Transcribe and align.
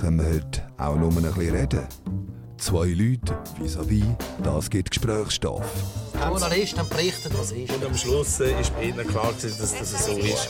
Können 0.00 0.18
wir 0.18 0.34
heute 0.34 0.62
auch 0.78 0.96
nur 0.96 1.10
ein 1.10 1.22
bisschen 1.22 1.54
reden? 1.54 1.86
Zwei 2.56 2.86
Leute 2.86 3.36
vis-à-vis, 3.60 4.04
das 4.42 4.70
gibt 4.70 4.90
Gesprächsstoff. 4.90 5.64
Journalisten 6.14 6.88
berichten, 6.88 7.30
was 7.36 7.52
ist. 7.52 7.72
Und 7.74 7.84
am 7.84 7.96
Schluss 7.96 8.40
äh, 8.40 8.60
ist 8.60 8.74
bei 8.76 8.84
ihnen 8.84 9.06
klar, 9.06 9.32
dass 9.32 9.58
das 9.58 10.06
so 10.06 10.12
ist. 10.12 10.48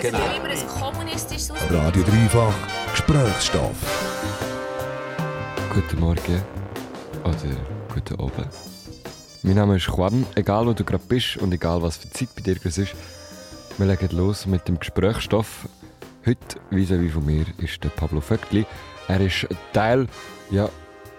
Genau. 0.00 0.18
immer 0.36 0.48
ein 0.48 0.68
kommunistisches 0.80 1.52
Radio 1.70 2.02
Dreifach, 2.02 2.54
Gesprächsstoff. 2.90 3.76
Guten 5.72 6.00
Morgen 6.00 6.42
oder 7.24 7.56
guten 7.94 8.20
Abend. 8.20 8.48
Mein 9.44 9.56
Name 9.56 9.74
ist 9.74 9.88
Juan, 9.88 10.24
egal 10.36 10.66
wo 10.66 10.72
du 10.72 10.84
gerade 10.84 11.02
bist 11.08 11.36
und 11.36 11.52
egal 11.52 11.82
was 11.82 11.96
für 11.96 12.08
Zeit 12.10 12.28
bei 12.36 12.42
dir 12.42 12.64
ist. 12.64 12.94
Wir 13.76 13.86
legen 13.86 14.16
los 14.16 14.46
mit 14.46 14.68
dem 14.68 14.78
Gesprächsstoff. 14.78 15.68
Heute, 16.24 16.60
vis-à-vis 16.70 17.12
von 17.12 17.26
mir, 17.26 17.44
ist 17.58 17.82
der 17.82 17.88
Pablo 17.88 18.20
Vöckli. 18.20 18.64
Er 19.08 19.20
ist 19.20 19.48
Teil 19.72 20.06
ja, 20.52 20.68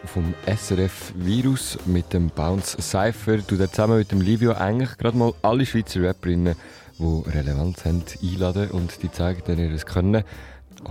vom 0.05 0.33
SRF-Virus 0.45 1.79
mit 1.85 2.13
dem 2.13 2.29
Bounce 2.29 2.81
Cypher. 2.81 3.39
Du 3.39 3.57
zusammen 3.57 3.97
mit 3.97 4.13
dem 4.13 4.21
Livio 4.21 4.53
eigentlich 4.53 4.97
gerade 4.97 5.17
mal 5.17 5.33
alle 5.41 5.65
Schweizer 5.65 6.01
Rapperinnen, 6.03 6.55
die 6.99 7.29
Relevanz 7.29 7.83
haben, 7.83 8.05
einladen 8.21 8.71
und 8.71 9.03
die 9.03 9.11
zeigen 9.11 9.41
dann 9.47 9.59
ihr 9.59 9.77
Können. 9.79 10.23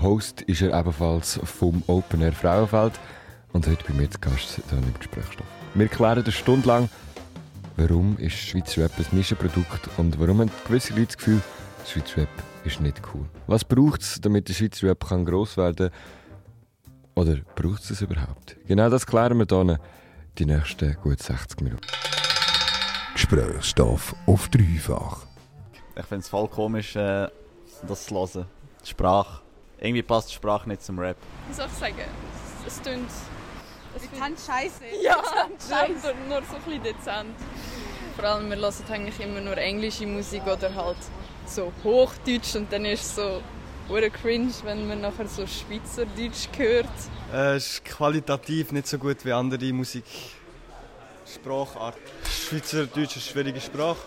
Host 0.02 0.42
ist 0.42 0.60
er 0.60 0.78
ebenfalls 0.78 1.40
vom 1.44 1.82
Open 1.86 2.20
Air 2.20 2.32
Frauenfeld 2.32 2.92
und 3.54 3.66
heute 3.66 3.84
bei 3.88 3.94
mir 3.94 4.10
zu 4.10 4.18
Gast 4.18 4.60
hier 4.68 4.78
im 4.78 4.92
Gesprächsstoff. 4.98 5.46
Wir 5.74 5.88
klären 5.88 6.22
eine 6.22 6.32
Stunde 6.32 6.68
lang, 6.68 6.90
warum 7.76 8.16
ist 8.18 8.34
Schweizer 8.36 8.82
Rap 8.82 8.92
ein 8.98 9.06
Nischenprodukt 9.16 9.88
und 9.96 10.18
warum 10.20 10.40
haben 10.40 10.50
gewisse 10.66 10.92
Leute 10.94 11.06
das 11.06 11.16
Gefühl, 11.18 11.40
Schweizer 11.86 12.22
Rap 12.22 12.28
ist 12.64 12.80
nicht 12.80 13.00
cool. 13.12 13.26
Was 13.46 13.64
braucht 13.64 14.02
es, 14.02 14.20
damit 14.20 14.48
der 14.48 14.54
Schweizer 14.54 14.88
Rap 14.88 15.06
kann 15.08 15.24
gross 15.24 15.56
werden 15.56 15.90
kann? 15.90 15.98
Oder 17.14 17.36
braucht 17.54 17.82
es 17.82 17.90
es 17.90 18.02
überhaupt? 18.02 18.56
Genau 18.66 18.88
das 18.88 19.06
klären 19.06 19.38
wir 19.38 19.46
hier 19.48 19.78
die 20.38 20.46
nächsten 20.46 20.96
gut 21.02 21.22
60 21.22 21.60
Minuten. 21.60 21.86
Gesprächsstoff 23.12 24.14
auf 24.26 24.48
dreifach. 24.48 25.26
Ich 25.94 26.06
finde 26.06 26.22
es 26.22 26.28
voll 26.28 26.48
komisch, 26.48 26.96
äh, 26.96 27.28
das 27.86 28.06
zu 28.06 28.14
hören. 28.14 28.46
Die 28.82 28.88
Sprache. 28.88 29.42
Irgendwie 29.78 30.02
passt 30.02 30.30
die 30.30 30.34
Sprache 30.34 30.68
nicht 30.68 30.82
zum 30.82 30.98
Rap. 30.98 31.16
Wie 31.48 31.54
soll 31.54 31.66
ich 31.66 31.72
sagen? 31.72 31.96
Es. 32.66 32.78
Es 32.78 33.31
Dezent 33.94 34.38
scheiße. 34.38 34.84
Ja, 35.02 35.22
scheiße. 35.68 36.14
Nur, 36.28 36.40
nur 36.40 36.42
so 36.48 36.56
ein 36.56 36.62
bisschen 36.62 36.82
dezent. 36.82 37.36
Vor 38.16 38.24
allem, 38.24 38.50
wir 38.50 38.56
hören 38.56 38.74
eigentlich 38.90 39.20
immer 39.20 39.40
nur 39.40 39.56
englische 39.56 40.06
Musik 40.06 40.42
oder 40.46 40.74
halt 40.74 40.98
so 41.46 41.72
Hochdeutsch 41.82 42.54
und 42.56 42.72
dann 42.72 42.84
ist 42.84 43.02
es 43.02 43.16
so 43.16 43.42
hure 43.88 44.10
cringe, 44.10 44.52
wenn 44.64 44.86
man 44.86 45.00
nachher 45.00 45.26
so 45.26 45.46
Schweizerdeutsch 45.46 46.48
hört. 46.56 46.86
Äh, 47.32 47.56
es 47.56 47.74
ist 47.74 47.84
qualitativ 47.84 48.72
nicht 48.72 48.86
so 48.86 48.98
gut 48.98 49.24
wie 49.24 49.32
andere 49.32 49.72
Musik. 49.72 50.04
Sprachart. 51.26 51.96
Schweizerdeutsch 52.28 53.16
ist 53.16 53.16
eine 53.16 53.32
schwierige 53.32 53.60
Sprache, 53.60 54.00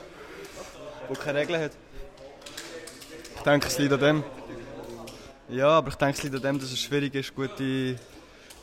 die 1.09 1.15
keine 1.15 1.39
Regeln 1.39 1.61
hat. 1.61 1.71
Ich 3.35 3.41
denke, 3.41 3.67
es 3.67 3.77
liegt 3.77 3.93
an 3.93 3.99
dem. 3.99 4.23
Ja, 5.49 5.69
aber 5.69 5.89
ich 5.89 5.95
denke, 5.95 6.17
es 6.17 6.23
liegt 6.23 6.35
an 6.35 6.41
dem, 6.41 6.59
dass 6.59 6.71
es 6.71 6.79
schwierig 6.79 7.13
ist, 7.15 7.35
gute, 7.35 7.95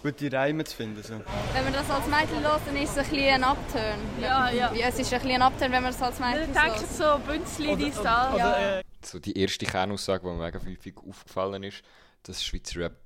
gute 0.03 0.33
Reime 0.33 0.65
zu 0.65 0.77
finden. 0.77 1.03
So. 1.03 1.15
Wenn 1.53 1.65
man 1.65 1.73
das 1.73 1.89
als 1.89 2.07
Mädchen 2.07 2.43
hört, 2.43 2.67
dann 2.67 2.77
ist 2.77 2.91
es 2.91 2.99
ein 2.99 3.05
bisschen 3.05 3.35
ein 3.35 3.45
Upturn. 3.45 3.99
Ja, 4.21 4.51
ja. 4.51 4.73
ja 4.75 4.89
es 4.89 4.99
ist 4.99 5.13
ein 5.13 5.21
bisschen 5.21 5.41
ein 5.41 5.43
Upturn, 5.43 5.73
wenn 5.73 5.83
man 5.83 5.93
es 5.93 6.03
als 6.03 6.19
Mädchen 6.19 6.51
Ich 6.51 6.61
denke 6.61 6.81
hört. 6.81 6.93
so 6.93 7.19
Bünzli, 7.27 7.77
die 7.77 7.93
da. 8.03 8.37
Ja. 8.37 8.83
So 9.05 9.19
die 9.19 9.39
erste 9.39 9.65
Kernaussage, 9.65 10.23
die 10.25 10.35
mir 10.35 10.45
mega 10.45 10.61
häufig 10.65 10.97
aufgefallen 10.97 11.63
ist, 11.63 11.83
dass 12.25 12.45
Schweizer 12.45 12.81
Rap 12.81 12.99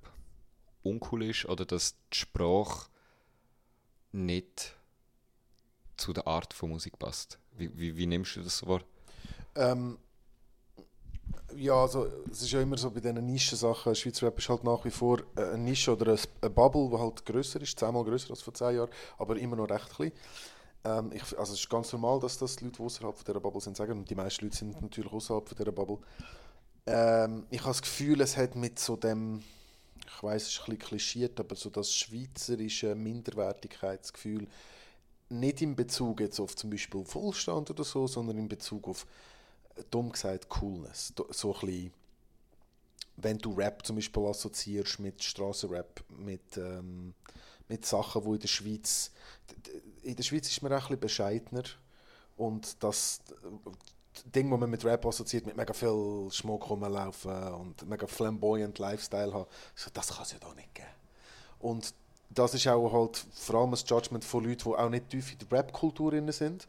uncool 0.82 1.24
ist 1.24 1.44
oder 1.46 1.64
dass 1.64 1.96
die 2.12 2.18
Sprache 2.18 2.88
nicht 4.12 4.74
zu 5.96 6.12
der 6.12 6.26
Art 6.26 6.54
von 6.54 6.70
Musik 6.70 6.98
passt. 6.98 7.38
Wie, 7.52 7.70
wie, 7.76 7.96
wie 7.96 8.06
nimmst 8.06 8.36
du 8.36 8.42
das 8.42 8.58
so 8.58 8.66
wahr? 8.66 8.82
Ähm, 9.54 9.98
ja, 11.54 11.74
also 11.74 12.06
es 12.30 12.42
ist 12.42 12.50
ja 12.50 12.60
immer 12.60 12.76
so 12.76 12.90
bei 12.90 13.00
diesen 13.00 13.24
Nischensachen, 13.24 13.94
Schweizer 13.94 14.26
Rap 14.26 14.38
ist 14.38 14.48
halt 14.48 14.64
nach 14.64 14.84
wie 14.84 14.90
vor 14.90 15.20
äh, 15.36 15.42
eine 15.42 15.58
Nische 15.58 15.92
oder 15.92 16.12
ein- 16.12 16.18
eine 16.40 16.50
Bubble, 16.50 16.88
die 16.90 16.98
halt 16.98 17.24
grösser 17.24 17.60
ist, 17.60 17.78
zehnmal 17.78 18.04
grösser 18.04 18.30
als 18.30 18.42
vor 18.42 18.52
zehn 18.54 18.76
Jahren, 18.76 18.90
aber 19.18 19.36
immer 19.38 19.56
noch 19.56 19.70
recht 19.70 19.88
klein. 19.94 20.12
Ähm, 20.84 21.12
ich, 21.12 21.22
also 21.38 21.54
es 21.54 21.60
ist 21.60 21.70
ganz 21.70 21.92
normal, 21.92 22.20
dass 22.20 22.38
das 22.38 22.56
die 22.56 22.64
Leute, 22.66 22.78
die 22.78 22.82
außerhalb 22.84 23.24
dieser 23.24 23.40
Bubble 23.40 23.60
sind, 23.60 23.76
sagen 23.76 23.92
und 23.98 24.10
die 24.10 24.14
meisten 24.14 24.44
Leute 24.46 24.56
sind 24.56 24.80
natürlich 24.82 25.12
außerhalb 25.12 25.48
dieser 25.56 25.72
Bubble. 25.72 25.98
Ähm, 26.86 27.46
ich 27.50 27.60
habe 27.60 27.70
das 27.70 27.82
Gefühl, 27.82 28.20
es 28.20 28.36
hat 28.36 28.56
mit 28.56 28.78
so 28.78 28.96
dem, 28.96 29.42
ich 30.06 30.22
weiß, 30.22 30.42
es 30.42 30.48
ist 30.50 30.60
ein 30.60 30.64
bisschen 30.66 30.78
klischiert, 30.80 31.40
aber 31.40 31.56
so 31.56 31.70
das 31.70 31.92
schweizerische 31.92 32.94
Minderwertigkeitsgefühl 32.94 34.48
nicht 35.30 35.62
in 35.62 35.76
Bezug 35.76 36.20
jetzt 36.20 36.40
auf 36.40 36.56
zum 36.56 36.70
Beispiel 36.70 37.04
Wohlstand 37.14 37.70
oder 37.70 37.84
so, 37.84 38.06
sondern 38.06 38.38
in 38.38 38.48
Bezug 38.48 38.86
auf 38.88 39.06
dumm 39.90 40.12
gesagt 40.12 40.48
Coolness. 40.48 41.12
So 41.30 41.54
ein 41.54 41.60
bisschen, 41.60 41.92
wenn 43.16 43.38
du 43.38 43.52
Rap 43.54 43.84
zum 43.86 43.96
Beispiel 43.96 44.26
assoziierst 44.26 45.00
mit 45.00 45.22
Strassenrap, 45.22 46.02
mit, 46.18 46.56
ähm, 46.56 47.14
mit 47.68 47.86
Sachen, 47.86 48.24
wo 48.24 48.34
in 48.34 48.40
der 48.40 48.48
Schweiz 48.48 49.10
in 50.06 50.16
der 50.16 50.22
Schweiz 50.22 50.48
ist 50.48 50.62
man 50.62 50.72
auch 50.72 50.76
ein 50.76 50.80
bisschen 50.80 51.00
bescheidener 51.00 51.64
und 52.36 52.82
das 52.82 53.20
äh, 53.42 54.30
Ding, 54.34 54.50
das 54.50 54.60
man 54.60 54.70
mit 54.70 54.84
Rap 54.84 55.04
assoziiert, 55.04 55.46
mit 55.46 55.56
mega 55.56 55.74
viel 55.74 56.28
Schmuck 56.30 56.70
rumlaufen 56.70 57.52
und 57.54 57.86
mega 57.88 58.06
flamboyant 58.06 58.78
Lifestyle 58.78 59.32
haben, 59.32 59.46
das 59.92 60.08
kann 60.08 60.22
es 60.22 60.32
ja 60.32 60.38
da 60.38 60.54
nicht 60.54 60.74
geben. 60.74 60.88
Und 61.58 61.92
das 62.30 62.54
ist 62.54 62.66
auch 62.66 62.92
halt 62.92 63.16
vor 63.34 63.60
allem 63.60 63.74
ein 63.74 63.80
Judgment 63.86 64.24
von 64.24 64.44
Leuten, 64.44 64.70
die 64.70 64.76
auch 64.76 64.88
nicht 64.88 65.10
tief 65.10 65.32
in 65.32 65.38
der 65.38 65.58
Rap-Kultur 65.58 66.32
sind, 66.32 66.66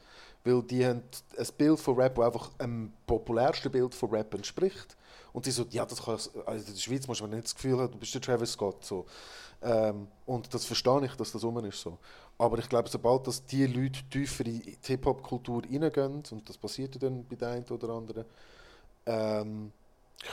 weil 0.48 0.64
die 0.64 0.86
haben 0.86 1.04
ein 1.38 1.48
Bild 1.58 1.80
von 1.80 1.96
Rap, 1.96 2.16
das 2.16 2.26
einfach 2.26 2.50
dem 2.56 2.94
populärsten 3.06 3.72
Bild 3.72 3.94
von 3.94 4.10
Rap 4.10 4.34
entspricht. 4.34 4.96
Und 5.34 5.46
die 5.46 5.52
so, 5.52 5.66
ja, 5.70 5.86
das 5.86 6.04
kann, 6.04 6.14
also 6.14 6.32
in 6.68 6.74
der 6.74 6.80
Schweiz 6.80 7.08
muss 7.08 7.22
man 7.22 7.32
nicht 7.32 7.44
das 7.44 7.56
Gefühl 7.56 7.78
haben, 7.78 7.92
du 7.92 7.98
bist 8.00 8.14
der 8.14 8.22
Travis 8.22 8.54
Scott. 8.54 8.84
So. 8.84 9.06
Ähm, 9.62 10.08
und 10.26 10.54
das 10.54 10.66
verstehe 10.66 11.06
ich, 11.06 11.14
dass 11.16 11.32
das 11.32 11.44
rum 11.44 11.64
ist 11.66 11.82
so. 11.82 11.98
Aber 12.38 12.60
ich 12.60 12.70
glaube, 12.70 12.90
sobald 12.90 13.28
dass 13.28 13.46
die 13.46 13.66
Leute 13.66 14.02
tiefer 14.10 14.46
in 14.46 14.62
die 14.62 14.78
Hip-Hop-Kultur 14.84 15.64
reingehen, 15.64 16.24
und 16.32 16.50
das 16.50 16.58
passiert 16.58 17.02
dann 17.02 17.26
bei 17.26 17.36
der 17.36 17.50
einen 17.50 17.66
oder 17.66 17.90
anderen, 17.90 18.26
ähm, 19.06 19.72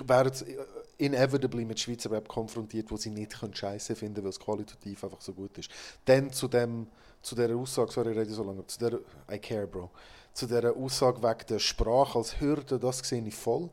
werden 0.07 0.33
sie 0.33 0.57
inevitably 0.99 1.65
mit 1.65 1.81
Schweizer 1.81 2.11
Rap 2.11 2.29
konfrontiert, 2.29 2.91
wo 2.91 2.97
sie 2.97 3.11
nicht 3.11 3.39
können 3.39 3.55
Scheiße 3.55 3.97
finden, 3.97 4.23
weil 4.23 4.31
es 4.31 4.41
qualitativ 4.41 5.05
einfach 5.05 5.21
so 5.21 5.33
gut 5.33 5.59
ist. 5.59 5.71
Dann 6.05 6.33
zu 6.33 6.49
dem, 6.49 6.87
zu 7.25 7.35
der 7.35 7.57
Aussage, 7.57 7.91
sorry, 7.91 8.13
ich 8.13 8.19
rede 8.19 8.33
so 8.33 8.45
lange, 8.45 8.67
zu 8.67 8.79
der, 8.79 8.99
I 9.31 9.39
care, 9.39 9.67
Bro, 9.67 9.91
zu 10.33 10.47
der 10.47 10.77
Aussage 10.77 11.23
wegen 11.23 11.47
der 11.49 11.59
Sprache 11.59 12.19
als 12.19 12.41
Hürde, 12.41 12.79
das 12.79 12.99
sehe 12.99 13.27
ich 13.27 13.35
voll. 13.35 13.71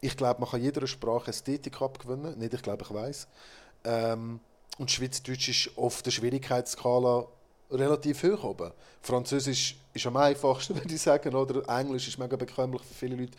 Ich 0.00 0.16
glaube, 0.16 0.40
man 0.40 0.50
kann 0.50 0.62
jeder 0.62 0.86
Sprache 0.86 1.30
Ästhetik 1.30 1.80
abgewinnen, 1.80 2.38
nicht, 2.38 2.54
ich 2.54 2.62
glaube, 2.62 2.84
ich 2.84 2.92
weiß. 2.92 3.28
Ähm, 3.84 4.40
und 4.78 4.90
Schweizerdeutsch 4.90 5.48
ist 5.48 5.78
auf 5.78 6.02
der 6.02 6.10
Schwierigkeitsskala 6.10 7.26
relativ 7.70 8.22
hoch 8.22 8.44
oben. 8.44 8.72
Französisch 9.00 9.76
ist 9.92 10.06
am 10.06 10.16
einfachsten, 10.16 10.74
würde 10.76 10.94
ich 10.94 11.00
sagen, 11.00 11.34
oder 11.34 11.68
Englisch 11.68 12.08
ist 12.08 12.18
mega 12.18 12.36
bekömmlich 12.36 12.82
für 12.82 12.94
viele 12.94 13.16
Leute. 13.16 13.36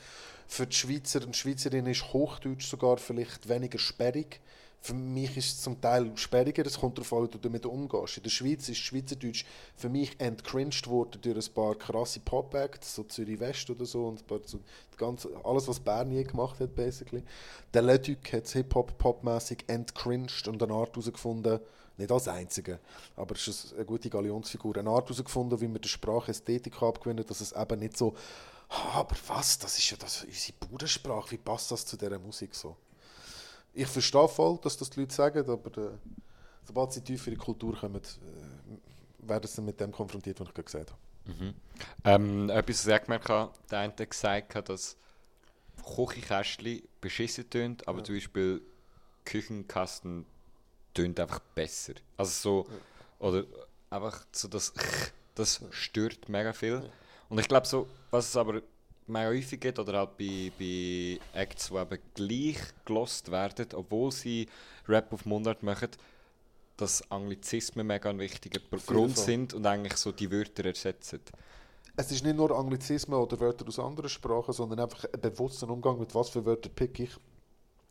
Für 0.48 0.66
die 0.66 0.76
Schweizer 0.76 1.24
und 1.24 1.36
Schweizerinnen 1.36 1.92
ist 1.92 2.12
Hochdeutsch 2.12 2.68
sogar 2.68 2.98
vielleicht 2.98 3.48
weniger 3.48 3.78
sperrig. 3.78 4.40
Für 4.82 4.94
mich 4.94 5.36
ist 5.36 5.56
es 5.56 5.62
zum 5.62 5.80
Teil 5.82 6.12
sperriger, 6.16 6.66
es 6.66 6.80
kommt 6.80 6.98
darauf 6.98 7.12
an, 7.14 7.24
wie 7.24 7.32
du 7.32 7.38
damit 7.38 7.66
umgehst. 7.66 8.18
In 8.18 8.24
der 8.24 8.30
Schweiz 8.30 8.70
ist 8.70 8.78
Schweizerdeutsch 8.78 9.46
für 9.76 9.90
mich 9.90 10.20
entcringed 10.20 10.88
worden 10.88 11.20
durch 11.22 11.48
ein 11.50 11.54
paar 11.54 11.76
krasse 11.76 12.22
Pop-Acts, 12.22 12.96
so 12.96 13.04
Zürich 13.04 13.40
West 13.40 13.70
oder 13.70 13.86
so, 13.86 14.08
und 14.08 14.24
so 14.46 14.60
ganze, 14.98 15.30
alles, 15.44 15.68
was 15.68 15.80
Bern 15.80 16.12
je 16.12 16.24
gemacht 16.24 16.60
hat, 16.60 16.76
basically. 16.76 17.24
Der 17.74 17.82
Leduc 17.82 18.32
hat 18.32 18.46
es 18.46 18.54
Hip-Hop-Pop-mässig 18.54 19.66
entcringed 19.68 20.48
und 20.48 20.62
eine 20.64 20.74
Art 20.74 20.96
herausgefunden, 20.96 21.60
nicht 21.98 22.12
als 22.12 22.30
Einzige, 22.30 22.80
aber 23.18 23.36
es 23.36 23.48
ist 23.48 23.74
eine 23.74 23.86
gute 23.86 24.10
Galionsfigur, 24.10 24.78
eine 24.78 24.90
Art 24.90 25.10
herausgefunden, 25.10 25.60
wie 25.60 25.68
man 25.68 25.82
der 25.82 25.90
Sprache 25.90 26.32
Ästhetik 26.32 26.82
abgewinnen, 26.82 27.26
dass 27.26 27.42
es 27.42 27.52
eben 27.52 27.80
nicht 27.80 27.98
so, 27.98 28.16
«Ah, 28.70 29.00
aber 29.00 29.16
was, 29.28 29.58
das 29.58 29.78
ist 29.78 29.90
ja 29.90 29.98
das, 29.98 30.24
unsere 30.24 30.54
Budensprache, 30.60 31.32
wie 31.32 31.38
passt 31.38 31.72
das 31.72 31.86
zu 31.86 31.98
dieser 31.98 32.20
Musik 32.20 32.54
so? 32.54 32.78
Ich 33.74 33.88
verstehe 33.88 34.28
voll, 34.28 34.60
dass 34.62 34.78
das 34.78 34.90
die 34.90 35.02
Leute 35.02 35.14
sagen, 35.14 35.50
aber 35.50 35.78
äh, 35.78 35.92
sobald 36.66 36.92
sie 36.94 37.02
tiefer 37.02 37.28
in 37.28 37.34
die 37.36 37.40
Kultur 37.40 37.78
kommen, 37.78 38.02
äh, 38.02 39.28
werden 39.28 39.48
sie 39.48 39.62
mit 39.62 39.80
dem 39.80 39.92
konfrontiert, 39.92 40.40
was 40.40 40.48
ich 40.48 40.54
gerade 40.54 40.66
gesagt 40.66 40.92
habe. 40.92 41.00
Mhm. 41.26 41.54
Ähm, 42.04 42.50
etwas, 42.50 42.86
was 42.88 42.96
ich 42.96 43.04
gemerkt 43.04 43.30
habe, 43.30 43.54
der 43.70 43.80
eine 43.80 43.94
hat 43.94 44.10
gesagt, 44.10 44.70
dass 44.70 44.98
Küchenkästchen 45.96 46.84
beschissen 47.02 47.50
tönt, 47.50 47.88
aber 47.88 48.04
zum 48.04 48.16
Beispiel 48.16 48.62
Küchenkasten 49.26 50.26
tönt 50.94 51.20
einfach 51.20 51.40
besser. 51.56 51.94
Also 52.18 52.66
so, 52.66 52.70
oder 53.20 53.46
einfach 53.90 54.26
so 54.32 54.48
das, 54.48 54.74
das 55.36 55.62
stört 55.72 56.30
mega 56.30 56.54
viel. 56.54 56.82
Und 57.30 57.40
ich 57.40 57.48
glaube 57.48 57.68
so, 57.68 57.88
was 58.12 58.28
es 58.30 58.36
aber 58.36 58.62
mega 59.10 59.30
häufig 59.30 59.60
gibt, 59.60 59.80
oder 59.80 60.00
halt 60.00 60.18
bei, 60.18 60.52
bei 60.58 61.20
Acts, 61.34 61.70
die 61.70 61.76
eben 61.76 62.00
gleich 62.14 62.60
gelost 62.86 63.32
werden, 63.32 63.68
obwohl 63.74 64.12
sie 64.12 64.48
Rap 64.88 65.12
auf 65.12 65.26
Mundart 65.26 65.64
machen, 65.64 65.90
dass 66.78 67.10
Anglizismen 67.12 67.86
mega 67.86 68.10
ein 68.10 68.20
wichtiger 68.20 68.60
Grund 68.86 69.16
Fall. 69.16 69.26
sind 69.26 69.54
und 69.54 69.66
eigentlich 69.66 69.98
so 69.98 70.12
die 70.12 70.32
Wörter 70.32 70.66
ersetzen. 70.66 71.20
Es 71.96 72.12
ist 72.12 72.24
nicht 72.24 72.38
nur 72.38 72.58
Anglizismen 72.58 73.20
oder 73.20 73.40
Wörter 73.40 73.68
aus 73.68 73.78
anderen 73.78 74.10
Sprachen, 74.10 74.54
sondern 74.54 74.80
einfach 74.80 75.04
ein 75.12 75.20
bewusster 75.20 75.70
Umgang 75.70 76.00
mit 76.00 76.16
was 76.16 76.30
für 76.30 76.46
Wörter 76.46 76.70
pick 76.70 77.00
ich. 77.02 77.12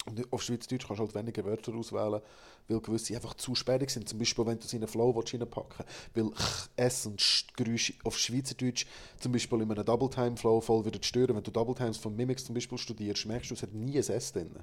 Und 0.09 0.33
auf 0.33 0.43
Schweizerdeutsch 0.43 0.87
kannst 0.87 1.01
du 1.01 1.05
halt 1.05 1.15
weniger 1.15 1.45
Wörter 1.45 1.75
auswählen, 1.75 2.21
weil 2.69 2.81
gewisse 2.81 3.15
einfach 3.15 3.35
zu 3.35 3.55
sperrig 3.55 3.91
sind. 3.91 4.09
Zum 4.09 4.19
Beispiel, 4.19 4.47
wenn 4.47 4.59
du 4.59 4.67
sie 4.67 4.77
in 4.77 4.83
einen 4.83 4.91
Flow 4.91 5.11
reinpacken 5.11 5.85
willst. 6.15 6.33
Weil 6.33 6.47
Ch, 6.47 6.69
S 6.77 7.07
und 7.07 7.21
Sch 7.21 7.47
Geräusche 7.57 7.95
auf 8.05 8.19
Schweizerdeutsch 8.19 8.87
zum 9.21 9.33
Beispiel 9.33 9.61
in 9.61 9.71
einem 9.71 9.85
Double-Time-Flow 9.85 10.61
voll 10.61 10.85
wieder 10.85 10.99
stören. 11.03 11.37
Wenn 11.37 11.43
du 11.43 11.51
Double-Times 11.51 11.99
von 11.99 12.15
Mimics 12.17 12.45
zum 12.45 12.55
Beispiel 12.55 12.79
studierst, 12.79 13.27
merkst 13.27 13.51
du, 13.51 13.55
es 13.55 13.63
hat 13.63 13.73
nie 13.73 13.97
ein 13.97 14.09
S 14.09 14.33
drin. 14.33 14.57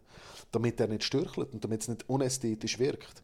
Damit 0.52 0.80
er 0.80 0.88
nicht 0.88 1.04
störchelt 1.04 1.54
und 1.54 1.64
damit 1.64 1.82
es 1.82 1.88
nicht 1.88 2.10
unästhetisch 2.10 2.80
wirkt. 2.80 3.24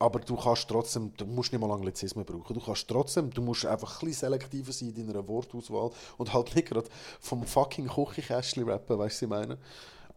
Aber 0.00 0.20
du 0.20 0.36
kannst 0.36 0.68
trotzdem, 0.68 1.12
du 1.16 1.26
musst 1.26 1.52
nicht 1.52 1.60
mal 1.60 1.72
Anglizismen 1.72 2.24
brauchen. 2.24 2.54
Du 2.54 2.60
kannst 2.60 2.86
trotzdem, 2.86 3.30
du 3.30 3.42
musst 3.42 3.66
einfach 3.66 4.00
ein 4.00 4.06
bisschen 4.06 4.28
selektiver 4.28 4.72
sein 4.72 4.94
in 4.94 5.08
deiner 5.08 5.26
Wortauswahl 5.26 5.90
und 6.18 6.32
halt 6.32 6.54
nicht 6.54 6.68
gerade 6.68 6.88
vom 7.18 7.44
fucking 7.44 7.88
Küchenkästchen 7.88 8.68
rappen, 8.68 8.96
weißt 8.96 9.22
du, 9.22 9.30
was 9.30 9.40
ich 9.40 9.48
meine? 9.48 9.58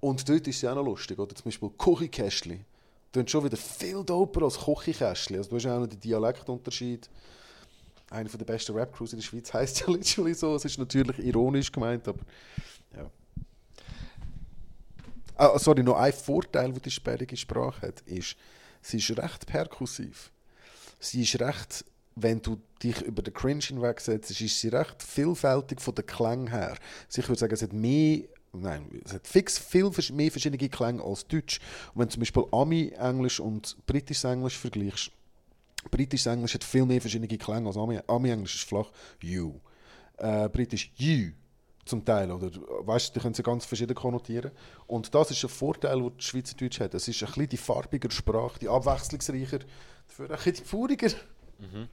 Und 0.02 0.28
dort 0.28 0.48
ist 0.48 0.58
es 0.58 0.70
auch 0.70 0.76
noch 0.76 0.84
lustig, 0.84 1.18
oder? 1.18 1.34
Zum 1.34 1.46
Beispiel 1.46 1.70
Küchenkästchen. 1.78 2.66
Klingt 3.14 3.30
schon 3.30 3.44
wieder 3.44 3.58
viel 3.58 4.04
doper 4.04 4.44
als 4.44 4.58
Küchenkästchen. 4.60 5.38
Also 5.38 5.52
du 5.52 5.56
hast 5.58 5.66
auch 5.68 5.80
noch 5.80 5.88
den 5.88 6.00
Dialektunterschied. 6.00 7.10
Eine 8.10 8.28
der 8.28 8.46
besten 8.46 8.76
Rap-Crews 8.76 9.14
in 9.14 9.20
der 9.20 9.26
Schweiz 9.26 9.54
heisst 9.54 9.82
ja 9.82 9.90
literally 9.90 10.34
so. 10.34 10.56
Es 10.56 10.66
ist 10.66 10.80
natürlich 10.80 11.20
ironisch 11.20 11.72
gemeint, 11.72 12.08
aber 12.08 12.20
ja. 12.96 13.10
Ah, 15.36 15.58
sorry, 15.60 15.84
noch 15.84 15.98
ein 15.98 16.14
Vorteil, 16.14 16.74
den 16.74 16.82
die 16.82 16.92
sperrige 16.92 17.38
Sprache 17.38 17.88
hat, 17.88 18.02
ist, 18.02 18.36
sie 18.82 18.98
ist 18.98 19.18
recht 19.18 19.46
perkussiv. 19.46 20.32
Sie 21.00 21.22
ist 21.22 21.40
recht, 21.40 21.86
wenn 22.16 22.42
du 22.42 22.58
dich 22.84 23.02
über 23.02 23.22
den 23.22 23.34
Cringe 23.34 23.64
hinwegsetzt, 23.64 24.30
ist 24.30 24.60
sie 24.60 24.68
recht 24.70 25.02
vielfältig 25.02 25.80
von 25.80 25.96
den 25.96 26.06
Klängen 26.06 26.48
her. 26.48 26.76
Also 27.08 27.22
ich 27.22 27.30
würde 27.30 27.40
sagen, 27.40 27.54
es 27.54 27.62
hat 27.62 27.74
mehr, 27.74 28.24
nein, 28.54 29.02
es 29.06 29.14
hat 29.14 29.28
fix 29.28 29.58
viel 29.58 29.90
mehr 30.14 30.32
verschiedene 30.32 30.70
Klänge 30.70 31.04
als 31.04 31.28
Deutsch. 31.28 31.60
Und 31.94 32.02
wenn 32.02 32.08
du 32.08 32.14
zum 32.14 32.20
Beispiel 32.22 32.44
Ami-Englisch 32.52 33.40
und 33.40 33.78
britisches 33.86 34.24
Englisch 34.24 34.58
vergleichst, 34.58 35.12
britisches 35.90 36.28
Englisch 36.28 36.54
hat 36.54 36.64
viel 36.64 36.86
mehr 36.86 37.02
verschiedene 37.02 37.38
Klänge 37.38 37.68
als 37.68 37.78
Ami- 37.78 38.04
Ami-Englisch 38.08 38.56
ist 38.56 38.68
flach, 38.68 38.92
you. 39.22 39.60
Äh, 40.18 40.50
Britisch, 40.50 40.92
you 40.98 41.32
zum 41.86 42.06
Teil. 42.06 42.32
Oder, 42.32 42.52
weißt 42.86 43.16
die 43.16 43.20
können 43.20 43.34
sie 43.34 43.44
ganz 43.44 43.66
verschieden 43.66 43.96
konnotieren. 43.96 44.52
Und 44.88 45.14
das 45.16 45.32
ist 45.32 45.44
ein 45.44 45.50
Vorteil, 45.50 46.00
den 46.00 46.20
Schweizerdeutsch 46.20 46.80
hat. 46.80 46.94
Es 46.94 47.08
ist 47.08 47.22
ein 47.24 47.28
bisschen 47.28 47.50
die 47.50 47.58
farbigere 47.58 48.12
Sprache, 48.12 48.60
die 48.60 48.70
abwechslungsreicher, 48.70 49.60
dafür 50.08 50.30
ein 50.30 50.36
bisschen 50.36 50.54
die 50.54 50.64
fauriger. 51.62 51.88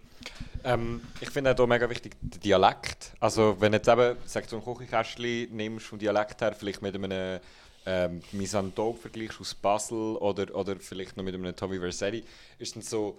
Ähm, 0.64 1.00
ich 1.20 1.30
finde 1.30 1.52
auch 1.52 1.56
hier 1.56 1.66
mega 1.66 1.88
wichtig 1.88 2.16
der 2.20 2.40
Dialekt. 2.40 3.12
Also 3.20 3.56
wenn 3.60 3.72
du 3.72 3.78
jetzt 3.78 3.88
eben, 3.88 4.16
sag 4.26 4.48
so 4.48 4.56
ein 4.56 4.64
Küchenkästchen 4.64 5.54
nimmst 5.56 5.86
vom 5.86 5.98
Dialekt 5.98 6.40
her, 6.40 6.54
vielleicht 6.54 6.82
mit 6.82 6.94
einem 6.94 7.40
ähm, 7.86 8.20
Misanthrope 8.32 9.00
vergleichst 9.00 9.40
aus 9.40 9.54
Basel 9.54 10.16
oder, 10.16 10.54
oder 10.54 10.76
vielleicht 10.76 11.16
noch 11.16 11.24
mit 11.24 11.34
einem 11.34 11.54
Tommy 11.54 11.78
Versetti, 11.78 12.24
ist 12.58 12.74
dann 12.74 12.82
so, 12.82 13.18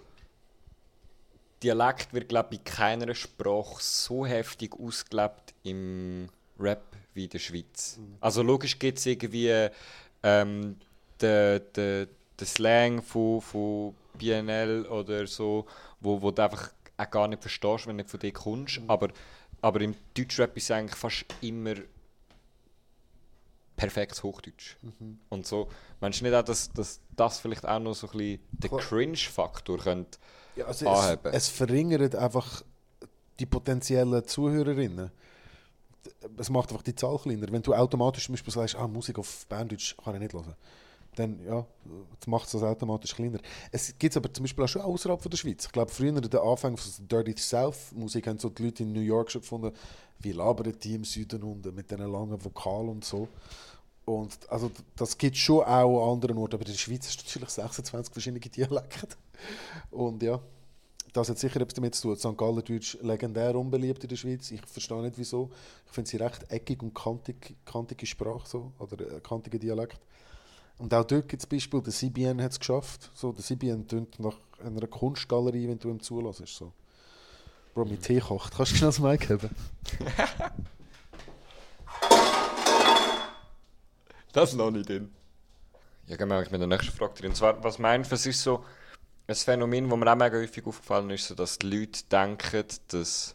Dialekt 1.62 2.12
wird 2.12 2.28
glaube 2.28 2.54
ich 2.54 2.60
bei 2.60 2.70
keiner 2.70 3.14
Sprache 3.14 3.76
so 3.80 4.24
heftig 4.24 4.72
ausgelebt 4.78 5.54
im 5.62 6.28
Rap 6.58 6.84
wie 7.14 7.24
in 7.24 7.30
der 7.30 7.38
Schweiz. 7.38 7.98
Also 8.20 8.42
logisch 8.42 8.78
gibt 8.78 8.98
es 8.98 9.06
irgendwie 9.06 9.68
ähm, 10.22 10.76
den, 11.20 11.60
den, 11.76 12.08
den 12.38 12.46
Slang 12.46 13.02
von, 13.02 13.40
von 13.40 13.94
BNL 14.20 14.86
oder 14.86 15.26
so, 15.26 15.66
wo, 16.00 16.20
wo 16.22 16.30
du 16.30 16.42
einfach 16.42 16.70
auch 16.96 17.10
gar 17.10 17.28
nicht 17.28 17.42
verstehst, 17.42 17.86
wenn 17.86 17.96
du 17.96 18.02
nicht 18.02 18.10
von 18.10 18.20
dir 18.20 18.32
kommst. 18.32 18.80
Aber, 18.86 19.08
aber 19.60 19.80
im 19.80 19.94
Deutschrap 20.16 20.56
ist 20.56 20.64
es 20.64 20.70
eigentlich 20.70 20.96
fast 20.96 21.24
immer 21.40 21.74
perfektes 23.76 24.22
Hochdeutsch. 24.22 24.76
Mhm. 24.82 25.18
Und 25.30 25.46
so, 25.46 25.68
meinst 26.00 26.20
du 26.20 26.24
nicht 26.24 26.34
auch, 26.34 26.44
dass, 26.44 26.70
dass 26.70 27.00
das 27.16 27.40
vielleicht 27.40 27.66
auch 27.66 27.78
noch 27.78 27.94
so 27.94 28.06
ein 28.08 28.12
bisschen 28.18 28.40
den. 28.52 28.70
Cringe-Faktor 28.70 29.78
könnte 29.78 30.18
Ja, 30.54 30.66
also 30.66 30.88
anheben? 30.88 31.32
es, 31.32 31.44
es 31.44 31.48
verringert 31.48 32.14
einfach 32.14 32.62
die 33.38 33.46
potenziellen 33.46 34.26
Zuhörerinnen. 34.26 35.10
Es 36.36 36.50
macht 36.50 36.70
einfach 36.70 36.82
die 36.82 36.94
Zahl 36.94 37.18
kleiner. 37.18 37.50
Wenn 37.50 37.62
du 37.62 37.74
automatisch 37.74 38.26
zum 38.26 38.34
Beispiel 38.34 38.52
sagst, 38.52 38.76
ah, 38.76 38.86
Musik 38.86 39.18
auf 39.18 39.46
Berndeutsch 39.46 39.96
kann 39.96 40.14
ich 40.14 40.20
nicht 40.20 40.34
hören, 40.34 40.54
dann 41.16 41.44
ja, 41.44 41.66
macht 42.26 42.46
es 42.46 42.52
das 42.52 42.62
automatisch 42.62 43.14
kleiner. 43.14 43.38
Es 43.72 43.94
gibt 43.98 44.16
aber 44.16 44.32
zum 44.32 44.44
Beispiel 44.44 44.64
auch 44.64 44.68
schon 44.68 44.82
außerhalb 44.82 45.20
von 45.20 45.30
der 45.30 45.38
Schweiz. 45.38 45.64
Ich 45.66 45.72
glaube, 45.72 45.90
früher 45.90 46.10
in 46.10 46.22
den 46.22 46.40
Anfängen 46.40 46.76
von 46.76 46.92
der 47.08 47.22
Dirty 47.22 47.40
South 47.40 47.92
Musik 47.92 48.26
haben 48.26 48.38
so 48.38 48.48
die 48.48 48.64
Leute 48.64 48.82
in 48.84 48.92
New 48.92 49.00
York 49.00 49.30
schon 49.30 49.42
gefunden, 49.42 49.72
wie 50.20 50.32
labern 50.32 50.74
die 50.82 50.94
im 50.94 51.04
Süden 51.04 51.42
unten 51.42 51.74
mit 51.74 51.90
diesen 51.90 52.10
langen 52.10 52.42
Vokalen 52.44 52.90
und 52.90 53.04
so. 53.04 53.28
Und 54.04 54.38
also 54.50 54.70
das 54.96 55.16
gibt 55.16 55.36
schon 55.36 55.64
auch 55.64 56.06
an 56.06 56.14
anderen 56.14 56.38
Orten, 56.38 56.54
aber 56.54 56.66
in 56.66 56.72
der 56.72 56.78
Schweiz 56.78 57.06
hast 57.06 57.20
du 57.20 57.24
natürlich 57.26 57.50
26 57.50 58.12
verschiedene 58.12 58.40
Dialekte. 58.40 59.16
Und 59.90 60.22
ja, 60.22 60.40
das 61.12 61.28
hat 61.28 61.38
sicher 61.38 61.60
etwas 61.60 61.74
damit 61.74 61.94
zu 61.94 62.02
tun. 62.02 62.16
St. 62.16 62.36
Gallen 62.36 62.64
Deutsch 62.64 62.98
legendär 63.02 63.54
unbeliebt 63.56 64.02
in 64.02 64.08
der 64.08 64.16
Schweiz. 64.16 64.50
Ich 64.50 64.60
verstehe 64.66 65.02
nicht 65.02 65.18
wieso. 65.18 65.50
Ich 65.86 65.92
finde 65.92 66.08
sie 66.08 66.16
recht 66.16 66.50
eckig 66.50 66.82
und 66.82 66.94
kantig, 66.94 67.56
kantige 67.64 68.06
Sprache 68.06 68.48
so, 68.48 68.72
oder 68.78 69.16
äh, 69.16 69.20
kantiger 69.20 69.58
Dialekt. 69.58 70.00
Und 70.80 70.94
auch 70.94 71.04
dort 71.04 71.28
gibt 71.28 71.42
es 71.42 71.46
Beispiele, 71.46 71.82
der 71.82 71.92
CBN 71.92 72.42
hat 72.42 72.52
es 72.52 72.58
geschafft. 72.58 73.10
So, 73.14 73.32
der 73.32 73.44
CBN 73.44 73.86
tönt 73.86 74.18
nach 74.18 74.36
einer 74.64 74.86
Kunstgalerie, 74.86 75.68
wenn 75.68 75.78
du 75.78 75.90
ihm 75.90 76.00
zulässt. 76.00 76.46
So. 76.46 76.72
Bro, 77.74 77.84
mit 77.84 78.02
Tee 78.02 78.18
kocht. 78.18 78.54
Kannst 78.56 78.72
du 78.72 78.76
schnell 78.76 78.88
das 78.88 78.98
Mic 78.98 79.28
haben? 79.28 79.50
Das 84.32 84.54
noch 84.54 84.70
nicht 84.70 84.88
in. 84.88 85.10
Ja, 86.06 86.16
gehen 86.16 86.28
wir 86.28 86.36
eigentlich 86.36 86.52
mit 86.52 86.60
der 86.60 86.68
nächsten 86.68 86.92
Frage 86.92 87.14
drin. 87.14 87.30
Und 87.30 87.34
zwar, 87.34 87.64
was 87.64 87.80
meinst 87.80 88.12
du, 88.12 88.14
was 88.14 88.26
ist 88.26 88.40
so 88.40 88.64
ein 89.26 89.34
Phänomen, 89.34 89.90
das 89.90 89.98
mir 89.98 90.12
auch 90.12 90.14
mega 90.16 90.36
häufig 90.36 90.64
aufgefallen 90.64 91.10
ist, 91.10 91.26
so, 91.26 91.34
dass 91.34 91.58
die 91.58 91.66
Leute 91.68 92.04
denken, 92.04 92.64
dass 92.88 93.34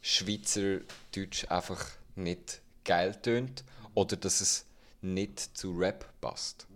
Schweizerdeutsch 0.00 1.50
einfach 1.50 1.84
nicht 2.16 2.62
geil 2.86 3.14
tönt 3.20 3.62
oder 3.92 4.16
dass 4.16 4.40
es 4.40 4.64
nicht 5.02 5.40
zu 5.40 5.72
Rap 5.72 6.06
passt. 6.20 6.66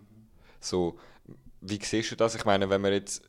So, 0.61 0.99
wie 1.61 1.78
siehst 1.83 2.11
du 2.11 2.16
das? 2.16 2.35
Ich 2.35 2.45
meine, 2.45 2.68
wenn 2.68 2.80
man 2.80 2.92
jetzt 2.92 3.23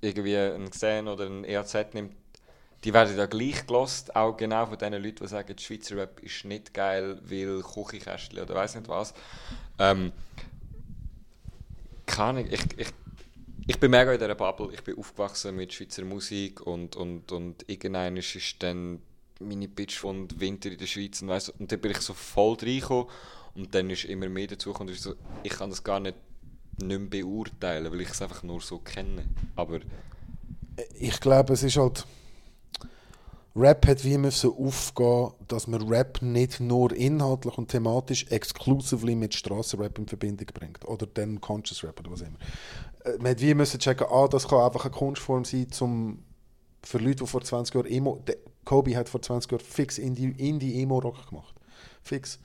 irgendwie 0.00 0.36
einen 0.36 0.70
Xen 0.70 1.08
oder 1.08 1.26
einen 1.26 1.44
EAZ 1.44 1.94
nimmt, 1.94 2.14
die 2.84 2.92
werden 2.92 3.16
ja 3.16 3.26
gleich 3.26 3.66
gelost, 3.66 4.16
auch 4.16 4.36
genau 4.36 4.66
von 4.66 4.76
den 4.76 4.94
Leuten, 4.94 5.22
die 5.22 5.28
sagen, 5.28 5.56
Schweizer 5.56 5.96
Rap 5.96 6.20
ist 6.20 6.44
nicht 6.44 6.74
geil, 6.74 7.20
weil 7.22 7.62
Küchenkästchen 7.62 8.40
oder 8.40 8.54
weiß 8.54 8.74
nicht 8.74 8.88
was. 8.88 9.14
Ähm, 9.78 10.12
keine 12.06 12.40
Ahnung, 12.40 12.46
ich, 12.50 12.60
ich, 12.76 12.88
ich 13.68 13.78
bin 13.78 13.92
mega 13.92 14.12
in 14.12 14.18
dieser 14.18 14.34
Bubble, 14.34 14.70
ich 14.72 14.82
bin 14.82 14.98
aufgewachsen 14.98 15.54
mit 15.54 15.72
Schweizer 15.72 16.04
Musik 16.04 16.60
und, 16.60 16.96
und, 16.96 17.30
und 17.30 17.68
irgendwann 17.68 18.16
ist 18.16 18.56
dann 18.62 19.00
meine 19.42 19.68
Bitch 19.68 19.98
von 19.98 20.28
Winter 20.38 20.70
in 20.70 20.78
der 20.78 20.86
Schweiz 20.86 21.22
und, 21.22 21.28
weiss, 21.28 21.48
und 21.48 21.70
dann 21.70 21.80
bin 21.80 21.90
ich 21.90 21.98
so 21.98 22.14
voll 22.14 22.56
reingekommen 22.60 23.06
und 23.54 23.74
dann 23.74 23.90
ist 23.90 24.04
immer 24.04 24.28
mehr 24.28 24.46
dazu 24.46 24.72
und 24.72 24.90
ich 24.90 25.00
so, 25.00 25.14
ich 25.42 25.52
kann 25.52 25.70
das 25.70 25.84
gar 25.84 26.00
nicht, 26.00 26.16
nicht 26.82 27.10
beurteilen, 27.10 27.90
weil 27.92 28.00
ich 28.00 28.10
es 28.10 28.22
einfach 28.22 28.42
nur 28.42 28.60
so 28.60 28.78
kenne. 28.78 29.24
Aber 29.56 29.80
ich 30.98 31.20
glaube, 31.20 31.52
es 31.52 31.62
ist 31.62 31.76
halt. 31.76 32.06
Rap 33.54 33.86
hat 33.86 34.02
wie 34.02 34.16
müssen 34.16 34.50
aufgehen, 34.50 35.32
dass 35.46 35.66
man 35.66 35.86
Rap 35.86 36.22
nicht 36.22 36.58
nur 36.58 36.90
inhaltlich 36.92 37.58
und 37.58 37.68
thematisch 37.68 38.26
exclusively 38.30 39.14
mit 39.14 39.34
Strassenrap 39.34 39.98
in 39.98 40.06
Verbindung 40.06 40.46
bringt. 40.54 40.88
Oder 40.88 41.06
dann 41.06 41.38
Conscious 41.38 41.84
Rap 41.84 42.00
oder 42.00 42.12
was 42.12 42.22
immer. 42.22 42.38
Äh, 43.04 43.18
Man 43.18 43.32
hat 43.32 43.42
wie 43.42 43.52
müssen 43.52 43.78
checken, 43.78 44.06
ah, 44.10 44.26
das 44.26 44.48
kann 44.48 44.60
einfach 44.60 44.86
eine 44.86 44.94
Kunstform 44.94 45.44
sein, 45.44 45.70
zum, 45.70 46.24
für 46.82 46.96
Leute, 46.96 47.24
die 47.24 47.26
vor 47.26 47.42
20 47.42 47.74
Jahren 47.74 47.86
Emo. 47.88 48.24
Kobe 48.64 48.96
hat 48.96 49.08
vor 49.08 49.22
20 49.22 49.50
Jahren 49.50 49.64
fix 49.64 49.98
Indie- 49.98 50.34
Indie-Emo-Rock 50.38 51.28
gemacht. 51.28 51.54
Fix. 52.02 52.38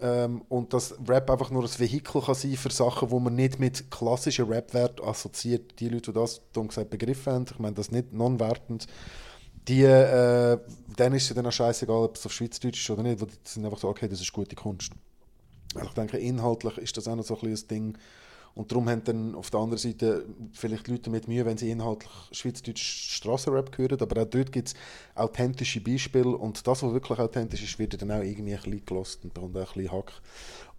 Ähm, 0.00 0.42
und 0.48 0.72
dass 0.72 0.94
Rap 1.08 1.30
einfach 1.30 1.50
nur 1.50 1.62
ein 1.62 1.78
Vehikel 1.78 2.22
kann 2.22 2.34
sein 2.34 2.56
für 2.56 2.70
Sachen, 2.70 3.10
wo 3.10 3.18
man 3.20 3.34
nicht 3.34 3.58
mit 3.58 3.90
klassischen 3.90 4.46
Rap-Wert 4.46 5.00
assoziiert. 5.02 5.78
Die 5.80 5.88
Leute, 5.88 6.12
die 6.12 6.18
das 6.18 6.40
dumm 6.52 6.68
gesagt 6.68 6.90
begriffen 6.90 7.32
haben, 7.32 7.46
ich 7.50 7.58
meine 7.58 7.74
das 7.74 7.90
nicht 7.90 8.12
non-wertend, 8.12 8.86
die, 9.68 9.82
äh, 9.82 10.58
denen 10.98 11.14
ist 11.14 11.30
es 11.30 11.36
dann 11.36 11.46
auch 11.46 11.52
scheißegal, 11.52 12.04
ob 12.04 12.16
es 12.16 12.26
auf 12.26 12.32
Schweizerdeutsch 12.32 12.82
ist 12.82 12.90
oder 12.90 13.02
nicht, 13.04 13.20
die 13.20 13.26
sind 13.44 13.64
einfach 13.64 13.78
so, 13.78 13.88
okay, 13.88 14.08
das 14.08 14.20
ist 14.20 14.32
gute 14.32 14.56
Kunst. 14.56 14.92
Also 15.74 15.88
ich 15.88 15.94
denke, 15.94 16.18
inhaltlich 16.18 16.78
ist 16.78 16.96
das 16.96 17.06
auch 17.08 17.14
noch 17.16 17.24
so 17.24 17.34
ein 17.36 17.40
bisschen 17.48 17.64
ein 17.64 17.68
Ding. 17.68 17.98
Und 18.54 18.70
darum 18.70 18.88
haben 18.88 19.02
dann 19.04 19.34
auf 19.34 19.50
der 19.50 19.60
anderen 19.60 19.78
Seite 19.78 20.26
vielleicht 20.52 20.88
Leute 20.88 21.08
mit 21.08 21.26
Mühe, 21.26 21.44
wenn 21.46 21.56
sie 21.56 21.70
inhaltlich 21.70 22.12
schweizerdeutsch 22.32 23.14
Strassenrap 23.16 23.76
hören. 23.78 23.98
Aber 24.00 24.22
auch 24.22 24.26
dort 24.26 24.52
gibt 24.52 24.68
es 24.68 24.74
authentische 25.14 25.80
Beispiele. 25.80 26.36
Und 26.36 26.66
das, 26.66 26.82
was 26.82 26.92
wirklich 26.92 27.18
authentisch 27.18 27.62
ist, 27.62 27.78
wird 27.78 28.00
dann 28.00 28.10
auch 28.10 28.22
irgendwie 28.22 28.54
ein 28.54 28.62
bisschen 28.62 28.84
gelost 28.84 29.24
und 29.24 29.32
bekommt 29.32 29.56
auch 29.56 29.60
ein 29.60 29.74
bisschen 29.74 29.92
Hack. 29.92 30.12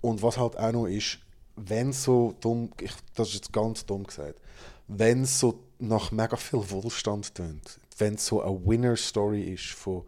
Und 0.01 0.22
was 0.22 0.38
halt 0.38 0.58
auch 0.58 0.72
noch 0.72 0.86
ist, 0.86 1.18
wenn 1.56 1.94
so 1.94 2.36
dumm, 2.42 2.70
ich, 2.80 2.92
das 3.15 3.30
ist 3.30 3.36
jetzt 3.36 3.53
ganz 3.53 3.86
dumm 3.86 4.03
gesagt, 4.03 4.39
wenn 4.88 5.24
es 5.24 5.39
so 5.39 5.60
nach 5.80 6.12
mega 6.12 6.36
viel 6.36 6.60
Wohlstand 6.70 7.34
tönt, 7.34 7.80
wenn 7.98 8.15
es 8.15 8.25
so 8.25 8.42
eine 8.42 8.65
Winner-Story 8.65 9.53
ist 9.53 9.72
von, 9.72 10.03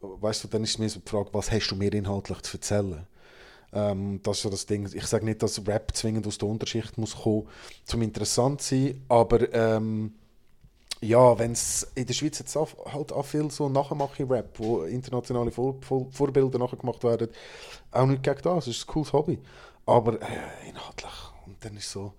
weißt 0.00 0.44
du, 0.44 0.48
dann 0.48 0.64
ist 0.64 0.78
mir 0.78 0.88
so 0.88 1.00
die 1.00 1.08
Frage, 1.08 1.30
was 1.32 1.50
hast 1.50 1.68
du 1.68 1.76
mir 1.76 1.92
inhaltlich 1.92 2.40
zu 2.42 2.56
erzählen? 2.56 3.06
Ähm, 3.72 4.20
das 4.22 4.38
ist 4.38 4.42
so 4.42 4.50
das 4.50 4.66
Ding. 4.66 4.88
Ich 4.92 5.06
sage 5.06 5.24
nicht, 5.24 5.42
dass 5.42 5.66
Rap 5.66 5.94
zwingend 5.94 6.26
aus 6.26 6.38
der 6.38 6.48
Unterschicht 6.48 6.98
muss 6.98 7.16
kommen, 7.16 7.46
zum 7.84 8.02
interessant 8.02 8.62
zu 8.62 8.74
sein, 8.74 9.04
aber 9.08 9.52
ähm, 9.52 10.14
ja, 11.02 11.38
wenn 11.38 11.52
es 11.52 11.90
in 11.94 12.06
der 12.06 12.12
Schweiz 12.14 12.38
jetzt 12.38 12.56
auch, 12.56 12.68
halt 12.92 13.12
auch 13.12 13.24
viel 13.24 13.50
so 13.50 13.68
Nachmache-Rap, 13.68 14.58
wo 14.58 14.82
internationale 14.82 15.50
Vor 15.50 15.76
Vor 15.80 16.10
Vorbilder 16.10 16.58
nachgemacht 16.58 17.02
werden, 17.04 17.28
auch 17.90 18.06
nicht 18.06 18.22
gegen 18.22 18.42
das, 18.42 18.66
es 18.66 18.76
ist 18.76 18.84
ein 18.84 18.92
cooles 18.92 19.12
Hobby. 19.12 19.38
Aber 19.86 20.20
äh, 20.20 20.68
inhaltlich, 20.68 21.12
und 21.46 21.64
dann 21.64 21.76
ist 21.76 21.90
so 21.90 22.12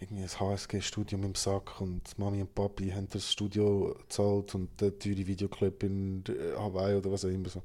irgendwie 0.00 0.22
ein 0.22 0.28
HSG-Studium 0.40 1.24
im 1.24 1.34
Sack 1.34 1.80
und 1.80 2.18
Mami 2.18 2.40
und 2.40 2.54
Papi 2.54 2.90
haben 2.90 3.08
das 3.10 3.32
Studio 3.32 3.96
gezahlt 4.00 4.54
und 4.54 4.80
der 4.80 4.98
teure 4.98 5.26
Videoclip 5.26 5.82
in 5.82 6.24
Hawaii 6.56 6.96
oder 6.96 7.10
was 7.10 7.24
auch 7.24 7.30
immer 7.30 7.48
so 7.48 7.62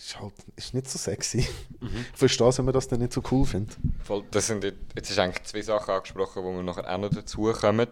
ist 0.00 0.18
halt 0.18 0.32
ist 0.56 0.74
nicht 0.74 0.88
so 0.88 0.98
sexy. 0.98 1.46
Mhm. 1.80 2.06
Ich 2.12 2.18
verstehe 2.18 2.56
wenn 2.58 2.64
man 2.64 2.74
das 2.74 2.88
dann 2.88 3.00
nicht 3.00 3.12
so 3.12 3.22
cool 3.30 3.44
findet. 3.44 3.76
Voll, 4.04 4.24
das 4.30 4.46
sind 4.46 4.64
jetzt, 4.64 4.78
jetzt 4.94 5.10
ist 5.10 5.18
eigentlich 5.18 5.44
zwei 5.44 5.62
Sachen 5.62 5.94
angesprochen, 5.94 6.42
wo 6.42 6.54
wir 6.54 6.62
nachher 6.62 6.88
auch 6.92 6.98
noch 6.98 7.10
dazu 7.10 7.52
kommen. 7.52 7.88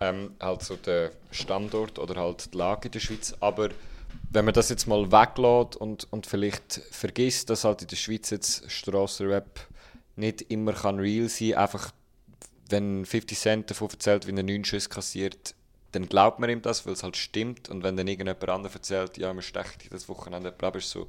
Ähm, 0.00 0.34
halt 0.40 0.62
so 0.62 0.76
der 0.76 1.12
Standort 1.30 1.98
oder 1.98 2.20
halt 2.20 2.52
die 2.52 2.58
Lage 2.58 2.88
in 2.88 2.92
der 2.92 3.00
Schweiz. 3.00 3.34
Aber 3.40 3.68
wenn 4.30 4.44
man 4.44 4.54
das 4.54 4.68
jetzt 4.68 4.86
mal 4.86 5.12
weglässt 5.12 5.76
und, 5.76 6.08
und 6.10 6.26
vielleicht 6.26 6.80
vergisst, 6.90 7.50
dass 7.50 7.64
halt 7.64 7.82
in 7.82 7.88
der 7.88 7.96
Schweiz 7.96 8.30
jetzt 8.30 8.70
Strassenrap 8.70 9.60
nicht 10.16 10.42
immer 10.42 10.72
kann 10.72 10.98
real 10.98 11.28
sein 11.28 11.50
kann, 11.50 11.58
einfach 11.60 11.90
wenn 12.70 13.04
50 13.04 13.38
Cent 13.38 13.70
davon 13.70 13.90
erzählt, 13.90 14.26
wie 14.26 14.34
er 14.34 14.42
neun 14.42 14.64
Schüsse 14.64 14.88
kassiert, 14.88 15.54
dann 15.94 16.08
glaubt 16.08 16.38
man 16.40 16.50
ihm 16.50 16.62
das, 16.62 16.86
weil 16.86 16.94
es 16.94 17.02
halt 17.02 17.16
stimmt. 17.16 17.68
Und 17.68 17.82
wenn 17.82 17.96
dann 17.96 18.08
irgendjemand 18.08 18.48
anderes 18.48 18.74
erzählt, 18.74 19.16
ja, 19.18 19.32
man 19.32 19.42
stecht 19.42 19.92
das 19.92 20.08
Wochenende, 20.08 20.52
glaube 20.52 20.78
ich, 20.78 20.86
so 20.86 21.06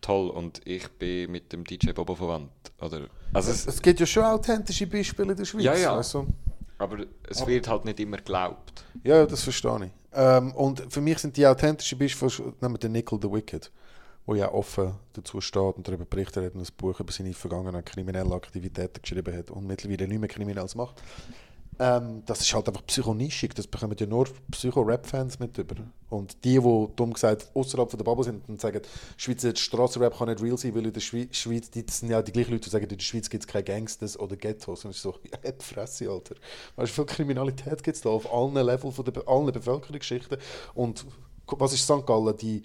toll 0.00 0.28
und 0.28 0.60
ich 0.66 0.88
bin 0.92 1.32
mit 1.32 1.52
dem 1.52 1.64
DJ 1.64 1.92
Bobo 1.92 2.14
verwandt. 2.14 2.50
Oder, 2.80 3.08
also 3.32 3.50
es, 3.50 3.66
es 3.66 3.80
gibt 3.80 4.00
ja 4.00 4.06
schon 4.06 4.24
authentische 4.24 4.86
Beispiele 4.86 5.32
in 5.32 5.38
der 5.38 5.44
Schweiz. 5.44 5.64
Ja, 5.64 5.74
ja. 5.74 5.96
Also. 5.96 6.26
Aber 6.78 6.98
es 7.28 7.46
wird 7.46 7.68
halt 7.68 7.84
nicht 7.84 8.00
immer 8.00 8.18
geglaubt. 8.18 8.84
Ja, 9.02 9.24
das 9.24 9.42
verstehe 9.42 9.86
ich. 9.86 9.90
Ähm, 10.12 10.52
und 10.52 10.92
für 10.92 11.00
mich 11.00 11.18
sind 11.18 11.36
die 11.36 11.46
authentischen 11.46 11.98
Beispiele, 11.98 12.30
nehmen 12.60 12.74
wir 12.74 12.78
den 12.78 12.92
Nickel 12.92 13.18
the 13.20 13.30
Wicked, 13.30 13.70
wo 14.26 14.34
ja 14.34 14.52
offen 14.52 14.94
dazu 15.14 15.40
steht 15.40 15.76
und 15.76 15.88
darüber 15.88 16.04
berichtet 16.04 16.44
hat 16.44 16.54
und 16.54 16.60
ein 16.60 16.74
Buch 16.76 17.00
über 17.00 17.12
seine 17.12 17.32
vergangenen 17.32 17.84
kriminellen 17.84 18.32
Aktivitäten 18.32 19.00
geschrieben 19.00 19.36
hat 19.36 19.50
und 19.50 19.66
mittlerweile 19.66 20.06
nicht 20.06 20.20
mehr 20.20 20.28
Kriminelles 20.28 20.74
macht. 20.74 21.02
Ähm, 21.78 22.22
das 22.26 22.40
ist 22.40 22.54
halt 22.54 22.68
einfach 22.68 22.86
psychonischig, 22.86 23.54
das 23.54 23.66
bekommen 23.66 23.96
ja 23.98 24.06
nur 24.06 24.28
Psycho-Rap-Fans 24.50 25.40
mit 25.40 25.58
über. 25.58 25.74
Und 26.08 26.44
die, 26.44 26.60
die 26.60 26.88
dumm 26.94 27.12
gesagt 27.12 27.50
außerhalb 27.54 27.90
der 27.90 28.04
Bubble 28.04 28.24
sind 28.24 28.48
und 28.48 28.60
sagen, 28.60 28.80
Schweizer 29.16 29.54
Strassenrap 29.56 30.16
kann 30.16 30.28
nicht 30.28 30.42
real 30.42 30.56
sein, 30.56 30.74
weil 30.74 30.86
in 30.86 30.92
der 30.92 31.00
Schweiz, 31.00 31.70
die 31.70 31.84
sind 31.90 32.10
ja 32.10 32.22
die 32.22 32.30
gleichen 32.30 32.52
Leute, 32.52 32.64
die 32.64 32.70
sagen, 32.70 32.84
in 32.84 32.96
der 32.96 33.00
Schweiz 33.00 33.28
gibt 33.28 33.44
es 33.44 33.48
keine 33.48 33.64
Gangsters 33.64 34.18
oder 34.18 34.36
Ghettos. 34.36 34.84
Und 34.84 34.92
ich 34.92 35.00
so, 35.00 35.14
ja, 35.44 35.52
Fresse, 35.58 36.08
Alter. 36.08 36.36
Weißt 36.76 36.96
du, 36.96 37.02
wie 37.02 37.06
viel 37.06 37.16
Kriminalität 37.16 37.82
gibt 37.82 37.96
es 37.96 38.02
da 38.02 38.10
auf 38.10 38.32
allen 38.32 38.54
Leveln 38.54 38.92
von 38.92 39.04
der, 39.04 39.26
allen 39.26 39.52
Bevölkerungsschichten? 39.52 40.38
Und 40.74 41.04
was 41.46 41.72
ist 41.72 41.82
St. 41.82 42.06
Gallen, 42.06 42.36
die 42.36 42.62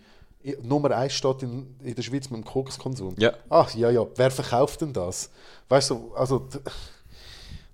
Nummer 0.62 0.92
1 0.92 1.14
steht 1.14 1.42
in, 1.42 1.76
in 1.84 1.96
der 1.96 2.04
Schweiz 2.04 2.30
mit 2.30 2.42
dem 2.42 2.46
Kokskonsum? 2.46 3.16
Ja. 3.18 3.34
Ach, 3.50 3.74
ja, 3.74 3.90
ja, 3.90 4.06
wer 4.16 4.30
verkauft 4.30 4.82
denn 4.82 4.94
das? 4.94 5.32
Weißt 5.68 5.90
du, 5.90 6.14
also... 6.14 6.48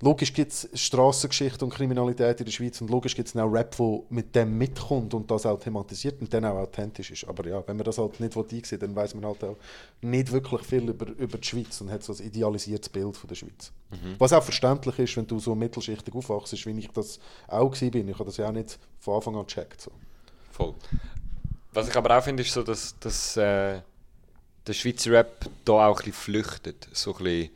Logisch 0.02 0.34
gibt 0.34 0.52
es 0.52 0.68
Strassengeschichte 0.74 1.64
und 1.64 1.74
Kriminalität 1.74 2.40
in 2.42 2.46
der 2.46 2.52
Schweiz 2.52 2.82
und 2.82 2.90
logisch 2.90 3.16
gibt 3.16 3.30
es 3.30 3.36
auch 3.38 3.50
Rap, 3.50 3.78
der 3.78 4.02
mit 4.10 4.36
dem 4.36 4.58
mitkommt 4.58 5.14
und 5.14 5.32
das 5.32 5.46
auch 5.46 5.58
thematisiert 5.58 6.20
und 6.20 6.34
dann 6.34 6.44
auch 6.44 6.58
authentisch 6.58 7.12
ist. 7.12 7.26
Aber 7.26 7.48
ja, 7.48 7.66
wenn 7.66 7.78
man 7.78 7.86
das 7.86 7.98
halt 7.98 8.20
nicht 8.20 8.36
einsieht, 8.36 8.82
dann 8.82 8.94
weiß 8.94 9.16
man 9.16 9.26
halt 9.26 9.42
auch 9.46 9.56
nicht 10.02 10.34
wirklich 10.34 10.62
viel 10.64 10.90
über, 10.90 11.08
über 11.18 11.38
die 11.38 11.48
Schweiz 11.48 11.80
und 11.80 11.90
hat 11.92 12.04
so 12.04 12.14
ein 12.14 12.20
idealisiertes 12.20 12.90
Bild 12.90 13.16
von 13.16 13.30
der 13.30 13.36
Schweiz. 13.36 13.72
Mhm. 13.92 14.16
Was 14.18 14.34
auch 14.34 14.44
verständlich 14.44 15.00
ist, 15.00 15.16
wenn 15.16 15.28
du 15.28 15.40
so 15.40 15.56
mittelschichtig 15.56 16.14
aufwachst, 16.14 16.66
wie 16.66 16.78
ich 16.78 16.90
das 16.90 17.18
auch 17.48 17.72
bin. 17.72 18.10
Ich 18.10 18.16
habe 18.16 18.26
das 18.26 18.36
ja 18.36 18.50
auch 18.50 18.52
nicht 18.52 18.78
von 19.00 19.16
Anfang 19.16 19.38
an 19.38 19.46
gecheckt. 19.46 19.80
So. 19.80 19.92
Voll. 20.52 20.74
Was 21.72 21.88
ich 21.88 21.96
aber 21.96 22.18
auch 22.18 22.24
finde, 22.24 22.44
ist 22.44 22.52
so, 22.52 22.64
dass, 22.64 23.00
dass 23.00 23.38
äh, 23.38 23.80
der 24.68 24.74
Schweizer 24.74 25.12
Rap 25.12 25.50
da 25.64 25.88
auch 25.88 26.00
ein 26.00 26.06
bisschen 26.06 26.14
flüchtet. 26.14 26.90
So 26.92 27.16
ein 27.16 27.24
bisschen 27.24 27.50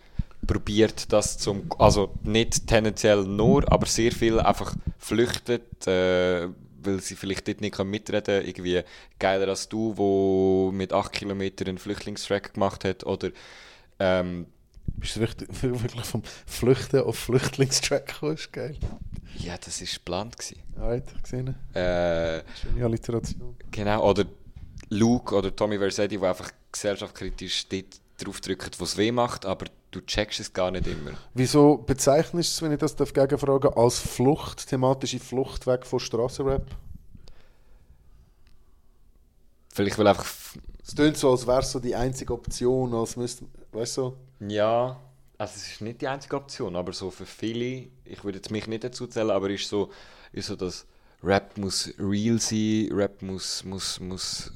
probiert 0.49 1.13
das 1.13 1.37
zum, 1.37 1.69
also 1.77 2.09
nicht 2.23 2.65
tendenziell 2.65 3.23
nur, 3.23 3.71
aber 3.71 3.85
sehr 3.85 4.11
viel 4.11 4.39
einfach 4.39 4.75
flüchtet, 4.97 5.85
äh, 5.85 6.47
weil 6.81 6.99
sie 7.01 7.15
vielleicht 7.15 7.47
dort 7.47 7.61
nicht 7.61 7.77
mitreden 7.83 8.23
können. 8.23 8.47
Irgendwie 8.47 8.81
geiler 9.19 9.49
als 9.49 9.69
du, 9.69 9.95
wo 9.95 10.71
mit 10.73 10.91
8 10.91 11.11
Kilometern 11.11 11.67
einen 11.67 11.77
Flüchtlingstrack 11.77 12.55
gemacht 12.55 12.83
hat 12.83 13.05
oder 13.05 13.29
ähm, 13.99 14.47
bist 14.97 15.17
du 15.17 15.19
wirklich, 15.19 15.49
wirklich 15.61 16.05
vom 16.05 16.23
Flüchten 16.47 17.01
auf 17.01 17.19
Flüchtlingstrack 17.19 18.07
gekommen? 18.07 18.39
Geil. 18.51 18.75
Ja, 19.37 19.55
das 19.63 19.79
war 19.81 19.87
geplant. 19.87 20.35
Right, 20.77 21.23
gesehen. 21.23 21.49
Äh, 21.75 22.41
Schöne 22.59 22.85
Alliteration. 22.85 23.55
Genau, 23.69 24.09
oder 24.09 24.25
Luke 24.89 25.35
oder 25.35 25.55
Tommy 25.55 25.77
Versetti, 25.77 26.17
die 26.17 26.25
einfach 26.25 26.49
gesellschaftskritisch 26.71 27.67
dort 27.69 28.01
drauf 28.23 28.41
drücken, 28.41 28.71
wo 28.77 28.83
es 28.83 28.97
weh 28.97 29.11
macht, 29.11 29.45
aber 29.45 29.65
du 29.91 30.01
checkst 30.01 30.39
es 30.39 30.53
gar 30.53 30.71
nicht 30.71 30.87
immer. 30.87 31.11
Wieso 31.33 31.77
bezeichnest 31.77 32.51
du 32.51 32.55
es, 32.55 32.61
wenn 32.61 32.71
ich 32.71 32.79
das 32.79 32.95
darf 32.95 33.13
gegenfragen 33.13 33.73
als 33.73 33.99
Flucht, 33.99 34.67
thematische 34.67 35.19
Flucht 35.19 35.65
weg 35.67 35.85
von 35.85 35.99
Strassenrap? 35.99 36.65
Vielleicht 39.73 39.97
weil 39.97 40.07
einfach... 40.07 40.25
Es 40.85 40.95
klingt 40.95 41.17
so, 41.17 41.31
als 41.31 41.45
wäre 41.45 41.59
es 41.59 41.71
so 41.71 41.79
die 41.79 41.95
einzige 41.95 42.33
Option, 42.33 42.93
als 42.93 43.15
müsste, 43.15 43.45
weißt 43.71 43.97
du? 43.97 44.17
Ja, 44.47 44.99
also 45.37 45.53
es 45.55 45.71
ist 45.71 45.81
nicht 45.81 46.01
die 46.01 46.07
einzige 46.07 46.35
Option, 46.35 46.75
aber 46.75 46.93
so 46.93 47.11
für 47.11 47.25
viele, 47.25 47.87
ich 48.03 48.23
würde 48.23 48.39
jetzt 48.39 48.51
mich 48.51 48.67
nicht 48.67 48.83
dazu 48.83 49.07
zählen, 49.07 49.29
aber 49.29 49.49
ist 49.49 49.69
so, 49.69 49.91
ist 50.31 50.47
so 50.47 50.55
dass 50.55 50.85
Rap 51.23 51.57
muss 51.57 51.93
real 51.99 52.39
sein, 52.39 52.89
Rap 52.91 53.21
muss, 53.21 53.63
muss, 53.63 53.99
muss 53.99 54.51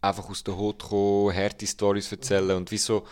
einfach 0.00 0.28
aus 0.28 0.44
der 0.44 0.56
Haut 0.56 0.82
kommen, 0.82 1.34
harte 1.34 1.66
Stories 1.66 2.10
erzählen 2.10 2.56
und 2.56 2.70
wieso 2.70 3.06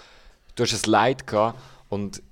du 0.54 0.64
hast 0.64 0.86
ein 0.86 0.90
Leid 0.90 1.26
gehabt 1.26 1.58
und 1.88 2.22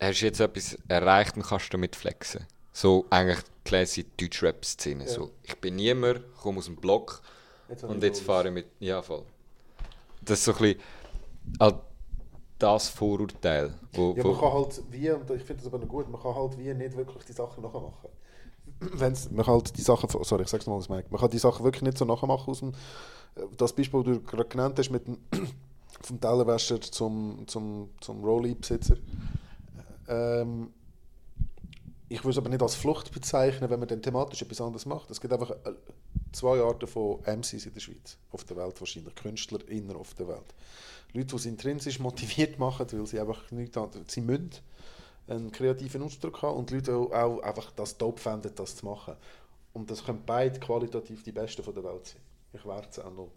hast 0.00 0.20
jetzt 0.20 0.40
etwas 0.40 0.78
erreicht 0.88 1.36
und 1.36 1.42
kannst 1.44 1.72
damit 1.72 1.96
flexen. 1.96 2.46
So 2.72 3.06
eigentlich 3.10 3.40
classy 3.64 4.04
Deutschrap-Szene. 4.16 5.04
Ja. 5.04 5.10
So, 5.10 5.30
ich 5.42 5.56
bin 5.60 5.76
niemand, 5.76 6.22
komme 6.36 6.58
aus 6.58 6.66
dem 6.66 6.76
Block 6.76 7.22
jetzt 7.68 7.84
und 7.84 8.02
jetzt 8.02 8.20
fahre 8.22 8.48
ich 8.48 8.54
mit. 8.54 8.66
Ja, 8.80 9.02
voll. 9.02 9.24
Das 10.22 10.38
ist 10.38 10.44
so 10.44 10.52
ein 10.52 10.58
bisschen 10.58 10.80
halt 11.60 11.76
das 12.58 12.88
Vorurteil. 12.88 13.74
Wo, 13.92 14.14
ja, 14.16 14.24
man 14.24 14.38
kann 14.38 14.52
halt 14.52 14.82
wie, 14.90 15.10
und 15.10 15.30
ich 15.30 15.42
finde 15.42 15.62
das 15.62 15.66
aber 15.66 15.78
noch 15.78 15.88
gut, 15.88 16.08
man 16.08 16.20
kann 16.20 16.34
halt 16.34 16.58
wie 16.58 16.72
nicht 16.72 16.96
wirklich 16.96 17.24
die 17.24 17.32
Sachen 17.32 17.62
nachmachen. 17.62 18.08
Wenn's, 18.80 19.30
man 19.30 19.44
kann 19.44 19.54
halt 19.54 19.76
die 19.76 19.82
Sachen, 19.82 20.08
sorry, 20.24 20.42
ich 20.42 20.48
sag's 20.48 20.66
nochmal, 20.66 21.04
man 21.10 21.20
kann 21.20 21.30
die 21.30 21.38
Sachen 21.38 21.64
wirklich 21.64 21.82
nicht 21.82 21.98
so 21.98 22.04
nachmachen 22.04 22.50
aus 22.50 22.60
dem, 22.60 22.72
das 23.56 23.72
Beispiel, 23.72 24.02
das 24.02 24.16
du 24.16 24.22
gerade 24.22 24.48
genannt 24.48 24.78
hast 24.78 24.90
mit 24.90 25.06
dem 25.06 25.18
vom 26.00 26.20
Tellerwäscher 26.20 26.80
zum, 26.80 27.44
zum, 27.46 27.90
zum 28.00 28.22
Rolli-Besitzer. 28.22 28.96
Ähm, 30.08 30.70
ich 32.08 32.22
würde 32.22 32.30
es 32.32 32.38
aber 32.38 32.50
nicht 32.50 32.62
als 32.62 32.74
Flucht 32.74 33.12
bezeichnen, 33.12 33.70
wenn 33.70 33.78
man 33.78 33.88
dann 33.88 34.02
thematisch 34.02 34.42
etwas 34.42 34.60
anderes 34.60 34.86
macht. 34.86 35.10
Es 35.10 35.20
gibt 35.20 35.32
einfach 35.32 35.50
äh, 35.50 35.72
zwei 36.32 36.60
Arten 36.60 36.86
von 36.86 37.20
MCs 37.22 37.66
in 37.66 37.74
der 37.74 37.80
Schweiz, 37.80 38.18
auf 38.32 38.44
der 38.44 38.56
Welt 38.56 38.78
wahrscheinlich, 38.80 39.14
Künstler 39.14 39.66
inner 39.68 39.96
auf 39.96 40.14
der 40.14 40.28
Welt. 40.28 40.54
Leute, 41.12 41.28
die 41.28 41.36
es 41.36 41.46
intrinsisch 41.46 42.00
motiviert 42.00 42.58
machen, 42.58 42.86
weil 42.90 43.06
sie 43.06 43.20
einfach 43.20 43.50
nicht 43.50 43.78
sie 44.08 44.20
müssen 44.20 44.50
einen 45.26 45.50
kreativen 45.50 46.02
Ausdruck 46.02 46.42
haben 46.42 46.58
und 46.58 46.70
Leute, 46.70 46.92
die 46.92 47.14
auch 47.14 47.40
einfach 47.40 47.70
das 47.72 47.96
dope 47.96 48.20
fänden, 48.20 48.54
das 48.54 48.76
zu 48.76 48.86
machen. 48.86 49.16
Und 49.72 49.90
das 49.90 50.04
können 50.04 50.22
beide 50.24 50.60
qualitativ 50.60 51.22
die 51.22 51.32
Besten 51.32 51.62
von 51.62 51.74
der 51.74 51.84
Welt 51.84 52.06
sein. 52.06 52.20
Ich 52.52 52.64
werde 52.64 52.88
es 52.90 52.98
auch 52.98 53.12
noch. 53.12 53.32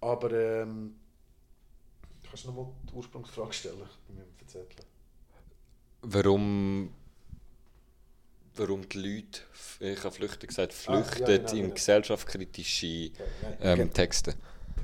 Aber 0.00 0.32
ähm, 0.32 0.96
Kannst 2.34 2.46
du 2.46 2.48
nochmal 2.48 2.72
die 2.90 2.94
Ursprungsfrage 2.94 3.52
stellen? 3.52 3.76
Ich 4.08 4.12
mir 4.12 4.24
verzetteln. 4.36 4.88
Warum, 6.02 6.92
warum 8.56 8.88
die 8.88 8.98
Leute, 8.98 9.42
ich 9.78 10.02
habe 10.02 10.12
flüchtig 10.12 10.48
gesagt, 10.48 10.72
flüchten 10.72 11.22
ah, 11.22 11.30
ja, 11.30 11.36
genau, 11.36 11.50
in 11.52 11.62
genau. 11.62 11.74
gesellschaftskritische 11.74 12.86
ähm, 12.86 13.12
genau. 13.60 13.92
Texte? 13.92 14.34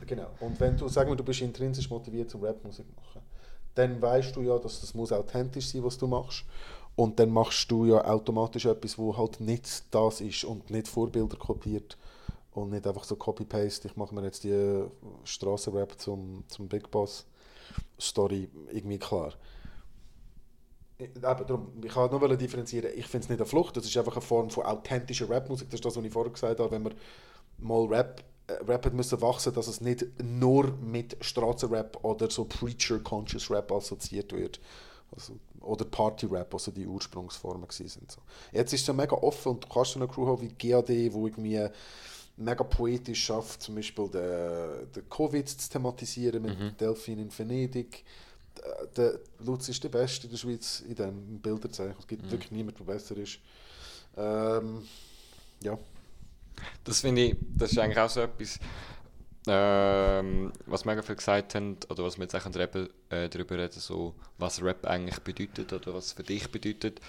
Genau. 0.07 0.31
Und 0.39 0.61
wenn 0.61 0.77
du, 0.77 0.87
sagen 0.87 1.11
wir, 1.11 1.17
du 1.17 1.25
bist 1.25 1.41
intrinsisch 1.41 1.91
motiviert 1.91 2.31
zum 2.31 2.45
Rapmusik 2.45 2.87
machen, 2.95 3.10
dann 3.81 4.01
weißt 4.01 4.37
du 4.37 4.43
ja, 4.43 4.59
dass 4.59 4.81
das 4.81 4.95
muss 4.95 5.13
authentisch 5.13 5.69
sein, 5.69 5.83
was 5.83 5.97
du 5.97 6.07
machst. 6.07 6.45
Und 6.97 7.19
dann 7.19 7.31
machst 7.31 7.71
du 7.71 7.87
ja 7.87 8.05
automatisch 8.05 8.67
etwas, 8.67 8.99
wo 8.99 9.17
halt 9.17 9.41
nicht 9.41 9.85
das 9.91 10.21
ist 10.21 10.45
und 10.45 10.71
nicht 10.71 10.87
Vorbilder 10.87 11.37
kopiert 11.37 11.97
und 12.53 12.71
nicht 12.71 12.87
einfach 12.87 13.05
so 13.05 13.17
Copy-Paste. 13.17 13.89
Ich 13.89 13.97
mache 13.97 14.15
mir 14.15 14.25
jetzt 14.25 14.45
die 14.45 14.85
Straßenrap 15.25 15.99
zum, 15.99 16.45
zum 16.49 16.69
Big 16.69 16.91
Boss 16.91 17.25
Story 17.99 18.51
irgendwie 18.71 18.99
klar. 18.99 19.33
Eben, 20.99 21.23
darum, 21.23 21.73
ich 21.83 21.93
kann 21.93 22.11
nur 22.11 22.37
differenzieren. 22.37 22.91
Ich 22.95 23.07
finde 23.07 23.25
es 23.25 23.31
nicht 23.31 23.41
eine 23.41 23.47
Flucht, 23.47 23.79
das 23.79 23.87
ist 23.87 23.97
einfach 23.97 24.13
eine 24.13 24.21
Form 24.21 24.51
von 24.51 24.65
authentischer 24.65 25.31
Rapmusik. 25.31 25.71
Das 25.71 25.79
ist 25.79 25.85
das, 25.87 25.97
was 25.97 26.05
ich 26.05 26.13
vorher 26.13 26.33
gesagt 26.33 26.61
habe, 26.61 26.71
wenn 26.71 26.83
man 26.83 26.95
mal 27.57 27.87
Rap, 27.87 28.23
äh, 28.51 28.65
Rap 28.65 28.87
hat 28.87 28.95
müssen 28.95 29.21
wachsen, 29.21 29.55
dass 29.55 29.69
es 29.69 29.81
nicht 29.81 30.07
nur 30.23 30.77
mit 30.79 31.17
Straßenrap 31.21 32.05
oder 32.05 32.31
so 32.31 32.45
Preacher-Conscious 32.45 33.51
Rap 33.51 33.73
assoziiert 33.73 34.33
wird. 34.33 34.61
Also, 35.15 35.35
oder 35.61 35.85
Party-Rap, 35.85 36.55
also 36.55 36.71
die 36.71 36.87
Ursprungsformen 36.87 37.69
sind. 37.71 38.11
So. 38.11 38.21
Jetzt 38.53 38.73
ist 38.73 38.83
es 38.83 38.87
ja 38.87 38.95
mega 38.95 39.15
offen 39.17 39.53
und 39.53 39.65
du 39.65 39.69
kannst 39.69 39.97
eine 39.97 40.09
Crew 40.09 40.27
haben 40.27 40.41
wie 40.41 40.49
GAD, 40.49 41.13
wo 41.13 41.27
irgendwie 41.27 41.69
mega 42.37 42.65
poetisch 42.65 43.25
schafft, 43.25 43.63
zum 43.63 43.75
Beispiel 43.75 44.09
den, 44.09 44.91
den 44.93 45.09
Covid 45.11 45.47
zu 45.49 45.71
thematisieren 45.71 46.43
mit 46.43 46.59
mhm. 46.59 46.77
Delphin 46.79 47.19
in 47.19 47.39
Venedig. 47.39 48.05
Der, 48.57 48.87
der 48.97 49.21
Lutz 49.45 49.69
ist 49.69 49.85
der 49.85 49.91
Beste 49.91 50.27
in 50.27 50.31
der 50.31 50.39
Schweiz 50.39 50.81
in 50.81 50.95
diesem 50.95 51.39
Bilderzeichen. 51.41 51.97
Es 51.99 52.07
gibt 52.07 52.25
mhm. 52.25 52.31
wirklich 52.31 52.51
niemanden, 52.51 52.85
der 52.85 52.93
besser 52.93 53.17
ist. 53.17 53.39
Ähm, 54.17 54.83
ja. 55.63 55.79
Das 56.85 57.01
finde 57.01 57.23
ich, 57.23 57.37
das 57.57 57.73
ist 57.73 57.79
eigentlich 57.79 57.99
auch 57.99 58.11
so 58.11 58.21
etwas, 58.21 58.59
ähm, 59.47 60.53
was 60.67 60.85
mega 60.85 61.03
viel 61.03 61.17
gesagt 61.17 61.55
haben, 61.55 61.77
oder 61.89 62.05
was 62.05 62.19
wir 62.19 62.25
jetzt 62.25 62.35
auch 62.35 62.55
Rap, 62.55 62.77
äh, 63.09 63.29
darüber 63.29 63.59
reden, 63.59 63.81
so, 63.81 64.15
was 64.39 64.63
Rap 64.63 64.87
eigentlich 64.87 65.19
bedeutet 65.21 65.73
oder 65.73 65.95
was 65.95 66.13
für 66.13 66.23
dich 66.23 66.51
bedeutet. 66.51 67.01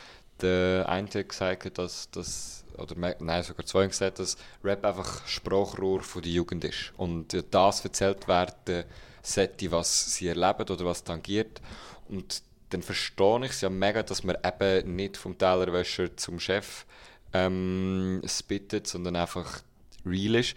Der 0.41 0.87
eine 0.87 1.07
hat 1.07 1.29
gesagt, 1.29 1.77
dass, 1.77 2.09
dass 2.11 2.63
oder 2.77 2.95
nein, 3.19 3.43
sogar 3.43 3.65
zwei 3.65 3.83
haben 3.83 3.89
gesagt, 3.89 4.19
dass 4.19 4.37
Rap 4.63 4.85
einfach 4.85 5.27
Sprachrohr 5.27 6.01
von 6.01 6.21
der 6.21 6.31
Jugend 6.31 6.63
ist 6.63 6.93
und 6.97 7.43
das 7.51 7.83
erzählt 7.83 8.27
werden 8.27 8.85
sollte, 9.21 9.71
was 9.71 10.15
sie 10.15 10.27
erleben 10.27 10.69
oder 10.69 10.85
was 10.85 11.03
tangiert. 11.03 11.61
Und 12.09 12.41
dann 12.69 12.81
verstehe 12.81 13.45
ich 13.45 13.51
es 13.51 13.61
ja 13.61 13.69
mega, 13.69 14.03
dass 14.03 14.23
man 14.23 14.37
eben 14.43 14.95
nicht 14.95 15.17
vom 15.17 15.37
Tellerwäscher 15.37 16.15
zum 16.17 16.39
Chef 16.39 16.85
ähm, 17.33 18.21
spittet, 18.25 18.87
sondern 18.87 19.15
einfach 19.15 19.61
real 20.05 20.35
ist. 20.35 20.55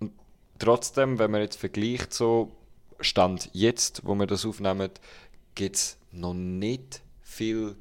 Und 0.00 0.12
trotzdem, 0.58 1.18
wenn 1.18 1.30
man 1.30 1.40
jetzt 1.40 1.58
vergleicht, 1.58 2.12
so 2.12 2.52
Stand 3.00 3.50
jetzt, 3.52 4.02
wo 4.04 4.14
wir 4.14 4.26
das 4.26 4.46
aufnehmen, 4.46 4.90
gibt 5.54 5.76
es 5.76 5.98
noch 6.12 6.34
nicht 6.34 7.02
viel 7.22 7.76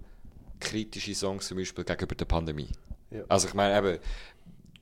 kritische 0.59 1.15
Songs 1.15 1.47
zum 1.47 1.57
Beispiel 1.57 1.83
gegenüber 1.83 2.15
der 2.15 2.25
Pandemie. 2.25 2.69
Ja. 3.11 3.23
Also 3.29 3.47
ich 3.47 3.53
meine 3.53 3.77
eben, 3.77 3.99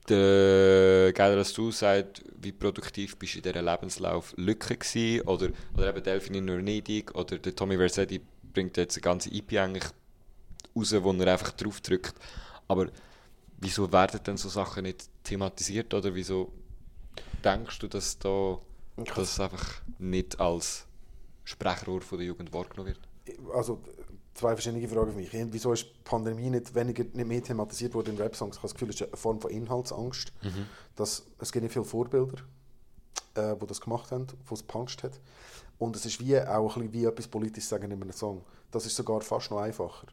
der 0.09 1.13
Geiler 1.13 1.37
als 1.37 1.53
du 1.53 1.71
sagt, 1.71 2.23
wie 2.41 2.51
produktiv 2.51 3.15
bist 3.17 3.35
du 3.35 3.37
in 3.37 3.43
dieser 3.43 3.61
Lebenslauf 3.61 4.33
Lücke 4.37 4.75
gewesen, 4.75 5.21
oder, 5.27 5.49
oder 5.75 5.89
eben 5.89 6.03
Delphine 6.03 6.37
in 6.39 6.47
Venedig, 6.47 7.15
oder 7.15 7.37
der 7.37 7.55
Tommy 7.55 7.77
Versetti 7.77 8.21
bringt 8.53 8.77
jetzt 8.77 8.97
eine 8.97 9.01
ganze 9.01 9.31
EP 9.31 9.53
eigentlich 9.53 9.85
raus, 10.75 10.93
wo 10.99 11.13
er 11.13 11.27
einfach 11.31 11.51
drauf 11.51 11.79
drückt. 11.81 12.15
Aber 12.73 12.87
wieso 13.59 13.91
werden 13.91 14.19
denn 14.25 14.35
so 14.35 14.49
Sachen 14.49 14.83
nicht 14.83 15.07
thematisiert, 15.23 15.93
oder 15.93 16.15
wieso 16.15 16.51
denkst 17.43 17.77
du, 17.77 17.87
dass 17.87 18.17
da 18.17 18.57
das 19.15 19.39
einfach 19.39 19.81
nicht 19.99 20.39
als 20.39 20.87
Sprachrohr 21.43 22.01
von 22.01 22.17
der 22.17 22.25
Jugend 22.25 22.51
wahrgenommen 22.51 22.95
wird? 22.95 23.47
Also 23.53 23.79
zwei 24.33 24.55
verschiedene 24.55 24.87
Fragen 24.87 25.11
für 25.11 25.17
mich. 25.17 25.29
Wieso 25.51 25.71
ist 25.73 25.83
die 25.85 26.03
Pandemie 26.03 26.49
nicht, 26.49 26.73
weniger, 26.73 27.03
nicht 27.03 27.27
mehr 27.27 27.43
thematisiert 27.43 27.93
worden 27.93 28.15
in 28.15 28.17
Rap-Songs? 28.17 28.55
Ich 28.55 28.63
habe 28.63 28.69
das 28.69 28.73
Gefühl, 28.73 28.89
es 28.89 28.95
ist 28.95 29.07
eine 29.07 29.17
Form 29.17 29.39
von 29.39 29.51
Inhaltsangst. 29.51 30.33
Mhm. 30.41 30.65
Dass, 30.95 31.27
es 31.37 31.51
gibt 31.51 31.61
nicht 31.61 31.73
viele 31.73 31.85
Vorbilder, 31.85 32.41
äh, 33.35 33.55
die 33.55 33.67
das 33.67 33.81
gemacht 33.81 34.11
haben, 34.11 34.25
die 34.25 34.53
es 34.53 34.61
gepuncht 34.61 35.03
hat. 35.03 35.19
Und 35.77 35.95
es 35.95 36.07
ist 36.07 36.19
wie 36.19 36.39
auch 36.39 36.75
ein 36.75 36.89
bisschen 36.89 36.93
wie 36.93 37.05
etwas 37.05 37.27
politisch 37.27 37.65
sagen 37.65 37.91
in 37.91 38.01
einem 38.01 38.11
Song. 38.13 38.41
Das 38.71 38.87
ist 38.87 38.95
sogar 38.95 39.21
fast 39.21 39.51
noch 39.51 39.59
einfacher. 39.59 40.07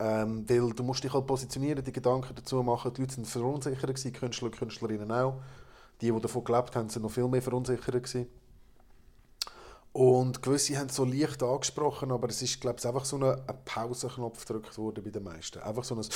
Ähm, 0.00 0.48
weil 0.48 0.72
du 0.72 0.82
musst 0.82 1.04
dich 1.04 1.12
halt 1.12 1.26
positionieren, 1.26 1.84
die 1.84 1.92
Gedanken 1.92 2.34
dazu 2.34 2.62
machen. 2.62 2.92
Die 2.94 3.02
Leute 3.02 3.14
sind 3.14 3.26
verunsichert 3.26 3.82
gewesen, 3.82 4.12
Künstler 4.14 4.46
und 4.46 4.56
Künstlerinnen 4.56 5.12
auch. 5.12 5.34
Die, 6.00 6.10
die 6.10 6.20
davon 6.20 6.42
gelebt 6.42 6.74
haben, 6.74 6.88
sind 6.88 7.02
noch 7.02 7.10
viel 7.10 7.28
mehr 7.28 7.42
verunsichert 7.42 8.02
gewesen. 8.02 8.26
Und 9.92 10.42
gewisse 10.42 10.78
haben 10.78 10.86
es 10.86 10.96
so 10.96 11.04
leicht 11.04 11.42
angesprochen, 11.42 12.12
aber 12.12 12.28
es 12.28 12.40
ist, 12.40 12.60
glaube 12.60 12.78
ich, 12.78 12.86
einfach 12.86 13.04
so 13.04 13.18
ein, 13.18 13.36
Pausenknopf 13.66 14.46
gedrückt 14.46 14.78
worden 14.78 15.04
bei 15.04 15.10
den 15.10 15.24
meisten. 15.24 15.58
Einfach 15.58 15.84
so 15.84 15.96
ein 15.96 16.06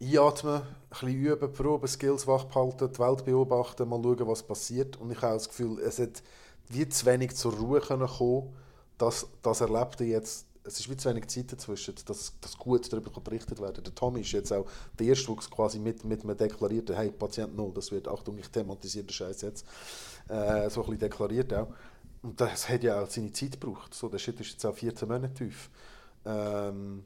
Einatmen, 0.00 0.62
ein 0.62 0.66
bisschen 0.90 1.08
üben, 1.10 1.52
proben, 1.52 1.86
Skills 1.86 2.26
wach 2.26 2.44
behalten, 2.44 2.90
die 2.92 2.98
Welt 2.98 3.24
beobachten, 3.24 3.88
mal 3.88 4.02
schauen, 4.02 4.26
was 4.26 4.42
passiert. 4.42 4.96
Und 4.96 5.12
ich 5.12 5.22
habe 5.22 5.34
das 5.34 5.48
Gefühl, 5.48 5.78
es 5.78 6.00
hat 6.00 6.22
wie 6.68 6.88
zu 6.88 7.06
wenig 7.06 7.36
zur 7.36 7.52
Ruhe 7.52 7.80
kommen, 7.80 8.48
dass 8.98 9.28
das 9.42 9.60
Erlebte 9.60 10.04
jetzt 10.04 10.46
es 10.64 10.80
ist 10.80 10.88
wie 10.88 10.96
zu 10.96 11.08
wenig 11.08 11.26
Zeit 11.28 11.52
dazwischen, 11.52 11.94
dass 12.06 12.32
das 12.40 12.56
gut 12.56 12.92
darüber 12.92 13.20
berichtet 13.20 13.60
werden 13.60 13.82
Der 13.82 13.94
Tommy 13.94 14.20
ist 14.20 14.32
jetzt 14.32 14.52
auch 14.52 14.66
der 14.98 15.08
Erste, 15.08 15.26
der 15.26 15.36
quasi 15.50 15.78
mit, 15.78 16.04
mit 16.04 16.22
einem 16.22 16.36
deklarierten 16.36 16.94
«Hey, 16.94 17.10
Patient 17.10 17.56
Null», 17.56 17.72
das 17.74 17.90
wird, 17.90 18.08
Achtung, 18.08 18.38
ich 18.38 18.48
thematisiere 18.48 19.04
den 19.04 19.12
Scheiß 19.12 19.42
jetzt, 19.42 19.66
äh, 20.28 20.70
so 20.70 20.80
ein 20.80 20.86
bisschen 20.86 20.98
deklariert 20.98 21.52
auch. 21.54 21.68
Und 22.22 22.40
das 22.40 22.68
hat 22.68 22.84
ja 22.84 23.02
auch 23.02 23.10
seine 23.10 23.32
Zeit 23.32 23.60
gebraucht. 23.60 23.92
So, 23.92 24.08
der 24.08 24.18
Shit 24.18 24.40
ist 24.40 24.52
jetzt 24.52 24.64
auch 24.64 24.76
14 24.76 25.08
Monate 25.08 25.34
tief. 25.34 25.68
Ähm, 26.24 27.04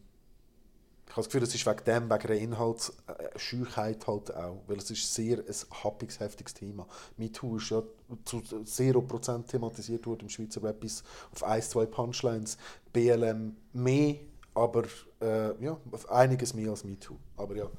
ich 1.06 1.12
habe 1.12 1.22
das 1.22 1.26
Gefühl, 1.26 1.42
es 1.44 1.54
ist 1.54 1.66
wegen 1.66 1.84
dem, 1.84 2.10
wegen 2.10 2.26
der 2.26 2.38
Inhaltsscheuchheit 2.38 4.06
halt 4.06 4.34
auch. 4.34 4.62
Weil 4.66 4.78
es 4.78 4.90
ist 4.90 5.14
sehr 5.14 5.38
ein 5.38 5.84
happiges, 5.84 6.20
heftiges 6.20 6.54
Thema. 6.54 6.86
MeToo 7.16 7.56
ist 7.56 7.70
ja 7.70 7.82
zu 8.24 8.38
0% 8.38 9.46
thematisiert 9.46 10.06
worden 10.06 10.22
im 10.22 10.28
Schweizer 10.28 10.62
Rap 10.62 10.80
bis 10.80 11.02
auf 11.32 11.44
ein, 11.44 11.62
zwei 11.62 11.86
Punchlines. 11.86 12.58
BLM 12.92 13.56
mehr, 13.72 14.16
aber 14.54 14.84
äh, 15.20 15.64
ja, 15.64 15.78
einiges 16.08 16.54
mehr 16.54 16.70
als 16.70 16.84
MeToo. 16.84 17.16
Aber 17.36 17.56
ja, 17.56 17.70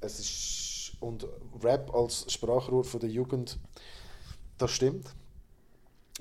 es 0.00 0.18
ist... 0.18 0.96
Und 1.00 1.26
Rap 1.62 1.94
als 1.94 2.30
Sprachrohr 2.30 2.84
von 2.84 3.00
der 3.00 3.08
Jugend, 3.08 3.58
das 4.58 4.70
stimmt 4.70 5.14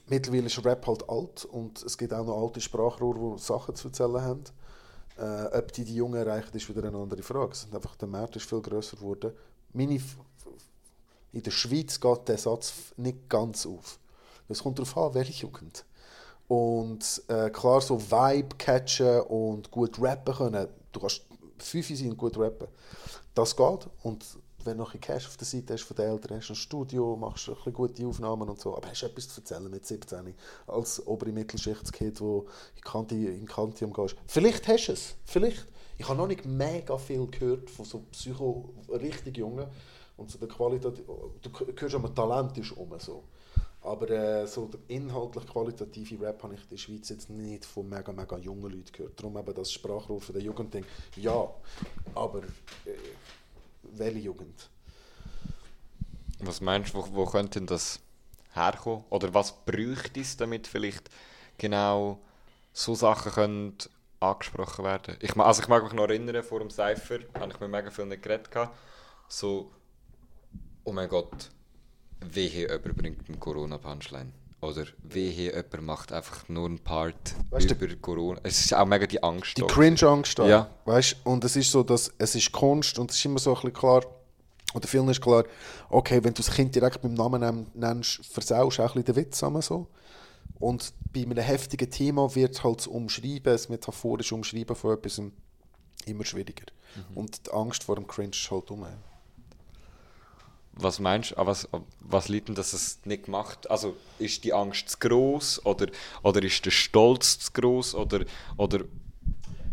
mittlerweile 0.08 0.48
ist 0.48 0.64
Rap 0.66 0.88
halt 0.88 1.10
alt 1.10 1.46
und 1.46 1.84
es 1.84 1.98
gibt 1.98 2.14
auch 2.14 2.26
noch 2.26 2.42
alte 2.42 2.62
Sprachrohre, 2.62 3.36
die 3.36 3.42
Sachen 3.42 3.76
zu 3.76 3.90
erzählen 3.90 4.22
haben. 4.22 4.44
Äh, 5.20 5.58
ob 5.58 5.72
die 5.74 5.84
die 5.84 5.96
Jungen 5.96 6.16
erreichen, 6.16 6.56
ist 6.56 6.70
wieder 6.70 6.88
eine 6.88 6.98
andere 6.98 7.22
Frage. 7.22 7.54
Einfach, 7.74 7.96
der 7.98 8.08
Markt 8.08 8.38
ist 8.38 8.48
viel 8.48 8.62
grösser 8.62 8.98
geworden. 8.98 9.34
Meine 9.74 10.00
in 11.32 11.44
der 11.44 11.52
Schweiz 11.52 12.00
geht 12.00 12.28
der 12.28 12.38
Satz 12.38 12.74
nicht 12.98 13.30
ganz 13.30 13.66
auf. 13.66 14.00
Es 14.48 14.64
kommt 14.64 14.80
darauf 14.80 14.98
an, 14.98 15.14
welche 15.14 15.44
Jugend. 15.44 15.86
Und 16.48 17.22
äh, 17.28 17.52
klar, 17.52 17.82
so 17.82 18.02
Vibe 18.02 18.56
catchen 18.58 19.22
und 19.22 19.70
gut 19.70 20.02
rappen 20.02 20.34
können. 20.34 20.68
Du 20.92 21.00
kannst 21.00 21.22
fünf 21.60 21.88
sein 21.88 22.10
und 22.10 22.18
gut 22.18 22.38
rappen. 22.38 22.68
Das 23.36 23.56
geht. 23.56 23.88
Und 24.02 24.26
wenn 24.66 24.78
du 24.78 24.84
noch 24.84 24.94
ein 24.94 25.02
Cash 25.02 25.28
auf 25.28 25.38
der 25.38 25.48
Seite 25.48 25.74
hast 25.74 25.84
von 25.84 25.96
den 25.96 26.10
Eltern, 26.10 26.38
hast 26.38 26.50
du 26.50 26.54
ein 26.54 26.56
Studio, 26.56 27.16
machst 27.16 27.50
ein 27.50 27.56
bisschen 27.56 27.74
gute 27.74 28.06
Aufnahmen 28.06 28.50
und 28.50 28.60
so, 28.60 28.76
aber 28.76 28.90
hast 28.90 29.02
du 29.02 29.06
etwas 29.06 29.30
zu 29.30 29.42
erzählen 29.42 29.70
mit 29.70 29.86
17 29.86 30.34
als 30.68 31.06
obere 31.08 31.32
Mittelschichtskind, 31.32 32.20
wo 32.22 32.48
in 32.76 32.82
Kanti, 32.82 33.26
in 33.26 33.46
Kantium 33.46 33.94
gehst. 33.94 34.16
Vielleicht 34.28 34.68
hast 34.68 34.88
du 34.88 34.94
es, 34.94 35.16
vielleicht. 35.26 35.66
Ich 35.98 36.08
habe 36.08 36.18
noch 36.18 36.28
nicht 36.28 36.46
mega 36.46 36.98
viel 36.98 37.28
gehört 37.28 37.70
von 37.70 37.84
so 37.84 38.00
Psycho, 38.12 38.70
richtig 38.90 39.38
Jungen 39.38 39.68
und 40.16 40.32
so 40.32 40.38
der 40.38 40.48
Qualität, 40.48 41.04
du 41.08 41.50
hörst 41.78 41.96
aber 41.96 42.14
Talent 42.14 42.58
ist 42.58 42.72
um 42.72 42.90
so. 43.00 43.24
Aber 43.82 44.10
äh, 44.10 44.46
so 44.46 44.66
der 44.66 44.80
inhaltlich 44.88 45.48
qualitative 45.48 46.26
Rap 46.26 46.44
habe 46.44 46.54
ich 46.54 46.62
in 46.64 46.70
der 46.70 46.78
Schweiz 46.78 47.10
jetzt 47.10 47.30
nicht 47.30 47.64
von 47.64 47.88
mega, 47.88 48.12
mega 48.12 48.38
jungen 48.38 48.64
Leuten 48.64 48.92
gehört. 48.92 49.18
Darum 49.18 49.38
eben 49.38 49.54
das 49.54 49.72
Sprachrohr 49.72 50.20
für 50.20 50.34
den 50.34 50.44
Jugendding. 50.44 50.86
Ja, 51.16 51.50
aber... 52.14 52.40
Äh, 52.86 52.92
welche 53.94 54.20
Jugend? 54.20 54.70
Was 56.40 56.62
meinst 56.62 56.94
du, 56.94 57.00
wo, 57.00 57.08
wo 57.14 57.26
könnte 57.26 57.62
das 57.62 58.00
herkommen? 58.54 59.04
Oder 59.10 59.34
was 59.34 59.66
bräuchte 59.66 60.20
es, 60.20 60.38
damit 60.38 60.68
vielleicht 60.68 61.10
genau 61.58 62.20
so 62.74 62.96
Sachen 62.96 63.32
können 63.32 63.78
angesprochen 64.20 64.84
werden 64.84 65.16
ich, 65.22 65.36
Also 65.38 65.62
ich 65.62 65.68
mag 65.68 65.84
mich 65.84 65.94
noch 65.94 66.08
erinnern, 66.10 66.44
vor 66.44 66.60
dem 66.60 66.70
Cypher 66.70 67.20
habe 67.36 67.54
ich 67.54 67.60
mir 67.60 67.68
mega 67.68 67.90
viel 67.90 68.06
nicht 68.06 68.22
geredet. 68.22 68.50
So, 69.28 69.72
oh 70.84 70.92
mein 70.92 71.08
Gott, 71.08 71.52
wie 72.20 72.48
hier 72.48 72.70
jemand 72.70 72.98
bringt 72.98 73.30
einen 73.30 73.40
Corona-Punchline. 73.40 74.32
Oder 74.62 74.86
wie 75.04 75.30
hier 75.30 75.56
jemand 75.56 75.82
macht 75.84 76.12
einfach 76.12 76.48
nur 76.50 76.66
einen 76.66 76.80
Part 76.80 77.36
weißt 77.50 77.72
über 77.72 77.96
Corona. 77.96 78.42
Es 78.44 78.60
ist 78.60 78.74
auch 78.74 78.86
mega 78.86 79.08
die 79.08 79.22
Angst. 79.24 79.58
Die 79.58 79.62
Cringe-Angst 79.62 80.38
da. 80.38 80.48
Ja. 80.48 80.70
Weißt? 80.86 81.18
Und 81.24 81.44
es 81.46 81.56
ist 81.56 81.72
so, 81.72 81.84
dass 81.84 82.12
es 82.18 82.36
ist 82.36 82.52
Kunst 82.52 83.00
und 83.00 83.10
es 83.10 83.18
ist 83.18 83.26
immer 83.26 83.40
so 83.40 83.52
ein 83.52 83.56
bisschen 83.56 83.74
klar, 83.74 84.04
oder 84.74 84.88
vielen 84.88 85.08
ist 85.08 85.22
klar, 85.22 85.46
okay, 85.90 86.24
wenn 86.24 86.34
du 86.34 86.44
das 86.44 86.52
Kind 86.52 86.76
direkt 86.76 87.02
beim 87.02 87.14
Namen 87.14 87.68
nennst, 87.74 88.26
versaust 88.26 88.78
du 88.78 88.84
auch 88.84 88.96
ein 88.96 89.02
bisschen 89.02 89.16
den 89.16 89.16
Witz 89.16 89.38
zusammen 89.38 89.62
so. 89.62 89.88
Und 90.60 90.94
bei 91.14 91.22
einem 91.22 91.38
heftigen 91.38 91.90
Thema 91.90 92.36
wird 92.36 92.64
halt 92.64 92.80
das 92.80 92.88
Umschreiben, 92.88 93.44
das 93.44 93.70
metaphorische 93.70 94.36
Umschreiben 94.36 94.76
von 94.76 94.94
etwas 94.94 95.22
immer 96.06 96.26
schwieriger. 96.26 96.66
Und 97.16 97.48
die 97.48 97.52
Angst 97.52 97.84
vor 97.84 97.96
dem 97.96 98.08
Cringe 98.08 98.32
ist 98.32 98.52
halt 98.52 98.70
um. 98.72 98.86
Was 100.82 101.00
meinst 101.00 101.32
du, 101.32 101.38
an 101.38 101.48
was, 101.48 101.68
was 102.00 102.30
liegt 102.30 102.48
denn, 102.48 102.56
dass 102.56 102.74
es 102.74 103.00
nicht 103.06 103.26
gemacht 103.26 103.70
Also 103.70 103.96
ist 104.18 104.44
die 104.44 104.54
Angst 104.54 104.90
zu 104.90 104.98
groß 105.00 105.66
oder, 105.66 105.88
oder 106.24 106.42
ist 106.44 106.66
der 106.66 106.72
Stolz 106.72 107.40
zu 107.40 107.52
groß 107.52 107.96
oder, 107.96 108.26
oder 108.58 108.80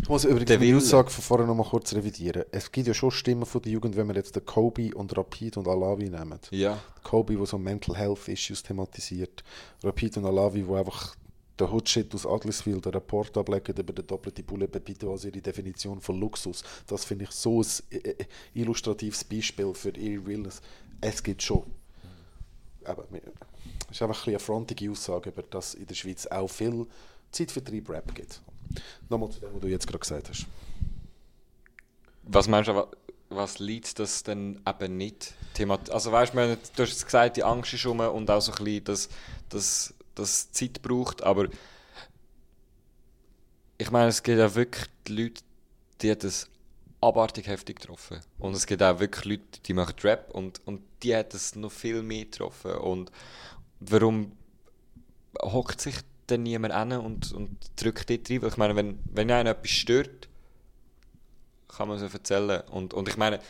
Ich 0.03 0.09
muss 0.09 0.25
übrigens 0.25 0.49
Der 0.49 0.61
Wille. 0.61 0.77
Aussage 0.77 1.11
von 1.11 1.23
vorher 1.23 1.47
noch 1.47 1.55
mal 1.55 1.65
kurz 1.65 1.95
revidieren. 1.95 2.45
Es 2.51 2.71
gibt 2.71 2.89
ja 2.89 2.95
schon 2.95 3.11
Stimmen 3.11 3.47
von 3.47 3.63
der 3.63 3.73
Jugend, 3.73 3.97
wenn 3.97 4.09
wir 4.09 4.15
jetzt 4.17 4.37
den 4.37 4.45
Kobe 4.45 4.95
und 4.95 5.17
Rapid 5.17 5.57
und 5.57 5.69
Alavi 5.69 6.11
nehmen. 6.11 6.39
Ja. 6.51 6.79
Kobe, 7.03 7.37
der 7.37 7.47
so 7.47 7.59
Mental 7.59 7.97
Health 7.97 8.29
Issues 8.29 8.63
thematisiert. 8.63 9.43
Rapid 9.83 10.19
und 10.19 10.27
Alavi, 10.27 10.67
wo 10.67 10.75
einfach 10.75 11.15
der 11.59 11.73
Hoodshit 11.73 12.15
aus 12.15 12.27
Adliswil 12.27 12.81
den 12.81 12.93
Report 12.93 13.37
ablegen 13.37 13.75
über 13.77 13.93
den 13.93 14.07
doppelten 14.07 14.45
Bullet 14.45 14.69
Pepito 14.69 15.11
als 15.11 15.25
ihre 15.25 15.41
Definition 15.41 16.01
von 16.01 16.21
Luxus. 16.21 16.63
Das 16.87 17.05
finde 17.05 17.25
ich 17.25 17.31
so 17.31 17.61
ein 17.61 17.67
äh, 17.91 17.97
äh, 17.97 18.25
illustratives 18.55 19.25
Beispiel 19.25 19.73
für 19.75 19.91
ihre 19.97 20.27
Realness. 20.27 20.61
Es 21.01 21.23
gibt 21.23 21.43
schon. 21.43 21.65
Aber 22.85 23.05
es 23.91 23.97
ist 23.97 24.03
einfach 24.03 24.27
eine 24.27 24.39
frontige 24.39 24.91
Aussage, 24.91 25.31
über 25.31 25.43
dass 25.43 25.75
in 25.75 25.87
der 25.87 25.95
Schweiz 25.95 26.27
auch 26.27 26.49
viel 26.49 26.87
Zeitvertrieb 27.33 27.89
Rap 27.91 28.15
gibt. 28.15 28.41
Nochmal 29.09 29.31
zu 29.31 29.41
dem, 29.41 29.53
was 29.55 29.61
du 29.61 29.69
jetzt 29.69 29.87
gerade 29.87 29.99
gesagt 29.99 30.29
hast. 30.29 30.47
Was 32.25 32.49
meinst 32.49 32.69
du, 32.69 32.75
wa- 32.75 32.89
was 33.29 33.59
liegt 33.59 33.99
das 33.99 34.23
denn 34.23 34.61
eben 34.69 34.97
nicht 34.97 35.35
thematisiert? 35.55 35.95
Also 35.95 36.13
weißt 36.13 36.35
du, 36.35 36.59
du 36.77 36.83
hast 36.83 37.05
gesagt, 37.05 37.37
die 37.37 37.45
Angst 37.45 37.75
ist 37.75 37.87
rum 37.87 38.01
und 38.01 38.31
auch 38.31 38.41
so 38.41 38.53
ein 38.53 38.65
bisschen, 38.65 38.85
dass 38.85 39.09
dass 39.49 39.95
das 40.15 40.51
Zeit 40.51 40.81
braucht, 40.83 41.23
aber 41.23 41.49
ich 43.79 43.91
meine, 43.91 44.09
es 44.09 44.23
gibt 44.23 44.39
ja 44.39 44.55
wirklich 44.55 44.87
die 45.07 45.23
Leute, 45.23 45.43
die 46.01 46.17
das 46.17 46.49
abartig 47.07 47.47
heftig 47.47 47.81
getroffen. 47.81 48.21
Und 48.39 48.55
es 48.55 48.67
gibt 48.67 48.83
auch 48.83 48.99
wirklich 48.99 49.25
Leute, 49.25 49.61
die 49.65 49.75
machen 49.75 49.95
Rap 50.03 50.31
und, 50.33 50.61
und 50.67 50.83
die 51.03 51.15
hat 51.15 51.35
es 51.35 51.55
noch 51.57 51.73
viel 51.73 52.03
mehr 52.03 52.25
getroffen. 52.25 52.73
Und 52.73 53.11
warum 53.81 54.33
hockt 55.41 55.81
sich 55.81 55.97
denn 56.29 56.43
niemand 56.43 56.75
an 56.75 56.93
und, 56.93 57.33
und 57.33 57.57
drückt 57.77 58.11
dort 58.11 58.31
rein? 58.31 58.43
Weil 58.43 58.49
ich 58.49 58.57
meine, 58.57 58.77
wenn, 58.77 58.99
wenn 59.13 59.31
einen 59.31 59.49
etwas 59.49 59.71
stört, 59.71 60.29
kann 61.69 61.89
man 61.89 61.99
so 61.99 62.07
erzählen. 62.07 62.63
Und, 62.71 62.95
und 62.95 63.09
ich 63.09 63.17
meine, 63.17 63.41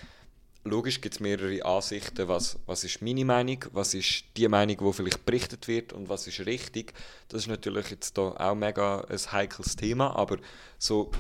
logisch 0.65 1.01
gibt 1.01 1.15
es 1.15 1.21
mehrere 1.21 1.65
Ansichten, 1.65 2.29
was, 2.29 2.59
was 2.67 2.85
ist 2.85 3.01
meine 3.01 3.25
Meinung, 3.25 3.65
was 3.73 3.95
ist 3.95 4.25
die 4.37 4.49
Meinung, 4.49 4.77
die 4.79 4.93
vielleicht 4.93 5.25
berichtet 5.25 5.69
wird 5.69 5.93
und 5.93 6.09
was 6.09 6.27
ist 6.27 6.45
richtig. 6.45 6.93
Das 7.29 7.43
ist 7.43 7.49
natürlich 7.49 7.91
jetzt 7.91 8.19
da 8.19 8.33
auch 8.33 8.55
mega 8.55 9.01
ein 9.03 9.33
heikles 9.33 9.77
Thema, 9.77 10.15
aber 10.17 10.39
so, 10.79 11.11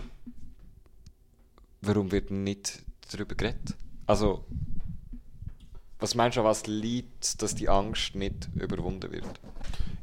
warum 1.86 2.12
wird 2.12 2.30
nicht 2.30 2.82
darüber 3.10 3.34
geredet? 3.34 3.76
Also, 4.06 4.44
was 5.98 6.14
meinst 6.14 6.36
du, 6.36 6.44
was 6.44 6.66
liegt, 6.66 7.40
dass 7.40 7.54
die 7.54 7.68
Angst 7.68 8.14
nicht 8.14 8.48
überwunden 8.54 9.10
wird? 9.10 9.24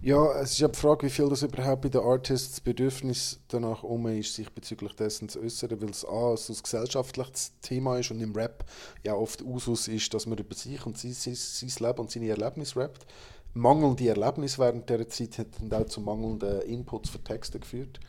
Ja, 0.01 0.33
es 0.41 0.51
ist 0.51 0.59
ja 0.59 0.67
die 0.67 0.77
Frage, 0.77 1.05
wie 1.05 1.09
viel 1.09 1.29
das 1.29 1.43
überhaupt 1.43 1.83
bei 1.83 1.89
den 1.89 2.01
Artists 2.01 2.59
Bedürfnis 2.59 3.39
danach 3.47 3.83
um 3.83 4.05
ist, 4.07 4.33
sich 4.33 4.49
bezüglich 4.49 4.93
dessen 4.95 5.29
zu 5.29 5.39
äußern, 5.39 5.81
weil 5.81 5.91
es 5.91 6.03
A, 6.03 6.31
ein 6.31 6.61
gesellschaftliches 6.61 7.53
Thema 7.61 7.99
ist 7.99 8.11
und 8.11 8.19
im 8.19 8.35
Rap 8.35 8.65
ja 9.03 9.13
oft 9.13 9.41
Usus 9.41 9.87
ist, 9.87 10.13
dass 10.13 10.25
man 10.25 10.37
über 10.37 10.55
sich 10.55 10.85
und 10.85 10.97
sein, 10.97 11.13
sein, 11.13 11.35
sein 11.35 11.87
Leben 11.87 11.99
und 11.99 12.11
seine 12.11 12.27
Erlebnisse 12.27 12.79
rappt. 12.79 13.05
Mangelnde 13.53 14.09
Erlebnisse 14.09 14.57
während 14.57 14.89
dieser 14.89 15.07
Zeit 15.07 15.37
haben 15.37 15.71
auch 15.71 15.85
zu 15.85 16.01
mangelnden 16.01 16.61
Inputs 16.63 17.09
für 17.09 17.23
Texte 17.23 17.59
geführt. 17.59 17.99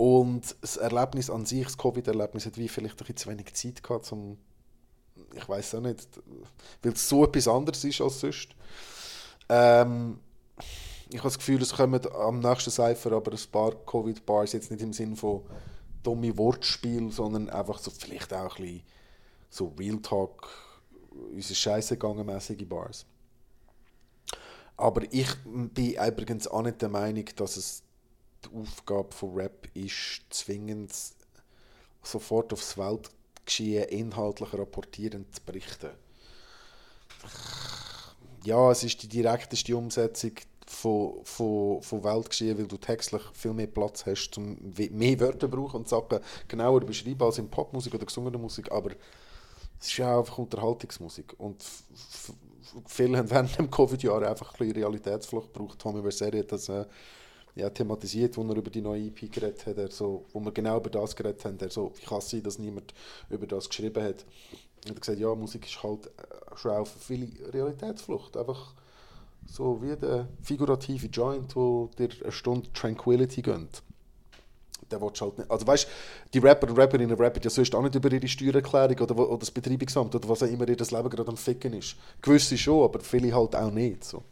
Und 0.00 0.56
das 0.62 0.78
Erlebnis 0.78 1.28
an 1.28 1.44
sich, 1.44 1.64
das 1.64 1.76
Covid-Erlebnis, 1.76 2.46
hat 2.46 2.56
wie 2.56 2.68
vielleicht 2.68 3.06
ein 3.06 3.16
zu 3.16 3.28
wenig 3.28 3.52
Zeit 3.52 3.82
gehabt, 3.82 4.10
um, 4.12 4.38
ich 5.34 5.46
weiß 5.46 5.74
auch 5.74 5.82
nicht, 5.82 6.08
weil 6.80 6.92
es 6.94 7.06
so 7.06 7.22
etwas 7.24 7.46
anderes 7.46 7.84
ist 7.84 8.00
als 8.00 8.18
sonst. 8.20 8.48
Ähm, 9.50 10.18
ich 11.10 11.18
habe 11.18 11.28
das 11.28 11.36
Gefühl, 11.36 11.60
es 11.60 11.74
kommen 11.74 12.00
am 12.14 12.40
nächsten 12.40 12.70
Cypher 12.70 13.12
aber 13.12 13.32
ein 13.32 13.50
paar 13.52 13.72
Covid-Bars, 13.72 14.54
jetzt 14.54 14.70
nicht 14.70 14.80
im 14.80 14.94
Sinn 14.94 15.16
von 15.16 15.42
dumme 16.02 16.34
Wortspiel, 16.38 17.12
sondern 17.12 17.50
einfach 17.50 17.78
so 17.78 17.90
vielleicht 17.90 18.32
auch 18.32 18.56
ein 18.56 18.64
bisschen 18.64 18.82
so 19.50 19.74
Real 19.78 19.98
Talk, 19.98 20.48
unsere 21.34 21.54
Scheiße 21.54 21.98
gegangen 21.98 22.26
Bars. 22.70 23.04
Aber 24.78 25.02
ich 25.12 25.28
bin 25.44 25.92
übrigens 25.92 26.48
auch 26.48 26.62
nicht 26.62 26.80
der 26.80 26.88
Meinung, 26.88 27.26
dass 27.36 27.58
es 27.58 27.82
die 28.44 28.56
Aufgabe 28.56 29.12
von 29.14 29.34
Rap 29.34 29.68
ist, 29.74 30.22
zwingend 30.30 30.92
sofort 32.02 32.52
aufs 32.52 32.78
Weltgeschehen 32.78 33.88
inhaltlich 33.88 34.52
rapportierend 34.54 35.34
zu 35.34 35.42
berichten. 35.42 35.90
Ja, 38.44 38.70
es 38.70 38.84
ist 38.84 39.02
die 39.02 39.08
direkteste 39.08 39.76
Umsetzung 39.76 40.32
von, 40.66 41.24
von, 41.24 41.82
von 41.82 42.04
Weltgeschehen, 42.04 42.56
weil 42.56 42.66
du 42.66 42.76
textlich 42.76 43.22
viel 43.34 43.52
mehr 43.52 43.66
Platz 43.66 44.06
hast, 44.06 44.38
um 44.38 44.56
mehr 44.74 45.20
Wörter 45.20 45.48
brauchen 45.48 45.80
und 45.80 45.88
Sachen 45.88 46.20
genauer 46.48 46.80
beschreiben 46.80 47.22
als 47.22 47.38
in 47.38 47.50
Popmusik 47.50 47.94
oder 47.94 48.06
gesungener 48.06 48.38
Musik, 48.38 48.70
aber 48.72 48.92
es 49.78 49.88
ist 49.88 49.96
ja 49.96 50.18
einfach 50.18 50.38
Unterhaltungsmusik 50.38 51.34
und 51.38 51.64
viele 52.86 53.18
haben 53.18 53.30
während 53.30 53.58
dem 53.58 53.70
Covid-Jahr 53.70 54.22
einfach 54.22 54.52
ein 54.52 54.58
bisschen 54.58 54.76
Realitätsflucht 54.76 55.52
gebraucht. 55.52 55.78
Tommy 55.78 56.02
Versetti 56.02 56.38
hat 56.38 56.52
das 56.52 56.68
äh, 56.68 56.84
ja, 57.54 57.68
thematisiert, 57.70 58.36
wo 58.36 58.42
er 58.42 58.56
über 58.56 58.70
die 58.70 58.80
neue 58.80 59.06
EP 59.06 59.32
geredet 59.32 59.66
hat, 59.66 59.78
er 59.78 59.90
so, 59.90 60.24
wo 60.32 60.40
wir 60.40 60.52
genau 60.52 60.78
über 60.78 60.90
das 60.90 61.16
geredet 61.16 61.44
haben, 61.44 61.58
er 61.60 61.70
so, 61.70 61.92
wie 61.96 62.04
kann 62.04 62.18
es 62.18 62.30
sein, 62.30 62.42
dass 62.42 62.58
niemand 62.58 62.94
über 63.28 63.46
das 63.46 63.68
geschrieben 63.68 64.02
hat. 64.02 64.24
Er 64.84 64.90
hat 64.90 65.00
gesagt, 65.00 65.18
ja, 65.18 65.34
Musik 65.34 65.66
ist 65.66 65.82
halt 65.82 66.06
äh, 66.06 66.56
schon 66.56 66.70
auch 66.72 66.86
für 66.86 66.98
viele 66.98 67.28
Realitätsflucht, 67.52 68.36
einfach 68.36 68.74
so 69.46 69.82
wie 69.82 69.96
der 69.96 70.28
figurative 70.42 71.06
Joint, 71.06 71.54
wo 71.56 71.90
dir 71.98 72.08
eine 72.22 72.32
Stunde 72.32 72.72
Tranquility 72.72 73.42
gönnt. 73.42 73.82
Der 74.90 75.00
willst 75.00 75.20
halt 75.20 75.38
nicht. 75.38 75.50
Also 75.50 75.66
weißt 75.66 75.86
die 76.34 76.38
Rapper 76.38 76.68
und 76.68 76.78
Rapperinnen 76.78 77.16
rappen 77.16 77.42
ja 77.42 77.50
sonst 77.50 77.74
auch 77.74 77.82
nicht 77.82 77.94
über 77.94 78.10
ihre 78.10 78.26
Steuererklärung 78.26 78.98
oder, 78.98 79.16
oder 79.16 79.38
das 79.38 79.50
Betreibungsamt 79.50 80.14
oder 80.14 80.28
was 80.28 80.42
auch 80.42 80.48
immer 80.48 80.68
ihr 80.68 80.76
das 80.76 80.90
Leben 80.90 81.08
gerade 81.08 81.28
am 81.28 81.36
Ficken 81.36 81.74
ist. 81.74 81.96
Gewisse 82.20 82.58
schon, 82.58 82.84
aber 82.84 83.00
viele 83.00 83.32
halt 83.32 83.54
auch 83.54 83.70
nicht. 83.70 84.04
So. 84.04 84.22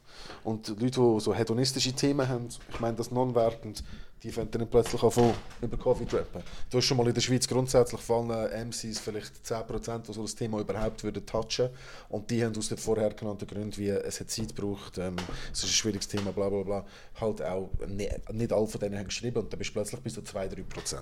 Und 0.45 0.69
Leute, 0.69 1.01
die 1.01 1.21
so 1.21 1.35
hedonistische 1.35 1.93
Themen 1.93 2.29
haben, 2.29 2.49
ich 2.71 2.81
meine 2.81 2.97
das 2.97 3.11
non-wertend, 3.11 3.83
die 4.23 4.33
fangen 4.33 4.51
dann 4.51 4.69
plötzlich 4.69 5.03
an 5.03 5.11
von 5.11 5.33
über 5.63 5.77
Covid 5.77 6.13
rappen. 6.15 6.43
Du 6.71 6.79
hast 6.79 6.85
schon 6.85 6.97
mal 6.97 7.07
in 7.07 7.15
der 7.15 7.21
Schweiz 7.21 7.47
grundsätzlich 7.47 8.01
von 8.01 8.31
allen 8.31 8.69
MCs 8.69 8.99
vielleicht 8.99 9.33
10%, 9.47 10.07
die 10.07 10.13
so 10.13 10.23
das 10.23 10.35
Thema 10.35 10.61
überhaupt 10.61 11.05
würden 11.05 11.25
touchen 11.25 11.69
und 12.09 12.31
die 12.31 12.45
haben 12.45 12.57
aus 12.57 12.69
den 12.69 12.79
vorher 12.79 13.11
genannten 13.11 13.47
Gründen, 13.47 13.77
wie 13.77 13.91
es 13.91 14.19
hat 14.21 14.31
Zeit 14.31 14.57
gebraucht, 14.57 14.99
ähm, 14.99 15.17
es 15.53 15.61
ist 15.61 15.65
ein 15.67 15.69
schwieriges 15.69 16.09
Thema, 16.09 16.33
bla 16.33 16.49
bla 16.49 16.63
bla, 16.63 16.87
halt 17.21 17.43
auch, 17.43 17.71
ne, 17.87 18.21
nicht 18.33 18.53
alle 18.53 18.67
von 18.67 18.81
denen 18.81 18.99
haben 18.99 19.07
geschrieben 19.07 19.39
und 19.39 19.53
dann 19.53 19.59
bist 19.59 19.71
du 19.71 19.75
plötzlich 19.75 20.01
bis 20.01 20.15
zu 20.15 20.21
2-3%. 20.21 21.01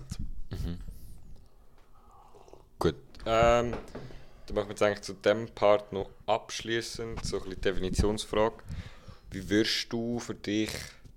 Gut. 2.78 2.96
Ähm, 3.24 3.72
dann 4.46 4.54
machen 4.54 4.68
wir 4.68 4.70
jetzt 4.70 4.82
eigentlich 4.82 5.00
zu 5.00 5.14
dem 5.14 5.48
Part 5.48 5.92
noch 5.92 6.10
abschließend 6.26 7.24
so 7.24 7.38
ein 7.38 7.44
bisschen 7.44 7.60
Definitionsfrage. 7.62 8.56
Wie 9.36 9.50
würdest 9.50 9.92
du 9.92 10.18
für 10.18 10.34
dich 10.34 10.70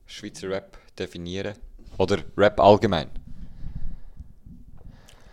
Schweizer 0.05 0.49
Rap 0.49 0.77
definieren? 0.97 1.55
Oder 1.97 2.17
Rap 2.35 2.59
allgemein? 2.59 3.09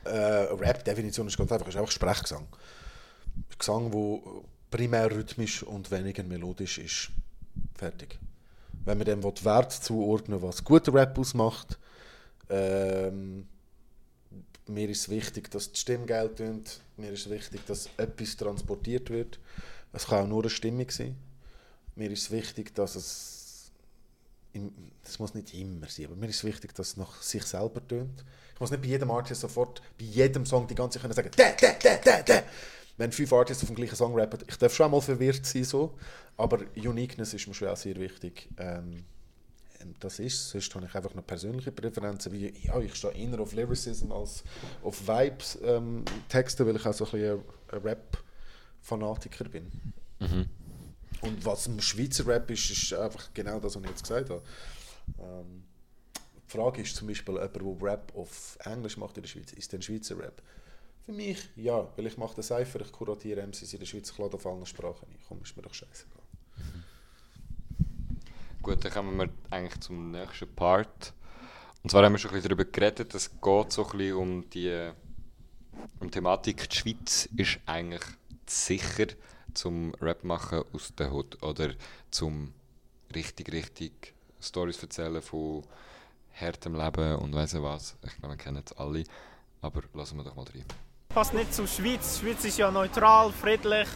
äh, 0.05 0.55
Rap-Definition 0.55 1.27
ist 1.27 1.37
ganz 1.37 1.51
einfach, 1.51 1.67
ist 1.67 1.77
einfach 1.77 1.91
Sprechgesang. 1.91 2.47
Gesang, 3.59 3.93
wo 3.93 4.45
primär 4.71 5.11
rhythmisch 5.11 5.65
und 5.65 5.91
weniger 5.91 6.23
melodisch 6.23 6.79
ist. 6.79 7.11
Fertig. 7.75 8.21
Wenn 8.85 8.99
man 8.99 9.05
dem 9.05 9.25
Wert 9.25 9.73
zuordnen 9.73 10.41
was 10.41 10.63
guter 10.63 10.95
Rap 10.95 11.19
ausmacht, 11.19 11.81
ähm, 12.49 13.49
mir 14.69 14.89
ist 14.89 15.09
wichtig, 15.09 15.51
dass 15.51 15.73
die 15.73 15.81
Stimme 15.81 16.07
geil 16.07 16.29
tönt, 16.33 16.81
mir 16.97 17.11
ist 17.11 17.29
wichtig, 17.29 17.67
dass 17.67 17.91
etwas 17.97 18.37
transportiert 18.37 19.11
wird. 19.11 19.41
Es 19.93 20.07
kann 20.07 20.25
auch 20.25 20.29
nur 20.29 20.43
eine 20.43 20.51
Stimme 20.51 20.87
sein. 20.89 21.17
Mir 21.97 22.11
ist 22.11 22.31
wichtig, 22.31 22.75
dass 22.75 22.95
es 22.95 23.37
das 25.03 25.19
muss 25.19 25.35
nicht 25.35 25.55
immer 25.55 25.89
sein, 25.89 26.07
aber 26.07 26.17
mir 26.17 26.29
ist 26.29 26.45
wichtig, 26.45 26.75
dass 26.75 26.89
es 26.89 26.97
nach 26.97 27.21
sich 27.23 27.43
selber 27.45 27.87
tönt. 27.87 28.25
Ich 28.55 28.61
muss 28.61 28.71
nicht 28.71 28.83
bei 28.83 28.89
jedem 28.89 29.11
Artist 29.11 29.43
sofort, 29.43 29.83
bei 29.99 30.05
jedem 30.05 30.47
Song 30.47 30.67
die 30.67 30.75
ganze 30.75 30.99
können 30.99 31.13
sagen, 31.13 31.31
da, 31.37 31.53
da, 31.61 31.73
da, 31.83 31.97
da, 31.97 32.23
da. 32.23 32.43
Wenn 32.97 33.13
fünf 33.13 33.33
Artists 33.33 33.63
auf 33.63 33.69
dem 33.69 33.77
gleichen 33.77 33.97
Song 33.97 34.19
rappen, 34.19 34.41
ich 34.49 34.57
darf 34.57 34.75
schon 34.75 34.91
mal 34.91 35.01
verwirrt 35.01 35.45
sein, 35.45 35.65
so, 35.65 35.99
aber 36.37 36.61
Uniqueness 36.75 37.35
ist 37.35 37.47
mir 37.47 37.55
schon 37.55 37.69
auch 37.69 37.77
sehr 37.77 37.97
wichtig. 37.97 38.49
Ähm, 38.57 39.05
ähm, 39.81 39.95
das 40.01 40.19
ist, 40.19 40.51
sonst 40.51 40.75
habe 40.75 40.87
ich 40.87 40.95
einfach 40.95 41.15
noch 41.15 41.27
persönliche 41.27 41.73
Präferenzen, 41.73 42.33
wie, 42.33 42.53
ja, 42.63 42.81
ich 42.81 42.95
stehe 42.95 43.13
eher 43.15 43.39
auf 43.39 43.53
Lyricism 43.53 44.13
als 44.13 44.45
auf 44.83 45.07
Vibes 45.07 45.59
ähm, 45.63 46.05
weil 46.31 46.77
ich 46.77 46.87
auch 46.87 46.93
so 46.95 47.05
ein 47.05 47.11
bisschen 47.11 47.41
ein 47.73 47.79
Rap-Fanatiker 47.83 49.45
bin. 49.45 49.71
Mhm. 50.19 50.47
Und 51.27 51.45
was 51.45 51.67
im 51.67 51.81
Schweizer 51.81 52.27
Rap 52.27 52.51
ist, 52.51 52.71
ist 52.71 52.93
einfach 52.93 53.29
genau 53.35 53.59
das, 53.59 53.75
was 53.75 53.83
ich 53.83 53.89
jetzt 53.89 54.03
gesagt 54.03 54.31
habe. 54.31 54.43
Ähm, 55.19 55.65
die 56.47 56.51
Frage 56.51 56.83
ist 56.83 56.95
zum 56.95 57.09
Beispiel, 57.09 57.35
jemand, 57.35 57.57
der 57.57 57.83
Rap 57.83 58.13
auf 58.15 58.57
Englisch 58.65 58.97
macht 58.97 59.17
in 59.17 59.23
der 59.23 59.29
Schweiz, 59.29 59.53
ist 59.53 59.73
denn 59.73 59.83
Schweizer 59.83 60.19
Rap? 60.19 60.41
Für 61.05 61.13
mich 61.13 61.39
ja, 61.57 61.89
weil 61.97 62.07
ich 62.07 62.17
mache 62.17 62.35
den 62.35 62.45
Cypher, 62.45 62.81
ich 62.81 62.93
kuratiere 62.93 63.47
MCs 63.47 63.73
in 63.73 63.79
der 63.81 63.87
Schweiz, 63.87 64.11
ich 64.11 64.19
lade 64.19 64.35
auf 64.35 64.47
allen 64.47 64.67
Sprachen 64.67 65.07
ein. 65.09 65.19
Komm, 65.29 65.43
ist 65.43 65.57
mir 65.57 65.63
doch 65.63 65.75
scheißegal. 65.75 66.23
Gut, 68.63 68.85
dann 68.85 68.93
kommen 68.93 69.17
wir 69.17 69.29
eigentlich 69.51 69.81
zum 69.81 70.11
nächsten 70.11 70.53
Part. 70.55 71.13
Und 71.83 71.91
zwar 71.91 72.05
haben 72.05 72.15
wir 72.15 72.19
schon 72.19 72.33
ein 72.33 72.35
bisschen 72.35 72.49
darüber 72.49 72.65
geredet, 72.65 73.15
es 73.15 73.31
geht 73.31 73.73
so 73.73 73.87
ein 73.87 73.99
bisschen 73.99 74.17
um 74.17 74.51
die, 74.51 74.91
um 76.01 76.09
die 76.09 76.11
Thematik, 76.11 76.69
die 76.69 76.77
Schweiz 76.77 77.29
ist 77.37 77.61
eigentlich 77.67 78.03
sicher 78.47 79.07
zum 79.57 79.95
Rap 80.01 80.23
machen 80.25 80.63
aus 80.73 80.93
der 80.97 81.13
Hood 81.13 81.43
oder 81.43 81.71
zum 82.11 82.53
richtig, 83.15 83.53
richtig 83.53 84.15
Stories 84.41 84.83
erzählen 84.83 85.23
von 85.23 85.63
hartem 86.41 86.75
Leben 86.75 87.17
und 87.17 87.35
weiss 87.35 87.55
ich 87.55 87.63
was. 87.63 87.97
Ich 88.05 88.17
glaube, 88.17 88.35
wir 88.35 88.39
kennen 88.39 88.63
es 88.65 88.77
alle, 88.77 89.05
aber 89.63 89.83
lassen 89.95 90.19
wir 90.19 90.25
doch 90.25 90.37
mal 90.37 90.45
rein. 90.45 90.65
passt 91.09 91.33
nicht 91.35 91.55
zur 91.55 91.67
Schweiz. 91.67 92.21
Die 92.21 92.27
Schweiz 92.27 92.45
ist 92.45 92.59
ja 92.59 92.71
neutral, 92.71 93.33
friedlich 93.33 93.89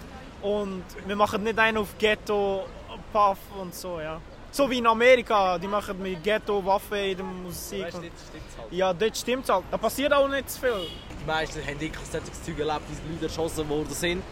und 0.43 0.85
wir 1.07 1.17
machen 1.17 1.43
nicht 1.45 1.59
einen 1.59 1.77
auf 1.79 1.97
Ghetto, 1.99 2.67
Puff 3.13 3.39
und 3.61 3.75
so, 3.75 4.01
ja. 4.01 4.21
So 4.53 4.69
wie 4.69 4.79
in 4.79 4.87
Amerika, 4.87 5.59
die 5.59 5.69
machen 5.69 6.03
mit 6.03 6.25
Ghetto, 6.25 6.65
Waffen 6.65 6.97
in 6.99 7.17
der 7.19 7.27
Musik. 7.27 7.85
Weißt 7.85 7.95
dort 7.95 8.05
stimmt's 8.05 8.59
halt. 8.59 8.73
Ja, 8.73 8.93
dort 8.93 9.17
stimmt 9.17 9.49
halt. 9.49 9.65
Da 9.71 9.77
passiert 9.77 10.13
auch 10.13 10.29
nicht 10.29 10.51
zu 10.51 10.61
viel. 10.61 10.89
Die 11.21 11.27
meisten 11.27 11.61
haben 11.65 11.81
wirklich 11.81 12.07
solches 12.07 12.43
Zeug 12.43 12.59
erlebt, 12.59 12.83
dass 12.91 12.99
Leute 13.09 13.27
erschossen 13.27 13.69
worden 13.69 13.91
sind. 13.91 14.23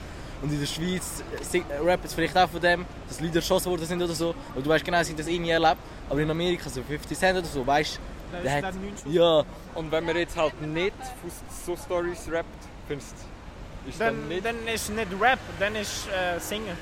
Und 0.41 0.53
in 0.53 0.61
der 0.61 0.67
Schweiz 0.67 1.23
äh, 1.53 1.59
rappen 1.85 2.07
es 2.07 2.15
vielleicht 2.15 2.37
auch 2.37 2.49
von 2.49 2.61
dem, 2.61 2.87
dass 3.09 3.21
Leute 3.21 3.37
erschossen 3.37 3.71
worden 3.71 3.85
sind 3.87 4.01
oder 4.03 4.15
so. 4.15 4.35
Und 4.55 4.65
du 4.65 4.71
weißt 4.71 4.85
genau, 4.85 5.03
sie 5.03 5.11
haben 5.11 5.17
das 5.19 5.27
eh 5.27 5.39
nie 5.39 5.51
erlebt. 5.51 5.79
Aber 6.09 6.21
in 6.21 6.31
Amerika, 6.31 6.71
so 6.71 6.83
50 6.83 7.19
Cent 7.19 7.39
oder 7.39 7.47
so, 7.47 7.67
weißt 7.67 7.99
Da 8.33 8.39
du, 8.39 8.45
ist 8.45 8.45
der 8.55 8.63
hat... 8.69 8.75
nicht. 8.77 9.07
Ja, 9.07 9.43
Und 9.75 9.91
wenn 9.91 10.05
man 10.05 10.17
jetzt 10.17 10.37
halt 10.37 10.61
nicht 10.63 10.93
so 11.67 11.77
Stories 11.77 12.29
rappt, 12.31 12.47
findest 12.87 13.15
du, 13.85 13.91
ist 13.91 14.01
Dann, 14.01 14.17
dann 14.45 14.69
ist 14.73 14.91
nicht 14.91 15.09
Rap, 15.21 15.39
dann 15.59 15.75
ist 15.77 16.07
äh, 16.09 16.39
Singen. 16.39 16.77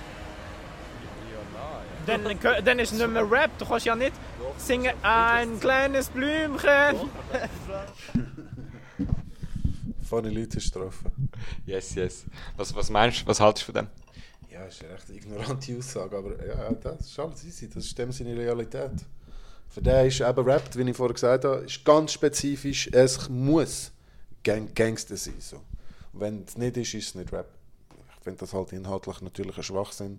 Dann, 2.06 2.24
kö- 2.38 2.60
dann 2.60 2.78
ist 2.78 2.92
nicht 2.92 3.08
mehr 3.08 3.28
Rap, 3.28 3.50
du 3.58 3.64
kannst 3.66 3.84
ja 3.86 3.96
nicht 3.96 4.12
singen 4.58 4.92
ein 5.02 5.58
kleines 5.60 6.08
Blümchen. 6.08 7.10
Funny 10.06 10.30
Leute 10.30 10.60
strafen. 10.60 11.30
Yes, 11.66 11.94
yes. 11.94 12.24
Was, 12.56 12.74
was 12.74 12.90
meinst 12.90 13.22
du, 13.22 13.26
was 13.26 13.40
haltest 13.40 13.68
du 13.68 13.72
von 13.72 13.82
dem? 13.82 13.88
Ja, 14.50 14.64
ist 14.64 14.82
eine 14.82 14.94
recht 14.94 15.10
ignorante 15.10 15.76
Aussage, 15.76 16.16
aber 16.16 16.46
ja, 16.46 16.72
das 16.72 17.00
ist 17.00 17.18
alles 17.18 17.44
easy, 17.44 17.68
das 17.68 17.84
ist 17.84 17.98
dem 17.98 18.12
seine 18.12 18.36
Realität. 18.36 18.92
Für 19.68 19.82
den 19.82 20.06
ist 20.06 20.20
eben 20.20 20.44
Rap, 20.44 20.74
wie 20.74 20.88
ich 20.88 20.96
vorher 20.96 21.14
gesagt 21.14 21.44
habe, 21.44 21.64
ist 21.64 21.84
ganz 21.84 22.12
spezifisch, 22.12 22.88
es 22.92 23.28
muss 23.28 23.90
Gang 24.42 24.74
Gangster 24.74 25.16
sein. 25.16 25.34
So. 25.40 25.56
Und 26.12 26.20
wenn 26.20 26.44
es 26.46 26.56
nicht 26.56 26.76
ist, 26.76 26.94
ist 26.94 27.08
es 27.08 27.14
nicht 27.16 27.32
Rap. 27.32 27.48
Ich 28.16 28.24
finde 28.24 28.40
das 28.40 28.54
halt 28.54 28.72
inhaltlich 28.72 29.20
natürlich 29.20 29.56
ein 29.56 29.62
Schwachsinn. 29.62 30.18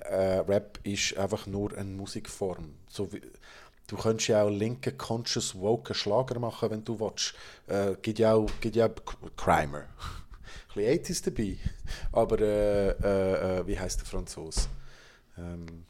Äh, 0.00 0.40
Rap 0.40 0.78
ist 0.82 1.16
einfach 1.16 1.46
nur 1.46 1.76
eine 1.76 1.90
Musikform. 1.90 2.74
So 2.88 3.12
wie, 3.12 3.22
du 3.90 3.96
könntest 3.96 4.28
ja 4.28 4.44
auch 4.44 4.50
linke, 4.50 4.92
conscious, 4.92 5.54
woke 5.54 5.94
Schlager 5.94 6.38
machen, 6.38 6.70
wenn 6.70 6.84
du 6.84 6.98
willst. 7.00 7.34
Äh, 7.66 7.96
gibt 8.00 8.18
ja 8.18 8.34
auch, 8.34 8.48
gibt 8.60 8.76
ja 8.76 8.86
auch 8.86 9.36
Crimer. 9.36 9.84
Ein 10.76 11.02
bisschen 11.02 11.04
80s 11.04 11.24
dabei. 11.24 11.58
Aber 12.12 12.38
äh, 12.40 12.90
äh, 12.90 13.58
äh, 13.58 13.66
wie 13.66 13.78
heißt 13.78 14.00
der 14.00 14.06
Franzose? 14.06 14.68
Ähm, 15.36 15.86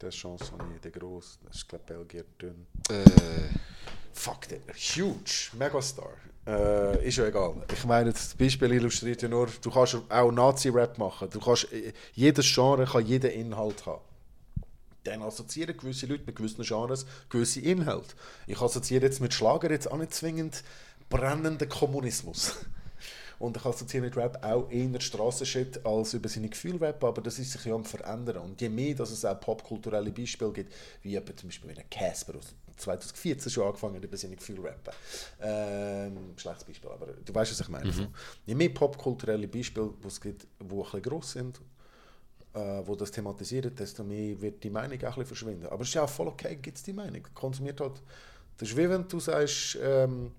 der 0.00 0.10
Chanson, 0.10 0.58
der 0.82 0.90
groß, 0.90 1.38
das 1.46 1.56
ist 1.56 1.68
glaube 1.68 1.84
Belgier 1.86 2.24
dünn. 2.40 2.66
Äh, 2.90 3.04
Fuck, 4.12 4.48
der 4.48 4.58
huge, 4.74 5.50
Megastar. 5.58 6.12
Äh, 6.46 7.08
ist 7.08 7.16
ja 7.16 7.26
egal. 7.26 7.54
Ich 7.72 7.84
meine, 7.84 8.12
das 8.12 8.34
Beispiel 8.34 8.72
illustriert 8.72 9.22
ja 9.22 9.28
nur, 9.28 9.48
du 9.60 9.70
kannst 9.70 9.96
auch 10.08 10.30
Nazi-Rap 10.30 10.98
machen. 10.98 11.28
Du 11.30 11.40
kannst, 11.40 11.72
äh, 11.72 11.92
jedes 12.12 12.52
Genre 12.52 12.84
kann 12.84 13.06
jeden 13.06 13.30
Inhalt 13.30 13.86
haben. 13.86 14.02
Dann 15.04 15.22
assoziieren 15.22 15.76
gewisse 15.76 16.06
Leute 16.06 16.24
mit 16.26 16.36
gewissen 16.36 16.64
Genres 16.64 17.06
gewisse 17.28 17.60
Inhalte. 17.60 18.14
Ich 18.46 18.60
assoziiere 18.60 19.04
jetzt 19.04 19.20
mit 19.20 19.32
Schlager 19.32 19.70
jetzt 19.70 19.90
auch 19.90 19.98
nicht 19.98 20.14
zwingend 20.14 20.64
brennenden 21.08 21.68
Kommunismus. 21.68 22.56
Und 23.38 23.56
ich 23.56 23.64
assoziiere 23.64 24.06
mit 24.06 24.16
Rap 24.16 24.42
auch 24.44 24.70
eher 24.70 25.00
Strassenshit 25.00 25.84
als 25.84 26.14
über 26.14 26.28
seine 26.28 26.48
Gefühle 26.48 26.80
Rap, 26.80 27.02
aber 27.02 27.20
das 27.20 27.38
ist 27.38 27.52
sich 27.52 27.64
ja 27.64 27.74
am 27.74 27.84
Verändern. 27.84 28.38
Und 28.38 28.60
je 28.60 28.68
mehr, 28.68 28.94
dass 28.94 29.10
es 29.10 29.24
auch 29.24 29.38
popkulturelle 29.38 30.12
Beispiele 30.12 30.52
gibt, 30.52 30.72
wie 31.02 31.16
etwa 31.16 31.36
zum 31.36 31.48
Beispiel 31.48 31.70
wie 31.70 31.82
Casper 31.90 32.36
aus 32.38 32.54
2014 32.76 33.50
schon 33.50 33.66
angefangen 33.66 33.96
hat, 33.96 34.04
über 34.04 34.16
seine 34.16 34.36
Gefühle 34.36 34.64
rappen. 34.64 34.94
Ähm, 35.40 36.32
schlechtes 36.36 36.64
Beispiel, 36.64 36.90
aber 36.90 37.06
du 37.06 37.34
weißt, 37.34 37.52
was 37.52 37.60
ich 37.60 37.68
meine. 37.68 37.90
Mhm. 37.90 38.08
Je 38.46 38.54
mehr 38.54 38.68
popkulturelle 38.70 39.48
Beispiele, 39.48 39.92
die 40.02 40.06
es 40.06 40.20
gibt, 40.20 40.42
die 40.42 40.64
ein 40.64 40.68
bisschen 40.68 41.02
gross 41.02 41.32
sind, 41.32 41.60
äh, 42.54 42.82
wo 42.86 42.94
das 42.94 43.10
thematisieren, 43.10 43.74
desto 43.74 44.04
mehr 44.04 44.40
wird 44.40 44.62
die 44.62 44.70
Meinung 44.70 44.98
auch 44.98 45.02
ein 45.02 45.06
bisschen 45.06 45.26
verschwinden. 45.26 45.66
Aber 45.66 45.82
es 45.82 45.88
ist 45.88 45.94
ja 45.94 46.04
auch 46.04 46.08
voll 46.08 46.28
okay, 46.28 46.56
gibt 46.56 46.76
es 46.76 46.82
die 46.82 46.92
Meinung. 46.92 47.22
Konsumiert 47.34 47.80
halt. 47.80 48.00
Das 48.56 48.68
ist 48.68 48.76
wie 48.76 48.88
wenn 48.88 49.08
du 49.08 49.18
sagst, 49.18 49.78
ähm, 49.82 50.30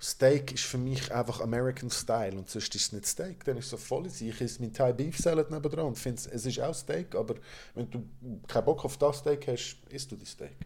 Steak 0.00 0.52
ist 0.52 0.64
für 0.64 0.78
mich 0.78 1.12
einfach 1.12 1.40
American 1.40 1.88
Style 1.88 2.36
und 2.36 2.50
sonst 2.50 2.74
ist 2.74 2.86
es 2.86 2.92
nicht 2.92 3.06
Steak. 3.06 3.44
Dann 3.44 3.56
ist 3.56 3.66
es 3.66 3.70
so 3.70 3.76
voll 3.76 4.06
easy. 4.06 4.30
Ich 4.30 4.40
esse 4.40 4.60
mein 4.60 4.72
Thai 4.72 4.92
Beef 4.92 5.16
Salad 5.16 5.50
nebendran 5.50 5.86
und 5.86 5.98
finde, 5.98 6.22
es 6.32 6.44
ist 6.44 6.58
auch 6.58 6.74
Steak, 6.74 7.14
aber 7.14 7.36
wenn 7.74 7.88
du 7.88 8.02
keinen 8.48 8.64
Bock 8.64 8.84
auf 8.84 8.96
das 8.96 9.18
Steak 9.18 9.46
hast, 9.46 9.76
isst 9.90 10.10
du 10.10 10.16
die 10.16 10.26
Steak. 10.26 10.56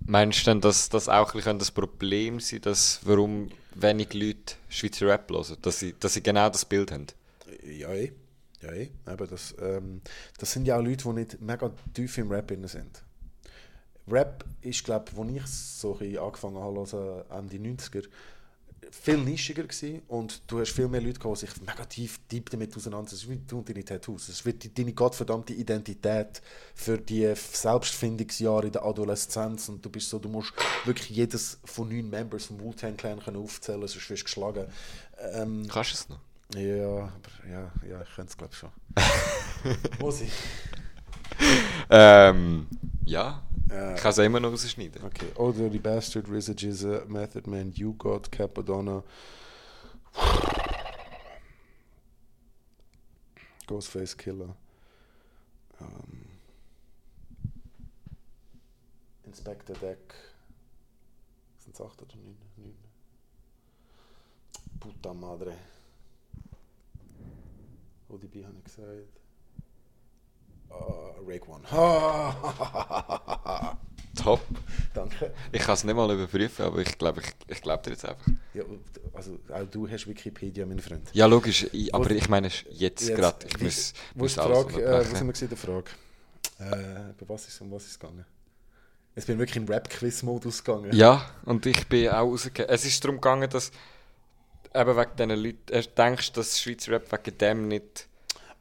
Meinst 0.00 0.40
du 0.40 0.50
denn, 0.50 0.60
dass 0.60 0.88
das 0.88 1.08
auch 1.08 1.28
ein 1.28 1.36
bisschen 1.36 1.58
das 1.58 1.70
Problem 1.70 2.40
sein 2.40 2.62
dass 2.62 3.00
warum 3.04 3.50
wenig 3.74 4.14
Leute 4.14 4.54
Schweizer 4.68 5.06
Rap 5.06 5.30
hören? 5.30 5.56
Dass 5.62 5.78
sie, 5.78 5.94
dass 6.00 6.14
sie 6.14 6.22
genau 6.22 6.48
das 6.48 6.64
Bild 6.64 6.90
haben? 6.90 7.06
Ja, 7.62 7.92
eh. 7.92 8.12
Ja, 8.62 8.72
eh. 8.72 8.90
Aber 9.04 9.26
das, 9.26 9.54
ähm, 9.60 10.00
das 10.38 10.52
sind 10.52 10.66
ja 10.66 10.76
auch 10.76 10.82
Leute, 10.82 11.04
die 11.04 11.12
nicht 11.12 11.40
mega 11.40 11.72
tief 11.94 12.18
im 12.18 12.30
Rap 12.30 12.52
sind. 12.64 13.04
Rap 14.10 14.44
ist, 14.62 14.84
glaube 14.84 15.10
ich, 15.12 15.40
als 15.40 15.50
ich 15.50 15.56
so 15.56 15.98
ein 15.98 16.18
angefangen 16.18 16.56
habe, 16.56 16.80
also 16.80 17.24
Ende 17.30 17.56
90er, 17.56 18.08
viel 18.90 19.18
nischiger 19.18 19.64
gewesen 19.64 20.02
und 20.08 20.42
du 20.46 20.60
hast 20.60 20.72
viel 20.72 20.88
mehr 20.88 21.00
Leute 21.00 21.18
gehabt, 21.18 21.42
die 21.42 21.46
sich 21.46 21.60
mega 21.60 21.84
tief, 21.84 22.20
deep 22.30 22.50
damit 22.50 22.74
auseinandersetzen. 22.76 23.30
Wie 23.30 23.36
du 23.36 23.58
und 23.58 23.68
deine 23.68 23.84
Tattoos. 23.84 24.28
Es 24.28 24.44
wird 24.44 24.78
deine 24.78 24.92
gottverdammte 24.92 25.52
Identität 25.52 26.40
für 26.74 26.98
die 26.98 27.30
Selbstfindungsjahre 27.34 28.66
in 28.66 28.72
der 28.72 28.84
Adoleszenz 28.84 29.68
und 29.68 29.84
du 29.84 29.90
bist 29.90 30.08
so, 30.08 30.18
du 30.18 30.28
musst 30.28 30.52
wirklich 30.84 31.10
jedes 31.10 31.58
von 31.64 31.88
neun 31.88 32.08
Members 32.08 32.46
vom 32.46 32.60
Wu-Tang 32.60 32.96
Clan 32.96 33.20
können 33.20 33.36
aufzählen, 33.36 33.80
sonst 33.80 34.08
wirst 34.08 34.22
du 34.22 34.24
geschlagen. 34.24 34.66
Ähm, 35.32 35.66
Kannst 35.68 35.90
du 35.90 35.94
es 35.94 36.08
noch? 36.08 36.20
Ja, 36.54 36.86
aber 36.88 37.48
ja, 37.50 37.72
ja 37.88 38.02
ich 38.02 38.14
könnte 38.14 38.30
es 38.30 38.36
glaube 38.36 38.54
schon. 38.54 38.70
Muss 40.00 40.20
ich? 40.22 40.32
Ähm, 41.90 42.66
ja. 43.04 43.42
Äh, 43.70 43.94
Ich 43.94 44.00
kann 44.00 44.10
es 44.10 44.18
immer 44.18 44.40
noch 44.40 44.50
rausschneiden. 44.50 45.04
Okay. 45.04 45.28
Oh, 45.36 45.52
Dirty 45.52 45.78
Bastard, 45.78 46.26
RZA, 46.28 46.52
Jizza, 46.52 47.04
Method 47.06 47.48
Man, 47.48 47.72
You 47.72 47.94
God, 47.94 48.30
Capadonna. 48.32 49.02
Ghostface 53.66 54.16
Killer. 54.16 54.56
Ähm, 55.80 56.26
Inspector 59.24 59.76
Deck. 59.76 60.14
Sind 61.58 61.74
es 61.74 61.80
8 61.80 62.02
oder 62.02 62.16
9? 62.16 62.36
9? 62.56 62.74
Puta 64.80 65.12
Madre. 65.12 65.54
ODB 68.08 68.44
habe 68.44 68.54
ich 68.58 68.64
gesagt. 68.64 69.20
Ah, 70.70 71.14
Rake 71.26 71.48
One. 71.48 71.62
Top. 74.14 74.40
Danke. 74.94 75.32
Ich 75.52 75.62
kann 75.62 75.74
es 75.74 75.84
nicht 75.84 75.94
mal 75.94 76.10
überprüfen, 76.12 76.64
aber 76.64 76.78
ich 76.78 76.98
glaube 76.98 77.20
ich, 77.20 77.30
ich 77.46 77.62
glaub 77.62 77.82
dir 77.82 77.90
jetzt 77.90 78.04
einfach. 78.04 78.26
Ja, 78.52 78.64
also 79.14 79.38
auch 79.52 79.64
du 79.70 79.88
hast 79.88 80.06
Wikipedia, 80.06 80.66
mein 80.66 80.80
Freund. 80.80 81.08
Ja, 81.12 81.26
logisch. 81.26 81.66
Ich, 81.72 81.94
aber 81.94 82.10
ich 82.10 82.28
meine 82.28 82.50
jetzt, 82.70 83.06
gerade. 83.14 83.46
Ich 83.46 83.60
muss, 83.60 83.92
wo 84.14 84.24
muss 84.24 84.32
ist 84.32 84.38
die 84.38 84.48
Frage, 84.48 84.82
äh, 84.82 84.98
wo 84.98 85.02
sind 85.04 85.26
wir 85.26 85.32
gewesen, 85.32 85.48
der 85.48 85.58
Frage? 85.58 85.90
Äh, 86.58 87.12
bei 87.18 87.28
was 87.28 87.46
ist, 87.46 87.60
um 87.60 87.70
was 87.70 87.84
ist 87.84 87.92
es 87.92 87.98
gegangen? 87.98 88.24
Jetzt 89.14 89.26
bin 89.26 89.36
ich 89.36 89.40
wirklich 89.40 89.56
in 89.56 89.68
Rap-Quiz-Modus 89.68 90.64
gegangen. 90.64 90.92
Ja, 90.92 91.28
und 91.44 91.66
ich 91.66 91.86
bin 91.88 92.08
auch 92.08 92.30
rausgegangen. 92.30 92.70
Es 92.70 92.84
ist 92.84 93.02
darum 93.04 93.16
gegangen, 93.16 93.48
dass 93.50 93.70
eben 94.74 94.96
wegen 94.96 95.16
diesen 95.16 95.30
Leuten, 95.44 95.72
äh, 95.72 95.82
denkst 95.96 96.32
dass 96.32 96.60
Schweizer 96.60 96.92
Rap 96.92 97.10
wegen 97.12 97.38
dem 97.38 97.68
nicht 97.68 98.08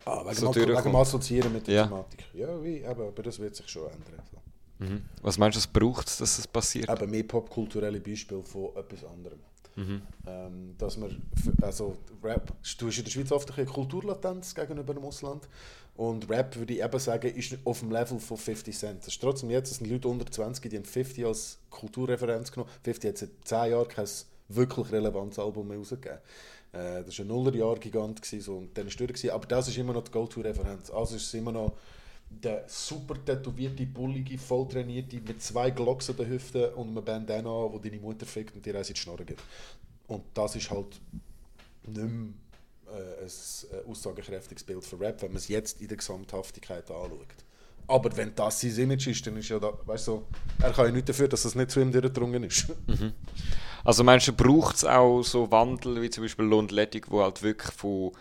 Ah, 0.05 0.23
wegen, 0.25 0.35
so 0.35 0.55
wegen 0.55 0.65
durchkommt. 0.67 0.85
dem 0.85 0.95
Assoziieren 0.95 1.53
mit 1.53 1.67
der 1.67 1.73
Ja. 1.75 1.83
Thematik. 1.85 2.23
Ja, 2.33 2.63
wie, 2.63 2.85
aber, 2.85 3.07
aber 3.07 3.23
das 3.23 3.39
wird 3.39 3.55
sich 3.55 3.67
schon 3.67 3.83
ändern. 3.87 4.21
So. 4.31 4.85
Mhm. 4.85 5.01
Was 5.21 5.37
meinst 5.37 5.55
du, 5.57 5.59
was 5.59 5.67
braucht 5.67 6.07
es, 6.07 6.17
dass 6.17 6.37
es 6.39 6.47
passiert? 6.47 6.89
Eben 6.89 7.11
mehr 7.11 7.23
popkulturelle 7.23 7.99
Beispiele 7.99 8.43
von 8.43 8.75
etwas 8.75 9.03
anderem. 9.03 9.39
Mhm. 9.75 10.01
Ähm, 10.25 10.75
dass 10.77 10.97
man, 10.97 11.21
also 11.61 11.97
Rap, 12.23 12.51
du 12.79 12.87
hast 12.87 12.97
in 12.97 13.03
der 13.03 13.11
Schweiz 13.11 13.31
oft 13.31 13.55
eine 13.55 13.65
Kulturlatenz 13.67 14.55
gegenüber 14.55 14.93
dem 14.93 15.03
Ausland 15.03 15.47
und 15.95 16.27
Rap 16.31 16.55
würde 16.55 16.73
ich 16.73 16.81
eben 16.83 16.99
sagen, 16.99 17.27
ist 17.35 17.57
auf 17.63 17.79
dem 17.81 17.91
Level 17.91 18.19
von 18.19 18.37
50 18.37 18.75
Cent. 18.75 19.01
Das 19.01 19.09
ist 19.09 19.21
trotzdem 19.21 19.49
jetzt, 19.51 19.69
es 19.71 19.77
sind 19.77 19.87
Leute 19.91 20.07
unter 20.07 20.25
20, 20.25 20.69
die 20.71 20.77
haben 20.77 20.85
50 20.85 21.25
als 21.25 21.59
Kulturreferenz 21.69 22.51
genommen. 22.51 22.71
50 22.83 23.09
hat 23.09 23.17
seit 23.17 23.29
10 23.43 23.71
Jahren 23.71 23.87
kein 23.87 24.07
wirklich 24.49 24.91
relevantes 24.91 25.39
Album 25.39 25.67
mehr 25.67 25.77
rausgegeben. 25.77 26.19
Äh, 26.71 27.03
das 27.03 27.17
war 27.17 27.25
ein 27.25 27.27
Nullerjahr-Gigant 27.27 28.23
so, 28.25 28.57
und 28.57 28.77
dann 28.77 28.87
durch 28.87 28.97
gewesen. 28.97 29.29
aber 29.31 29.45
das 29.45 29.67
ist 29.67 29.77
immer 29.77 29.93
noch 29.93 30.03
die 30.03 30.11
Go-To-Referenz. 30.11 30.89
Also 30.89 31.15
ist 31.15 31.23
es 31.27 31.33
immer 31.33 31.51
noch 31.51 31.77
der 32.29 32.65
super 32.67 33.15
tätowierte, 33.23 33.85
bullige, 33.85 34.37
volltrainierte 34.37 35.21
mit 35.21 35.41
zwei 35.41 35.71
Glocks 35.71 36.09
an 36.09 36.17
den 36.17 36.29
Hüften 36.29 36.73
und 36.73 36.89
einem 36.89 37.03
Bandana, 37.03 37.49
wo 37.49 37.79
deine 37.79 37.99
Mutter 37.99 38.25
fickt 38.25 38.55
und 38.55 38.65
dir 38.65 38.75
eins 38.75 38.89
in 38.89 38.95
die 38.95 38.99
Schnorren 38.99 39.25
gibt. 39.25 39.41
Und 40.07 40.23
das 40.33 40.55
ist 40.55 40.69
halt 40.69 40.99
nicht 41.85 41.97
mehr 41.97 42.33
äh, 42.87 43.23
ein 43.23 43.27
äh, 43.27 43.89
aussagekräftiges 43.89 44.63
Bild 44.63 44.83
für 44.83 44.99
Rap, 44.99 45.21
wenn 45.21 45.31
man 45.31 45.37
es 45.37 45.47
jetzt 45.47 45.81
in 45.81 45.87
der 45.87 45.97
Gesamthaftigkeit 45.97 46.89
anschaut. 46.91 47.27
Aber 47.87 48.15
wenn 48.17 48.35
das 48.35 48.61
sein 48.61 48.77
Image 48.77 49.07
ist, 49.07 49.25
dann 49.25 49.37
ist 49.37 49.49
ja 49.49 49.59
da, 49.59 49.71
weißt 49.85 50.07
du, 50.07 50.23
er 50.61 50.71
kann 50.71 50.87
ja 50.87 50.91
nichts 50.91 51.07
dafür, 51.07 51.27
dass 51.29 51.45
es 51.45 51.55
nicht 51.55 51.71
zu 51.71 51.79
ihm 51.79 51.91
durchgedrungen 51.91 52.43
ist. 52.43 52.67
Mhm. 52.87 53.13
Also 53.85 54.03
du, 54.03 54.33
braucht 54.33 54.75
es 54.75 54.83
auch 54.83 55.23
so 55.23 55.49
Wandel 55.49 56.01
wie 56.01 56.09
zum 56.09 56.25
Beispiel 56.25 56.45
Lund 56.45 56.71
Lettig, 56.71 57.09
wo 57.09 57.23
halt 57.23 57.41
wirklich 57.41 57.73
von 57.73 58.11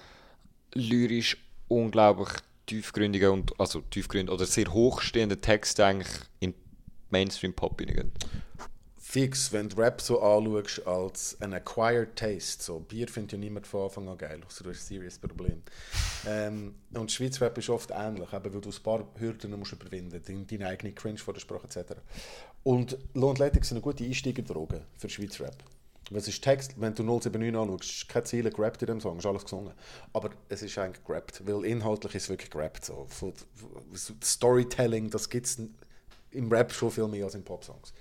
lyrisch 0.74 1.36
unglaublich 1.66 2.28
tiefgründigen 2.66 3.30
und 3.30 3.58
also 3.58 3.80
tiefgründig 3.80 4.32
oder 4.32 4.46
sehr 4.46 4.72
hochstehenden 4.72 5.40
Texten 5.40 5.82
eigentlich 5.82 6.20
in 6.38 6.54
Mainstream 7.10 7.52
Pop 7.52 7.80
hineingehen? 7.80 8.12
Fix, 9.08 9.52
wenn 9.52 9.68
du 9.68 9.76
Rap 9.76 10.00
so 10.00 10.20
anschaust 10.20 10.84
als 10.84 11.40
ein 11.40 11.54
acquired 11.54 12.16
taste, 12.16 12.60
so 12.60 12.80
Bier 12.80 13.06
findet 13.06 13.32
ja 13.32 13.38
niemand 13.38 13.64
von 13.64 13.84
Anfang 13.84 14.08
an 14.08 14.18
geil, 14.18 14.40
außer 14.44 14.64
du 14.64 14.70
hast 14.70 14.82
ein 14.82 14.86
serious 14.86 15.16
Problem. 15.16 15.62
ähm, 16.26 16.74
und 16.92 17.12
Schweiz 17.12 17.40
Rap 17.40 17.56
ist 17.56 17.70
oft 17.70 17.92
ähnlich, 17.92 18.32
eben 18.32 18.52
weil 18.52 18.60
du 18.60 18.68
ein 18.68 18.82
paar 18.82 19.06
Hürden 19.14 19.56
musst 19.56 19.72
überwinden 19.72 20.20
musst, 20.20 20.50
deine 20.52 20.66
eigene 20.66 20.92
Cringe 20.92 21.18
vor 21.18 21.32
der 21.32 21.40
Sprache 21.40 21.68
etc. 21.68 21.92
Und 22.64 22.98
Lohn 23.14 23.30
Athletic 23.30 23.64
sind 23.64 23.76
eine 23.76 23.82
gute 23.82 24.02
Einsteigerdroge 24.02 24.82
für 24.98 25.08
Schweiz 25.08 25.38
Rap. 25.40 25.56
Es 26.12 26.26
ist 26.26 26.42
Text, 26.42 26.74
wenn 26.76 26.94
du 26.94 27.04
079 27.04 27.56
anschaust, 27.56 27.84
ist 27.84 28.08
keine 28.08 28.24
Ziele 28.24 28.50
gerappt 28.50 28.82
in 28.82 28.86
dem 28.88 29.00
Song, 29.00 29.18
ist 29.18 29.26
alles 29.26 29.44
gesungen. 29.44 29.72
Aber 30.12 30.30
es 30.48 30.62
ist 30.62 30.76
eigentlich 30.78 31.04
gerappt, 31.04 31.46
weil 31.46 31.64
inhaltlich 31.64 32.16
ist 32.16 32.24
es 32.24 32.28
wirklich 32.28 32.50
gerappt. 32.50 32.86
So 32.86 33.06
Storytelling, 34.22 35.10
das 35.10 35.30
gibt 35.30 35.46
es 35.46 35.60
im 36.30 36.50
Rap 36.50 36.72
schon 36.72 36.90
viel 36.90 37.08
mehr 37.08 37.24
als 37.24 37.34
in 37.34 37.44
Popsongs. 37.44 37.92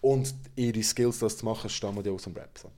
Und 0.00 0.34
ihre 0.56 0.82
Skills, 0.82 1.18
das 1.18 1.38
zu 1.38 1.44
machen, 1.44 1.70
stammen 1.70 2.04
ja 2.04 2.12
aus 2.12 2.22
dem 2.24 2.34
Rap. 2.34 2.58
So. 2.58 2.70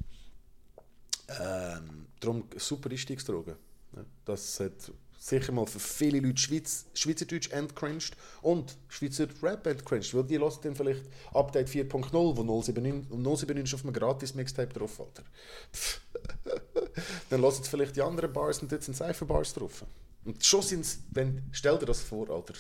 Ähm, 1.40 2.07
darum 2.21 2.45
super 2.57 2.90
Einstiegsdroge. 2.90 3.57
Ja, 3.97 4.05
das 4.25 4.61
hat 4.61 4.93
sicher 5.19 5.53
mal 5.53 5.67
für 5.67 5.79
viele 5.79 6.21
Leute 6.21 6.38
Schweiz, 6.38 6.85
Schweizerdeutsch 6.93 7.51
entcringed 7.51 8.14
und 8.43 8.77
Schweizer 8.88 9.27
Rap 9.43 9.67
entcringed, 9.67 10.12
weil 10.14 10.25
die 10.25 10.38
hören 10.38 10.53
dann 10.62 10.75
vielleicht 10.75 11.03
Update 11.33 11.69
4.0, 11.69 12.12
wo 12.12 12.43
079, 12.43 13.11
und 13.11 13.23
079 13.23 13.64
ist 13.64 13.75
auf 13.75 13.85
einem 13.85 13.95
Gratis-Mixtape 13.95 14.75
drauf. 14.75 15.01
Pff. 15.73 16.01
dann 17.31 17.40
hören 17.40 17.53
sie 17.53 17.62
vielleicht 17.69 17.97
die 17.97 18.03
anderen 18.03 18.33
Bars 18.33 18.59
und 18.59 18.71
dort 18.71 18.83
sind 18.83 18.97
Cypher-Bars 18.97 19.55
drauf. 19.55 19.85
Und 20.25 20.45
schon 20.45 20.62
sind 20.62 20.81
es, 20.81 20.99
stell 21.53 21.79
dir 21.79 21.87
das 21.87 22.01
vor, 22.01 22.29
Alter, 22.31 22.55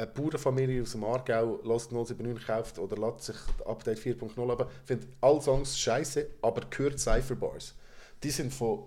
eine 0.00 0.06
Bauernfamilie 0.06 0.82
aus 0.82 0.92
dem 0.92 1.04
Aargau 1.04 1.60
lässt 1.62 1.92
079 1.92 2.46
kauft 2.46 2.78
oder 2.78 2.96
lässt 2.96 3.26
sich 3.26 3.36
Update 3.66 3.98
4.0 3.98 4.50
aber 4.50 4.70
findet 4.84 5.08
alle 5.20 5.42
Songs 5.42 5.78
scheiße, 5.78 6.26
aber 6.40 6.62
gehört 6.70 6.98
Cypher-Bars. 6.98 7.74
Die 8.22 8.30
sind 8.30 8.52
von, 8.52 8.84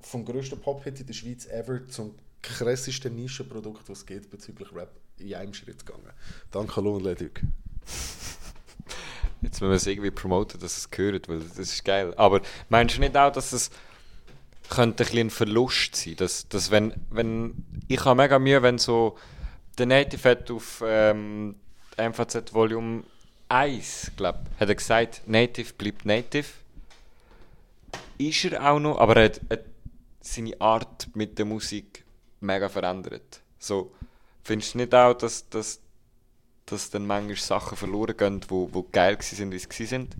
vom 0.00 0.24
grössten 0.24 0.60
Pop-Hit 0.60 1.00
in 1.00 1.06
der 1.06 1.14
Schweiz 1.14 1.46
ever 1.46 1.86
zum 1.88 2.14
krassesten 2.42 3.16
Nischenprodukt, 3.16 3.88
was 3.88 3.98
es 3.98 4.06
geht 4.06 4.28
bezüglich 4.28 4.68
Rap, 4.74 4.90
in 5.18 5.34
einem 5.34 5.54
Schritt 5.54 5.86
gegangen. 5.86 6.10
Danke, 6.50 6.80
Lohn 6.82 7.02
Leduc. 7.02 7.40
Jetzt 9.40 9.60
müssen 9.60 9.70
wir 9.70 9.76
es 9.76 9.86
irgendwie 9.86 10.10
promoten, 10.10 10.60
dass 10.60 10.76
es 10.76 10.90
gehört, 10.90 11.28
weil 11.28 11.40
das 11.40 11.58
ist 11.58 11.84
geil. 11.84 12.12
Aber 12.16 12.42
meinst 12.68 12.96
du 12.96 13.00
nicht 13.00 13.16
auch, 13.16 13.32
dass 13.32 13.52
es 13.52 13.70
könnte 14.68 15.04
ein, 15.04 15.18
ein 15.18 15.30
Verlust 15.30 15.96
sein? 15.96 16.16
Dass, 16.16 16.46
dass 16.48 16.70
wenn, 16.70 16.92
wenn, 17.10 17.64
ich 17.88 18.04
habe 18.04 18.20
mega 18.20 18.38
Mühe, 18.38 18.62
wenn 18.62 18.78
so 18.78 19.16
der 19.78 19.86
Native 19.86 20.30
hat 20.30 20.50
auf 20.50 20.82
ähm, 20.86 21.56
MVZ 21.96 22.52
Volume 22.52 23.04
1, 23.48 24.12
glaube 24.16 24.40
hat 24.58 24.68
er 24.68 24.74
gesagt, 24.74 25.22
Native 25.26 25.72
bleibt 25.74 26.06
Native. 26.06 26.48
Ist 28.18 28.44
er 28.44 28.70
auch 28.70 28.78
noch, 28.78 28.98
aber 28.98 29.16
er 29.16 29.24
hat, 29.24 29.40
hat 29.50 29.64
seine 30.20 30.58
Art 30.60 31.08
mit 31.14 31.38
der 31.38 31.44
Musik 31.44 32.04
mega 32.40 32.68
verändert. 32.68 33.40
So, 33.58 33.92
findest 34.42 34.74
du 34.74 34.78
nicht 34.78 34.94
auch, 34.94 35.14
dass, 35.14 35.48
dass, 35.48 35.80
dass 36.66 36.90
dann 36.90 37.06
manchmal 37.06 37.36
Sachen 37.36 37.76
verloren 37.76 38.16
gehen, 38.16 38.40
die 38.40 38.50
wo, 38.50 38.68
wo 38.72 38.86
geil 38.90 39.18
waren, 39.18 39.52
wie 39.52 39.58
sie 39.58 39.86
sind? 39.86 40.16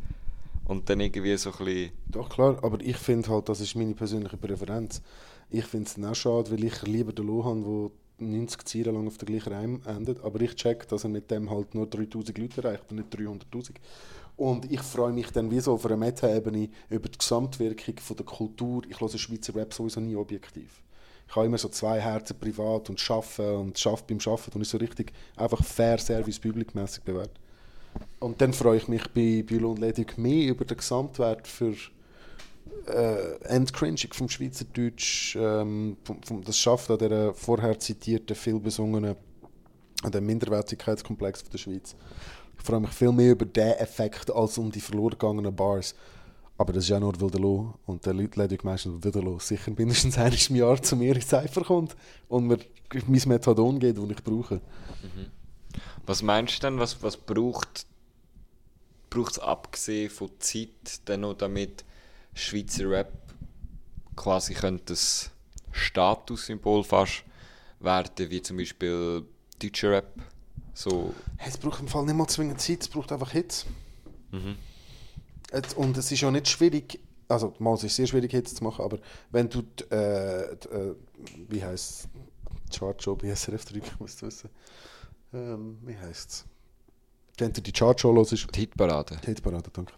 Und 0.65 0.89
dann 0.89 1.01
irgendwie 1.01 1.37
so 1.37 1.51
ein 1.53 1.65
bisschen... 1.65 1.93
Doch, 2.07 2.29
klar, 2.29 2.59
aber 2.63 2.81
ich 2.81 2.97
finde 2.97 3.29
halt, 3.31 3.49
das 3.49 3.61
ist 3.61 3.75
meine 3.75 3.95
persönliche 3.95 4.37
Präferenz. 4.37 5.03
Ich 5.51 5.65
finde 5.67 5.91
es 5.91 6.05
auch 6.05 6.15
schade, 6.15 6.51
weil 6.51 6.65
ich 6.65 6.83
lieber 6.83 7.13
den 7.13 7.27
Loh 7.27 7.45
habe, 7.45 7.61
der 7.61 7.91
90 8.31 8.65
Ziele 8.65 8.91
lang 8.93 9.07
auf 9.07 9.19
der 9.19 9.27
gleichen 9.27 9.53
Reim 9.53 9.81
endet. 9.87 10.23
Aber 10.25 10.41
ich 10.41 10.55
check, 10.55 10.89
dass 10.89 11.05
er 11.05 11.11
mit 11.11 11.31
dem 11.31 11.51
halt 11.51 11.75
nur 11.75 11.87
3000 11.87 12.37
Leute 12.39 12.63
erreicht 12.63 12.85
und 12.91 12.97
nicht 12.97 13.15
300.000. 13.15 13.75
Und 14.37 14.71
ich 14.71 14.81
freue 14.81 15.13
mich 15.13 15.31
dann 15.31 15.51
wie 15.51 15.61
so 15.61 15.75
auf 15.75 15.85
einer 15.87 15.97
Meta-Ebene 15.97 16.69
über 16.91 17.09
die 17.09 17.19
Gesamtwirkung 17.19 17.97
von 17.99 18.17
der 18.17 18.27
Kultur. 18.27 18.83
Ich 18.89 19.01
höre 19.01 19.09
Schweizer 19.11 19.55
Rap 19.55 19.75
sowieso 19.75 20.01
nie 20.01 20.17
objektiv. 20.17 20.83
Ich 21.29 21.37
habe 21.37 21.47
immer 21.47 21.59
so 21.59 21.69
zwei 21.69 22.01
Herzen 22.01 22.39
privat 22.39 22.91
und 22.91 23.11
arbeiten 23.11 23.57
und 23.57 23.79
schaffe 23.79 24.05
beim 24.09 24.19
Arbeiten 24.25 24.53
und 24.55 24.63
ist 24.63 24.71
so 24.71 24.79
richtig 24.79 25.13
einfach 25.37 25.65
fair 25.65 25.99
Service 25.99 26.39
public-mäßig 26.39 27.05
bewertet. 27.05 27.39
Und 28.21 28.41
dann 28.41 28.53
freue 28.53 28.79
ich 28.79 28.89
mich 28.89 29.09
bei 29.15 29.43
Bülow 29.43 29.71
und 29.71 29.79
Ledig 29.79 30.19
mehr 30.19 30.49
über 30.49 30.65
den 30.65 30.77
Gesamtwert 30.77 31.47
für 31.47 31.75
äh, 32.87 33.37
Entcringing 33.45 34.13
vom 34.13 34.29
Schweizerdeutsch, 34.29 35.37
ähm, 35.37 35.97
vom, 36.05 36.23
vom, 36.23 36.45
das 36.45 36.59
schafft 36.59 36.91
an 36.91 36.99
der 36.99 37.35
vorher 37.35 37.79
zitierten, 37.79 38.37
viel 38.37 38.59
besungenen 38.59 39.17
Minderwertigkeitskomplex 40.21 41.45
der 41.45 41.59
Schweiz. 41.59 41.95
Ich 42.59 42.65
freue 42.65 42.81
mich 42.81 42.91
viel 42.91 43.13
mehr 43.13 43.33
über 43.33 43.45
diesen 43.45 43.73
Effekt 43.73 44.31
als 44.31 44.59
um 44.59 44.71
die 44.71 44.81
verloren 44.81 45.11
gegangenen 45.11 45.55
Bars. 45.55 45.95
Aber 46.59 46.73
das 46.73 46.85
ist 46.85 46.91
ja 46.91 47.01
nur, 47.01 47.21
weil 47.21 47.31
der 47.31 47.41
Lo 47.41 47.75
und 47.87 48.05
der 48.05 48.15
Leute 48.15 48.41
Ledig 48.41 48.63
meistens, 48.63 49.03
weil 49.03 49.11
der 49.11 49.23
Lo 49.23 49.39
sicher 49.39 49.73
mindestens 49.77 50.17
einmal 50.19 50.39
im 50.49 50.57
Jahr 50.57 50.83
zu 50.83 50.97
mir 50.97 51.15
ins 51.15 51.29
Cypher 51.29 51.65
kommt 51.65 51.97
und 52.29 52.47
mir 52.47 52.59
mein 53.07 53.23
Methadon 53.27 53.79
geht, 53.81 53.97
das 53.99 54.05
ich 54.05 54.23
brauche. 54.23 54.57
Mhm. 54.57 55.31
Was 56.07 56.23
meinst 56.23 56.63
du 56.63 56.67
denn, 56.69 56.79
was, 56.79 57.03
was 57.03 57.17
braucht 57.17 57.87
es 59.15 59.39
abgesehen 59.39 60.11
von 60.11 60.31
Zeit 60.39 61.01
dann 61.07 61.21
noch, 61.21 61.35
damit 61.35 61.85
Schweizer 62.35 62.91
Rap 62.91 63.13
quasi 64.17 64.55
könnte 64.55 64.85
das 64.87 65.31
Statussymbol 65.73 66.85
fast 66.85 67.25
werden, 67.81 68.31
wie 68.31 68.43
zum 68.43 68.57
Beispiel 68.57 69.25
deutscher 69.61 69.91
Rap? 69.91 70.15
So. 70.75 71.15
Es 71.39 71.59
braucht 71.59 71.81
im 71.81 71.89
Fall 71.89 72.05
nicht 72.05 72.17
mal 72.17 72.27
zwingend 72.29 72.61
Zeit, 72.61 72.83
es 72.83 72.89
braucht 72.89 73.13
einfach 73.13 73.33
Hits. 73.33 73.67
Mhm. 74.31 74.57
Und 75.77 75.97
es 75.97 76.11
ist 76.11 76.21
ja 76.21 76.31
nicht 76.31 76.49
schwierig, 76.49 76.99
also 77.29 77.55
mal 77.59 77.75
es 77.75 77.85
ist 77.85 77.97
sehr 77.97 78.07
schwierig 78.07 78.31
Hits 78.31 78.55
zu 78.55 78.65
machen, 78.65 78.85
aber 78.85 78.99
wenn 79.31 79.49
du, 79.49 79.63
die, 79.63 79.85
äh, 79.95 80.57
die, 80.57 80.69
äh, 80.69 80.95
wie 81.49 81.63
heißt 81.63 82.09
es, 82.71 82.79
Chartshow 82.79 83.17
bei 83.17 83.35
SRF 83.35 83.67
3, 83.67 83.77
ich 83.77 84.01
muss 84.01 84.23
wissen, 84.23 84.49
ähm, 85.35 85.79
wie 85.83 85.97
heißt 85.97 86.31
es? 86.31 86.45
Wenn 87.39 87.53
du 87.53 87.61
die 87.61 87.73
Chartshow 87.73 88.15
hörst. 88.15 88.33
Die 88.33 88.61
Hitparade. 88.61 89.19
Die 89.23 89.27
Hitparade, 89.27 89.71
danke. 89.73 89.93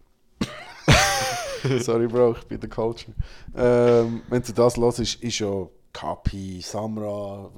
Sorry, 1.80 2.06
Bro, 2.06 2.32
ich 2.32 2.44
bin 2.46 2.60
der 2.60 2.68
Culture. 2.68 3.12
Ähm, 3.54 4.22
wenn 4.28 4.42
du 4.42 4.52
das 4.52 4.76
hörst, 4.76 5.00
ist, 5.00 5.22
ist 5.22 5.38
ja 5.38 5.66
Kapi, 5.92 6.60
Samra, 6.60 7.50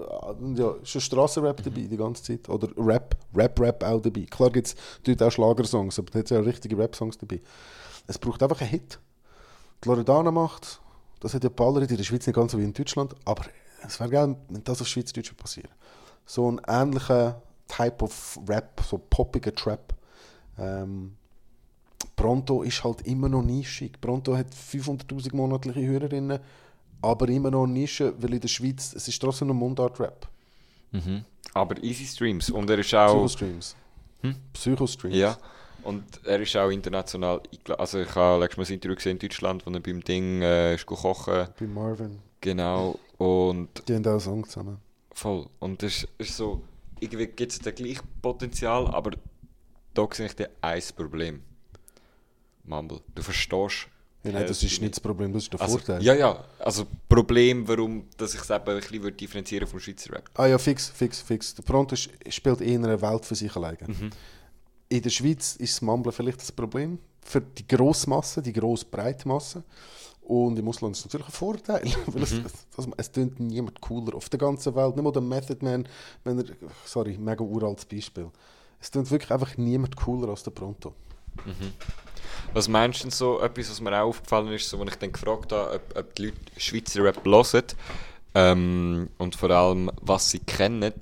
ja, 0.54 0.74
schon 0.84 1.00
Strassenrap 1.00 1.62
dabei 1.62 1.80
die 1.82 1.96
ganze 1.96 2.22
Zeit. 2.22 2.48
Oder 2.48 2.68
Rap, 2.76 3.16
Rap-Rap 3.34 3.82
auch 3.82 4.00
dabei. 4.00 4.26
Klar 4.30 4.50
gibt 4.50 4.68
es 4.68 4.76
dort 5.02 5.22
auch 5.22 5.32
Schlagersongs, 5.32 5.98
aber 5.98 6.10
dort 6.10 6.28
sind 6.28 6.36
ja 6.36 6.44
richtige 6.44 6.78
Rap-Songs 6.78 7.18
dabei. 7.18 7.40
Es 8.06 8.18
braucht 8.18 8.42
einfach 8.42 8.60
einen 8.60 8.70
Hit. 8.70 9.00
Die 9.82 9.88
Loredana 9.88 10.30
macht, 10.30 10.80
das 11.20 11.34
hat 11.34 11.44
ja 11.44 11.50
Ballerit 11.50 11.90
in 11.90 11.96
der 11.96 12.04
Schweiz 12.04 12.26
nicht 12.26 12.36
ganz 12.36 12.52
so 12.52 12.58
wie 12.58 12.64
in 12.64 12.72
Deutschland, 12.72 13.14
aber 13.24 13.44
es 13.84 13.98
wäre 13.98 14.10
geil, 14.10 14.36
wenn 14.48 14.64
das 14.64 14.80
auf 14.80 14.86
Schweizerdeutsch 14.86 15.34
passiert. 15.36 15.70
So 16.24 16.50
ein 16.50 16.60
ähnlicher 16.66 17.42
Type 17.68 18.04
of 18.04 18.38
Rap, 18.48 18.80
so 18.86 18.98
poppiger 18.98 19.54
Trap. 19.54 19.94
Ähm, 20.58 21.16
Pronto 22.16 22.62
ist 22.62 22.82
halt 22.82 23.02
immer 23.02 23.28
noch 23.28 23.42
nischig. 23.42 24.00
Pronto 24.00 24.36
hat 24.36 24.46
500'000 24.52 25.36
monatliche 25.36 25.86
Hörerinnen, 25.86 26.38
aber 27.02 27.28
immer 27.28 27.50
noch 27.50 27.66
Nische, 27.66 28.14
weil 28.18 28.34
in 28.34 28.40
der 28.40 28.48
Schweiz, 28.48 28.94
es 28.94 29.06
ist 29.06 29.20
trotzdem 29.20 29.50
ein 29.50 29.56
Mundart-Rap. 29.56 30.26
Mhm. 30.92 31.24
Aber 31.52 31.82
Easy 31.82 32.06
Streams 32.06 32.50
und 32.50 32.68
er 32.70 32.78
ist 32.78 32.94
auch... 32.94 33.28
Streams. 33.28 33.76
Hm? 34.22 34.34
Psycho-Streams. 34.54 35.16
Ja. 35.16 35.36
Und 35.82 36.04
er 36.24 36.40
ist 36.40 36.56
auch 36.56 36.70
international. 36.70 37.40
Also 37.78 38.00
ich 38.00 38.14
habe 38.14 38.40
letztes 38.40 38.56
Mal 38.56 38.64
ein 38.64 38.72
Interview 38.72 38.96
gesehen 38.96 39.12
in 39.12 39.18
Deutschland, 39.20 39.66
wo 39.66 39.70
er 39.70 39.80
beim 39.80 40.02
Ding 40.02 40.42
äh, 40.42 40.74
ist 40.74 40.86
kochen. 40.86 41.46
Bei 41.60 41.66
Marvin. 41.66 42.18
Genau. 42.40 42.98
Und 43.18 43.68
Die 43.88 43.94
haben 43.94 44.04
auch 44.06 44.10
einen 44.12 44.20
Song 44.20 44.44
zusammen. 44.44 44.78
voll. 45.12 45.46
Und 45.60 45.82
das 45.82 46.06
ist, 46.18 46.36
so, 46.36 46.62
irgendwie 46.98 47.26
gibt 47.26 47.52
es 47.52 47.58
da 47.60 47.70
gleich 47.70 47.98
Potenzial, 48.20 48.88
aber 48.88 49.12
da 49.94 50.08
sehe 50.12 50.26
ich 50.26 50.34
dir 50.34 50.50
ein 50.60 50.82
Problem. 50.96 51.42
Mumble. 52.66 53.00
Du 53.14 53.22
verstehst. 53.22 53.88
Ja, 54.24 54.32
nein, 54.32 54.46
das 54.48 54.60
ist 54.62 54.80
nicht 54.80 54.94
das 54.94 55.00
Problem, 55.00 55.32
das 55.32 55.44
ist 55.44 55.52
der 55.52 55.60
also, 55.60 55.78
Vorteil. 55.78 56.02
Ja, 56.02 56.12
ja. 56.14 56.44
Also 56.58 56.84
Problem, 57.08 57.68
warum 57.68 58.08
dass 58.16 58.34
ich 58.34 58.40
es 58.40 58.50
eben 58.50 58.68
ein 58.68 58.80
bisschen 58.80 59.02
würde 59.02 59.16
differenzieren 59.16 59.68
vom 59.68 59.78
Schweizer 59.78 60.14
Rap. 60.14 60.28
Ah 60.34 60.46
ja, 60.46 60.58
fix, 60.58 60.88
fix, 60.88 61.20
fix. 61.20 61.54
Der 61.54 61.62
Pronto 61.62 61.94
spielt 61.94 62.60
eher 62.60 62.78
eine 62.78 63.00
Welt 63.00 63.24
für 63.24 63.36
sich 63.36 63.54
alleine. 63.54 63.78
Mhm. 63.86 64.10
In 64.88 65.02
der 65.02 65.10
Schweiz 65.10 65.54
ist 65.56 65.74
das 65.76 65.82
Mumblen 65.82 66.12
vielleicht 66.12 66.40
das 66.40 66.50
Problem 66.50 66.98
für 67.22 67.40
die 67.40 67.66
grosse 67.68 68.10
Masse, 68.10 68.42
die 68.42 68.52
grosse 68.52 68.84
breite 68.86 69.28
Masse. 69.28 69.62
Und 70.22 70.58
im 70.58 70.66
Ausland 70.68 70.96
ist 70.96 71.00
es 71.00 71.04
natürlich 71.04 71.28
ein 71.28 71.32
Vorteil, 71.32 71.84
weil 72.06 72.22
es, 72.24 72.32
Mhm. 72.32 72.46
es, 72.78 72.88
es 72.96 73.12
tönt 73.12 73.38
niemand 73.38 73.80
cooler 73.80 74.16
auf 74.16 74.28
der 74.28 74.40
ganzen 74.40 74.74
Welt. 74.74 74.96
Nicht 74.96 75.04
mal 75.04 75.12
der 75.12 75.22
Method 75.22 75.64
Man, 75.64 75.88
wenn 76.24 76.38
er, 76.40 76.46
sorry, 76.84 77.16
mega 77.16 77.44
uraltes 77.44 77.84
Beispiel. 77.84 78.28
Es 78.80 78.90
tönt 78.90 79.08
wirklich 79.08 79.30
einfach 79.30 79.56
niemand 79.56 79.94
cooler 79.94 80.30
als 80.30 80.42
der 80.42 80.50
Pronto. 80.50 80.94
Mhm. 81.44 81.72
Was 82.52 82.68
meinst 82.68 83.04
du 83.04 83.10
so, 83.10 83.40
etwas, 83.40 83.70
was 83.70 83.80
mir 83.80 83.92
auch 83.92 84.08
aufgefallen 84.08 84.52
ist, 84.52 84.68
so, 84.68 84.78
wenn 84.80 84.88
ich 84.88 84.96
dann 84.96 85.12
gefragt 85.12 85.52
habe, 85.52 85.76
ob, 85.76 85.98
ob 85.98 86.14
die 86.14 86.26
Leute 86.26 86.36
Schweizer 86.56 87.04
Rap 87.04 87.24
hören 87.24 87.64
ähm, 88.36 89.08
und 89.16 89.34
vor 89.34 89.50
allem, 89.50 89.90
was 90.02 90.30
sie 90.30 90.40
kennen. 90.40 90.92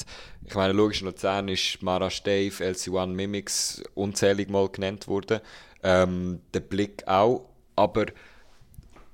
Ich 0.47 0.55
meine, 0.55 0.73
logisch, 0.73 1.01
in 1.01 1.07
Luzern 1.09 1.49
ist 1.49 1.83
Mara 1.83 2.09
Stave, 2.09 2.53
LC1 2.53 3.07
Mimics 3.09 3.83
unzählig 3.95 4.51
mal 4.51 4.69
genannt 4.69 5.09
worden. 5.09 5.41
Ähm, 5.83 6.41
der 6.53 6.61
Blick 6.61 7.07
auch. 7.09 7.49
Aber 7.75 8.07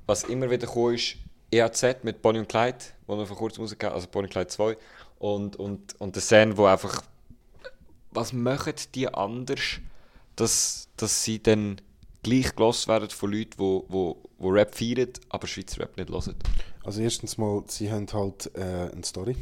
was 0.07 0.25
immer 0.25 0.51
wieder 0.51 0.67
kam, 0.67 0.95
ist 0.95 1.17
EAZ 1.51 2.03
mit 2.03 2.21
Bonnie 2.21 2.41
und 2.41 2.49
Clyde, 2.49 2.79
wo 3.07 3.17
noch 3.17 3.27
vor 3.27 3.37
kurzem 3.37 3.63
rausgekommen 3.63 3.95
also 3.95 4.09
Bonnie 4.09 4.27
und 4.27 4.33
Clyde 4.33 4.49
2. 4.49 4.77
Und, 5.19 5.57
und, 5.57 6.01
und 6.01 6.15
der 6.15 6.23
Sen, 6.23 6.57
wo 6.57 6.67
einfach. 6.67 7.03
Was 8.11 8.33
machen 8.33 8.75
die 8.95 9.09
anders, 9.09 9.79
dass, 10.37 10.89
dass 10.97 11.25
sie 11.25 11.43
dann 11.43 11.81
gleich 12.23 12.55
gelost 12.55 12.89
werden 12.89 13.11
von 13.11 13.33
Leuten, 13.33 13.53
die 13.53 13.59
wo, 13.59 14.17
wo 14.39 14.49
Rap 14.49 14.75
feiern, 14.75 15.11
aber 15.29 15.47
Schweizer 15.47 15.81
Rap 15.81 15.97
nicht 15.97 16.11
hören? 16.11 16.37
Also 16.83 17.01
erstens 17.01 17.39
mal, 17.39 17.63
sie 17.67 17.91
haben 17.91 18.07
halt 18.13 18.51
äh, 18.55 18.91
eine 18.93 19.05
Story. 19.05 19.37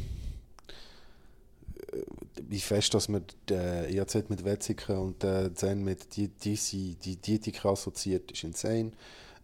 Äh, 1.91 2.01
Wie 2.47 2.59
fest, 2.59 2.93
dass 2.93 3.09
man 3.09 3.23
den 3.47 3.93
EAZ 3.93 4.29
mit 4.29 4.43
Wetzikon 4.43 4.97
und 4.97 5.23
den 5.23 5.55
Zen 5.55 5.83
mit 5.83 6.15
die, 6.15 6.27
die, 6.27 6.95
die 6.95 7.15
Dietika 7.15 7.71
assoziiert, 7.71 8.31
ist 8.31 8.43
insane. 8.43 8.91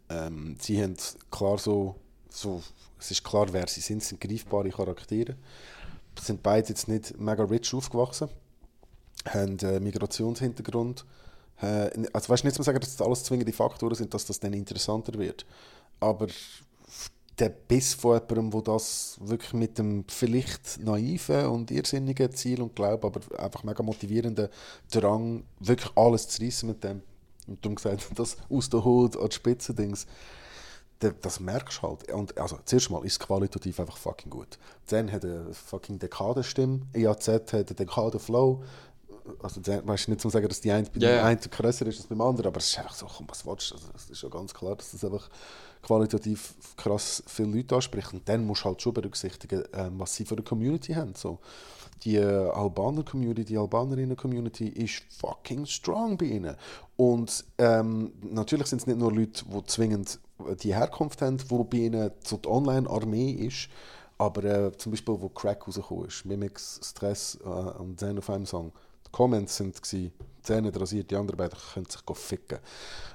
Ähm, 0.10 0.56
sie 0.60 0.82
haben 0.82 0.96
klar 1.32 1.58
so, 1.58 1.96
so, 2.30 2.62
es 3.00 3.12
ist 3.12 3.24
klar, 3.24 3.52
wer 3.52 3.68
sie 3.68 3.82
sind, 3.82 4.04
sind 4.04 4.22
greifbare 4.22 4.70
Charaktere. 4.70 5.36
Sind 6.22 6.44
beide 6.44 6.70
jetzt 6.70 6.88
nicht 6.88 7.20
mega 7.20 7.44
rich 7.44 7.74
aufgewachsen, 7.74 8.30
haben 9.26 9.58
äh, 9.60 9.80
Migrationshintergrund. 9.80 11.06
Äh, 11.62 11.90
also 12.14 12.30
weißt 12.30 12.44
nicht 12.44 12.56
zu 12.56 12.64
sagen, 12.64 12.80
dass 12.80 12.96
das 12.96 13.06
alles 13.06 13.24
zwingende 13.24 13.54
Faktoren 13.54 13.96
sind, 13.96 14.14
dass 14.14 14.26
das 14.26 14.40
dann 14.40 14.54
interessanter 14.54 15.18
wird. 15.18 15.46
Aber 16.00 16.28
der 17.40 17.50
Biss 17.50 17.94
von 17.94 18.14
jemandem, 18.20 18.52
der 18.52 18.62
das 18.74 19.18
wirklich 19.22 19.54
mit 19.54 19.78
dem 19.78 20.06
vielleicht 20.08 20.80
naiven 20.80 21.48
und 21.48 21.70
irrsinnigen 21.70 22.32
Ziel 22.34 22.62
und 22.62 22.76
Glauben, 22.76 23.06
aber 23.06 23.20
einfach 23.40 23.64
mega 23.64 23.84
motivierenden 23.84 24.48
Drang, 24.90 25.44
wirklich 25.60 25.92
alles 25.98 26.30
zu 26.30 26.42
reissen 26.42 26.70
mit 26.70 26.84
dem. 26.84 27.02
Und 27.48 27.64
darum 27.64 27.76
gesagt, 27.76 28.08
das 28.16 28.38
aus 28.50 28.70
der 28.70 28.84
Hut 28.86 29.18
an 29.18 29.28
die 29.30 29.36
Spitze 29.36 29.74
Dings, 29.74 30.08
da- 31.00 31.12
das 31.22 31.42
merkst 31.42 31.80
du 31.80 31.88
halt. 31.88 32.12
Und 32.12 32.38
also, 32.38 32.58
zuerst 32.64 32.90
mal 32.90 33.04
ist 33.06 33.14
es 33.14 33.20
qualitativ 33.20 33.80
einfach 33.82 33.98
fucking 33.98 34.30
gut. 34.30 34.58
Zen 34.86 35.12
hat 35.12 35.26
eine 35.26 35.54
fucking 35.54 36.00
Dekadenstimme, 36.00 36.82
EAZ 36.94 37.28
hat 37.28 37.54
einen 37.54 37.66
Dekadenflow. 37.66 38.64
Also, 39.42 39.62
weißt 39.66 40.08
du 40.08 40.12
nicht 40.12 40.22
zu 40.22 40.30
sagen, 40.30 40.48
dass 40.48 40.62
die 40.62 40.72
eine 40.72 40.88
bei 40.90 41.00
Ja, 41.00 41.10
ja. 41.10 41.26
einen 41.26 41.40
grösser 41.40 41.88
ist 41.88 41.98
als 41.98 42.08
beim 42.08 42.22
anderen, 42.22 42.48
aber 42.48 42.58
es 42.58 42.68
ist 42.68 42.78
einfach 42.78 42.94
so, 42.94 43.08
komm, 43.08 43.28
was 43.30 43.46
willst 43.46 43.72
du? 43.72 43.76
Also, 43.76 43.88
es 43.96 44.10
ist 44.10 44.20
schon 44.20 44.30
ganz 44.30 44.54
klar, 44.54 44.76
dass 44.76 44.92
das 44.92 45.04
einfach 45.04 45.30
qualitativ 45.82 46.56
krass 46.78 47.24
viele 47.28 47.58
Leute 47.58 47.76
anspricht. 47.76 48.14
Und 48.14 48.28
dann 48.28 48.46
musst 48.46 48.64
du 48.64 48.66
halt 48.66 48.82
schon 48.82 48.94
berücksichtigen, 48.94 49.64
ähm, 49.74 50.00
was 50.00 50.16
sie 50.16 50.26
für 50.26 50.36
eine 50.36 50.44
Community 50.44 50.94
haben. 50.94 51.14
So, 51.16 51.40
die 52.04 52.18
äh, 52.18 52.50
Albaner-Community, 52.50 53.46
die 53.46 53.58
Albanerinnen-Community 53.58 54.68
ist 54.68 55.04
fucking 55.20 55.66
strong 55.66 56.18
bei 56.18 56.26
ihnen. 56.26 56.56
Und 56.98 57.46
ähm, 57.58 58.14
natürlich 58.22 58.68
sind 58.68 58.82
es 58.82 58.88
nicht 58.88 59.00
nur 59.00 59.12
Leute, 59.12 59.44
die 59.46 59.64
zwingend 59.66 60.20
äh, 60.40 60.56
die 60.56 60.76
Herkunft 60.76 61.22
haben, 61.22 61.38
die 61.38 61.46
bei 61.46 61.78
ihnen 61.78 62.12
so 62.24 62.38
die 62.38 62.50
Online-Armee 62.50 63.32
ist, 63.32 63.70
aber 64.18 64.44
äh, 64.44 64.78
zum 64.78 64.92
Beispiel, 64.92 65.16
wo 65.20 65.30
Crack 65.30 65.68
rausgekommen 65.68 66.06
ist, 66.08 66.26
Mimics, 66.26 66.80
Stress 66.84 67.38
äh, 67.44 67.48
und 67.48 68.00
Zen 68.00 68.18
auf 68.18 68.30
einem 68.30 68.46
Song, 68.46 68.72
Comments 69.16 69.56
sind 69.56 69.82
gsi, 69.82 70.12
Zähne 70.44 70.76
rasiert, 70.76 71.10
die 71.10 71.16
anderen 71.16 71.38
beiden 71.38 71.58
können 71.74 71.86
sich 71.86 72.02
ficken. 72.18 72.60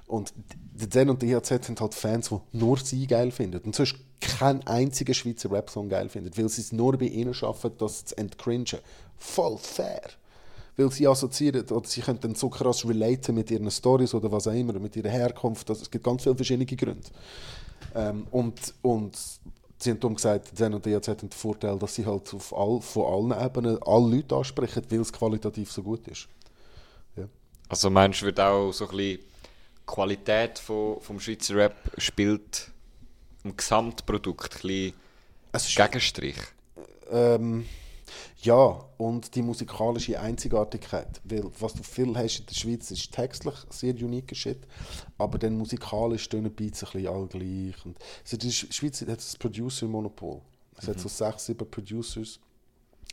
Und 0.06 0.32
der 0.72 0.88
Zen 0.88 1.10
und 1.10 1.20
der 1.20 1.28
IHZ 1.28 1.66
sind 1.66 1.78
halt 1.78 1.94
Fans, 1.94 2.30
die 2.30 2.58
nur 2.58 2.78
sie 2.78 3.06
geil 3.06 3.30
finden. 3.30 3.60
Und 3.60 3.76
sonst 3.76 3.96
keinen 4.18 4.66
einzigen 4.66 5.14
Schweizer 5.14 5.52
Rap-Song 5.52 5.90
geil 5.90 6.08
finden, 6.08 6.30
weil 6.38 6.48
sie 6.48 6.62
es 6.62 6.72
nur 6.72 6.96
bei 6.96 7.04
ihnen 7.04 7.34
schaffen, 7.34 7.72
das 7.76 8.06
zu 8.06 8.16
entcringen. 8.16 8.78
Voll 9.18 9.58
fair. 9.58 10.08
Weil 10.78 10.90
sie 10.90 11.06
assoziieren, 11.06 11.68
oder 11.68 11.86
sie 11.86 12.00
können 12.00 12.20
dann 12.20 12.34
so 12.34 12.48
krass 12.48 12.88
relaten 12.88 13.34
mit 13.34 13.50
ihren 13.50 13.70
Stories 13.70 14.14
oder 14.14 14.32
was 14.32 14.48
auch 14.48 14.54
immer, 14.54 14.72
mit 14.78 14.96
ihrer 14.96 15.10
Herkunft. 15.10 15.68
Das, 15.68 15.82
es 15.82 15.90
gibt 15.90 16.04
ganz 16.04 16.22
viele 16.22 16.34
verschiedene 16.34 16.64
Gründe. 16.64 17.08
Ähm, 17.94 18.26
und, 18.30 18.72
und 18.80 19.18
sie 19.82 19.90
haben 19.90 20.00
darum 20.00 20.14
gesagt, 20.14 20.56
Zen 20.56 20.74
und 20.74 20.84
DRZ 20.84 21.08
haben 21.08 21.18
den 21.18 21.30
Vorteil, 21.30 21.78
dass 21.78 21.94
sie 21.94 22.06
halt 22.06 22.32
auf 22.34 22.56
all, 22.56 22.80
von 22.80 23.32
allen 23.32 23.44
Ebenen 23.44 23.82
alle 23.82 24.16
Leute 24.16 24.36
ansprechen, 24.36 24.84
weil 24.88 25.00
es 25.00 25.12
qualitativ 25.12 25.70
so 25.70 25.82
gut 25.82 26.06
ist. 26.08 26.28
Ja. 27.16 27.24
Also 27.68 27.90
meinst 27.90 28.22
du, 28.22 28.26
wird 28.26 28.40
auch 28.40 28.72
so 28.72 28.84
ein 28.88 28.96
bisschen 28.96 29.18
die 29.18 29.86
Qualität 29.86 30.58
von, 30.58 31.00
vom 31.00 31.18
Schweizer 31.18 31.56
Rap 31.56 31.76
spielt 31.98 32.70
im 33.44 33.56
Gesamtprodukt 33.56 34.64
ein 34.64 34.92
bisschen 35.52 35.86
Gegenstrich? 35.86 36.36
Ähm, 37.10 37.66
ja, 38.42 38.84
und 38.98 39.34
die 39.34 39.42
musikalische 39.42 40.18
Einzigartigkeit. 40.20 41.20
Weil 41.24 41.44
was 41.60 41.74
du 41.74 41.82
viel 41.82 42.16
hast 42.16 42.40
in 42.40 42.46
der 42.46 42.54
Schweiz, 42.54 42.90
ist 42.90 43.12
textlich 43.12 43.54
sehr 43.70 43.94
unique 43.94 44.34
Shit, 44.36 44.66
aber 45.18 45.38
dann 45.38 45.56
musikalisch 45.56 46.28
tönen 46.28 46.44
die 46.44 46.50
Beats 46.64 46.82
ein 46.84 46.90
bisschen 46.92 47.08
alle 47.14 47.26
gleich. 47.26 47.84
Und 47.86 47.98
also 48.24 48.36
die 48.36 48.50
Sch- 48.52 48.72
Schweiz 48.72 49.00
hat 49.02 49.08
das 49.08 49.36
Producer-Monopol. 49.36 50.40
Es 50.76 50.88
hat 50.88 50.96
Mhm. 50.96 51.00
so 51.00 51.08
sechs, 51.08 51.46
sieben 51.46 51.70
Producers. 51.70 52.40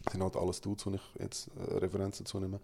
Das 0.04 0.14
sind 0.14 0.24
halt 0.24 0.36
alles 0.36 0.62
Dudes, 0.62 0.86
wo 0.86 0.92
ich 0.92 1.02
jetzt 1.20 1.50
äh, 1.58 1.74
Referenzen 1.78 2.26
zunehme. 2.26 2.60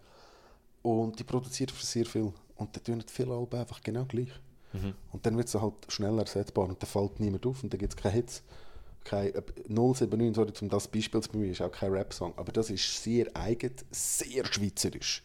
Und 0.82 1.18
die 1.18 1.24
produzieren 1.24 1.70
für 1.74 1.84
sehr 1.84 2.06
viel. 2.06 2.32
Und 2.56 2.74
dann 2.76 2.84
tönen 2.84 3.04
viele 3.06 3.32
Alben 3.34 3.58
einfach 3.58 3.82
genau 3.82 4.04
gleich. 4.04 4.30
Mhm. 4.72 4.94
Und 5.12 5.24
dann 5.26 5.36
wird 5.36 5.48
es 5.48 5.54
halt 5.54 5.74
schnell 5.88 6.18
ersetzbar 6.18 6.68
und 6.68 6.82
dann 6.82 6.88
fällt 6.88 7.20
niemand 7.20 7.46
auf 7.46 7.62
und 7.62 7.72
dann 7.72 7.78
gibt 7.78 7.92
es 7.92 7.96
keine 7.96 8.14
Hits. 8.14 8.42
Kein, 9.04 9.34
äh, 9.34 9.42
079, 9.68 10.34
sorry, 10.34 10.52
um 10.62 10.68
das 10.70 10.88
Beispiel 10.88 11.20
zu 11.20 11.30
bemühen, 11.30 11.52
ist 11.52 11.60
auch 11.60 11.70
kein 11.70 11.92
Rap-Song. 11.92 12.32
Aber 12.36 12.52
das 12.52 12.70
ist 12.70 13.02
sehr 13.02 13.26
eigen, 13.34 13.72
sehr 13.90 14.44
schweizerisch. 14.46 15.22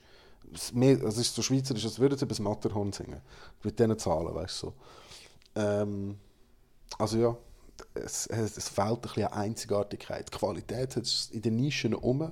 Es 0.52 1.18
ist 1.18 1.36
so 1.36 1.42
schweizerisch, 1.42 1.86
als 1.86 2.00
würden 2.00 2.18
sie 2.18 2.26
über 2.26 2.30
das 2.30 2.40
Matterhorn 2.40 2.92
singen. 2.92 3.22
Mit 3.64 3.80
diesen 3.80 3.98
Zahlen, 3.98 4.34
weißt 4.34 4.64
du. 4.64 4.68
So. 4.68 4.74
Ähm, 5.56 6.18
also 6.98 7.18
ja, 7.18 7.38
es, 7.94 8.28
es, 8.28 8.58
es 8.58 8.70
fehlt 8.70 8.90
ein 8.90 9.02
bisschen 9.02 9.28
an 9.28 9.34
Einzigartigkeit. 9.34 10.28
Die 10.34 10.38
Qualität 10.38 10.96
hat 10.96 11.04
es 11.04 11.30
in 11.32 11.42
den 11.42 11.56
Nischen 11.56 11.94
um. 11.94 12.32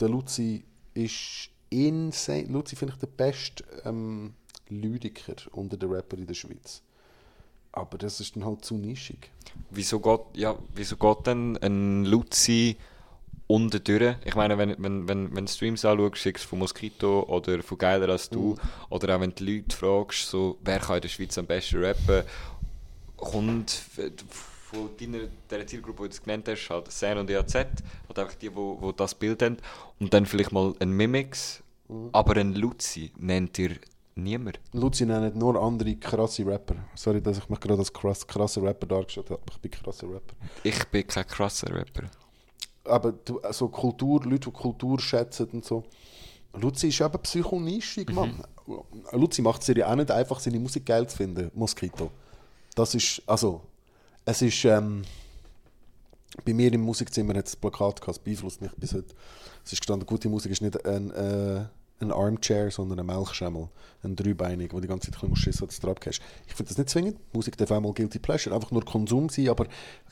Der 0.00 0.08
Luzi 0.08 0.64
ist 0.94 1.50
insane. 1.70 2.44
Luzi 2.44 2.76
finde 2.76 2.94
ich 2.94 3.00
der 3.00 3.08
beste 3.08 3.64
ähm, 3.84 4.34
Lyriker 4.68 5.34
unter 5.52 5.76
den 5.76 5.90
Rappern 5.90 6.20
in 6.20 6.26
der 6.26 6.34
Schweiz. 6.34 6.82
Aber 7.72 7.98
das 7.98 8.20
ist 8.20 8.34
dann 8.36 8.44
halt 8.44 8.64
zu 8.64 8.74
nischig. 8.74 9.30
Wieso 9.70 10.00
geht, 10.00 10.20
ja, 10.34 10.56
wieso 10.74 10.96
geht 10.96 11.26
denn 11.26 11.56
ein 11.58 12.04
Luzi 12.06 12.76
unten 13.46 13.82
durch? 13.84 14.16
Ich 14.24 14.34
meine, 14.34 14.56
wenn, 14.58 14.74
wenn, 14.82 15.08
wenn, 15.08 15.34
wenn 15.36 15.46
du 15.46 15.52
Streams 15.52 15.84
anschaust, 15.84 16.22
sei 16.22 16.32
es 16.34 16.42
von 16.42 16.58
Mosquito 16.60 17.22
oder 17.28 17.62
von 17.62 17.78
Geiler 17.78 18.08
als 18.08 18.28
du, 18.30 18.54
Mhm. 18.54 18.58
oder 18.90 19.16
auch 19.16 19.20
wenn 19.20 19.34
du 19.34 19.44
Leute 19.44 19.76
fragst, 19.76 20.28
so, 20.28 20.58
wer 20.64 20.78
kann 20.80 20.96
in 20.96 21.02
der 21.02 21.08
Schweiz 21.08 21.36
am 21.38 21.46
besten 21.46 21.84
rappen, 21.84 22.24
kommt 23.16 23.70
von 23.70 24.90
deiner 25.00 25.24
der 25.50 25.66
Zielgruppe, 25.66 26.08
die 26.08 26.16
du 26.16 26.22
genannt 26.24 26.48
hast, 26.48 26.68
halt 26.70 26.90
Sen 26.92 27.18
und 27.18 27.30
EAZ, 27.30 27.54
halt 27.54 27.68
einfach 28.18 28.34
die, 28.34 28.48
die, 28.50 28.76
die 28.82 28.92
das 28.96 29.14
Bild 29.14 29.42
haben, 29.42 29.56
und 29.98 30.12
dann 30.12 30.26
vielleicht 30.26 30.52
mal 30.52 30.74
ein 30.80 30.90
Mimix, 30.90 31.62
Mhm. 31.88 32.10
aber 32.12 32.36
ein 32.36 32.54
Luzi 32.54 33.12
nennt 33.16 33.58
ihr 33.58 33.76
niemand. 34.18 34.60
Luzi 34.72 35.06
nennt 35.06 35.36
nur 35.36 35.60
andere 35.60 35.96
krasse 35.96 36.44
Rapper. 36.46 36.76
Sorry, 36.94 37.20
dass 37.22 37.38
ich 37.38 37.48
mich 37.48 37.60
gerade 37.60 37.78
als 37.78 37.92
krass, 37.92 38.26
krasser 38.26 38.62
Rapper 38.62 38.86
dargestellt 38.86 39.30
habe. 39.30 39.40
aber 39.40 39.52
Ich 39.54 39.60
bin 39.60 39.70
krasser 39.70 40.06
Rapper. 40.08 40.34
Ich 40.64 40.84
bin 40.86 41.06
kein 41.06 41.26
krasser 41.26 41.74
Rapper. 41.74 42.04
aber 42.84 43.12
du, 43.12 43.40
also 43.40 43.68
Kultur, 43.68 44.22
Leute, 44.24 44.50
die 44.50 44.56
Kultur 44.56 44.98
schätzen 45.00 45.48
und 45.52 45.64
so. 45.64 45.84
Luzi 46.54 46.88
ist 46.88 47.00
eben 47.00 47.18
psychonischig, 47.22 48.10
Mann. 48.10 48.42
Luzi 49.12 49.42
macht 49.42 49.62
es 49.62 49.68
ja 49.68 49.90
auch 49.90 49.94
nicht 49.94 50.10
einfach, 50.10 50.40
seine 50.40 50.58
Musik 50.58 50.86
geil 50.86 51.06
zu 51.06 51.16
finden, 51.16 51.50
Mosquito. 51.54 52.10
Das 52.74 52.94
ist, 52.94 53.22
also, 53.26 53.60
es 54.24 54.42
ist, 54.42 54.64
ähm, 54.64 55.02
bei 56.44 56.52
mir 56.52 56.72
im 56.72 56.82
Musikzimmer 56.82 57.34
hat 57.34 57.46
es 57.46 57.54
ein 57.56 57.60
Plakat 57.60 58.00
gehabt, 58.00 58.18
es 58.18 58.18
beeinflusst 58.18 58.60
mich 58.60 58.70
bis 58.76 58.94
heute. 58.94 59.14
Es 59.64 59.72
ist 59.72 59.80
gestanden, 59.80 60.06
gute 60.06 60.28
Musik 60.28 60.52
ist 60.52 60.62
nicht 60.62 60.84
ein, 60.86 61.10
äh, 61.10 61.66
ein 62.00 62.12
Armchair, 62.12 62.70
sondern 62.70 63.00
ein 63.00 63.06
Melkschemmel, 63.06 63.68
ein 64.02 64.16
dreibeinig, 64.16 64.72
wo 64.72 64.80
die 64.80 64.88
ganze 64.88 65.10
Zeit 65.10 65.22
ein 65.22 65.30
bisschen 65.30 65.36
schissen, 65.52 65.66
dass 65.66 65.80
du 65.80 65.86
drauf 65.86 66.00
gehst. 66.00 66.20
Ich 66.46 66.54
finde 66.54 66.68
das 66.68 66.78
nicht 66.78 66.90
zwingend. 66.90 67.18
Musik 67.34 67.56
darf 67.56 67.70
auch 67.70 67.80
mal 67.80 67.92
Guilty 67.92 68.18
Pleasure, 68.18 68.54
einfach 68.54 68.70
nur 68.70 68.84
Konsum 68.84 69.28
sein, 69.28 69.48
aber 69.48 69.66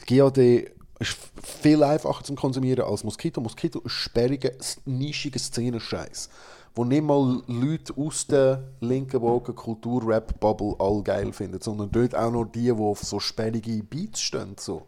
GAD 0.06 0.72
ist 0.98 1.16
viel 1.42 1.82
einfacher 1.82 2.24
zum 2.24 2.36
Konsumieren 2.36 2.84
als 2.84 3.04
Mosquito. 3.04 3.40
Mosquito 3.40 3.80
ist 3.80 3.92
sperriger, 3.92 4.52
nischiger 4.86 5.38
Szenen-Scheiß, 5.38 6.30
wo 6.74 6.84
nicht 6.84 7.02
mal 7.02 7.42
Leute 7.46 7.94
aus 7.96 8.26
der 8.26 8.64
linken 8.80 9.20
Wogen 9.20 9.54
Kultur-Rap-Bubble 9.54 10.76
all 10.78 11.02
geil 11.02 11.32
finden, 11.32 11.60
sondern 11.60 11.90
dort 11.90 12.14
auch 12.14 12.30
noch 12.30 12.46
die, 12.46 12.62
die 12.62 12.72
auf 12.72 13.00
so 13.02 13.20
sperrige 13.20 13.82
Beats 13.82 14.20
stehen. 14.20 14.56
So. 14.58 14.86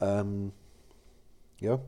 Ähm, 0.00 0.52
ja. 1.60 1.80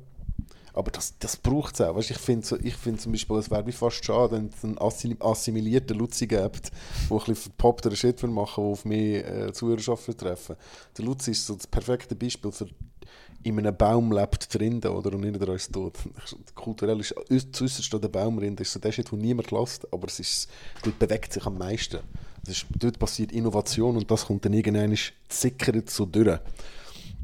Aber 0.76 0.90
das, 0.90 1.14
das 1.18 1.38
braucht 1.38 1.74
es 1.74 1.80
auch. 1.80 1.96
Weißt, 1.96 2.10
ich 2.10 2.18
finde 2.18 2.46
so, 2.46 2.56
find 2.56 3.00
zum 3.00 3.12
Beispiel, 3.12 3.36
es 3.38 3.50
wäre 3.50 3.72
fast 3.72 4.04
schade, 4.04 4.36
wenn 4.36 4.50
es 4.54 4.62
einen 4.62 4.76
assim- 4.76 5.20
assimilierten 5.20 5.96
Luzi 5.96 6.26
gibt, 6.26 6.42
der 6.42 6.50
ein 6.50 7.18
bisschen 7.18 7.34
verpoppteren 7.34 7.96
Shit 7.96 8.22
machen 8.24 8.62
der 8.62 8.72
auf 8.72 8.84
mehr 8.84 9.46
äh, 9.48 9.52
Zuhörerschaft 9.54 10.06
will 10.06 10.14
treffen 10.14 10.54
Der 10.98 11.04
Luzi 11.06 11.30
ist 11.30 11.46
so 11.46 11.54
das 11.54 11.66
perfekte 11.66 12.14
Beispiel 12.14 12.52
für 12.52 12.68
in 13.42 13.58
einem 13.58 13.76
Baum 13.76 14.10
lebt 14.12 14.52
die 14.52 14.58
Rinde 14.58 14.92
oder 14.92 15.12
und 15.14 15.22
dran 15.38 15.54
ist 15.54 15.72
tot. 15.72 15.96
Kulturell 16.54 17.00
ist 17.00 17.14
zuerst 17.54 17.94
an 17.94 18.00
der 18.00 18.08
Baumrinde 18.08 18.62
ist 18.62 18.72
so 18.72 18.80
der 18.80 18.92
Shit, 18.92 19.10
den 19.12 19.20
niemand 19.20 19.52
lässt, 19.52 19.90
aber 19.92 20.08
es 20.08 20.18
ist, 20.20 20.48
dort 20.82 20.98
bewegt 20.98 21.32
sich 21.32 21.46
am 21.46 21.56
meisten. 21.56 22.00
Es 22.42 22.48
ist, 22.50 22.66
dort 22.76 22.98
passiert 22.98 23.32
Innovation 23.32 23.96
und 23.96 24.10
das 24.10 24.26
kommt 24.26 24.44
dann 24.44 24.52
irgendwann 24.52 24.96
zickert 25.28 25.88
so 25.90 26.04
durch. 26.06 26.38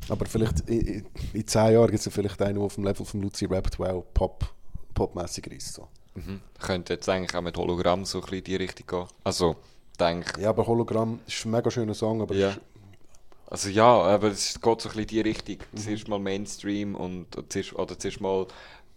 Aber 0.09 0.27
vielleicht 0.27 0.61
in, 0.69 1.07
in 1.33 1.47
zehn 1.47 1.73
Jahren 1.73 1.87
gibt 1.87 2.01
es 2.01 2.05
ja 2.05 2.11
vielleicht 2.11 2.41
einen, 2.43 2.55
der 2.55 2.65
auf 2.65 2.75
dem 2.75 2.85
Level 2.85 3.07
von 3.07 3.23
Lucy 3.23 3.49
wow, 3.49 4.05
Pop, 4.15 4.45
popmäßiger 4.95 5.53
ist. 5.53 5.75
So. 5.75 5.89
Mhm. 6.15 6.41
Könnte 6.61 6.95
jetzt 6.95 7.09
eigentlich 7.09 7.35
auch 7.35 7.43
mit 7.43 7.57
Hologramm 7.57 8.05
so 8.05 8.19
ein 8.19 8.23
bisschen 8.23 8.39
in 8.39 8.45
die 8.45 8.57
Richtung 8.57 8.87
gehen. 8.87 9.07
Also, 9.25 9.57
denke 9.99 10.41
Ja, 10.41 10.51
aber 10.51 10.67
Hologramm 10.67 11.21
ist 11.27 11.45
ein 11.45 11.51
mega 11.51 11.71
schöner 11.71 11.95
Song, 11.95 12.23
aber 12.23 12.35
Ja. 12.35 12.57
Also 13.47 13.69
ja, 13.69 13.85
aber 13.85 14.29
es 14.29 14.59
geht 14.59 14.81
so 14.81 14.89
ein 14.89 14.97
bisschen 14.97 15.01
in 15.01 15.07
die 15.09 15.21
Richtung. 15.21 15.59
Zuerst 15.77 16.09
mal 16.09 16.19
Mainstream 16.19 16.95
und 16.95 17.27
zuerst, 17.51 17.75
oder 17.75 17.99
zuerst 17.99 18.21
mal 18.23 18.47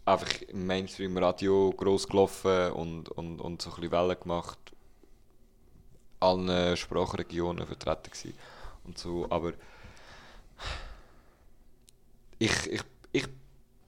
einfach 0.05 0.29
im 0.47 0.65
Mainstream-Radio 0.65 1.73
gross 1.75 2.07
gelaufen 2.07 2.71
und, 2.71 3.09
und, 3.09 3.41
und 3.41 3.61
so 3.61 3.71
ein 3.71 3.75
bisschen 3.75 3.91
Wellen 3.91 4.17
gemacht. 4.17 4.57
Allen 6.21 6.77
Sprachregionen 6.77 7.67
vertreten 7.67 8.11
gewesen 8.11 8.33
und 8.85 8.97
so, 8.97 9.27
aber 9.29 9.51
ich, 12.39 12.67
ich, 12.71 12.81
ich 13.11 13.27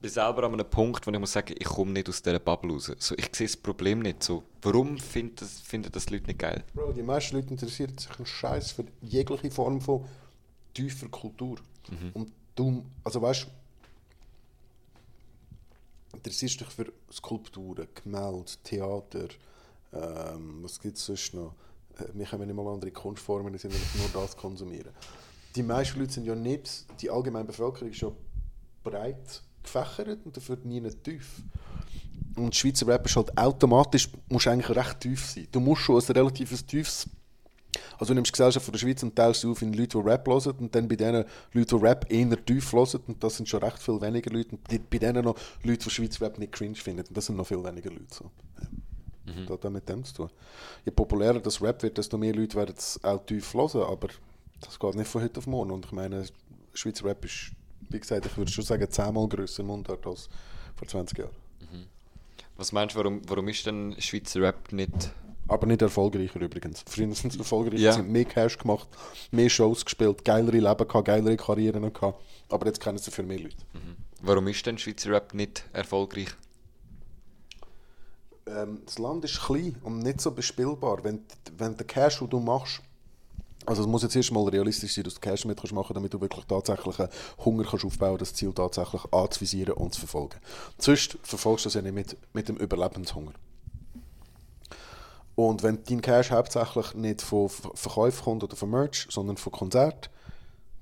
bin 0.00 0.10
selber 0.10 0.44
an 0.44 0.54
einem 0.54 0.68
Punkt, 0.68 1.06
wo 1.06 1.10
ich 1.10 1.18
muss 1.18 1.32
sagen, 1.32 1.54
ich 1.58 1.66
komme 1.66 1.92
nicht 1.92 2.08
aus 2.08 2.22
dieser 2.22 2.38
Bubble 2.38 2.72
raus. 2.72 2.92
So, 2.98 3.14
ich 3.16 3.28
sehe 3.34 3.46
das 3.46 3.56
Problem 3.56 4.00
nicht 4.00 4.22
so. 4.22 4.44
Warum 4.62 4.98
finden 4.98 5.36
das, 5.36 5.60
finden 5.60 5.90
das 5.92 6.08
Leute 6.10 6.26
nicht 6.26 6.38
geil? 6.38 6.64
Bro, 6.74 6.92
die 6.92 7.02
meisten 7.02 7.36
Leute 7.36 7.50
interessieren 7.50 7.96
sich 7.98 8.16
einen 8.16 8.26
Scheiß 8.26 8.72
für 8.72 8.84
jegliche 9.02 9.50
Form 9.50 9.80
von 9.80 10.04
tiefer 10.74 11.08
Kultur. 11.08 11.58
Mhm. 11.90 12.10
Und 12.14 12.32
du, 12.54 12.84
also 13.04 13.20
weißt 13.20 13.44
du, 13.44 13.48
interessierst 16.16 16.60
dich 16.60 16.68
für 16.68 16.92
Skulpturen, 17.12 17.88
Gemälde, 18.02 18.52
Theater, 18.62 19.28
ähm, 19.92 20.62
was 20.62 20.78
gibt 20.80 20.96
es 20.96 21.06
sonst 21.06 21.34
noch? 21.34 21.54
Äh, 21.98 22.04
Wir 22.14 22.30
haben 22.30 22.46
nicht 22.46 22.54
mal 22.54 22.66
andere 22.72 22.90
Kunstformen, 22.90 23.52
die 23.52 23.58
sind 23.58 23.72
nicht 23.72 23.96
nur 23.96 24.22
das 24.22 24.36
konsumieren. 24.36 24.92
Die 25.54 25.62
meisten 25.62 25.98
Leute 25.98 26.12
sind 26.12 26.26
ja 26.26 26.34
nicht, 26.34 26.86
die 27.00 27.10
allgemeine 27.10 27.46
Bevölkerung 27.46 27.90
ist 27.90 28.00
ja 28.00 28.12
breit 28.82 29.42
gefächert 29.62 30.20
und 30.24 30.36
dafür 30.36 30.58
nie 30.64 30.80
nicht 30.80 31.02
tief. 31.04 31.42
Und 32.36 32.54
Schweizer 32.54 32.86
Rap 32.86 33.06
ist 33.06 33.16
halt 33.16 33.36
automatisch, 33.36 34.08
musst 34.28 34.46
du 34.46 34.50
eigentlich 34.50 34.76
recht 34.76 35.00
tief 35.00 35.24
sein. 35.24 35.48
Du 35.50 35.60
musst 35.60 35.82
schon 35.82 36.00
ein 36.00 36.12
relatives 36.12 36.64
tiefes 36.64 37.08
also 37.98 38.12
du 38.12 38.14
nimmst 38.14 38.30
die 38.30 38.32
Gesellschaft 38.32 38.64
von 38.64 38.72
der 38.72 38.78
Schweiz 38.78 39.02
und 39.02 39.14
teilst 39.14 39.40
sie 39.42 39.48
auf 39.48 39.60
in 39.62 39.72
Leute, 39.72 39.98
die 39.98 40.08
Rap 40.08 40.26
hören 40.26 40.54
und 40.58 40.74
dann 40.74 40.88
bei 40.88 40.96
denen 40.96 41.24
Leute, 41.52 41.76
die 41.76 41.82
Rap 41.84 42.06
eher 42.10 42.44
tief 42.44 42.72
hören 42.72 43.00
und 43.06 43.22
das 43.22 43.36
sind 43.36 43.48
schon 43.48 43.62
recht 43.62 43.78
viel 43.78 44.00
weniger 44.00 44.30
Leute 44.30 44.50
und 44.50 44.90
bei 44.90 44.98
denen 44.98 45.24
noch 45.24 45.36
Leute, 45.62 45.84
die 45.84 45.90
Schweizer 45.90 46.26
Rap 46.26 46.38
nicht 46.38 46.52
cringe 46.52 46.76
finden 46.76 47.06
und 47.06 47.16
das 47.16 47.26
sind 47.26 47.36
noch 47.36 47.46
viel 47.46 47.62
weniger 47.62 47.90
Leute. 47.90 48.06
So. 48.10 48.30
Ja. 49.26 49.34
Das 49.42 49.50
hat 49.50 49.66
auch 49.66 49.70
mit 49.70 49.88
dem 49.88 50.04
zu 50.04 50.14
tun. 50.14 50.30
Je 50.84 50.92
populärer 50.92 51.40
das 51.40 51.60
Rap 51.60 51.82
wird, 51.82 51.98
desto 51.98 52.16
mehr 52.16 52.34
Leute 52.34 52.56
werden 52.56 52.74
es 52.76 53.02
auch 53.02 53.24
tief 53.26 53.52
hören, 53.52 53.82
aber 53.82 54.08
das 54.60 54.78
geht 54.78 54.94
nicht 54.94 55.08
von 55.08 55.22
heute 55.22 55.38
auf 55.38 55.46
morgen 55.46 55.70
und 55.70 55.84
ich 55.86 55.92
meine, 55.92 56.24
Schweizer 56.72 57.04
Rap 57.04 57.24
ist, 57.24 57.50
wie 57.90 58.00
gesagt, 58.00 58.26
ich 58.26 58.36
würde 58.36 58.50
schon 58.50 58.64
sagen, 58.64 58.90
zehnmal 58.90 59.28
grösser 59.28 59.60
im 59.60 59.68
Mundart 59.68 60.06
als 60.06 60.28
vor 60.76 60.88
20 60.88 61.18
Jahren. 61.18 61.30
Was 62.56 62.72
meinst 62.72 62.94
du, 62.94 62.98
warum, 62.98 63.22
warum 63.28 63.48
ist 63.48 63.64
denn 63.66 63.94
Schweizer 63.98 64.42
Rap 64.42 64.72
nicht... 64.72 65.12
Aber 65.46 65.66
nicht 65.66 65.80
erfolgreicher 65.80 66.40
übrigens. 66.40 66.84
Früher 66.86 67.14
sind 67.14 67.32
sie 67.32 67.38
erfolgreicher, 67.38 67.92
sie 67.92 67.98
haben 68.00 68.12
mehr 68.12 68.26
Cash 68.26 68.58
gemacht, 68.58 68.86
mehr 69.30 69.48
Shows 69.48 69.82
gespielt, 69.82 70.22
geilere 70.22 70.58
Leben 70.58 70.88
gehabt, 70.88 71.06
geilere 71.06 71.38
Karrieren 71.38 71.90
gehabt. 71.90 72.22
Aber 72.50 72.66
jetzt 72.66 72.80
kennen 72.80 72.98
sie 72.98 73.10
für 73.10 73.22
mehr 73.22 73.38
Leute. 73.38 73.56
Warum 74.20 74.46
ist 74.48 74.66
denn 74.66 74.76
Schweizer 74.76 75.10
Rap 75.12 75.32
nicht 75.32 75.64
erfolgreich? 75.72 76.28
Ähm, 78.46 78.82
das 78.84 78.98
Land 78.98 79.24
ist 79.24 79.40
klein 79.40 79.76
und 79.82 80.00
nicht 80.00 80.20
so 80.20 80.32
bespielbar. 80.32 81.02
Wenn, 81.04 81.22
wenn 81.56 81.76
der 81.76 81.86
Cash, 81.86 82.18
den 82.18 82.28
du 82.28 82.40
machst, 82.40 82.82
also 83.68 83.82
es 83.82 83.88
muss 83.88 84.02
jetzt 84.02 84.16
erst 84.16 84.32
mal 84.32 84.48
realistisch 84.48 84.94
sein, 84.94 85.04
dass 85.04 85.14
du 85.14 85.20
Cash 85.20 85.44
mit 85.44 85.58
kannst 85.58 85.74
machen 85.74 85.94
damit 85.94 86.14
du 86.14 86.20
wirklich 86.20 86.44
tatsächlich 86.46 86.98
einen 86.98 87.10
Hunger 87.44 87.64
kannst 87.64 87.84
aufbauen 87.84 88.18
das 88.18 88.34
Ziel 88.34 88.52
tatsächlich 88.52 89.02
anzuvisieren 89.12 89.74
und 89.74 89.94
zu 89.94 90.00
verfolgen. 90.00 90.36
Sonst 90.78 91.18
verfolgst 91.22 91.64
du 91.64 91.68
das 91.68 91.74
ja 91.74 91.82
nicht 91.82 91.94
mit, 91.94 92.16
mit 92.32 92.48
dem 92.48 92.56
Überlebenshunger. 92.56 93.32
Und 95.34 95.62
wenn 95.62 95.84
dein 95.84 96.00
Cash 96.00 96.30
hauptsächlich 96.30 96.94
nicht 96.94 97.22
von 97.22 97.48
Ver- 97.48 97.70
Verkäufen 97.74 98.24
kommt 98.24 98.42
oder 98.44 98.56
von 98.56 98.70
Merch, 98.70 99.06
sondern 99.10 99.36
von 99.36 99.52
Konzert, 99.52 100.10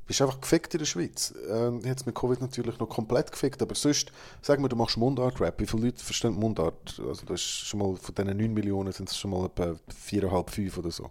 bist 0.06 0.20
du 0.20 0.24
einfach 0.24 0.40
gefickt 0.40 0.72
in 0.72 0.78
der 0.78 0.86
Schweiz. 0.86 1.34
Ähm, 1.50 1.82
jetzt 1.84 2.06
mit 2.06 2.14
Covid 2.14 2.40
natürlich 2.40 2.78
noch 2.78 2.88
komplett 2.88 3.32
gefickt, 3.32 3.60
aber 3.60 3.74
sonst, 3.74 4.12
sag 4.40 4.60
mal, 4.60 4.68
du 4.68 4.76
machst 4.76 4.96
Mundart-Rap. 4.96 5.60
Wie 5.60 5.66
viele 5.66 5.86
Leute 5.86 6.02
verstehen 6.02 6.34
Mundart? 6.34 7.00
Also 7.06 7.26
das 7.26 7.40
ist 7.40 7.66
schon 7.66 7.80
mal, 7.80 7.96
von 7.96 8.14
diesen 8.14 8.36
9 8.36 8.54
Millionen 8.54 8.92
sind 8.92 9.10
es 9.10 9.18
schon 9.18 9.32
mal 9.32 9.46
etwa 9.46 9.74
4,5, 10.08 10.50
5 10.50 10.78
oder 10.78 10.90
so. 10.90 11.10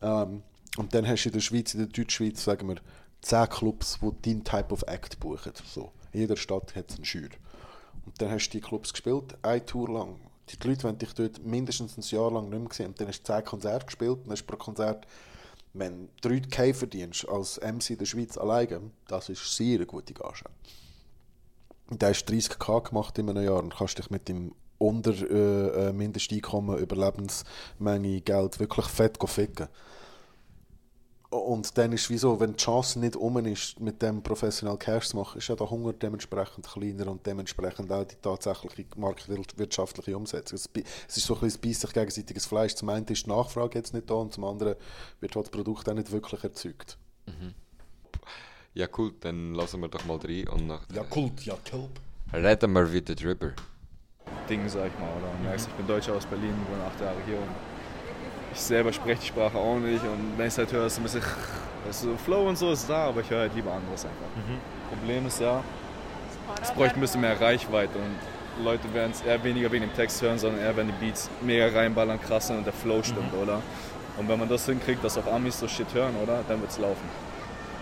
Ähm, 0.00 0.42
und 0.78 0.94
dann 0.94 1.08
hast 1.08 1.24
du 1.24 1.28
in 1.30 1.32
der 1.32 1.40
Schweiz, 1.40 1.74
in 1.74 1.80
der 1.80 1.88
Deutschschweiz, 1.88 2.44
sagen 2.44 2.68
wir, 2.68 2.76
10 3.22 3.48
Clubs, 3.48 3.98
die 4.00 4.30
deinen 4.30 4.44
Type 4.44 4.72
of 4.72 4.84
Act 4.86 5.18
buchen. 5.18 5.52
So. 5.66 5.90
In 6.12 6.20
jeder 6.20 6.36
Stadt 6.36 6.76
hat 6.76 6.90
es 6.90 6.96
einen 6.96 7.04
Schür. 7.04 7.30
Und 8.06 8.22
dann 8.22 8.30
hast 8.30 8.48
du 8.48 8.58
die 8.58 8.60
Clubs 8.60 8.92
gespielt, 8.92 9.36
eine 9.42 9.66
Tour 9.66 9.88
lang. 9.88 10.20
Die 10.48 10.68
Leute 10.68 10.84
wollen 10.84 10.96
dich 10.96 11.12
dort 11.14 11.44
mindestens 11.44 11.98
ein 11.98 12.02
Jahr 12.02 12.30
lang 12.30 12.48
nicht 12.48 12.60
mehr 12.60 12.72
sehen. 12.72 12.86
Und 12.86 13.00
dann 13.00 13.08
hast 13.08 13.22
du 13.22 13.32
10 13.32 13.44
Konzerte 13.44 13.86
gespielt 13.86 14.20
und 14.24 14.30
hast 14.30 14.46
pro 14.46 14.56
Konzert, 14.56 15.04
wenn 15.74 16.08
du 16.20 16.28
3K 16.28 16.72
verdienst 16.72 17.28
als 17.28 17.60
MC 17.60 17.90
in 17.90 17.98
der 17.98 18.06
Schweiz 18.06 18.38
alleine, 18.38 18.92
das 19.08 19.28
ist 19.28 19.56
sehr 19.56 19.76
eine 19.76 19.86
gute 19.86 20.14
Gage. 20.14 20.44
Und 21.90 22.00
da 22.00 22.10
hast 22.10 22.24
du 22.24 22.34
30k 22.34 22.88
gemacht 22.88 23.18
in 23.18 23.28
einem 23.28 23.44
Jahr 23.44 23.58
und 23.58 23.74
kannst 23.74 23.98
dich 23.98 24.10
mit 24.10 24.28
dem 24.28 24.54
unter 24.78 25.10
äh, 25.10 25.88
äh, 25.88 25.92
Mindesteinkommen, 25.92 26.78
Überlebensmenge, 26.78 28.20
Geld 28.20 28.60
wirklich 28.60 28.86
fett 28.86 29.18
ficken. 29.28 29.66
Und 31.30 31.76
dann 31.76 31.92
ist 31.92 32.04
es 32.04 32.10
wie 32.10 32.16
so, 32.16 32.40
wenn 32.40 32.52
die 32.52 32.56
Chance 32.56 32.98
nicht 32.98 33.14
um 33.14 33.36
ist, 33.44 33.78
mit 33.80 34.00
dem 34.00 34.22
professionell 34.22 34.78
Cash 34.78 35.08
zu 35.08 35.16
machen, 35.18 35.36
ist 35.36 35.48
ja 35.48 35.56
der 35.56 35.68
Hunger 35.68 35.92
dementsprechend 35.92 36.66
kleiner 36.66 37.06
und 37.10 37.26
dementsprechend 37.26 37.92
auch 37.92 38.04
die 38.04 38.16
tatsächliche 38.16 38.86
marktwirtschaftliche 38.96 40.16
Umsetzung. 40.16 40.58
Es 41.06 41.16
ist 41.18 41.26
so 41.26 41.34
ein 41.34 41.40
bisschen 41.40 41.58
ein 41.60 41.74
sich 41.74 41.92
gegenseitiges 41.92 42.46
Fleisch. 42.46 42.74
Zum 42.76 42.88
einen 42.88 43.04
ist 43.06 43.26
die 43.26 43.28
Nachfrage 43.28 43.78
jetzt 43.78 43.92
nicht 43.92 44.08
da 44.08 44.14
und 44.14 44.32
zum 44.32 44.44
anderen 44.44 44.76
wird 45.20 45.36
halt 45.36 45.46
das 45.46 45.50
Produkt 45.50 45.86
auch 45.90 45.94
nicht 45.94 46.10
wirklich 46.10 46.42
erzeugt. 46.42 46.96
Ja, 48.72 48.86
cool, 48.96 49.12
dann 49.20 49.54
lassen 49.54 49.80
wir 49.80 49.88
doch 49.88 50.04
mal 50.06 50.16
rein 50.18 50.48
und 50.48 50.66
nach 50.66 50.82
Ja, 50.94 51.02
Kult, 51.04 51.44
ja, 51.44 51.56
Kult. 51.70 51.90
reden 52.32 52.72
wir 52.72 52.90
wieder 52.90 53.14
drüber. 53.14 53.52
Ding, 54.48 54.66
sag 54.68 54.86
ich 54.86 54.98
mal. 54.98 55.10
Oder? 55.18 55.32
Merkst, 55.42 55.68
ich 55.68 55.74
bin 55.74 55.86
Deutscher 55.86 56.14
aus 56.14 56.24
Berlin, 56.24 56.54
wohne 56.70 56.84
acht 56.84 57.00
Jahre 57.00 57.22
hier 57.26 57.36
und 57.36 57.48
ich 58.52 58.60
selber 58.60 58.92
spreche 58.92 59.20
die 59.20 59.26
Sprache 59.26 59.56
auch 59.56 59.76
nicht 59.78 60.02
und 60.02 60.34
wenn 60.36 60.46
ich 60.46 60.52
es 60.52 60.58
halt 60.58 60.72
höre, 60.72 60.86
ist 60.86 60.92
es 60.94 60.98
ein 60.98 61.02
bisschen, 61.04 61.22
weißt 61.86 62.04
du, 62.04 62.16
Flow 62.16 62.48
und 62.48 62.56
so 62.56 62.72
ist 62.72 62.88
da, 62.88 63.06
aber 63.06 63.20
ich 63.20 63.30
höre 63.30 63.40
halt 63.40 63.54
lieber 63.54 63.72
anderes 63.72 64.04
einfach. 64.04 64.26
Problem 64.90 65.26
ist 65.26 65.40
ja, 65.40 65.62
es 66.62 66.70
bräuchte 66.72 66.96
ein 66.96 67.00
bisschen 67.00 67.20
mehr 67.20 67.40
Reichweite 67.40 67.98
und 67.98 68.64
Leute 68.64 68.92
werden 68.92 69.12
es 69.12 69.20
eher 69.20 69.42
weniger 69.44 69.70
wegen 69.70 69.86
dem 69.86 69.94
Text 69.94 70.20
hören, 70.22 70.38
sondern 70.38 70.60
eher, 70.60 70.76
wenn 70.76 70.86
die 70.88 70.94
Beats 70.94 71.30
mega 71.42 71.68
reinballern, 71.68 72.20
krass 72.20 72.48
sind 72.48 72.58
und 72.58 72.64
der 72.64 72.72
Flow 72.72 73.02
stimmt, 73.02 73.32
oder? 73.34 73.60
Und 74.16 74.28
wenn 74.28 74.38
man 74.38 74.48
das 74.48 74.66
hinkriegt, 74.66 75.04
dass 75.04 75.16
auch 75.16 75.32
Amis 75.32 75.60
so 75.60 75.68
Shit 75.68 75.86
hören, 75.94 76.16
oder? 76.20 76.40
Dann 76.48 76.60
wird 76.60 76.72
es 76.72 76.78
laufen. 76.78 77.08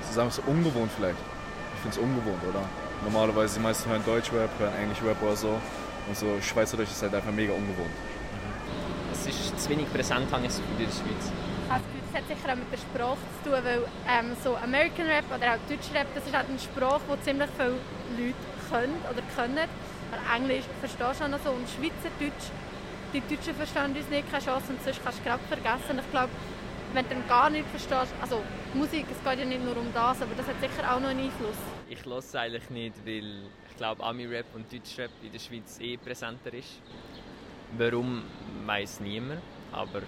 Das 0.01 0.11
ist 0.11 0.19
einfach 0.19 0.35
so 0.35 0.43
ungewohnt 0.47 0.91
vielleicht. 0.95 1.17
Ich 1.77 1.81
finde 1.81 1.97
es 1.97 2.03
ungewohnt, 2.03 2.43
oder? 2.47 2.61
Normalerweise 3.05 3.55
die 3.55 3.61
meisten 3.61 3.89
hören 3.89 4.05
Deutschrap, 4.05 4.51
hören 4.59 4.75
Englisch-Rap 4.83 5.17
oder 5.23 5.37
so. 5.37 5.59
Und 6.09 6.17
so 6.17 6.27
Schweizerdeutsch 6.43 6.91
ist 6.91 7.03
halt 7.03 7.15
einfach 7.15 7.33
mega 7.33 7.53
ungewohnt. 7.55 7.91
Zu 9.67 9.71
wenig 9.71 9.93
präsent, 9.93 10.31
habe 10.31 10.43
ich 10.47 10.49
das 10.49 10.59
Gefühl, 10.59 10.79
in 10.79 10.87
der 10.87 10.93
Schweiz. 10.95 11.25
Ich 11.27 11.73
habe 11.73 11.83
das 11.83 11.91
Gefühl, 11.91 12.03
das 12.07 12.15
hat 12.15 12.29
sicher 12.31 12.53
auch 12.53 12.57
mit 12.57 12.71
der 12.73 12.79
Sprache 12.79 13.25
zu 13.43 13.51
tun, 13.51 13.59
weil 13.65 13.83
ähm, 14.07 14.37
so 14.43 14.57
American 14.57 15.07
Rap 15.07 15.27
oder 15.35 15.47
auch 15.55 15.63
Deutsch 15.69 15.91
Rap, 15.93 16.07
das 16.15 16.27
ist 16.27 16.35
halt 16.35 16.49
eine 16.49 16.59
Sprache, 16.59 17.03
die 17.11 17.21
ziemlich 17.23 17.51
viele 17.59 17.79
Leute 18.15 18.47
können 18.71 18.99
oder 19.11 19.23
können. 19.35 19.69
Aber 20.13 20.23
Englisch 20.37 20.67
verstehst 20.79 21.19
du 21.19 21.25
auch 21.25 21.29
noch 21.29 21.43
so 21.43 21.51
und 21.51 21.67
Schweizerdeutsch, 21.67 22.47
die 23.13 23.23
Deutschen 23.27 23.55
verstehen 23.59 23.91
uns 23.91 24.09
nicht, 24.09 24.31
keine 24.31 24.45
Chance 24.45 24.71
und 24.71 24.79
sonst 24.83 25.03
kannst 25.03 25.19
du 25.19 25.25
gerade 25.25 25.43
vergessen. 25.51 25.99
Ich 25.99 26.11
glaube, 26.15 26.31
wenn 26.95 27.05
du 27.05 27.11
dann 27.11 27.27
gar 27.27 27.51
nicht 27.51 27.67
verstehst, 27.67 28.15
also 28.23 28.43
Musik, 28.75 29.07
es 29.11 29.19
geht 29.19 29.39
ja 29.41 29.45
nicht 29.45 29.65
nur 29.65 29.77
um 29.77 29.91
das, 29.93 30.23
aber 30.23 30.35
das 30.39 30.47
hat 30.47 30.63
sicher 30.63 30.87
auch 30.87 31.01
noch 31.01 31.11
einen 31.11 31.27
Einfluss. 31.27 31.59
Ich 31.91 32.05
höre 32.07 32.19
es 32.19 32.35
eigentlich 32.35 32.71
nicht, 32.71 32.95
weil 33.05 33.51
ich 33.67 33.77
glaube, 33.77 34.03
Ami-Rap 34.03 34.47
und 34.55 34.71
Deutschrap 34.71 35.11
in 35.23 35.33
der 35.33 35.43
Schweiz 35.43 35.79
eh 35.81 35.97
präsenter 35.97 36.55
ist. 36.55 36.79
Warum, 37.77 38.23
weiß 38.65 39.01
niemand, 39.01 39.43
aber 39.77 40.03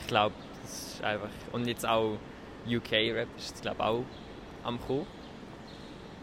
ich 0.00 0.06
glaube, 0.06 0.34
das 0.62 0.94
ist 0.94 1.04
einfach... 1.04 1.28
Und 1.52 1.66
jetzt 1.66 1.86
auch 1.86 2.16
UK-Rap 2.66 3.28
ist 3.36 3.60
glaube 3.60 3.84
auch 3.84 4.04
am 4.62 4.80
kommen. 4.80 5.06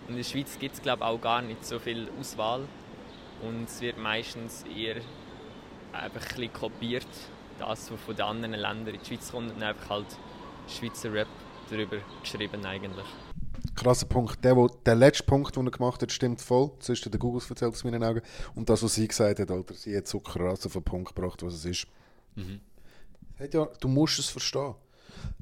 Und 0.08 0.10
in 0.10 0.18
der 0.18 0.24
Schweiz 0.24 0.58
gibt 0.58 0.76
es, 0.76 0.82
glaube 0.82 1.06
auch 1.06 1.22
gar 1.22 1.42
nicht 1.42 1.66
so 1.66 1.78
viel 1.78 2.10
Auswahl. 2.20 2.68
Und 3.42 3.66
es 3.66 3.82
wird 3.82 3.98
meistens 3.98 4.64
eher 4.76 4.96
einfach 5.94 6.22
ein 6.22 6.28
bisschen 6.28 6.54
kopiert, 6.54 7.08
das, 7.60 7.92
was 7.92 8.00
von 8.02 8.16
den 8.16 8.26
anderen 8.26 8.54
Ländern 8.54 8.96
in 8.96 9.00
die 9.02 9.06
Schweiz 9.06 9.32
kommt, 9.32 9.52
und 9.52 9.62
einfach 9.62 9.90
halt 9.90 10.08
Schweizer 10.68 11.14
Rap 11.14 11.28
darüber 11.70 11.98
geschrieben 12.22 12.66
eigentlich. 12.66 13.06
Krasser 13.76 14.06
Punkt. 14.06 14.44
Der, 14.44 14.56
wo, 14.56 14.68
der 14.68 14.96
letzte 14.96 15.24
Punkt, 15.24 15.56
den 15.56 15.66
er 15.66 15.72
gemacht 15.72 16.02
hat, 16.02 16.12
stimmt 16.12 16.42
voll. 16.42 16.72
Ist 16.88 17.06
der 17.06 17.20
Google 17.20 17.42
erzählt 17.48 17.74
aus 17.74 17.84
meinen 17.84 18.04
Augen. 18.04 18.22
Und 18.56 18.70
das, 18.70 18.84
was 18.84 18.96
sie 18.96 19.08
gesagt 19.08 19.40
hat, 19.40 19.50
Alter, 19.50 19.74
sie 19.74 19.96
hat 19.96 20.08
so 20.08 20.20
krass 20.20 20.66
auf 20.66 20.74
den 20.74 20.84
Punkt 20.84 21.16
gebracht, 21.16 21.42
was 21.44 21.54
es 21.54 21.66
ist. 21.66 21.88
Mhm. 22.36 22.60
Ja, 23.52 23.68
du 23.80 23.88
musst 23.88 24.20
es 24.20 24.28
verstehen. 24.28 24.76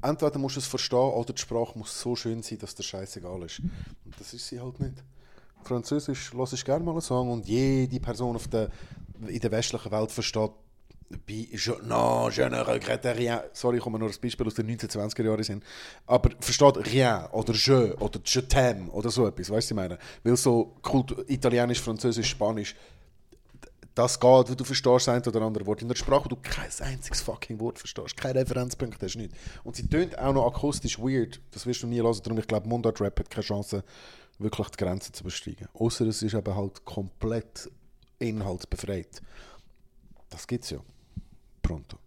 Entweder 0.02 0.38
musst 0.38 0.56
du 0.56 0.60
es 0.60 0.66
verstehen 0.66 0.98
oder 0.98 1.32
die 1.32 1.40
Sprache 1.40 1.78
muss 1.78 2.00
so 2.00 2.16
schön 2.16 2.42
sein, 2.42 2.58
dass 2.58 2.74
der 2.74 2.82
scheißegal 2.82 3.42
ist. 3.42 3.60
Und 3.60 4.18
das 4.18 4.32
ist 4.32 4.46
sie 4.48 4.60
halt 4.60 4.80
nicht. 4.80 5.02
Französisch 5.62 6.32
lasse 6.32 6.54
ich 6.54 6.64
gerne 6.64 6.84
mal 6.84 6.92
einen 6.92 7.02
Song 7.02 7.30
und 7.30 7.46
jede 7.46 8.00
Person 8.00 8.36
auf 8.36 8.48
der, 8.48 8.70
in 9.26 9.38
der 9.38 9.50
westlichen 9.50 9.90
Welt 9.90 10.10
versteht 10.10 10.50
bei 11.26 11.48
je, 11.50 11.74
non, 11.82 12.30
je 12.30 12.48
ne 12.48 12.62
regrette 12.62 13.12
rien. 13.16 13.40
Sorry, 13.52 13.78
ich 13.78 13.82
komme 13.82 13.98
nur 13.98 14.08
als 14.08 14.18
Beispiel 14.18 14.46
aus 14.46 14.54
den 14.54 14.66
1920er 14.68 15.24
Jahren 15.24 15.42
sind. 15.42 15.64
Aber 16.06 16.30
versteht 16.38 16.86
rien 16.86 17.26
oder 17.32 17.52
je 17.52 17.92
oder 17.98 18.20
je 18.24 18.40
t'aime 18.42 18.88
oder 18.90 19.10
so 19.10 19.26
etwas, 19.26 19.50
weißt 19.50 19.70
du, 19.70 19.74
ich 19.74 19.76
meine? 19.76 19.98
Weil 20.22 20.36
so 20.36 20.76
Kultur, 20.82 21.28
Italienisch, 21.28 21.80
Französisch, 21.80 22.28
Spanisch, 22.30 22.76
das 24.00 24.18
geht, 24.18 24.48
weil 24.48 24.56
du 24.56 24.64
verstehst 24.64 25.08
ein 25.08 25.22
oder 25.26 25.42
andere 25.42 25.66
Wort. 25.66 25.82
In 25.82 25.88
der 25.88 25.94
Sprache, 25.94 26.24
wo 26.24 26.28
du 26.28 26.36
kein 26.36 26.70
einziges 26.80 27.20
fucking 27.20 27.60
Wort 27.60 27.78
verstehst, 27.78 28.16
kein 28.16 28.32
Referenzpunkt 28.36 29.02
hast, 29.02 29.16
nicht. 29.16 29.34
Und 29.62 29.76
sie 29.76 29.86
tönt 29.86 30.18
auch 30.18 30.32
noch 30.32 30.46
akustisch 30.46 30.98
weird. 30.98 31.40
Das 31.50 31.66
wirst 31.66 31.82
du 31.82 31.86
nie 31.86 32.00
hören. 32.00 32.18
Darum, 32.22 32.38
ich 32.38 32.46
glaube, 32.46 32.68
Mundart 32.68 33.00
Rap 33.00 33.20
hat 33.20 33.30
keine 33.30 33.44
Chance, 33.44 33.84
wirklich 34.38 34.68
die 34.68 34.76
Grenzen 34.78 35.12
zu 35.12 35.22
übersteigen. 35.22 35.68
Außer 35.74 36.06
es 36.06 36.22
ist 36.22 36.34
aber 36.34 36.56
halt 36.56 36.84
komplett 36.84 37.70
inhaltsbefreit. 38.18 39.20
Das 40.30 40.46
gibt's 40.46 40.70
ja. 40.70 40.78
Pronto. 41.60 41.98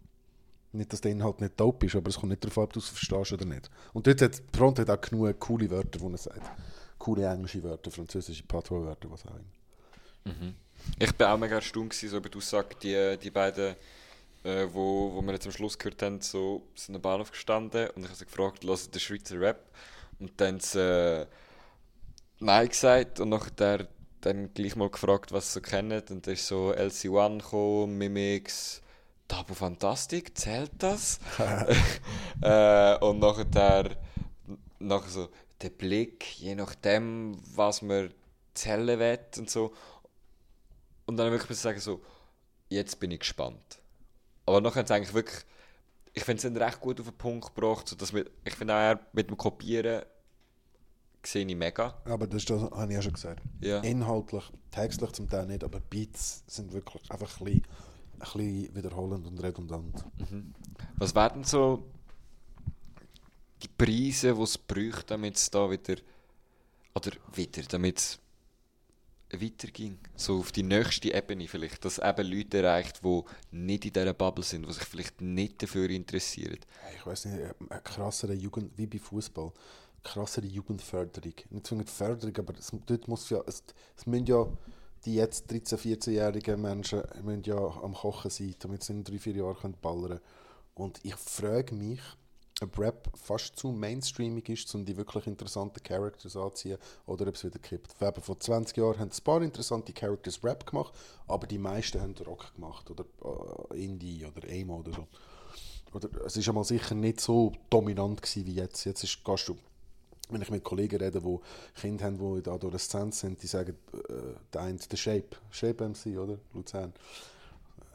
Nicht, 0.72 0.92
dass 0.92 1.02
der 1.02 1.12
Inhalt 1.12 1.40
nicht 1.42 1.60
dope 1.60 1.86
ist, 1.86 1.96
aber 1.96 2.10
es 2.10 2.16
kommt 2.16 2.32
nicht 2.32 2.44
darauf 2.44 2.58
ab, 2.58 2.64
ob 2.64 2.74
du 2.74 2.80
es 2.80 2.90
verstehst 2.90 3.34
oder 3.34 3.46
nicht. 3.46 3.70
Und 3.94 4.08
dort 4.08 4.20
hat 4.22 4.52
Pronto 4.52 4.82
hat 4.82 4.90
auch 4.90 5.00
genug 5.00 5.40
coole 5.40 5.70
Wörter, 5.70 6.00
die 6.00 6.12
er 6.12 6.18
sagt. 6.18 6.52
Coole 6.98 7.28
englische 7.28 7.62
Wörter, 7.62 7.92
französische 7.92 8.44
Patois-Wörter, 8.44 9.12
was 9.12 9.26
auch 9.28 9.36
immer. 9.36 9.63
Mhm. 10.26 10.56
Ich 11.00 11.18
war 11.20 11.34
auch 11.34 11.38
mega 11.38 11.56
erstaunt 11.56 11.94
so 11.94 12.18
über 12.18 12.30
die 12.30 12.38
Aussage, 12.38 12.76
die, 12.82 13.18
die 13.22 13.32
beiden, 13.32 13.76
äh, 14.44 14.68
wo, 14.72 15.14
wo 15.14 15.22
wir 15.22 15.34
jetzt 15.34 15.46
am 15.46 15.52
Schluss 15.52 15.78
gehört 15.78 16.02
haben, 16.02 16.22
so 16.22 16.68
sind 16.76 16.96
am 16.96 17.02
Bahnhof 17.02 17.32
gestanden 17.32 17.90
und 17.92 18.04
ich 18.04 18.10
habe 18.10 18.18
sie 18.18 18.26
gefragt, 18.26 18.64
hört 18.64 18.96
ihr 18.96 19.00
Schweizer 19.00 19.40
Rap? 19.40 19.70
Und 20.20 20.32
dann 20.38 20.56
haben 20.56 20.60
sie 20.60 20.80
äh, 20.80 21.26
Nein 22.40 22.68
gesagt 22.68 23.20
und 23.20 23.30
nachher 23.30 23.88
dann 24.22 24.54
gleich 24.54 24.76
mal 24.76 24.90
gefragt, 24.90 25.32
was 25.32 25.48
sie 25.48 25.60
so 25.60 25.62
kennen. 25.62 26.02
Und 26.10 26.28
da 26.28 26.32
ist 26.32 26.48
so 26.48 26.74
LC1 26.74 27.40
gekommen, 27.40 27.98
Mimix, 27.98 28.82
Tabu 29.28 29.54
Fantastic, 29.54 30.38
zählt 30.38 30.72
das? 30.78 31.20
äh, 32.42 32.98
und 32.98 33.20
nachher, 33.20 33.98
nachher 34.80 35.10
so 35.10 35.30
der 35.62 35.70
Blick, 35.70 36.26
je 36.38 36.56
nachdem, 36.56 37.38
was 37.56 37.82
man 37.82 38.14
zählen 38.54 39.00
will 39.00 39.20
und 39.38 39.50
so. 39.50 39.74
Und 41.06 41.18
dann 41.18 41.32
wirklich 41.32 41.58
sagen 41.58 41.80
so, 41.80 42.02
jetzt 42.70 43.00
bin 43.00 43.12
ich 43.12 43.20
gespannt. 43.20 43.80
Aber 44.46 44.62
nachher 44.62 44.80
haben 44.80 44.88
sie 44.88 44.94
eigentlich 44.94 45.14
wirklich, 45.14 45.46
ich 46.14 46.24
finde 46.24 46.48
es 46.48 46.62
recht 46.62 46.80
gut 46.80 47.00
auf 47.00 47.08
den 47.08 47.18
Punkt 47.18 47.56
gebracht, 47.56 47.88
so 47.88 47.96
dass 47.96 48.14
wir, 48.14 48.26
ich 48.44 48.56
finde 48.56 48.76
auch 48.76 49.14
mit 49.14 49.30
dem 49.30 49.38
Kopieren 49.38 50.04
sehe 51.26 51.46
ich 51.46 51.56
mega. 51.56 52.02
Aber 52.06 52.28
das, 52.28 52.46
das 52.46 52.62
habe 52.62 52.92
ich 52.92 52.96
ja 52.96 53.02
schon 53.02 53.14
gesagt. 53.14 53.42
Ja. 53.62 53.80
Inhaltlich, 53.80 54.44
textlich 54.72 55.12
zum 55.14 55.30
Teil 55.30 55.48
nicht, 55.48 55.64
aber 55.64 55.80
Beats 55.80 56.44
sind 56.48 56.74
wirklich 56.74 57.10
einfach 57.10 57.40
ein 57.40 57.46
bisschen, 57.46 57.64
ein 58.14 58.20
bisschen 58.20 58.76
wiederholend 58.76 59.26
und 59.28 59.42
redundant. 59.42 60.06
Mhm. 60.18 60.54
Was 60.98 61.16
werden 61.16 61.44
so 61.44 61.86
die 63.62 63.70
Preise, 63.70 64.34
die 64.34 64.42
es 64.42 64.58
bräuchte, 64.58 65.06
damit 65.08 65.38
es 65.38 65.50
da 65.50 65.70
wieder, 65.70 65.96
oder 66.94 67.12
wieder, 67.34 67.64
damit 67.64 67.98
es 68.00 68.20
weiterging? 69.42 69.98
So 70.16 70.40
auf 70.40 70.52
die 70.52 70.64
nächste 70.64 71.14
Ebene 71.14 71.48
vielleicht, 71.48 71.84
dass 71.86 72.00
eben 72.00 72.28
Leute 72.28 72.60
erreicht, 72.60 73.02
die 73.04 73.22
nicht 73.52 73.86
in 73.86 73.94
dieser 73.94 74.14
Bubble 74.14 74.44
sind, 74.44 74.68
die 74.68 74.74
sich 74.74 74.84
vielleicht 74.84 75.22
nicht 75.22 75.62
dafür 75.62 75.90
interessieren. 75.90 76.60
Ich 76.96 77.06
weiß 77.06 77.26
nicht, 77.26 77.40
eine 77.70 77.82
krassere 77.82 78.34
Jugend, 78.34 78.78
wie 78.78 78.88
bei 78.88 79.00
Fußball, 79.00 79.52
krassere 80.04 80.46
Jugendförderung. 80.46 81.34
Nicht 81.50 81.68
zwingend 81.68 81.90
Förderung, 81.90 82.36
aber 82.38 82.54
es, 82.58 82.72
dort 82.86 83.08
muss 83.08 83.30
ja, 83.30 83.42
es, 83.48 83.64
es 83.98 84.06
müssen 84.06 84.26
ja 84.26 84.48
die 85.06 85.16
jetzt 85.16 85.52
13-, 85.52 85.78
14-jährigen 85.78 86.62
Menschen 86.62 87.04
müssen 87.24 87.44
ja 87.44 87.58
am 87.58 87.94
Kochen 87.94 88.32
sein, 88.32 88.56
damit 88.60 88.84
sie 88.84 88.94
in 88.94 89.04
drei, 89.04 89.20
vier 89.20 89.36
Jahren 89.36 89.76
ballern 89.82 90.08
können. 90.08 90.20
Und 90.76 91.00
ich 91.04 91.16
frage 91.16 91.76
mich, 91.76 92.00
Rap 92.78 93.10
fast 93.16 93.56
zu 93.58 93.72
mainstreamig 93.72 94.50
ist, 94.50 94.74
um 94.76 94.86
die 94.86 94.98
wirklich 94.98 95.28
interessanten 95.28 95.82
Characters 95.84 96.36
anzuziehen, 96.36 96.78
oder 97.06 97.28
ob 97.28 97.36
es 97.36 97.44
wieder 97.44 97.60
kippt. 97.60 97.94
Vor 98.22 98.40
20 98.40 98.78
Jahren 98.78 99.00
haben 99.00 99.12
ein 99.12 99.24
paar 99.24 99.42
interessante 99.42 99.94
Characters 99.94 100.44
Rap 100.44 100.66
gemacht, 100.66 100.94
aber 101.28 101.48
die 101.48 101.58
meisten 101.58 102.02
haben 102.02 102.16
Rock 102.26 102.54
gemacht, 102.56 102.90
oder 102.92 103.06
äh, 103.72 103.84
Indie, 103.84 104.26
oder 104.26 104.48
Emo 104.48 104.78
oder 104.78 104.94
so. 104.94 105.08
Oder, 105.94 106.10
es 106.26 106.38
war 106.38 106.48
einmal 106.48 106.64
sicher 106.64 106.96
nicht 106.96 107.22
so 107.22 107.54
dominant 107.70 108.22
gewesen 108.22 108.48
wie 108.48 108.56
jetzt. 108.56 108.84
Jetzt 108.86 109.04
ist, 109.04 109.24
gehst 109.24 109.48
du 109.48 109.58
wenn 110.30 110.42
ich 110.42 110.50
mit 110.50 110.64
Kollegen 110.64 110.98
rede, 110.98 111.22
die 111.22 111.40
Kinder 111.80 112.06
haben, 112.06 112.18
die 112.18 112.38
in 112.38 112.44
der 112.44 112.54
Adoleszenz 112.54 113.20
sind, 113.20 113.42
die 113.44 113.48
sagen, 113.48 113.78
äh, 113.94 114.14
der 114.54 114.62
eine, 114.62 114.78
der 114.80 114.98
Shape, 114.98 115.38
Shape 115.52 115.90
MC, 115.90 116.18
oder? 116.18 116.40
Luzern. 116.54 116.94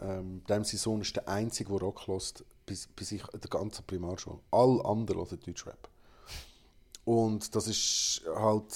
Ähm, 0.00 0.42
der 0.48 0.60
MC-Sohn 0.60 1.00
ist 1.00 1.16
der 1.16 1.28
Einzige, 1.28 1.70
der 1.70 1.80
Rock 1.80 2.06
hört, 2.06 2.44
bis, 2.68 2.86
bis 2.86 3.12
ich 3.12 3.22
der 3.22 3.50
ganzen 3.50 3.84
Primarschule. 3.84 4.38
All 4.50 4.80
anderen 4.84 5.20
hören 5.20 5.40
Deutschrap. 5.44 5.88
Und 7.04 7.54
das 7.54 7.66
ist 7.66 8.22
halt, 8.36 8.70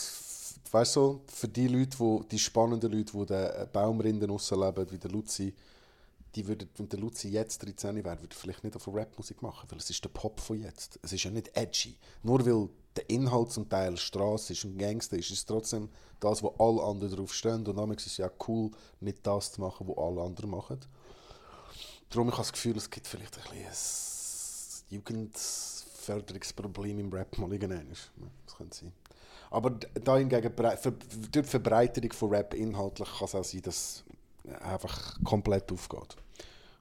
weißt 0.71 0.97
du, 0.97 1.21
für 1.27 1.49
die 1.49 1.69
Leute, 1.69 1.99
wo, 1.99 2.23
die 2.23 2.39
spannenden 2.39 2.91
Leute, 2.91 3.13
die 3.13 3.27
den 3.27 3.69
Baumrinden 3.73 4.31
rausleben, 4.31 4.91
wie 4.91 4.99
der 4.99 5.11
Luzi, 5.11 5.55
die 6.35 6.49
würden, 6.49 6.69
wenn 6.77 6.89
der 6.89 6.99
Luzi 6.99 7.29
jetzt 7.29 7.63
13 7.63 7.97
wäre, 7.97 8.21
würde 8.23 8.35
vielleicht 8.35 8.65
nicht 8.65 8.75
auf 8.75 8.89
Rapmusik 8.89 9.43
machen, 9.43 9.71
weil 9.71 9.79
es 9.79 9.91
ist 9.91 10.03
der 10.03 10.09
Pop 10.09 10.41
von 10.41 10.59
jetzt. 10.59 10.99
Es 11.03 11.13
ist 11.13 11.25
ja 11.25 11.31
nicht 11.31 11.55
edgy. 11.55 11.99
Nur 12.23 12.47
weil 12.47 12.71
der 12.97 13.11
Inhalt 13.11 13.51
zum 13.51 13.69
Teil 13.69 13.99
Straße 13.99 14.55
ist 14.55 14.65
und 14.65 14.79
Gangster 14.79 15.19
ist, 15.19 15.31
ist 15.31 15.39
es 15.39 15.47
trotzdem 15.47 15.91
das, 16.21 16.43
wo 16.43 16.55
alle 16.59 16.83
anderen 16.83 17.15
drauf 17.15 17.35
stehen. 17.35 17.67
Und 17.67 17.77
damals 17.77 18.07
ist 18.07 18.13
es 18.13 18.17
ja 18.17 18.31
cool, 18.49 18.71
nicht 19.01 19.27
das 19.27 19.53
zu 19.53 19.61
machen, 19.61 19.87
was 19.87 19.99
alle 19.99 20.23
anderen 20.23 20.51
machen. 20.51 20.81
Darum 22.13 22.29
ich 22.29 22.35
habe 22.35 22.43
das 22.43 22.53
Gefühl, 22.53 22.77
es 22.77 22.91
gibt 22.91 23.07
vielleicht 23.07 23.39
ein 23.39 23.43
bisschen 23.43 24.85
ein 24.91 24.91
Jugendförderungsproblem 24.91 26.99
im 26.99 27.11
Rap 27.11 27.39
mal 27.39 27.51
irgendwann. 27.51 27.89
Das 27.89 28.11
könnte 28.55 28.77
sein. 28.77 28.93
Aber 29.51 29.71
da 29.71 30.19
hingegen, 30.19 30.53
für 30.53 30.93
die 30.93 31.43
Verbreiterung 31.43 32.13
von 32.13 32.29
Rap 32.31 32.53
inhaltlich 32.53 33.09
kann 33.09 33.25
es 33.25 33.35
auch 33.35 33.45
sein, 33.45 33.63
dass 33.63 34.05
es 34.45 34.55
einfach 34.61 35.19
komplett 35.25 35.73
aufgeht. 35.73 36.17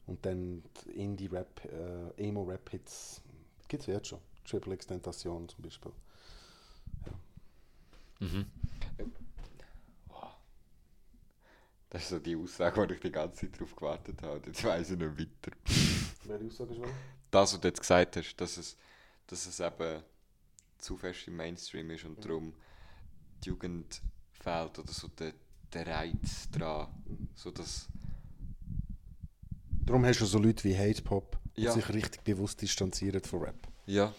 Und 0.08 0.26
dann 0.26 0.64
Indie-Rap, 0.94 1.62
äh, 1.66 2.12
Emo-Rap-Hits 2.28 3.22
gibt 3.70 3.84
es 3.84 3.88
jetzt 3.88 4.10
schon. 4.10 4.20
Triple 4.46 4.74
Extentation 4.74 5.48
zum 5.48 5.64
Beispiel. 5.64 5.94
Ja. 7.06 7.14
Mhm. 8.28 8.48
Das 11.92 12.04
ist 12.04 12.10
so 12.10 12.20
die 12.20 12.38
Aussage, 12.38 12.78
wo 12.78 12.94
ich 12.94 13.02
die 13.02 13.12
ganze 13.12 13.42
Zeit 13.42 13.56
darauf 13.56 13.76
gewartet 13.76 14.22
habe. 14.22 14.42
Jetzt 14.46 14.64
weiß 14.64 14.92
ich 14.92 14.98
nicht 14.98 15.20
weiter. 15.20 15.58
Welche 16.24 16.46
Aussage 16.46 16.74
ist 16.74 16.82
Das, 17.30 17.54
was 17.54 17.60
du 17.60 17.68
jetzt 17.68 17.80
gesagt 17.82 18.16
hast, 18.16 18.36
dass 18.38 18.58
es, 18.58 18.78
dass 19.28 19.46
es 19.46 19.60
eben 19.60 20.02
zu 20.78 20.96
fest 20.96 21.28
im 21.28 21.36
Mainstream 21.36 21.92
ist 21.92 22.06
und 22.06 22.18
mhm. 22.18 22.22
darum 22.22 22.54
die 23.44 23.50
Jugend 23.50 24.02
fehlt 24.32 24.80
oder 24.80 24.92
so 24.92 25.10
der, 25.10 25.34
der 25.74 25.86
Reiz 25.86 26.50
dran. 26.50 26.88
So 27.36 27.52
dass 27.52 27.89
darum 29.86 30.06
hast 30.06 30.22
du 30.22 30.26
so 30.26 30.39
Leute 30.39 30.64
wie 30.64 30.78
Hate 30.78 31.02
Pop 31.02 31.38
Ja. 31.56 31.74
sich 31.74 31.89
richtig 31.89 32.24
bewusst 32.24 32.62
distanzieren 32.62 33.22
von 33.22 33.42
Rap. 33.42 33.68
Ja. 33.86 34.14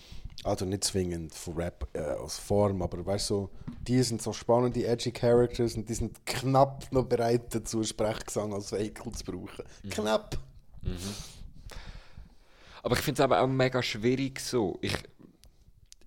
Also 0.45 0.67
nicht 0.67 0.85
zwingend 0.85 1.35
von 1.35 1.55
Rap 1.55 1.89
äh, 1.95 2.01
als 2.01 2.39
Form, 2.39 2.83
aber 2.83 3.05
weißt 3.07 3.31
du, 3.31 3.35
so, 3.35 3.51
die 3.89 4.03
sind 4.03 4.23
so 4.23 4.33
spannende, 4.33 4.87
edgy 4.87 5.11
Characters 5.11 5.77
und 5.77 5.89
die 5.89 5.95
sind 5.95 6.25
knapp 6.25 6.91
noch 6.93 7.05
bereit 7.05 7.55
dazu, 7.55 7.83
Sprechgesang 7.83 8.53
als 8.53 8.73
Vehikel 8.73 9.13
zu 9.13 9.25
brauchen. 9.25 9.65
Knapp! 9.91 10.39
Mhm. 10.83 10.97
Aber 12.83 12.97
ich 12.97 13.03
finde 13.03 13.21
es 13.21 13.25
aber 13.25 13.41
auch 13.41 13.47
mega 13.47 13.83
schwierig 13.83 14.41
so. 14.41 14.79
Ich, 14.81 14.97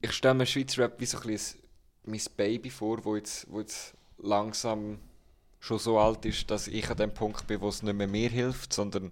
ich 0.01 0.11
stelle 0.11 0.33
mir 0.33 0.45
Schweizer 0.45 0.83
Rap 0.83 0.99
wie 0.99 1.05
so 1.05 1.17
ein 1.19 1.27
bisschen 1.27 1.59
mein 2.05 2.21
Baby 2.37 2.69
vor, 2.69 3.03
wo 3.03 3.15
jetzt, 3.15 3.47
wo 3.49 3.59
jetzt 3.59 3.93
langsam 4.17 4.99
schon 5.59 5.79
so 5.79 5.99
alt 5.99 6.25
ist, 6.25 6.49
dass 6.51 6.67
ich 6.67 6.89
an 6.89 6.97
dem 6.97 7.13
Punkt 7.13 7.47
bin, 7.47 7.61
wo 7.61 7.69
es 7.69 7.81
nicht 7.81 7.95
mehr 7.95 8.07
mir 8.07 8.29
hilft, 8.29 8.73
sondern 8.73 9.11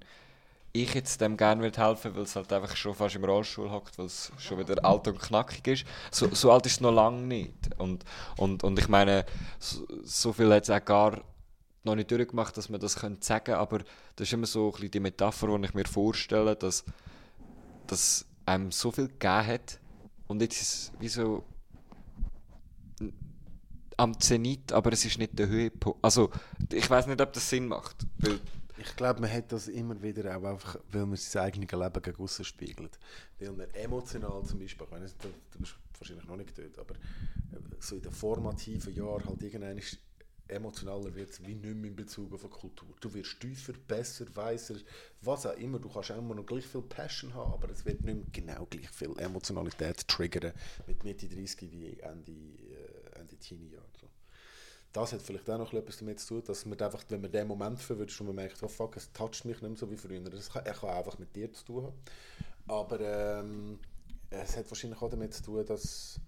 ich 0.74 0.94
jetzt 0.96 1.22
dem 1.22 1.38
gerne 1.38 1.62
würde 1.62 1.80
helfen, 1.80 2.16
weil 2.16 2.24
es 2.24 2.36
halt 2.36 2.52
einfach 2.52 2.76
schon 2.76 2.96
fast 2.96 3.16
im 3.16 3.24
Rollstuhl 3.24 3.70
hockt, 3.70 3.98
weil 4.00 4.08
es 4.08 4.32
schon 4.38 4.58
wieder 4.58 4.84
alt 4.84 5.08
und 5.08 5.20
knackig 5.20 5.68
ist. 5.68 5.86
So, 6.12 6.34
so 6.34 6.52
alt 6.52 6.66
ist 6.66 6.74
es 6.74 6.82
noch 6.82 6.92
lange 6.92 7.22
nicht. 7.22 7.54
Und, 7.78 8.04
und, 8.38 8.64
und 8.64 8.80
ich 8.80 8.90
meine, 8.90 9.26
so, 9.60 9.86
so 10.04 10.34
viel 10.34 10.52
hat 10.52 10.64
es 10.64 10.72
auch 10.72 10.84
gar 10.84 11.22
noch 11.84 11.96
nicht 11.96 12.10
durchgemacht, 12.10 12.58
dass 12.58 12.70
man 12.70 12.80
das 12.80 12.96
könnte 12.96 13.26
sagen 13.26 13.56
aber 13.56 13.80
das 14.16 14.28
ist 14.28 14.34
immer 14.34 14.48
so 14.48 14.68
ein 14.68 14.72
bisschen 14.72 14.92
die 14.92 15.00
Metapher, 15.02 15.58
die 15.58 15.66
ich 15.66 15.74
mir 15.74 15.86
vorstelle, 15.86 16.56
dass, 16.56 16.86
dass 17.88 18.26
einem 18.46 18.72
so 18.72 18.92
viel 18.92 19.10
gegeben 19.10 19.48
hat 19.48 19.80
und 20.28 20.42
jetzt 20.42 20.62
ist 20.62 20.74
es 20.74 20.92
wie 21.00 21.10
so 21.10 21.44
am 23.98 24.20
Zenit, 24.20 24.72
aber 24.72 24.92
es 24.94 25.06
ist 25.06 25.20
nicht 25.20 25.38
der 25.38 25.48
Höhepunkt. 25.48 26.00
Also, 26.04 26.32
ich 26.72 26.90
weiß 26.90 27.06
nicht, 27.08 27.22
ob 27.22 27.32
das 27.34 27.48
Sinn 27.48 27.68
macht. 27.68 27.96
Weil 28.18 28.40
Ich 28.86 28.98
glaube, 28.98 29.22
man 29.22 29.32
hat 29.32 29.52
das 29.52 29.70
immer 29.70 30.02
wieder 30.02 30.38
auch 30.38 30.44
einfach, 30.44 30.78
weil 30.92 31.06
man 31.06 31.16
sein 31.16 31.44
eigenes 31.44 31.72
Leben 31.72 32.02
gegen 32.02 32.22
aussen 32.22 32.44
spiegelt. 32.44 33.00
Weil 33.40 33.54
man 33.54 33.70
emotional 33.72 34.44
zum 34.44 34.60
Beispiel, 34.60 34.86
ich 34.92 35.00
nicht, 35.00 35.16
du, 35.24 35.60
bist 35.60 35.76
wahrscheinlich 35.98 36.28
noch 36.28 36.36
nicht 36.36 36.58
dort, 36.58 36.78
aber 36.78 36.96
äh, 36.96 37.76
so 37.80 37.96
in 37.96 38.02
den 38.02 38.12
formativen 38.12 38.94
Jahren 38.94 39.26
halt 39.26 39.42
irgendwann 39.42 39.78
ist 39.78 40.00
emotionaler 40.48 41.16
wird 41.16 41.40
wie 41.46 41.56
nicht 41.56 41.76
mehr 41.76 41.92
in 41.92 41.96
Bezug 41.96 42.34
auf 42.34 42.50
Kultur. 42.50 42.90
Du 43.00 43.14
wirst 43.14 43.40
tiefer, 43.40 43.74
besser, 43.88 44.26
weiser, 44.36 44.76
was 45.22 45.46
auch 45.46 45.58
immer. 45.58 45.80
Du 45.80 45.90
kannst 45.90 46.12
auch 46.12 46.18
immer 46.18 46.36
noch 46.36 46.46
gleich 46.46 46.68
viel 46.68 46.82
Passion 46.82 47.34
haben, 47.34 47.54
aber 47.54 47.70
es 47.70 47.86
wird 47.86 48.04
nicht 48.04 48.16
mehr 48.16 48.26
genau 48.32 48.66
gleich 48.66 48.90
viel 48.90 49.18
Emotionalität 49.18 50.06
triggern 50.08 50.54
mit 50.88 51.04
Mitte 51.04 51.28
30 51.28 51.72
wie 51.72 52.00
Ende, 52.00 52.32
äh, 52.32 53.20
Ende 53.20 53.38
Teenie-Jahre. 53.38 53.86
So. 54.00 54.08
Das 54.94 55.12
hat 55.12 55.22
vielleicht 55.22 55.50
auch 55.50 55.58
noch 55.58 55.74
etwas 55.74 55.98
damit 55.98 56.20
zu 56.20 56.36
tun, 56.36 56.44
dass 56.46 56.66
man 56.66 56.80
einfach, 56.80 57.04
wenn 57.10 57.22
man 57.22 57.32
den 57.32 57.48
Moment 57.48 57.80
verwünscht 57.80 58.22
und 58.22 58.28
man 58.28 58.36
merkt, 58.36 58.62
oh 58.62 58.68
fuck, 58.68 58.96
es 58.96 59.12
toucht 59.12 59.44
mich 59.44 59.60
nicht 59.60 59.62
mehr 59.62 59.76
so 59.76 59.90
wie 59.90 59.98
früher. 59.98 60.22
Das 60.22 60.52
kann, 60.52 60.66
er 60.66 60.74
kann 60.74 60.90
einfach 60.92 61.18
mit 61.18 61.36
dir 61.36 61.52
zu 61.52 61.66
tun 61.66 61.86
haben. 61.86 61.96
Aber 62.68 63.00
ähm, 63.00 63.80
es 64.30 64.56
hat 64.56 64.70
wahrscheinlich 64.70 65.02
auch 65.02 65.10
damit 65.10 65.34
zu 65.34 65.44
tun, 65.44 65.66
dass 65.66 66.20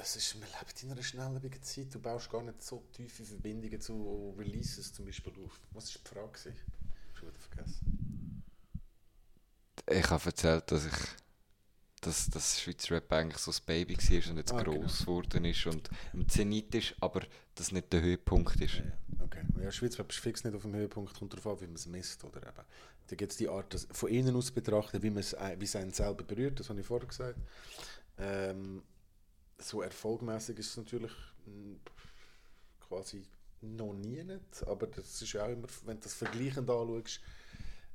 es 0.00 0.16
ist, 0.16 0.34
man 0.38 0.48
lebt 0.60 0.82
in 0.82 0.92
einer 0.92 1.02
schnelllebigen 1.02 1.62
Zeit, 1.62 1.94
du 1.94 1.98
baust 1.98 2.30
gar 2.30 2.42
nicht 2.42 2.62
so 2.62 2.82
tiefe 2.92 3.24
Verbindungen 3.24 3.80
zu 3.80 4.34
Releases 4.36 4.92
zum 4.92 5.06
Beispiel 5.06 5.32
auf. 5.44 5.58
Was 5.72 5.94
war 5.94 6.02
die 6.04 6.08
Frage? 6.08 6.54
habe 7.20 7.32
wieder 7.32 7.38
vergessen. 7.38 8.44
ich 9.90 10.10
habe 10.10 10.24
erzählt, 10.24 10.70
dass 10.70 10.86
ich 10.86 10.92
dass 12.00 12.28
das 12.30 12.60
Schweizer 12.60 12.96
Rap 12.96 13.12
eigentlich 13.12 13.38
so 13.38 13.50
das 13.50 13.60
Baby 13.60 13.96
war 13.96 14.30
und 14.30 14.36
jetzt 14.38 14.52
Ah, 14.52 14.62
gross 14.62 14.98
genau. 14.98 15.20
geworden 15.20 15.44
ist 15.44 15.66
und 15.66 15.90
im 16.12 16.28
Zenit 16.28 16.74
ist, 16.74 16.94
aber 17.00 17.22
das 17.54 17.72
nicht 17.72 17.92
der 17.92 18.02
Höhepunkt 18.02 18.60
ist. 18.60 18.82
Okay. 19.20 19.42
Ja, 19.60 19.70
Schweiz 19.72 19.98
Rap 19.98 20.10
ist 20.10 20.20
fix 20.20 20.44
nicht 20.44 20.54
auf 20.54 20.62
dem 20.62 20.74
Höhepunkt, 20.74 21.14
kommt 21.14 21.32
darauf 21.32 21.46
an, 21.46 21.60
wie 21.60 21.66
man 21.66 21.74
es 21.76 21.86
misst. 21.86 22.22
Oder 22.24 22.42
eben. 22.42 22.64
Da 23.08 23.16
gibt 23.16 23.32
es 23.32 23.38
die 23.38 23.48
Art, 23.48 23.72
das 23.74 23.88
von 23.90 24.10
innen 24.10 24.36
aus 24.36 24.50
betrachten, 24.50 25.02
wie, 25.02 25.10
man 25.10 25.18
es, 25.20 25.34
ein- 25.34 25.60
wie 25.60 25.64
es 25.64 25.74
einen 25.76 25.92
selber 25.92 26.24
berührt, 26.24 26.60
das 26.60 26.68
habe 26.68 26.80
ich 26.80 26.86
vorher 26.86 27.08
gesagt. 27.08 27.38
Ähm, 28.18 28.82
so 29.58 29.82
erfolgmäßig 29.82 30.58
ist 30.58 30.70
es 30.70 30.76
natürlich 30.76 31.12
mh, 31.46 31.78
quasi 32.88 33.24
noch 33.60 33.92
nie 33.94 34.22
nicht, 34.22 34.62
aber 34.66 34.86
das 34.86 35.20
ist 35.20 35.32
ja 35.32 35.44
auch 35.44 35.48
immer, 35.50 35.66
wenn 35.84 35.96
du 35.96 36.02
das 36.04 36.14
vergleichend 36.14 36.70
anschaust, 36.70 37.20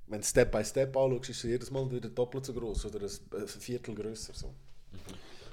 wenn 0.08 0.22
du 0.22 0.28
Step 0.28 0.52
by 0.52 0.64
Step 0.64 0.96
anschaust, 0.96 1.30
ist 1.30 1.38
es 1.38 1.44
jedes 1.44 1.72
Mal 1.72 1.90
wieder 1.92 2.10
doppelt 2.10 2.46
so 2.46 2.54
groß 2.54 2.86
oder 2.86 3.08
ein 3.08 3.48
Viertel 3.48 3.96
grösser. 3.96 4.34
So. 4.34 4.54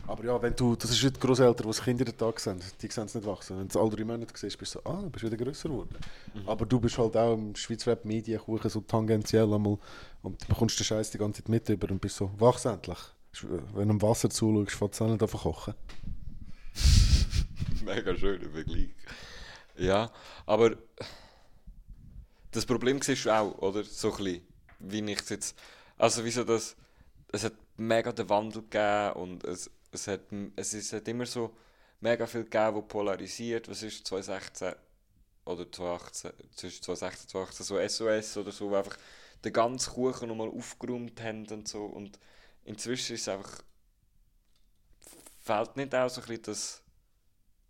Aber 0.07 0.25
ja, 0.25 0.43
wenn 0.43 0.57
du, 0.57 0.75
das 0.75 0.91
ist 0.91 1.03
die 1.03 1.21
Großeltern, 1.21 1.65
die 1.65 1.69
das 1.69 1.83
Kind 1.83 2.01
jeden 2.01 2.17
Tag 2.17 2.41
sehen, 2.41 2.61
die 2.81 2.89
sehen 2.89 3.05
es 3.05 3.15
nicht 3.15 3.27
wachsen. 3.27 3.59
Wenn 3.59 3.69
du 3.69 3.79
es 3.79 3.81
alle 3.81 3.91
drei 3.95 4.05
Monate 4.05 4.33
siehst, 4.35 4.59
bist 4.59 4.75
du 4.75 4.81
so, 4.81 4.91
ah, 4.91 5.03
du 5.03 5.11
bist 5.11 5.25
wieder 5.25 5.37
grösser 5.37 5.69
geworden. 5.69 5.97
Aber 6.47 6.67
du 6.67 6.81
bist 6.81 6.99
halt 6.99 7.17
auch 7.17 7.35
im 7.35 7.55
Schweizer 7.55 7.93
Rap 7.93 8.05
Medienkuchen 8.05 8.71
so 8.71 8.81
tangentiell 8.81 9.53
einmal 9.53 9.79
und 10.23 10.43
du 10.43 10.49
bekommst 10.49 10.79
den 10.81 10.85
Scheiß 10.85 11.11
die 11.11 11.19
ganze 11.19 11.43
Zeit 11.43 11.49
mit 11.49 11.69
über 11.69 11.91
und 11.91 12.01
bist 12.01 12.17
so, 12.17 12.31
wachs 12.39 12.65
endlich. 12.65 12.99
Wenn 13.75 13.89
du 13.89 13.95
im 13.95 14.03
Wasser 14.03 14.31
zuschaust, 14.31 14.73
fängt 14.73 14.95
es 14.95 15.03
an 15.03 15.13
nicht 15.13 15.23
an 15.23 15.29
zu 15.29 15.39
kochen. 15.39 15.75
Mega 17.85 18.17
schöner 18.17 18.51
Vergleich. 18.51 18.91
Ja, 19.77 20.11
aber 20.45 20.77
das 22.51 22.67
Problem 22.67 23.01
siehst 23.01 23.27
du 23.27 23.31
auch, 23.31 23.59
oder? 23.59 23.85
So 23.85 24.13
ein 24.13 24.25
bisschen, 24.25 24.49
wie 24.81 25.13
ich 25.13 25.31
jetzt. 25.31 25.57
Also, 25.99 26.25
wieso 26.25 26.45
das. 26.45 26.77
Es 27.33 27.45
hat 27.45 27.55
mega 27.77 28.13
den 28.13 28.29
Wandel 28.29 28.63
gegeben 28.63 29.13
und 29.21 29.45
es, 29.45 29.71
es, 29.93 30.09
hat, 30.09 30.21
es, 30.57 30.75
es 30.75 30.93
hat 30.93 31.07
immer 31.07 31.27
so 31.27 31.55
mega 32.01 32.27
viel 32.27 32.45
gegeben, 32.45 32.75
wo 32.75 32.83
polarisiert. 32.83 33.69
Was 33.69 33.83
ist 33.83 34.07
2016 34.07 34.75
oder 35.45 35.71
2018, 35.71 36.33
zwischen 36.55 36.83
2016 36.83 37.41
und 37.41 37.53
2018, 37.55 37.67
so 37.67 37.89
SOS 37.89 38.37
oder 38.37 38.53
so, 38.53 38.71
wo 38.71 38.77
einfach 38.77 38.99
den 39.45 39.53
ganzen 39.53 39.93
Kuchen 39.93 40.29
nochmal 40.29 40.49
aufgeräumt 40.49 41.21
haben 41.23 41.47
und 41.49 41.69
so. 41.69 41.85
Und 41.85 42.19
inzwischen 42.65 43.15
ist 43.15 43.23
es 43.23 43.29
einfach. 43.29 43.63
fehlt 45.41 45.77
nicht 45.77 45.95
auch 45.95 46.09
so 46.09 46.21
ein 46.21 46.27
bisschen 46.27 46.43
das 46.45 46.83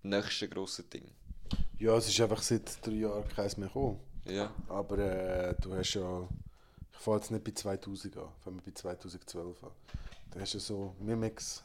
nächste 0.03 0.49
grosse 0.49 0.85
Ding. 0.85 1.11
Ja, 1.79 1.97
es 1.97 2.09
ist 2.09 2.21
einfach 2.21 2.43
seit 2.43 2.85
drei 2.85 2.93
Jahren 2.93 3.29
keins 3.29 3.57
mehr 3.57 3.69
gekommen. 3.69 4.01
Ja. 4.31 4.53
Aber 4.69 4.99
äh, 4.99 5.55
du 5.61 5.75
hast 5.75 5.95
ja. 5.95 6.29
Ich 6.93 6.99
fange 6.99 7.17
jetzt 7.19 7.31
nicht 7.31 7.45
bei 7.45 7.53
2000 7.53 8.17
an, 8.19 8.29
fangen 8.45 8.57
wir 8.59 8.73
bei 8.73 8.73
2012 8.73 9.65
an. 9.65 9.71
Da 10.31 10.41
hast 10.41 10.55
du 10.55 10.59
so 10.59 10.95
Mimix, 11.01 11.65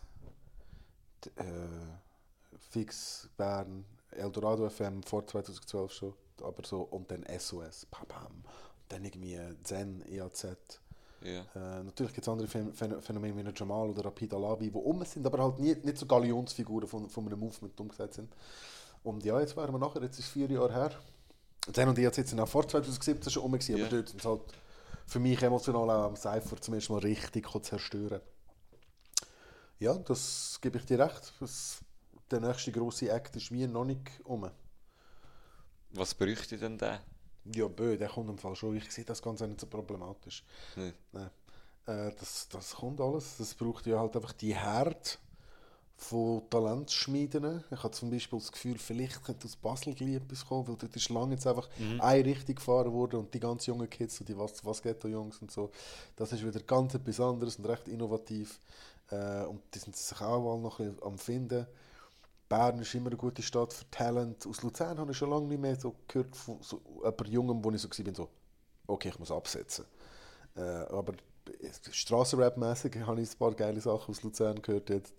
d- 1.25 1.29
äh, 1.35 2.57
Fix, 2.69 3.29
Bern, 3.37 3.85
Eldorado 4.11 4.69
FM 4.69 5.03
vor 5.03 5.25
2012 5.27 5.91
schon, 5.91 6.13
aber 6.41 6.63
so 6.65 6.81
und 6.83 7.11
dann 7.11 7.25
SOS, 7.37 7.85
Pam 7.91 8.07
Pam. 8.07 8.43
Dann 8.87 9.03
irgendwie 9.03 9.37
Zen, 9.63 10.03
EAZ. 10.07 10.47
Ja. 11.21 11.41
Äh, 11.55 11.83
natürlich 11.83 12.13
gibt 12.13 12.25
es 12.27 12.29
andere 12.29 12.47
Phän- 12.47 12.71
Phän- 12.71 13.01
Phänomene 13.01 13.35
wie 13.45 13.51
Jamal 13.59 13.89
oder 13.89 14.05
Rapid 14.05 14.33
Alabi, 14.33 14.69
die 14.69 14.77
um 14.77 15.03
sind, 15.05 15.25
aber 15.25 15.43
halt 15.43 15.59
nie, 15.59 15.75
nicht 15.75 15.97
so 15.97 16.05
Galionsfiguren 16.05 16.87
von, 16.87 17.09
von 17.09 17.25
einem 17.25 17.39
Movement 17.39 17.79
umgesetzt 17.79 18.15
sind. 18.15 18.31
Und 19.03 19.23
ja, 19.25 19.39
jetzt 19.39 19.55
wären 19.57 19.73
wir 19.73 19.79
nachher, 19.79 20.01
jetzt 20.03 20.19
ist 20.19 20.27
vier 20.29 20.47
Jahre 20.49 20.71
her. 20.73 20.91
Zen 21.73 21.89
und 21.89 21.97
EAZ 21.97 22.15
sind 22.29 22.39
auch 22.39 22.47
vor 22.47 22.67
2017 22.67 23.31
schon 23.31 23.43
um, 23.43 23.51
gewesen, 23.53 23.75
aber 23.75 23.89
dort 23.89 24.09
sind 24.09 24.23
halt 24.23 24.41
für 25.07 25.19
mich 25.19 25.41
emotional 25.41 25.89
auch 25.89 26.05
am 26.05 26.15
Cypher 26.15 26.59
zum 26.61 26.73
ersten 26.73 26.93
Mal 26.93 26.99
richtig 26.99 27.47
zerstören. 27.63 28.21
Ja, 29.79 29.93
das 29.93 30.59
gebe 30.61 30.77
ich 30.77 30.85
dir 30.85 30.99
recht. 30.99 31.33
Das, 31.39 31.79
der 32.31 32.39
nächste 32.39 32.71
grosse 32.71 33.09
Act 33.09 33.35
ist 33.35 33.51
wie 33.51 33.67
noch 33.67 33.85
nicht 33.85 34.09
um. 34.23 34.49
Was 35.91 36.13
bräuchte 36.13 36.57
denn 36.57 36.77
der? 36.77 37.01
Ja, 37.53 37.67
bö, 37.67 37.97
der 37.97 38.09
kommt 38.09 38.29
im 38.29 38.37
Fall 38.37 38.55
schon. 38.55 38.75
Ich 38.75 38.91
sehe 38.91 39.05
das 39.05 39.21
Ganze 39.21 39.47
nicht 39.47 39.59
so 39.59 39.67
problematisch. 39.67 40.43
Nicht? 40.75 40.95
Nein. 41.11 41.29
Äh, 41.85 42.11
das, 42.19 42.47
das 42.49 42.75
kommt 42.75 42.99
alles. 42.99 43.37
Das 43.37 43.53
braucht 43.53 43.85
ja 43.85 43.99
halt 43.99 44.15
einfach 44.15 44.33
die 44.33 44.55
Herd 44.55 45.19
von 45.97 46.41
Talentschmieden. 46.49 47.63
Ich 47.71 47.83
habe 47.83 47.91
zum 47.91 48.09
Beispiel 48.09 48.39
das 48.39 48.51
Gefühl, 48.51 48.77
vielleicht 48.77 49.23
könnte 49.23 49.45
aus 49.45 49.55
Basel 49.55 49.93
gleich 49.93 50.15
etwas 50.15 50.45
kommen, 50.45 50.67
weil 50.67 50.75
dort 50.75 50.95
ist 50.95 51.09
lange 51.09 51.33
jetzt 51.35 51.47
einfach 51.47 51.69
Mhm. 51.79 52.01
eine 52.01 52.25
Richtung 52.25 52.55
gefahren 52.55 52.91
worden 52.91 53.19
und 53.21 53.33
die 53.33 53.39
ganz 53.39 53.65
jungen 53.65 53.89
Kids, 53.89 54.17
so 54.17 54.25
die 54.25 54.37
was, 54.37 54.63
was 54.65 54.81
Ghetto-Jungs 54.81 55.41
und 55.41 55.51
so, 55.51 55.71
das 56.15 56.31
ist 56.33 56.45
wieder 56.45 56.59
ganz 56.61 56.93
etwas 56.93 57.19
anderes 57.19 57.57
und 57.57 57.65
recht 57.65 57.87
innovativ. 57.87 58.59
Äh, 59.09 59.43
und 59.45 59.61
die 59.73 59.79
sind 59.79 59.95
sich 59.95 60.19
auch 60.21 60.51
alle 60.53 60.61
noch 60.61 60.79
ein 60.79 60.87
bisschen 60.91 61.03
am 61.03 61.17
Finden. 61.17 61.65
Bern 62.49 62.79
ist 62.79 62.93
immer 62.93 63.07
eine 63.07 63.17
gute 63.17 63.41
Stadt 63.41 63.73
für 63.73 63.89
Talent. 63.89 64.45
Aus 64.45 64.61
Luzern 64.61 64.99
habe 64.99 65.11
ich 65.11 65.17
schon 65.17 65.29
lange 65.29 65.47
nicht 65.47 65.61
mehr 65.61 65.75
so 65.79 65.95
gehört 66.07 66.35
von 66.35 66.57
so 66.61 66.81
jemandem 67.03 67.31
Jungem, 67.31 67.63
wo 67.63 67.71
ich 67.71 67.81
so 67.81 67.89
war, 67.89 68.15
so, 68.15 68.29
okay, 68.87 69.09
ich 69.09 69.17
muss 69.19 69.31
absetzen. 69.31 69.85
Äh, 70.55 70.61
aber 70.61 71.13
Strassenrap-mäßig 71.91 73.05
habe 73.05 73.21
ich 73.21 73.31
ein 73.31 73.37
paar 73.37 73.53
geile 73.53 73.81
Sachen 73.81 74.11
aus 74.11 74.23
Luzern 74.23 74.61
gehört 74.61 74.89
jetzt. 74.89 75.13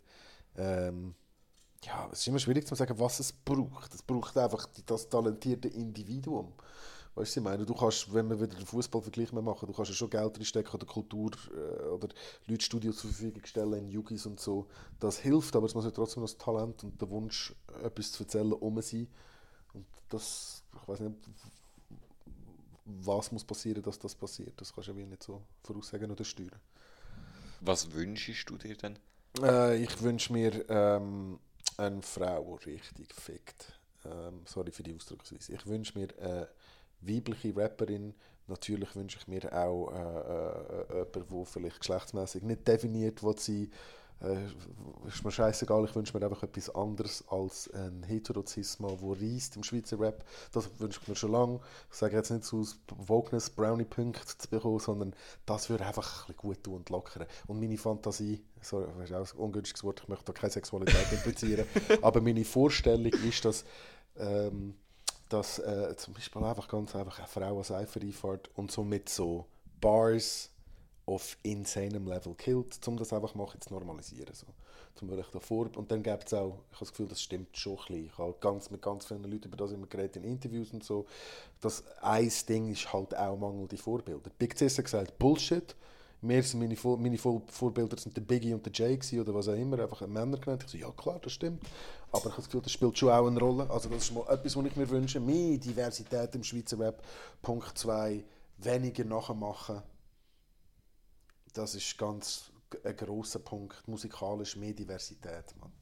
Ähm, 0.57 1.15
ja, 1.85 2.09
es 2.11 2.21
ist 2.21 2.29
immer 2.29 2.39
schwierig 2.39 2.67
zu 2.67 2.75
sagen, 2.75 2.99
was 2.99 3.21
es 3.21 3.33
braucht. 3.33 3.95
Es 3.95 4.03
braucht 4.03 4.37
einfach 4.37 4.67
das 4.87 5.09
talentierte 5.09 5.69
Individuum. 5.69 6.53
Weißt 7.15 7.37
du, 7.37 7.41
ich 7.41 7.45
meine, 7.45 7.65
du 7.65 7.75
kannst, 7.75 8.13
wenn 8.13 8.29
wir 8.29 8.39
wieder 8.39 8.55
den 8.55 8.67
Fußballvergleich 8.67 9.33
machen, 9.33 9.67
du 9.67 9.73
kannst 9.73 9.91
ja 9.91 9.95
schon 9.95 10.11
Geld 10.11 10.37
reinstecken 10.37 10.75
oder 10.75 10.85
Kultur 10.85 11.31
äh, 11.51 11.87
oder 11.87 12.09
Leute 12.47 12.65
Studios 12.65 12.99
zur 12.99 13.11
Verfügung 13.11 13.43
stellen 13.47 13.73
in 13.73 13.89
Yugis 13.89 14.27
und 14.27 14.39
so. 14.39 14.67
Das 15.01 15.19
hilft, 15.19 15.57
aber 15.57 15.65
es 15.65 15.75
muss 15.75 15.87
ja 15.87 15.91
trotzdem 15.93 16.23
noch 16.23 16.29
das 16.29 16.37
Talent 16.37 16.85
und 16.85 17.01
der 17.01 17.09
Wunsch, 17.09 17.55
etwas 17.83 18.13
zu 18.13 18.25
erzählen, 18.25 18.53
um 18.53 18.83
sein. 18.83 19.09
Und 19.73 19.87
das, 20.11 20.63
ich 20.75 20.89
weiß 20.89 21.01
nicht, 21.01 21.17
was 22.85 23.33
muss 23.33 23.45
passieren, 23.45 23.83
dass 23.83 23.99
das 23.99 24.15
passiert. 24.15 24.61
Das 24.61 24.75
kannst 24.75 24.89
du 24.91 24.93
ja 24.93 25.07
nicht 25.07 25.23
so 25.23 25.43
voraussagen 25.63 26.11
oder 26.11 26.25
steuern. 26.25 26.61
Was 27.61 27.91
wünschst 27.93 28.51
du 28.51 28.59
dir 28.59 28.77
denn? 28.77 28.99
Äh, 29.43 29.83
ich 29.83 30.03
wünsche 30.03 30.33
mir 30.33 30.69
ähm, 30.69 31.39
eine 31.77 32.03
Frau, 32.03 32.59
die 32.65 32.71
richtig 32.71 33.15
fickt. 33.15 33.79
Ähm, 34.05 34.43
sorry 34.45 34.71
für 34.71 34.83
die 34.83 34.95
Ausdrucksweise. 34.95 35.53
Ich 35.55 35.67
wünsche 35.67 35.99
mir 35.99 36.09
eine 36.21 36.49
weibliche 37.01 37.55
Rapperin. 37.57 38.15
Natürlich 38.47 38.95
wünsche 38.95 39.19
ich 39.19 39.27
mir 39.27 39.53
auch 39.53 39.91
äh, 39.91 41.01
äh, 41.01 41.07
jemanden, 41.13 41.13
der 41.15 41.47
vielleicht 41.47 41.81
geschlechtsmäßig 41.81 42.43
nicht 42.43 42.67
definiert 42.67 43.23
will 43.23 43.39
sein 43.39 43.71
äh, 44.23 44.47
ist 45.07 45.25
mir 45.25 45.31
scheißegal, 45.31 45.85
ich 45.85 45.95
wünsche 45.95 46.17
mir 46.17 46.25
einfach 46.25 46.43
etwas 46.43 46.75
anderes 46.75 47.25
als 47.29 47.71
ein 47.75 48.03
Heterozisma, 48.03 48.89
der 48.89 49.21
reist 49.21 49.57
im 49.57 49.63
Schweizer 49.63 50.01
Rap. 50.01 50.25
Das 50.53 50.69
wünsche 50.81 51.01
ich 51.03 51.09
mir 51.09 51.17
schon 51.17 51.33
lange. 51.33 51.61
Ich 51.91 51.97
sage 51.97 52.17
jetzt 52.17 52.31
nicht 52.31 52.45
so 52.45 52.61
aus 52.61 52.79
Wokeness 52.97 53.51
Brownie-Punkte 53.51 54.39
zu 54.39 54.49
bekommen, 54.49 54.79
sondern 54.79 55.15
das 55.45 55.69
würde 55.69 55.85
einfach 55.85 56.29
ein 56.29 56.37
gut 56.37 56.65
tun 56.65 56.77
und 56.77 56.91
lockern. 56.91 57.27
Und 57.47 57.61
meine 57.61 57.77
Fantasie, 57.77 58.43
sorry, 58.63 58.87
das 58.99 59.11
ist 59.11 59.15
auch 59.15 59.35
ein 59.35 59.45
ungünstiges 59.45 59.85
Wort, 59.85 60.01
ich 60.03 60.09
möchte 60.09 60.25
da 60.25 60.33
keine 60.33 60.51
Sexualität 60.51 61.13
implizieren, 61.13 61.67
aber 62.03 62.21
meine 62.21 62.45
Vorstellung 62.45 63.13
ist, 63.13 63.45
dass, 63.45 63.65
ähm, 64.17 64.75
dass 65.29 65.59
äh, 65.59 65.95
zum 65.97 66.15
Beispiel 66.15 66.43
einfach 66.43 66.69
ganz 66.69 66.97
einfach 66.97 67.19
eine 67.19 67.29
Frau 67.29 67.59
als 67.59 67.71
Eifer 67.71 68.01
einfährt 68.01 68.51
und 68.55 68.71
so 68.71 68.83
mit 68.83 69.09
so 69.09 69.47
Bars 69.81 70.51
auf 71.07 71.39
insanem 71.45 72.07
Level 72.07 72.35
killt, 72.35 72.87
um 72.87 72.97
das 72.97 73.13
einfach 73.13 73.35
mal 73.35 73.49
zu 73.61 73.73
normalisieren. 73.73 74.35
So. 74.35 74.47
Zum 74.97 75.09
wirklich 75.09 75.29
davor. 75.29 75.69
Und 75.77 75.91
dann 75.91 76.03
gibt 76.03 76.27
es 76.27 76.35
auch, 76.35 76.59
ich 76.71 76.77
habe 76.77 76.81
das 76.81 76.91
Gefühl, 76.91 77.07
das 77.07 77.23
stimmt 77.23 77.57
schon 77.57 77.75
ein 77.75 77.79
bisschen. 77.87 78.07
Ich 78.07 78.19
habe 78.19 78.35
ganz, 78.41 78.71
mit 78.71 78.83
ganz 78.83 79.07
vielen 79.07 79.23
Leuten 79.23 79.47
über 79.47 79.57
das 79.57 79.71
immer 79.71 79.87
geredet 79.87 80.17
in 80.17 80.25
Interviews 80.25 80.73
und 80.73 80.83
so. 80.83 81.07
Das 81.61 81.85
ein 82.03 82.33
Ding 82.49 82.73
ist 82.73 82.93
halt 82.93 83.17
auch 83.17 83.39
mangelnde 83.39 83.77
Vorbilder. 83.77 84.31
Big 84.37 84.59
Cis 84.59 84.77
hat 84.79 84.85
gesagt, 84.85 85.19
Bullshit. 85.19 85.77
Mir 86.23 86.43
sind 86.43 86.61
meine, 86.61 86.75
Vor 86.75 86.97
meine 86.97 87.19
Vor 87.19 87.43
Vorbilder 87.47 87.99
sind 87.99 88.17
der 88.17 88.23
Biggie 88.23 88.55
und 88.55 88.65
der 88.65 88.73
Jay 88.73 88.99
oder 89.21 89.35
was 89.35 89.49
auch 89.49 89.55
immer, 89.55 89.79
einfach 89.79 90.05
Männer 90.09 90.39
genannt. 90.39 90.65
Ich 90.65 90.73
so, 90.73 90.79
ja 90.79 90.91
klar, 90.91 91.21
das 91.23 91.33
stimmt. 91.33 91.63
Aber 92.11 92.19
ich 92.19 92.25
habe 92.25 92.37
das 92.37 92.47
Gefühl, 92.47 92.63
das 92.63 92.73
spielt 92.73 92.99
schon 92.99 93.11
auch 93.11 93.27
eine 93.27 93.39
Rolle. 93.39 93.71
Also 93.71 93.91
das 93.91 94.05
ist 94.05 94.15
mal 94.15 94.27
etwas, 94.29 94.57
was 94.57 94.65
ich 94.65 94.77
mir 94.77 94.89
wünsche. 94.89 95.21
Mehr 95.21 95.59
Diversität 95.59 96.35
im 96.35 96.43
Schweizer 96.43 96.81
Rap. 96.81 97.03
Punkt 97.43 97.79
2, 97.79 98.25
weniger 98.59 99.05
nachmachen 99.05 99.83
das 101.57 101.75
ist 101.75 101.97
ganz 101.97 102.51
ein 102.85 102.97
großer 102.97 103.39
Punkt. 103.39 103.87
Musikalisch 103.89 104.57
mehr 104.57 104.75
Diversität. 104.75 105.55
Man. 105.59 105.73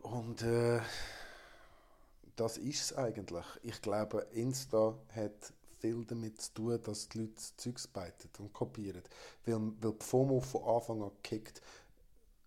Und 0.00 0.42
äh, 0.42 0.80
das 2.36 2.58
ist 2.58 2.82
es 2.82 2.96
eigentlich. 2.96 3.44
Ich 3.62 3.80
glaube, 3.80 4.26
Insta 4.32 4.94
hat 5.14 5.52
viel 5.78 6.04
damit 6.04 6.40
zu 6.40 6.54
tun, 6.54 6.82
dass 6.82 7.08
die 7.08 7.20
Leute 7.20 7.34
Zeugs 7.56 7.86
beiten 7.86 8.28
und 8.38 8.52
kopieren. 8.52 9.02
Weil, 9.44 9.60
weil 9.80 9.92
die 9.92 10.04
FOMO 10.04 10.40
von 10.40 10.64
Anfang 10.64 11.02
an 11.02 11.10
kickt. 11.22 11.62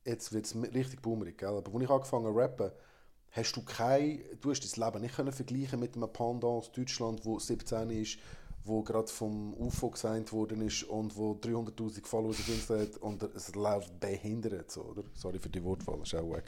Jetzt 0.06 0.34
wird 0.34 0.46
es 0.46 0.56
richtig 0.56 1.02
boomerig, 1.02 1.38
gell? 1.38 1.50
aber 1.50 1.74
als 1.74 1.84
ich 1.84 1.90
angefangen 1.90 2.34
zu 2.34 2.38
rappen, 2.38 2.72
hast 3.32 3.56
du 3.56 3.64
kein, 3.64 4.24
du 4.42 4.52
hast 4.52 4.78
dein 4.78 4.86
Leben 4.86 5.02
nicht 5.02 5.16
können 5.16 5.32
vergleichen 5.32 5.80
mit 5.80 5.96
einem 5.96 6.12
Pendant 6.12 6.44
aus 6.44 6.72
Deutschland, 6.72 7.26
wo 7.26 7.40
17 7.40 7.90
ist, 7.90 8.20
wo 8.66 8.82
gerade 8.82 9.08
vom 9.08 9.54
UFO 9.54 9.90
gesigned 9.90 10.32
worden 10.32 10.62
ist 10.62 10.84
und 10.84 11.16
wo 11.18 11.34
300'000 11.34 12.06
Follower 12.06 12.30
auf 12.30 12.50
Insta 12.50 12.80
hat 12.80 12.98
und 12.98 13.24
es 13.24 13.54
läuft 13.56 14.00
behindert, 14.00 14.72
so, 14.72 14.82
oder? 14.84 15.04
Sorry 15.14 15.40
für 15.40 15.50
die 15.50 15.64
Wortwahl, 15.64 16.00
das 16.00 16.14
war 16.14 16.22
auch 16.22 16.30
wack. 16.32 16.46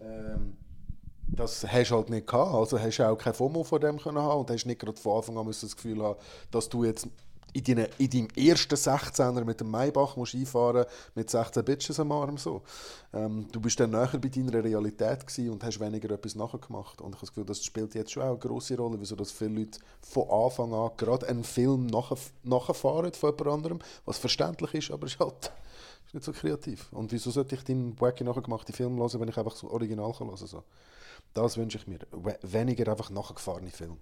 Ähm, 0.00 0.56
das 1.28 1.66
hast 1.66 1.90
du 1.90 1.96
halt 1.96 2.10
nicht 2.10 2.26
gehabt, 2.26 2.54
also 2.54 2.78
hast 2.78 2.98
du 2.98 3.08
auch 3.08 3.16
kein 3.16 3.32
FOMO 3.32 3.64
von 3.64 3.80
dem 3.80 3.98
können 3.98 4.18
haben 4.18 4.40
und 4.40 4.50
hast 4.50 4.66
nicht 4.66 4.80
gerade 4.80 5.00
von 5.00 5.16
Anfang 5.16 5.38
an 5.38 5.46
das 5.46 5.76
Gefühl 5.76 6.02
haben, 6.02 6.18
dass 6.50 6.68
du 6.68 6.84
jetzt 6.84 7.08
in, 7.52 7.64
deine, 7.64 7.88
in 7.98 8.10
deinem 8.10 8.28
ersten 8.36 8.74
16er 8.74 9.44
mit 9.44 9.60
dem 9.60 9.70
Maybach 9.70 10.16
musst 10.16 10.34
einfahren 10.34 10.86
mit 11.14 11.28
16 11.28 11.64
Bitches 11.64 12.00
am 12.00 12.12
Arm. 12.12 12.38
So. 12.38 12.62
Ähm, 13.12 13.46
du 13.52 13.60
bist 13.60 13.78
dann 13.78 13.90
näher 13.90 14.18
bei 14.20 14.28
deiner 14.28 14.64
Realität 14.64 15.24
und 15.38 15.62
hast 15.62 15.80
weniger 15.80 16.10
etwas 16.10 16.34
nachgemacht. 16.34 17.00
Und 17.00 17.10
ich 17.10 17.16
habe 17.16 17.20
das 17.20 17.28
Gefühl, 17.30 17.44
das 17.44 17.64
spielt 17.64 17.94
jetzt 17.94 18.12
schon 18.12 18.22
auch 18.22 18.30
eine 18.30 18.38
grosse 18.38 18.76
Rolle, 18.76 18.98
wieso 18.98 19.16
dass 19.16 19.30
viele 19.30 19.60
Leute 19.60 19.78
von 20.00 20.28
Anfang 20.30 20.72
an 20.72 20.90
gerade 20.96 21.28
einen 21.28 21.44
Film 21.44 21.86
nach, 21.86 22.12
nachfahren 22.42 23.12
von 23.12 23.30
jemand 23.30 23.48
anderem, 23.48 23.78
was 24.04 24.18
verständlich 24.18 24.74
ist, 24.74 24.90
aber 24.90 25.06
ist 25.06 25.20
halt 25.20 25.52
ist 26.06 26.14
nicht 26.14 26.24
so 26.24 26.32
kreativ. 26.32 26.90
Und 26.92 27.12
wieso 27.12 27.30
sollte 27.30 27.54
ich 27.54 27.64
deinen 27.64 28.00
wacky 28.00 28.24
nachgemachten 28.24 28.74
Film 28.74 28.98
hören, 28.98 29.20
wenn 29.20 29.28
ich 29.28 29.36
einfach 29.36 29.56
so 29.56 29.70
original 29.70 30.12
hören 30.18 30.28
kann? 30.28 30.36
So. 30.36 30.62
Das 31.34 31.56
wünsche 31.56 31.78
ich 31.78 31.86
mir. 31.86 32.00
Weniger 32.42 32.90
einfach 32.90 33.10
nachgefahrene 33.10 33.70
Filme 33.70 33.96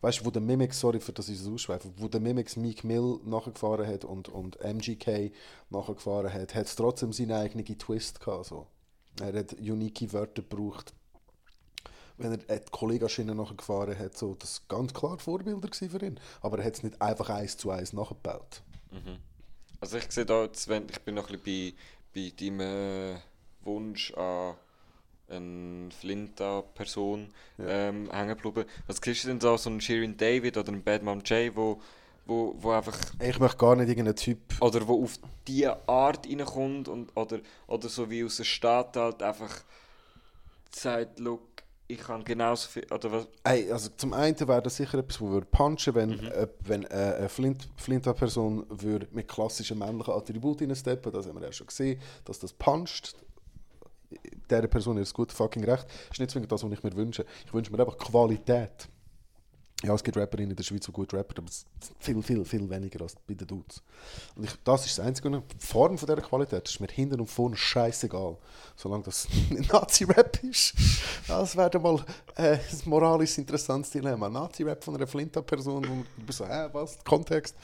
weißt 0.00 0.20
du, 0.20 0.26
wo 0.26 0.30
der 0.30 0.42
Mimix, 0.42 0.80
sorry 0.80 1.00
für 1.00 1.12
das 1.12 1.28
ich 1.28 1.40
es 1.40 1.46
ausschweife, 1.46 1.90
wo 1.96 2.08
der 2.08 2.20
Mimix 2.20 2.56
Meek 2.56 2.84
Mill 2.84 3.18
nachgefahren 3.24 3.86
hat 3.86 4.04
und, 4.04 4.28
und 4.28 4.58
MGK 4.62 5.32
nachgefahren 5.70 6.32
hat, 6.32 6.54
hat 6.54 6.66
es 6.66 6.76
trotzdem 6.76 7.12
seinen 7.12 7.32
eigenen 7.32 7.66
Twist 7.78 8.20
gehabt. 8.20 8.46
So. 8.46 8.66
Er 9.20 9.32
hat 9.38 9.54
unique 9.54 10.12
Wörter 10.12 10.42
gebraucht. 10.42 10.92
Wenn 12.16 12.32
er 12.32 12.58
die 12.58 12.70
Kollegaschienen 12.70 13.36
nachgefahren 13.36 13.96
hat, 13.96 14.16
so, 14.16 14.34
das 14.34 14.66
ganz 14.66 14.92
klar 14.92 15.18
Vorbilder 15.18 15.68
für 15.72 16.04
ihn. 16.04 16.18
Aber 16.40 16.58
er 16.58 16.64
hat 16.64 16.74
es 16.74 16.82
nicht 16.82 17.00
einfach 17.00 17.30
eins 17.30 17.56
zu 17.56 17.70
eins 17.70 17.92
nachgebaut. 17.92 18.62
Mhm. 18.90 19.18
Also 19.80 19.98
ich 19.98 20.10
sehe 20.10 20.26
da, 20.26 20.42
jetzt, 20.42 20.66
wenn, 20.66 20.88
ich 20.88 21.00
bin 21.02 21.14
noch 21.14 21.30
ein 21.30 21.38
bisschen 21.38 21.76
bei, 22.12 22.20
bei 22.20 22.32
deinem 22.36 22.60
äh, 22.60 23.18
Wunsch 23.62 24.12
an 24.14 24.56
eine 25.30 25.90
Flinta-Person 25.90 27.28
ja. 27.58 27.66
ähm, 27.68 28.10
hängen 28.10 28.36
geblieben. 28.36 28.68
Was 28.86 29.00
kriegst 29.00 29.24
du 29.24 29.28
denn 29.28 29.38
da, 29.38 29.56
so 29.58 29.70
einen 29.70 29.80
Shirin 29.80 30.16
David 30.16 30.56
oder 30.56 30.68
einen 30.68 30.82
Bad 30.82 31.02
Mom 31.02 31.20
J, 31.20 31.54
wo, 31.54 31.80
wo, 32.26 32.54
wo 32.58 32.70
einfach... 32.70 32.96
Ich 33.20 33.38
möchte 33.38 33.58
gar 33.58 33.76
nicht 33.76 33.88
irgendeinen 33.88 34.16
Typ... 34.16 34.38
Oder 34.60 34.86
wo 34.86 35.04
auf 35.04 35.18
diese 35.46 35.88
Art 35.88 36.26
reinkommt 36.26 36.88
und, 36.88 37.16
oder, 37.16 37.40
oder 37.66 37.88
so 37.88 38.08
wie 38.10 38.24
aus 38.24 38.36
der 38.36 38.44
Stadt 38.44 38.96
halt 38.96 39.22
einfach 39.22 39.62
sagt, 40.70 41.18
look, 41.18 41.42
ich 41.90 41.98
kann 41.98 42.22
genauso 42.22 42.68
viel, 42.68 42.84
oder 42.92 43.10
was? 43.10 43.28
Hey, 43.44 43.72
also 43.72 43.88
zum 43.96 44.12
einen 44.12 44.38
wäre 44.38 44.60
das 44.60 44.76
sicher 44.76 44.98
etwas, 44.98 45.20
wo 45.20 45.32
wir 45.32 45.40
punchen, 45.40 45.94
wenn, 45.94 46.10
mhm. 46.10 46.26
äh, 46.26 46.46
wenn 46.60 46.84
äh, 46.84 47.14
eine 47.18 47.28
Flint, 47.30 47.66
Flinta-Person 47.76 48.66
mit 49.12 49.26
klassischen 49.26 49.78
männlichen 49.78 50.12
Attributen 50.12 50.76
steppen, 50.76 51.10
das 51.10 51.26
haben 51.26 51.40
wir 51.40 51.46
ja 51.46 51.52
schon 51.52 51.66
gesehen, 51.66 51.98
dass 52.26 52.38
das 52.38 52.52
puncht, 52.52 53.16
dieser 54.50 54.66
Person 54.66 54.96
ist 54.98 55.14
gut 55.14 55.32
fucking 55.32 55.64
recht. 55.64 55.84
Das 55.84 56.16
ist 56.16 56.20
nicht 56.20 56.30
zwingend 56.30 56.52
das, 56.52 56.62
was 56.62 56.72
ich 56.72 56.82
mir 56.82 56.94
wünsche. 56.94 57.24
Ich 57.44 57.52
wünsche 57.52 57.70
mir 57.72 57.80
einfach 57.80 57.98
Qualität. 57.98 58.88
Ja, 59.84 59.94
es 59.94 60.02
gibt 60.02 60.16
Rapperinnen 60.16 60.50
in 60.50 60.56
der 60.56 60.64
Schweiz, 60.64 60.86
die 60.86 60.92
gut 60.92 61.14
rappen, 61.14 61.38
aber 61.38 61.46
es 61.46 61.64
ist 61.80 61.92
viel, 62.00 62.20
viel, 62.20 62.44
viel 62.44 62.68
weniger 62.68 63.00
als 63.00 63.14
bei 63.14 63.34
den 63.34 63.46
Dudes. 63.46 63.80
Und 64.34 64.44
ich, 64.44 64.50
das 64.64 64.84
ist 64.86 64.98
das 64.98 65.06
Einzige. 65.06 65.30
Die 65.30 65.64
Form 65.64 65.96
von 65.96 66.08
dieser 66.08 66.20
Qualität 66.20 66.68
ist 66.68 66.80
mir 66.80 66.88
hinten 66.88 67.20
und 67.20 67.28
vorne 67.28 67.56
scheißegal. 67.56 68.36
Solange 68.74 69.04
das 69.04 69.28
Nazi-Rap 69.50 70.42
ist. 70.42 70.74
Das 71.28 71.56
wäre 71.56 71.78
mal 71.78 72.04
äh, 72.34 72.54
ein 72.54 72.60
moralisch 72.86 73.38
interessantes 73.38 73.92
Dilemma. 73.92 74.28
Nazi-Rap 74.28 74.82
von 74.82 74.96
einer 74.96 75.06
Flinta-Person, 75.06 75.88
wo 75.88 76.22
du 76.26 76.32
so, 76.32 76.44
hä, 76.44 76.68
was, 76.72 76.98
Kontext. 77.04 77.54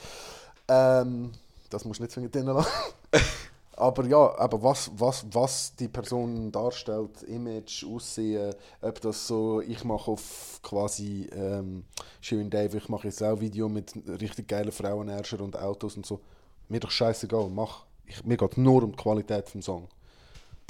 Ähm, 0.69 1.33
das 1.69 1.85
musst 1.85 1.99
du 1.99 2.05
nicht 2.05 2.13
zwingend 2.13 2.33
drinnen 2.33 2.55
lassen. 2.55 2.71
Aber 3.77 4.07
ja, 4.07 4.39
aber 4.39 4.63
was, 4.63 4.91
was, 4.97 5.27
was 5.33 5.75
die 5.75 5.89
Person 5.89 6.53
darstellt, 6.53 7.23
Image, 7.25 7.85
Aussehen, 7.85 8.55
ob 8.81 9.01
das 9.01 9.27
so, 9.27 9.61
ich 9.61 9.83
mache 9.83 10.13
auf 10.13 10.61
quasi 10.63 11.29
ähm, 11.33 11.85
Shirin 12.21 12.51
Dave, 12.51 12.77
ich 12.77 12.89
mache 12.89 13.09
jetzt 13.09 13.23
auch 13.23 13.41
Video 13.41 13.69
mit 13.69 13.93
richtig 14.21 14.47
geilen 14.47 14.71
Frauenherrscher 14.71 15.41
und 15.41 15.59
Autos 15.59 15.97
und 15.97 16.07
so. 16.07 16.21
Mir 16.69 16.81
doch 16.81 16.91
scheißegal, 16.91 17.51
mach. 17.51 17.85
Ich, 18.07 18.25
mir 18.25 18.37
geht 18.37 18.57
nur 18.59 18.85
um 18.85 18.93
die 18.93 18.97
Qualität 18.97 19.53
des 19.53 19.65
Song. 19.65 19.89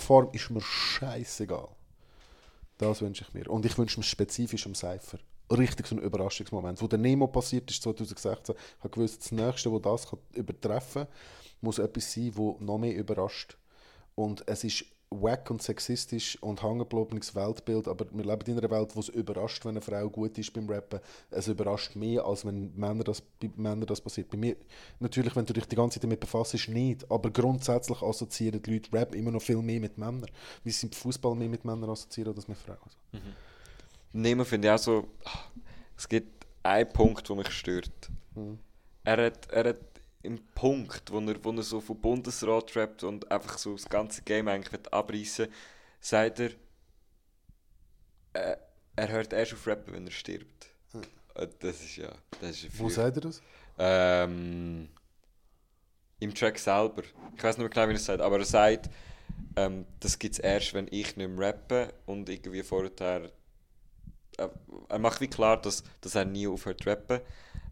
Die 0.01 0.03
Form 0.03 0.29
ist 0.33 0.51
mir 0.51 0.63
scheißegal. 0.63 1.69
Das 2.79 3.03
wünsche 3.03 3.25
ich 3.29 3.35
mir. 3.35 3.51
Und 3.51 3.67
ich 3.67 3.77
wünsche 3.77 4.01
mir 4.01 4.05
spezifisch 4.05 4.67
am 4.67 4.75
Cypher. 4.75 5.19
Richtig 5.51 5.87
so 5.87 5.95
ein 5.95 6.03
Überraschungsmoment. 6.03 6.81
Wo 6.81 6.89
der 6.89 6.99
Nemo 6.99 7.27
passiert 7.27 7.71
ist 7.71 7.83
2016, 7.83 8.55
ich 8.57 8.85
habe 8.85 8.89
gewusst, 8.89 9.21
das 9.21 9.33
Nächste, 9.33 9.71
wo 9.71 9.79
das 9.79 10.09
kann 10.09 10.19
übertreffen 10.33 11.05
kann, 11.05 11.13
muss 11.65 11.79
etwas 11.79 12.13
sein, 12.13 12.33
das 12.37 12.61
noch 12.61 12.79
mehr 12.79 12.95
überrascht. 12.95 13.57
Und 14.15 14.47
es 14.47 14.63
ist 14.65 14.85
wack 15.11 15.51
und 15.51 15.63
sexistisch 15.63 16.41
und 16.43 16.63
hängengebliebenes 16.63 17.35
Weltbild, 17.35 17.89
aber 17.89 18.07
wir 18.11 18.25
leben 18.25 18.43
in 18.47 18.59
einer 18.59 18.71
Welt, 18.71 18.95
wo 18.97 19.01
es 19.01 19.09
überrascht, 19.09 19.65
wenn 19.65 19.73
eine 19.73 19.81
Frau 19.81 20.09
gut 20.09 20.37
ist 20.39 20.53
beim 20.53 20.69
Rappen. 20.69 21.01
Es 21.31 21.49
überrascht 21.49 21.95
mehr, 21.95 22.25
als 22.25 22.45
wenn 22.45 22.75
Männer 22.75 23.05
das, 23.05 23.21
bei 23.21 23.51
Männern 23.57 23.87
das 23.87 24.01
passiert. 24.01 24.31
Bei 24.31 24.37
mir, 24.37 24.57
natürlich, 25.01 25.35
wenn 25.37 25.47
du 25.47 25.53
dich 25.53 25.67
die 25.67 25.77
ganze 25.77 25.95
Zeit 25.95 26.05
damit 26.05 26.21
befasst, 26.21 26.69
nicht, 26.69 27.11
aber 27.11 27.31
grundsätzlich 27.31 28.03
assoziieren 28.03 28.63
die 28.63 28.73
Leute 28.73 28.93
Rap 28.93 29.15
immer 29.15 29.31
noch 29.31 29.43
viel 29.43 29.63
mehr 29.63 29.81
mit 29.81 29.99
Männern. 29.99 30.31
Wir 30.63 30.73
sind 30.73 30.95
Fußball 30.95 31.35
mehr 31.35 31.49
mit 31.49 31.65
Männern 31.65 31.91
assoziiert 31.91 32.37
als 32.37 32.49
mit 32.49 32.59
Frauen. 32.59 32.79
Mhm. 33.13 34.21
Nehmen 34.21 34.45
finde 34.45 34.69
ich 34.69 34.75
auch 34.75 34.79
so, 34.79 35.09
es 35.97 36.09
gibt 36.09 36.47
einen 36.63 36.89
Punkt, 36.89 37.29
der 37.29 37.37
mich 37.37 37.51
stört. 37.51 38.11
Mhm. 38.35 38.59
Er, 39.05 39.27
hat, 39.27 39.51
er 39.51 39.69
hat 39.71 39.94
im 40.25 40.45
Punkt, 40.55 41.11
wo 41.13 41.21
er, 41.21 41.45
wo 41.45 41.53
er 41.53 41.63
so 41.63 41.81
vom 41.81 42.01
Bundesrat 42.01 42.75
rappt 42.77 43.05
und 43.05 43.31
einfach 43.31 43.59
so 43.59 43.73
das 43.73 43.89
ganze 43.89 44.23
Game 44.23 44.49
eigentlich 44.49 44.81
abreißen 44.93 45.49
sagt 46.01 46.41
er, 46.41 46.51
äh, 48.35 48.57
er 48.97 49.09
hört 49.09 49.33
erst 49.33 49.55
auf 49.55 49.67
Rappen, 49.67 49.95
wenn 49.95 50.07
er 50.07 50.13
stirbt. 50.13 50.69
Hm. 50.93 51.03
Äh, 51.35 51.49
Das 51.61 51.81
ist 51.83 51.97
ja. 51.97 52.13
Das 52.41 52.51
ist 52.63 52.79
Wo 52.79 52.89
sagt 52.89 53.17
er 53.17 53.21
das? 53.23 53.43
Ähm, 53.79 54.89
Im 56.21 56.35
Track 56.35 56.59
selber. 56.59 57.03
Ich 57.37 57.43
weiß 57.43 57.57
nicht 57.57 57.65
mehr 57.65 57.69
genau, 57.69 57.89
wie 57.89 57.93
er 57.93 57.97
es 57.97 58.05
sagt, 58.05 58.21
aber 58.21 58.39
er 58.39 58.45
sagt, 58.45 58.91
ähm, 59.57 59.87
das 60.01 60.19
gibt 60.19 60.35
es 60.35 60.39
erst, 60.39 60.75
wenn 60.75 60.87
ich 60.91 61.17
nicht 61.17 61.29
mehr 61.29 61.49
rappe 61.49 61.93
und 62.07 62.29
irgendwie 62.29 62.63
vorher. 62.63 63.31
Äh, 64.37 64.49
er 64.89 64.99
macht 64.99 65.21
wie 65.21 65.29
klar, 65.29 65.61
dass, 65.61 65.85
dass 66.01 66.15
er 66.15 66.25
nie 66.25 66.47
aufhört 66.47 66.83
zu 66.83 66.91
rappen. 66.91 67.21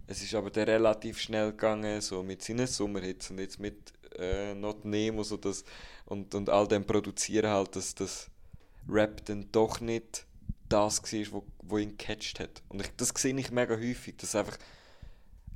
Es 0.07 0.23
ist 0.23 0.35
aber 0.35 0.51
dann 0.51 0.69
relativ 0.69 1.19
schnell 1.19 1.53
gegangen, 1.53 2.01
so 2.01 2.23
mit 2.23 2.43
seinen 2.43 2.67
Sommerhits 2.67 3.31
und 3.31 3.39
jetzt 3.39 3.61
mit 3.61 3.93
äh, 4.19 4.55
Not 4.55 4.85
Nemo 4.85 5.23
so 5.23 5.37
das, 5.37 5.65
und, 6.07 6.35
und 6.35 6.51
all 6.51 6.69
dem 6.69 6.85
Produzieren 6.85 7.51
halt, 7.51 7.77
dass 7.77 7.95
das 7.95 8.29
Rap 8.89 9.25
dann 9.27 9.51
doch 9.53 9.81
nicht 9.81 10.27
das 10.69 11.03
war, 11.03 11.33
wo, 11.33 11.45
wo 11.63 11.79
ihn 11.79 11.97
gecatcht 11.97 12.41
hat. 12.41 12.63
Und 12.69 12.81
ich, 12.81 12.91
das 12.97 13.11
sehe 13.11 13.39
ich 13.39 13.51
mega 13.51 13.77
häufig, 13.77 14.17
dass 14.17 14.35
einfach 14.35 14.59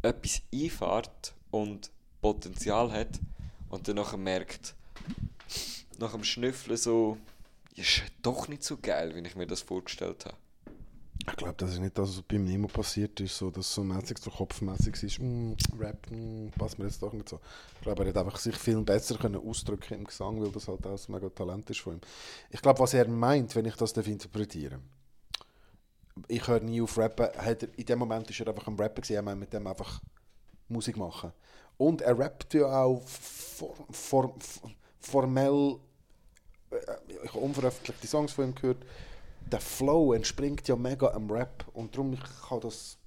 etwas 0.02 0.42
einfährt 0.54 1.34
und 1.50 1.90
Potenzial 2.20 2.92
hat 2.92 3.18
und 3.70 3.88
dann 3.88 4.22
merkt, 4.22 4.74
nach 5.98 6.12
dem 6.12 6.24
Schnüffeln 6.24 6.76
so, 6.76 7.16
ist 7.74 8.02
doch 8.22 8.48
nicht 8.48 8.62
so 8.62 8.78
geil, 8.78 9.14
wie 9.14 9.26
ich 9.26 9.36
mir 9.36 9.46
das 9.46 9.62
vorgestellt 9.62 10.26
habe. 10.26 10.36
Ich 11.28 11.36
glaube, 11.36 11.54
das 11.56 11.72
ist 11.72 11.80
nicht 11.80 11.98
das, 11.98 12.16
was 12.16 12.22
beim 12.22 12.44
Nemo 12.44 12.68
passiert 12.68 13.18
ist, 13.20 13.36
so, 13.36 13.50
dass 13.50 13.74
so 13.74 13.82
mäßig, 13.82 14.18
so 14.18 14.30
kopfmäßig 14.30 15.02
ist, 15.02 15.18
mm, 15.18 15.54
Rap, 15.78 16.10
mm, 16.10 16.48
passt 16.56 16.78
mir 16.78 16.86
jetzt 16.86 17.02
doch 17.02 17.12
nicht 17.12 17.28
so. 17.28 17.40
Ich 17.76 17.80
glaube, 17.82 18.04
er 18.04 18.10
hat 18.10 18.18
einfach 18.18 18.38
sich 18.38 18.56
viel 18.56 18.80
besser 18.82 19.18
können 19.18 19.36
ausdrücken 19.36 19.94
im 19.94 20.04
Gesang, 20.04 20.40
weil 20.40 20.52
das 20.52 20.68
halt 20.68 20.86
auch 20.86 20.96
so 20.96 21.12
mega 21.12 21.28
Talent 21.28 21.68
ist 21.70 21.80
von 21.80 21.94
ihm. 21.94 22.00
Ich 22.50 22.62
glaube, 22.62 22.78
was 22.78 22.94
er 22.94 23.08
meint, 23.08 23.56
wenn 23.56 23.64
ich 23.64 23.74
das 23.74 23.92
darf 23.92 24.06
interpretieren 24.06 24.82
ich 26.28 26.46
höre 26.46 26.60
nie 26.60 26.80
auf 26.80 26.96
Rappen, 26.96 27.28
hat 27.36 27.62
er, 27.62 27.68
in 27.76 27.84
dem 27.84 27.98
Moment 27.98 28.30
ist 28.30 28.40
er 28.40 28.48
einfach 28.48 28.66
am 28.66 28.76
Rappen 28.76 29.02
gewesen, 29.02 29.16
er 29.16 29.22
meint 29.22 29.40
mit 29.40 29.52
dem 29.52 29.66
einfach 29.66 30.00
Musik 30.68 30.96
machen. 30.96 31.32
Und 31.76 32.00
er 32.00 32.18
rappt 32.18 32.54
ja 32.54 32.82
auch 32.82 33.02
for, 33.06 33.74
for, 33.90 34.34
formell, 35.00 35.76
äh, 36.70 36.76
ich 37.24 37.34
habe 37.34 37.40
unveröffentlichte 37.40 38.06
Songs 38.06 38.32
von 38.32 38.46
ihm 38.46 38.54
gehört, 38.54 38.78
der 39.46 39.60
Flow 39.60 40.12
entspringt 40.12 40.66
ja 40.68 40.76
mega 40.76 41.08
am 41.12 41.30
Rap 41.30 41.64
und 41.72 41.94
darum 41.94 42.12
ich 42.12 42.20
kann 42.48 42.60
das 42.60 42.98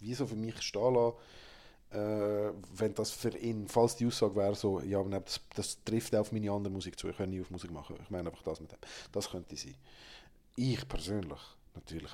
wie 0.00 0.14
so 0.14 0.26
für 0.26 0.36
mich 0.36 0.60
stehen 0.62 0.94
lassen, 0.94 1.16
äh, 1.90 2.52
wenn 2.76 2.94
das 2.94 3.10
für 3.10 3.36
ihn, 3.36 3.68
falls 3.68 3.96
die 3.96 4.06
Aussage 4.06 4.36
wäre 4.36 4.54
so, 4.54 4.80
ja, 4.80 5.02
das, 5.02 5.40
das 5.54 5.82
trifft 5.84 6.14
auf 6.14 6.32
meine 6.32 6.50
andere 6.50 6.72
Musik 6.72 6.98
zu, 6.98 7.08
ich 7.08 7.16
kann 7.16 7.30
nie 7.30 7.40
auf 7.40 7.50
Musik 7.50 7.70
machen, 7.70 7.96
ich 8.02 8.10
meine 8.10 8.30
einfach 8.30 8.42
das 8.42 8.60
mit 8.60 8.70
dem. 8.70 8.78
Das 9.12 9.30
könnte 9.30 9.56
sein. 9.56 9.74
Ich 10.56 10.86
persönlich, 10.88 11.40
natürlich 11.74 12.12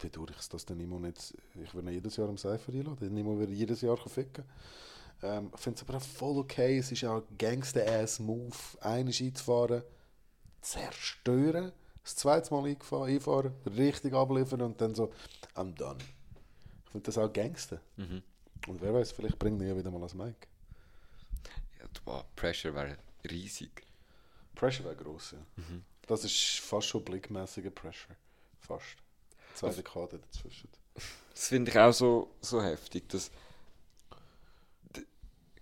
bedauere 0.00 0.30
ich 0.30 0.48
das 0.48 0.64
dann 0.64 0.80
immer 0.80 0.98
nicht, 0.98 1.34
ich 1.62 1.74
würde 1.74 1.90
jedes 1.90 2.16
Jahr 2.16 2.28
am 2.28 2.38
Cypher 2.38 2.72
einladen, 2.72 3.14
nicht 3.14 3.26
mehr 3.26 3.48
jedes 3.48 3.82
Jahr 3.82 3.98
ficken 3.98 4.44
ähm, 5.22 5.50
Ich 5.54 5.60
finde 5.60 5.76
es 5.76 5.88
aber 5.88 5.98
auch 5.98 6.02
voll 6.02 6.38
okay, 6.38 6.78
es 6.78 6.90
ist 6.90 7.04
ein 7.04 7.22
Gangster-Ass-Move, 7.36 8.56
eine 8.80 9.10
einzufahren, 9.10 9.82
zerstören, 10.62 11.72
das 12.02 12.16
zweite 12.16 12.52
Mal 12.52 12.64
eingefahren, 12.64 13.08
einfahren, 13.10 13.54
richtig 13.66 14.14
abliefern 14.14 14.62
und 14.62 14.80
dann 14.80 14.94
so, 14.94 15.12
I'm 15.54 15.74
done. 15.74 15.98
Ich 16.84 16.90
finde 16.90 17.06
das 17.06 17.18
auch 17.18 17.32
Gangster. 17.32 17.80
Mhm. 17.96 18.22
Und 18.66 18.80
wer 18.80 18.92
weiß, 18.92 19.12
vielleicht 19.12 19.38
bringt 19.38 19.60
er 19.62 19.68
ja 19.68 19.76
wieder 19.76 19.90
mal 19.90 20.00
das 20.00 20.14
Mic. 20.14 20.34
Ja, 21.78 21.86
wow, 22.04 22.24
Pressure 22.36 22.74
wäre 22.74 22.96
riesig. 23.30 23.86
Pressure 24.54 24.84
wäre 24.84 24.96
gross, 24.96 25.32
ja. 25.32 25.38
Mhm. 25.56 25.84
Das 26.06 26.24
ist 26.24 26.60
fast 26.60 26.88
schon 26.88 27.04
blickmäßiger 27.04 27.70
Pressure. 27.70 28.16
Fast. 28.60 28.96
Zwei 29.54 29.70
Dekaden 29.70 30.20
dazwischen. 30.20 30.68
Das 31.32 31.48
finde 31.48 31.70
ich 31.70 31.78
auch 31.78 31.92
so, 31.92 32.30
so 32.40 32.62
heftig, 32.62 33.08
dass 33.08 33.30
die 34.96 35.06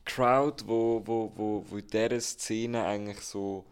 Crowd, 0.04 0.64
wo, 0.66 1.02
wo, 1.04 1.32
wo, 1.36 1.64
wo 1.68 1.76
in 1.76 1.86
dieser 1.86 2.20
Szene 2.20 2.84
eigentlich 2.84 3.20
so 3.20 3.64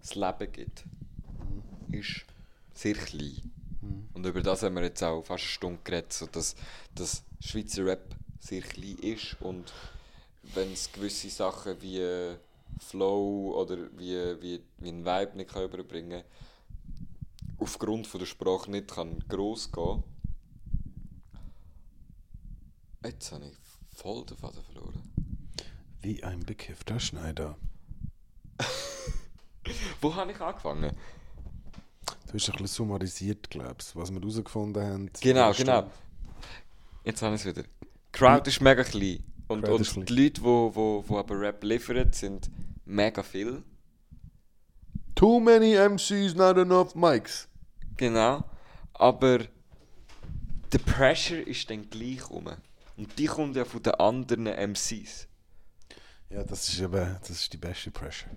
das 0.00 0.14
Leben 0.14 0.52
gibt, 0.52 0.84
ist 1.92 2.24
sehr 2.74 2.94
klein. 2.94 3.52
Mhm. 3.80 4.08
Und 4.14 4.26
über 4.26 4.42
das 4.42 4.62
haben 4.62 4.74
wir 4.74 4.82
jetzt 4.82 5.02
auch 5.02 5.22
fast 5.22 5.44
eine 5.44 5.50
Stunde 5.50 5.80
geredet, 5.84 6.12
so 6.12 6.26
dass, 6.26 6.56
dass 6.94 7.22
Schweizer 7.40 7.86
Rap 7.86 8.14
sehr 8.40 8.62
klein 8.62 8.98
ist 8.98 9.36
und 9.40 9.72
wenn 10.54 10.72
es 10.72 10.90
gewisse 10.92 11.30
Sachen 11.30 11.80
wie 11.80 12.00
äh, 12.00 12.36
Flow 12.80 13.54
oder 13.54 13.76
wie, 13.96 14.16
wie, 14.42 14.60
wie 14.78 14.88
ein 14.88 15.04
Vibe 15.04 15.36
nicht 15.36 15.52
kann 15.52 15.64
überbringen 15.64 16.24
aufgrund 17.58 18.08
von 18.08 18.18
der 18.18 18.26
Sprache 18.26 18.70
nicht 18.70 18.88
kann 18.88 19.22
gross 19.28 19.70
gehen 19.70 20.02
Jetzt 23.04 23.32
habe 23.32 23.46
ich 23.46 23.56
voll 23.96 24.24
den 24.26 24.36
Faden 24.36 24.62
verloren. 24.62 25.02
Wie 26.02 26.22
ein 26.22 26.40
bekiffter 26.40 27.00
Schneider. 27.00 27.56
Wo 30.00 30.14
habe 30.14 30.30
ich 30.30 30.40
angefangen? 30.40 30.96
Du 32.32 32.38
hast 32.38 32.48
ein 32.48 32.52
bisschen 32.52 32.66
summarisiert, 32.66 33.50
glaubst 33.50 33.94
was 33.94 34.10
wir 34.10 34.18
herausgefunden 34.18 34.82
haben. 34.82 35.10
Genau, 35.20 35.52
genau. 35.52 35.90
Jetzt 37.04 37.20
habe 37.20 37.34
ich 37.34 37.44
es 37.44 37.46
wieder. 37.46 37.68
Crowd 38.10 38.48
ist 38.48 38.62
mega 38.62 38.82
klein. 38.84 39.22
Und, 39.48 39.64
Crowd 39.64 39.84
und 39.96 40.08
die 40.08 40.14
Leute, 40.14 40.40
die 40.40 40.42
wo, 40.42 40.74
wo, 40.74 41.04
wo 41.06 41.18
aber 41.18 41.38
Rap 41.38 41.62
liefern, 41.62 42.10
sind 42.14 42.50
mega 42.86 43.22
viel. 43.22 43.62
Too 45.14 45.40
many 45.40 45.76
MCs, 45.76 46.34
not 46.34 46.56
enough 46.56 46.94
mics. 46.94 47.48
Genau. 47.98 48.42
Aber 48.94 49.40
der 50.72 50.78
Pressure 50.78 51.46
ist 51.46 51.68
dann 51.68 51.90
gleich 51.90 52.30
rum. 52.30 52.48
Und 52.96 53.18
die 53.18 53.26
kommt 53.26 53.56
ja 53.56 53.66
von 53.66 53.82
den 53.82 53.94
anderen 53.96 54.44
MCs. 54.44 55.28
Ja, 56.30 56.42
das 56.44 56.66
ist 56.66 56.80
eben 56.80 57.18
das 57.20 57.28
ist 57.28 57.52
die 57.52 57.58
beste 57.58 57.90
Pressure. 57.90 58.30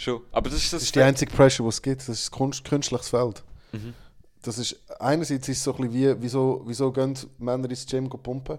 Schon. 0.00 0.22
Aber 0.32 0.48
das 0.48 0.58
ist 0.58 0.72
das. 0.72 0.80
Das 0.80 0.82
ist 0.84 0.96
die 0.96 1.02
einzige 1.02 1.30
Pressure, 1.30 1.62
die 1.62 1.68
es 1.68 1.82
gibt. 1.82 2.00
Das 2.00 2.08
ist 2.08 2.30
kunst, 2.30 2.64
künstliches 2.64 3.10
Feld. 3.10 3.44
Mhm. 3.72 3.92
Das 4.40 4.56
ist, 4.56 4.74
einerseits 4.98 5.46
ist 5.46 5.58
es 5.58 5.64
so 5.64 5.74
ein 5.74 5.90
bisschen 5.90 6.16
wie, 6.16 6.22
wieso, 6.22 6.62
wieso 6.64 6.90
gehen 6.90 7.14
Männer 7.36 7.68
ins 7.68 7.84
Gym 7.84 8.08
go 8.08 8.16
pumpen? 8.16 8.58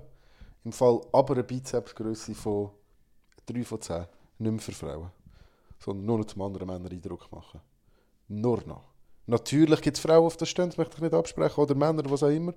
Im 0.64 0.72
Fall 0.72 1.02
aber 1.12 1.34
eine 1.34 1.44
Bizepsgröße 1.44 2.36
von 2.36 2.70
3 3.48 3.64
von 3.64 3.82
10. 3.82 4.06
Nicht 4.38 4.52
mehr 4.52 4.60
für 4.60 4.72
Frauen. 4.72 5.10
Sondern 5.80 6.06
nur 6.06 6.20
noch 6.20 6.26
zum 6.26 6.44
anderen 6.44 6.68
Männer 6.68 6.92
Eindruck 6.92 7.32
machen. 7.32 7.60
Nur 8.28 8.62
noch. 8.68 8.84
Natürlich 9.26 9.82
gibt 9.82 9.98
es 9.98 10.04
Frauen 10.04 10.26
auf 10.26 10.38
der 10.38 10.46
stehen, 10.46 10.70
das 10.70 10.78
möchte 10.78 10.98
ich 10.98 11.02
nicht 11.02 11.16
absprechen, 11.16 11.60
oder 11.60 11.74
Männer, 11.74 12.04
was 12.06 12.22
auch 12.22 12.30
immer. 12.30 12.54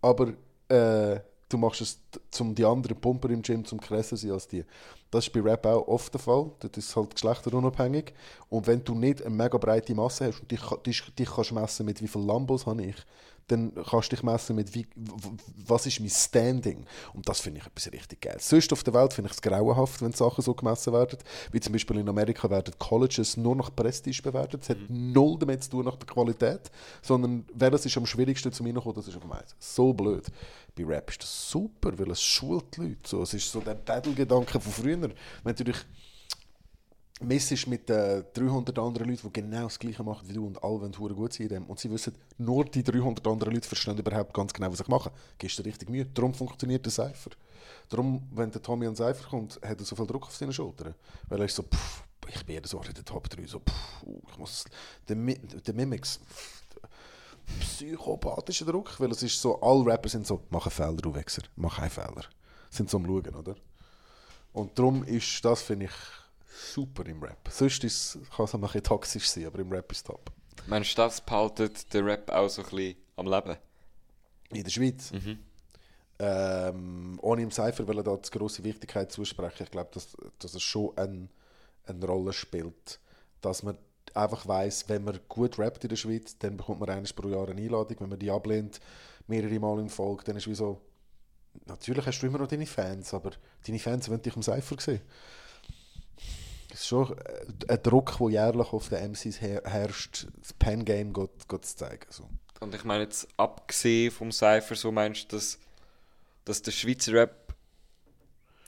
Aber 0.00 0.32
äh, 0.68 1.20
du 1.52 1.58
machst 1.58 1.80
es, 1.80 2.00
um 2.40 2.54
die 2.54 2.64
anderen 2.64 2.98
Pumper 2.98 3.30
im 3.30 3.42
Gym 3.42 3.64
zum 3.64 3.80
krasser 3.80 4.16
sein 4.16 4.32
als 4.32 4.48
die. 4.48 4.64
Das 5.10 5.26
ist 5.26 5.32
bei 5.32 5.40
Rap 5.40 5.66
auch 5.66 5.86
oft 5.86 6.12
der 6.14 6.20
Fall. 6.20 6.50
Das 6.60 6.70
ist 6.76 6.96
halt 6.96 7.14
geschlechterunabhängig. 7.14 8.14
Und 8.48 8.66
wenn 8.66 8.82
du 8.82 8.94
nicht 8.94 9.22
eine 9.22 9.34
mega 9.34 9.58
breite 9.58 9.94
Masse 9.94 10.28
hast 10.28 10.40
und 10.40 10.50
dich, 10.50 10.62
dich, 10.86 11.02
dich 11.14 11.30
kannst 11.30 11.52
messen 11.52 11.86
mit 11.86 12.00
wie 12.02 12.08
viele 12.08 12.24
Lambos 12.24 12.66
habe 12.66 12.82
ich, 12.82 12.96
dann 13.48 13.74
kannst 13.74 14.12
du 14.12 14.16
dich 14.16 14.22
messen 14.22 14.56
mit 14.56 14.74
wie, 14.74 14.86
was 15.66 15.86
ist 15.86 16.00
mein 16.00 16.10
Standing. 16.10 16.86
Und 17.12 17.28
das 17.28 17.40
finde 17.40 17.60
ich 17.60 17.66
etwas 17.66 17.92
richtig 17.92 18.20
geil. 18.20 18.36
Sonst 18.38 18.72
auf 18.72 18.82
der 18.82 18.94
Welt 18.94 19.12
finde 19.12 19.30
ich 19.30 19.36
es 19.36 19.42
grauenhaft, 19.42 20.00
wenn 20.02 20.12
Sachen 20.12 20.42
so 20.42 20.54
gemessen 20.54 20.92
werden. 20.92 21.18
Wie 21.50 21.60
zum 21.60 21.72
Beispiel 21.72 21.98
in 21.98 22.08
Amerika 22.08 22.48
werden 22.50 22.74
Colleges 22.78 23.36
nur 23.36 23.56
nach 23.56 23.74
Prestige 23.74 24.22
bewertet. 24.22 24.62
Es 24.62 24.70
hat 24.70 24.78
null 24.88 25.38
damit 25.38 25.64
zu 25.64 25.70
tun 25.70 25.84
nach 25.84 25.96
der 25.96 26.06
Qualität, 26.06 26.70
sondern 27.02 27.44
welches 27.54 27.86
ist 27.86 27.96
am 27.96 28.06
schwierigsten 28.06 28.52
zum 28.52 28.66
Reinkommen, 28.66 28.94
das 28.94 29.08
ist 29.08 29.16
auf 29.16 29.22
dem 29.22 29.32
Eis. 29.32 29.54
So 29.58 29.92
blöd. 29.92 30.26
Bei 30.74 30.84
Rap 30.84 31.10
ist 31.10 31.22
das 31.22 31.50
super, 31.50 31.98
weil 31.98 32.10
es 32.10 32.22
schult 32.22 32.76
die 32.76 32.80
Leute. 32.80 33.00
So, 33.06 33.22
es 33.22 33.34
ist 33.34 33.50
so 33.50 33.60
der 33.60 33.74
Battle-Gedanke 33.74 34.58
von 34.58 34.72
früher. 34.72 35.10
Wenn 35.42 35.54
du 35.54 35.64
dich 35.64 35.76
messest 37.22 37.66
mit 37.66 37.88
äh, 37.90 38.22
300 38.34 38.78
anderen 38.78 39.08
Leuten, 39.08 39.28
die 39.32 39.40
genau 39.40 39.64
das 39.64 39.78
Gleiche 39.78 40.02
machen 40.02 40.28
wie 40.28 40.32
du 40.34 40.46
und 40.46 40.62
alle 40.62 40.80
wollen 40.98 41.14
gut 41.14 41.32
sein 41.32 41.44
in 41.44 41.48
dem. 41.48 41.64
Und 41.66 41.78
sie 41.80 41.90
wissen, 41.90 42.14
nur 42.38 42.64
die 42.64 42.82
300 42.82 43.26
anderen 43.26 43.54
Leute 43.54 43.68
verstehen 43.68 43.98
überhaupt 43.98 44.32
ganz 44.34 44.52
genau, 44.52 44.70
was 44.72 44.80
ich 44.80 44.88
mache. 44.88 45.10
Gibst 45.38 45.58
du 45.58 45.62
richtig 45.62 45.88
Mühe. 45.90 46.06
Darum 46.06 46.34
funktioniert 46.34 46.84
der 46.84 46.92
Cypher. 46.92 47.30
Darum, 47.88 48.22
wenn 48.32 48.50
der 48.50 48.62
Tommy 48.62 48.86
an 48.86 48.96
Cypher 48.96 49.28
kommt, 49.28 49.60
hat 49.62 49.78
er 49.78 49.84
so 49.84 49.94
viel 49.96 50.06
Druck 50.06 50.24
auf 50.26 50.34
seinen 50.34 50.52
Schultern. 50.52 50.94
Weil 51.28 51.40
er 51.40 51.44
ist 51.46 51.56
so, 51.56 51.62
pff, 51.62 52.04
ich 52.28 52.44
bin 52.44 52.54
jedes 52.54 52.72
Jahr 52.72 52.86
in 52.86 52.94
der 52.94 53.04
Top 53.04 53.28
3, 53.28 53.46
so, 53.46 53.58
pff, 53.60 54.04
ich 54.30 54.38
muss, 54.38 54.64
der, 55.08 55.16
Mi- 55.16 55.38
der 55.38 55.74
Mimics, 55.74 56.18
pff, 56.18 56.62
psychopathischer 57.60 58.64
Druck, 58.66 58.98
weil 59.00 59.10
es 59.10 59.22
ist 59.22 59.40
so, 59.40 59.60
alle 59.60 59.84
Rapper 59.84 60.08
sind 60.08 60.26
so, 60.26 60.42
mach 60.50 60.64
einen 60.66 60.70
Fehler, 60.70 60.96
du 61.02 61.14
Wichser, 61.14 61.42
mach 61.56 61.78
einen 61.78 61.90
Fehler. 61.90 62.24
Sind 62.70 62.88
so 62.88 62.96
am 62.98 63.04
Schauen, 63.06 63.34
oder? 63.34 63.56
Und 64.52 64.78
darum 64.78 65.04
ist 65.04 65.44
das, 65.44 65.62
finde 65.62 65.86
ich, 65.86 65.92
super 66.72 67.06
im 67.06 67.22
Rap. 67.22 67.48
Sonst 67.50 67.84
ist, 67.84 68.18
kann 68.34 68.44
es 68.44 68.54
ein 68.54 68.60
bisschen 68.60 68.82
toxisch 68.82 69.28
sein, 69.28 69.46
aber 69.46 69.58
im 69.60 69.70
Rap 69.70 69.90
ist 69.92 69.98
es 69.98 70.04
top. 70.04 70.32
Meinst 70.66 70.92
du, 70.92 71.02
das 71.02 71.20
behaltet 71.20 71.92
den 71.92 72.04
Rap 72.04 72.30
auch 72.30 72.48
so 72.48 72.62
ein 72.62 72.68
bisschen 72.68 72.96
am 73.16 73.26
Leben? 73.26 73.56
In 74.50 74.64
der 74.64 74.70
Schweiz? 74.70 75.12
Mhm. 75.12 75.38
Ähm, 76.18 77.18
ohne 77.22 77.42
im 77.42 77.50
Cypher 77.50 77.86
will 77.88 77.98
er 77.98 78.04
da 78.04 78.16
die 78.16 78.30
grosse 78.30 78.62
Wichtigkeit 78.62 79.10
zusprechen. 79.10 79.64
Ich 79.64 79.70
glaube, 79.70 79.90
dass, 79.92 80.16
dass 80.38 80.54
es 80.54 80.62
schon 80.62 80.96
ein, 80.96 81.28
eine 81.86 82.06
Rolle 82.06 82.32
spielt, 82.32 83.00
dass 83.40 83.62
man 83.62 83.76
einfach 84.14 84.46
weiß, 84.46 84.88
wenn 84.88 85.04
man 85.04 85.18
gut 85.28 85.58
rappt 85.58 85.84
in 85.84 85.88
der 85.88 85.96
Schweiz, 85.96 86.38
dann 86.38 86.56
bekommt 86.56 86.80
man 86.80 86.90
einmal 86.90 87.10
pro 87.14 87.28
Jahr 87.28 87.48
eine 87.48 87.60
Einladung. 87.60 87.96
Wenn 88.00 88.10
man 88.10 88.18
die 88.18 88.30
ablehnt, 88.30 88.80
mehrere 89.26 89.58
Mal 89.58 89.80
in 89.80 89.88
Folge, 89.88 90.24
dann 90.24 90.36
ist 90.36 90.46
wie 90.46 90.54
so, 90.54 90.80
natürlich 91.66 92.06
hast 92.06 92.20
du 92.20 92.26
immer 92.26 92.38
noch 92.38 92.48
deine 92.48 92.66
Fans, 92.66 93.12
aber 93.14 93.32
deine 93.66 93.78
Fans 93.78 94.08
wollen 94.08 94.22
dich 94.22 94.36
im 94.36 94.42
Cypher 94.42 94.80
sehen. 94.80 95.00
Es 96.72 96.80
ist 96.80 96.88
schon 96.88 97.16
äh, 97.18 97.46
ein 97.68 97.82
Druck, 97.82 98.16
der 98.18 98.30
jährlich 98.30 98.72
auf 98.72 98.88
den 98.88 99.12
MCs 99.12 99.40
her 99.40 99.62
herrscht, 99.64 100.26
das 100.40 100.52
Pen-Game 100.54 101.14
zu 101.14 101.58
zeigen. 101.60 102.06
So. 102.08 102.28
Und 102.60 102.74
ich 102.74 102.84
meine 102.84 103.04
jetzt, 103.04 103.28
abgesehen 103.36 104.10
vom 104.10 104.32
Cypher, 104.32 104.74
so 104.74 104.90
meinst 104.90 105.32
du, 105.32 105.36
dass, 105.36 105.58
dass 106.44 106.62
der 106.62 106.70
Schweizer 106.70 107.12
Rap 107.12 107.54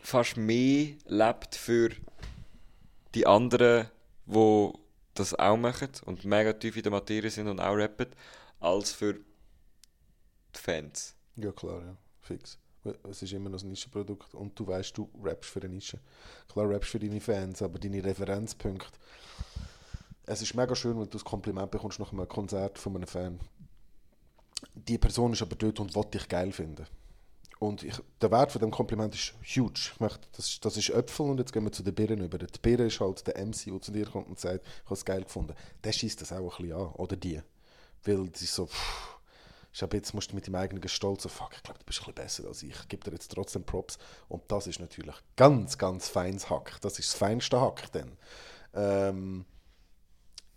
fast 0.02 0.36
mehr 0.36 0.94
lebt 1.06 1.54
für 1.54 1.90
die 3.14 3.26
anderen, 3.26 3.88
die 4.26 4.72
das 5.14 5.34
auch 5.38 5.56
machen 5.56 5.90
und 6.04 6.24
mega 6.24 6.52
tief 6.52 6.76
in 6.76 6.82
der 6.82 6.92
Materie 6.92 7.30
sind 7.30 7.48
und 7.48 7.60
auch 7.60 7.74
rappen, 7.74 8.08
als 8.60 8.92
für 8.92 9.14
die 9.14 10.60
Fans. 10.60 11.14
Ja, 11.36 11.52
klar, 11.52 11.80
ja. 11.82 11.96
Fix. 12.20 12.58
Es 13.08 13.22
ist 13.22 13.32
immer 13.32 13.50
noch 13.50 13.62
ein 13.62 13.68
Nischenprodukt 13.68 14.34
und 14.34 14.58
du 14.58 14.66
weißt, 14.66 14.96
du 14.96 15.08
rappst 15.22 15.50
für 15.50 15.60
eine 15.62 15.74
Nische. 15.74 15.98
Klar 16.48 16.68
rappst 16.68 16.90
für 16.90 16.98
deine 16.98 17.20
Fans, 17.20 17.62
aber 17.62 17.78
deine 17.78 18.04
Referenzpunkte. 18.04 18.98
Es 20.26 20.42
ist 20.42 20.54
mega 20.54 20.74
schön, 20.74 20.96
wenn 20.96 21.04
du 21.04 21.10
das 21.10 21.24
Kompliment 21.24 21.70
bekommst 21.70 21.98
nach 21.98 22.12
einem 22.12 22.28
Konzert 22.28 22.78
von 22.78 22.96
einem 22.96 23.06
Fan. 23.06 23.40
Die 24.74 24.98
Person 24.98 25.32
ist 25.32 25.42
aber 25.42 25.56
dort 25.56 25.80
und 25.80 25.94
will 25.94 26.04
dich 26.04 26.28
geil 26.28 26.52
finden. 26.52 26.86
Und 27.58 27.82
ich, 27.82 27.94
der 28.20 28.30
Wert 28.30 28.52
von 28.52 28.60
dem 28.60 28.70
Kompliment 28.70 29.14
ist 29.14 29.34
huge. 29.56 29.92
Möchte, 29.98 30.26
das, 30.32 30.60
das 30.60 30.76
ist 30.76 30.90
Äpfel 30.90 31.26
und 31.26 31.38
jetzt 31.38 31.52
gehen 31.52 31.64
wir 31.64 31.72
zu 31.72 31.82
den 31.82 31.94
Birnen 31.94 32.24
über. 32.24 32.38
Die 32.38 32.58
Birne 32.60 32.86
ist 32.86 33.00
halt 33.00 33.26
der 33.26 33.44
MC, 33.44 33.66
der 33.66 33.80
zu 33.80 33.92
dir 33.92 34.06
kommt 34.06 34.28
und 34.28 34.38
sagt, 34.38 34.64
ich 34.66 34.84
habe 34.84 34.94
es 34.94 35.04
geil 35.04 35.22
gefunden. 35.22 35.54
Der 35.82 35.92
schießt 35.92 36.20
das 36.20 36.32
auch 36.32 36.58
ein 36.58 36.66
bisschen 36.66 36.72
an. 36.72 36.92
Oder 36.94 37.16
die. 37.16 37.40
Weil 38.04 38.26
ist 38.28 38.54
so, 38.54 38.66
pff, 38.66 39.18
ich 39.74 39.82
habe 39.82 39.96
jetzt 39.96 40.14
musst 40.14 40.30
du 40.30 40.36
mit 40.36 40.46
deinem 40.46 40.54
eigenen 40.54 40.88
Stolz 40.88 41.24
so, 41.24 41.28
fuck, 41.28 41.50
ich 41.56 41.62
glaube, 41.64 41.80
du 41.80 41.84
bist 41.84 41.98
ein 41.98 42.04
bisschen 42.04 42.14
besser 42.14 42.46
als 42.46 42.62
ich. 42.62 42.70
Ich 42.70 42.88
gebe 42.88 43.02
dir 43.02 43.10
jetzt 43.10 43.32
trotzdem 43.32 43.64
Props. 43.64 43.98
Und 44.28 44.44
das 44.46 44.68
ist 44.68 44.78
natürlich 44.78 45.16
ganz, 45.34 45.76
ganz 45.78 46.06
feines 46.08 46.48
Hack. 46.48 46.78
Das 46.80 47.00
ist 47.00 47.10
das 47.10 47.18
feinste 47.18 47.60
Hack 47.60 47.90
dann. 47.90 48.16
Ähm, 48.72 49.44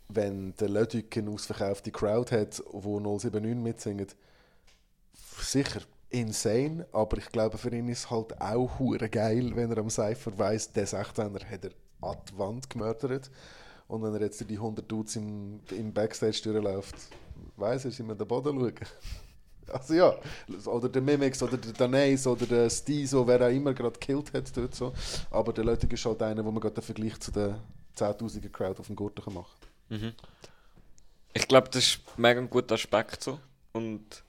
wenn 0.08 0.56
der 0.58 0.70
Ludwig 0.70 1.18
eine 1.18 1.32
ausverkaufte 1.32 1.92
Crowd 1.92 2.36
hat, 2.36 2.64
wo 2.70 3.00
079 3.00 3.56
mitsingen, 3.56 4.08
sicher 5.42 5.82
insane, 6.12 6.86
aber 6.92 7.18
ich 7.18 7.32
glaube, 7.32 7.58
für 7.58 7.76
ihn 7.76 7.90
ist 7.90 8.00
es 8.00 8.12
halt 8.12 8.40
auch 8.40 8.80
geil, 9.10 9.52
wenn 9.56 9.72
er 9.72 9.80
am 9.80 9.90
Cypher 9.90 10.38
weiss, 10.38 10.72
der 10.72 10.88
16er 10.88 11.44
hat 11.44 11.66
er 11.66 11.72
an 12.02 12.18
die 12.30 12.38
Wand 12.38 12.70
gemördert. 12.70 13.32
Und 13.88 14.04
wenn 14.04 14.14
er 14.14 14.22
jetzt 14.22 14.48
die 14.48 14.58
100 14.58 14.90
Dudes 14.90 15.16
im, 15.16 15.62
im 15.72 15.92
Backstage 15.92 16.42
durchläuft, 16.44 16.96
weiss 17.56 17.86
er, 17.86 17.92
sind 17.92 18.08
wir 18.08 18.16
den 18.16 18.28
Boden 18.28 18.60
schauen. 18.60 18.74
Also 19.70 19.96
ja, 19.96 20.16
oder 20.66 20.88
der 20.88 21.02
Mimix 21.02 21.44
oder 21.44 21.58
der 21.58 21.74
Danais 21.74 22.26
oder 22.26 22.46
der 22.46 22.70
Stizo, 22.70 23.28
wer 23.28 23.42
auch 23.42 23.52
immer 23.52 23.74
gerade 23.74 24.00
gekillt 24.00 24.32
hat 24.34 24.56
dort 24.56 24.74
so. 24.74 24.94
Aber 25.30 25.52
der 25.52 25.66
Leute 25.66 25.88
ist 25.88 26.06
halt 26.06 26.22
einer, 26.22 26.46
wo 26.46 26.52
man 26.52 26.62
gerade 26.62 26.76
den 26.76 26.84
Vergleich 26.86 27.20
zu 27.20 27.32
der 27.32 27.60
10'000er 27.98 28.48
Crowd 28.50 28.80
auf 28.80 28.88
dem 28.88 28.96
Gurten 28.96 29.34
machen 29.34 29.52
kann. 29.90 30.00
Mhm. 30.00 30.14
Ich 31.34 31.48
glaube, 31.50 31.68
das 31.70 31.84
ist 31.84 32.00
ein 32.16 32.22
mega 32.22 32.40
guter 32.42 32.76
Aspekt 32.76 33.24
so. 33.24 33.40
Und 33.74 34.24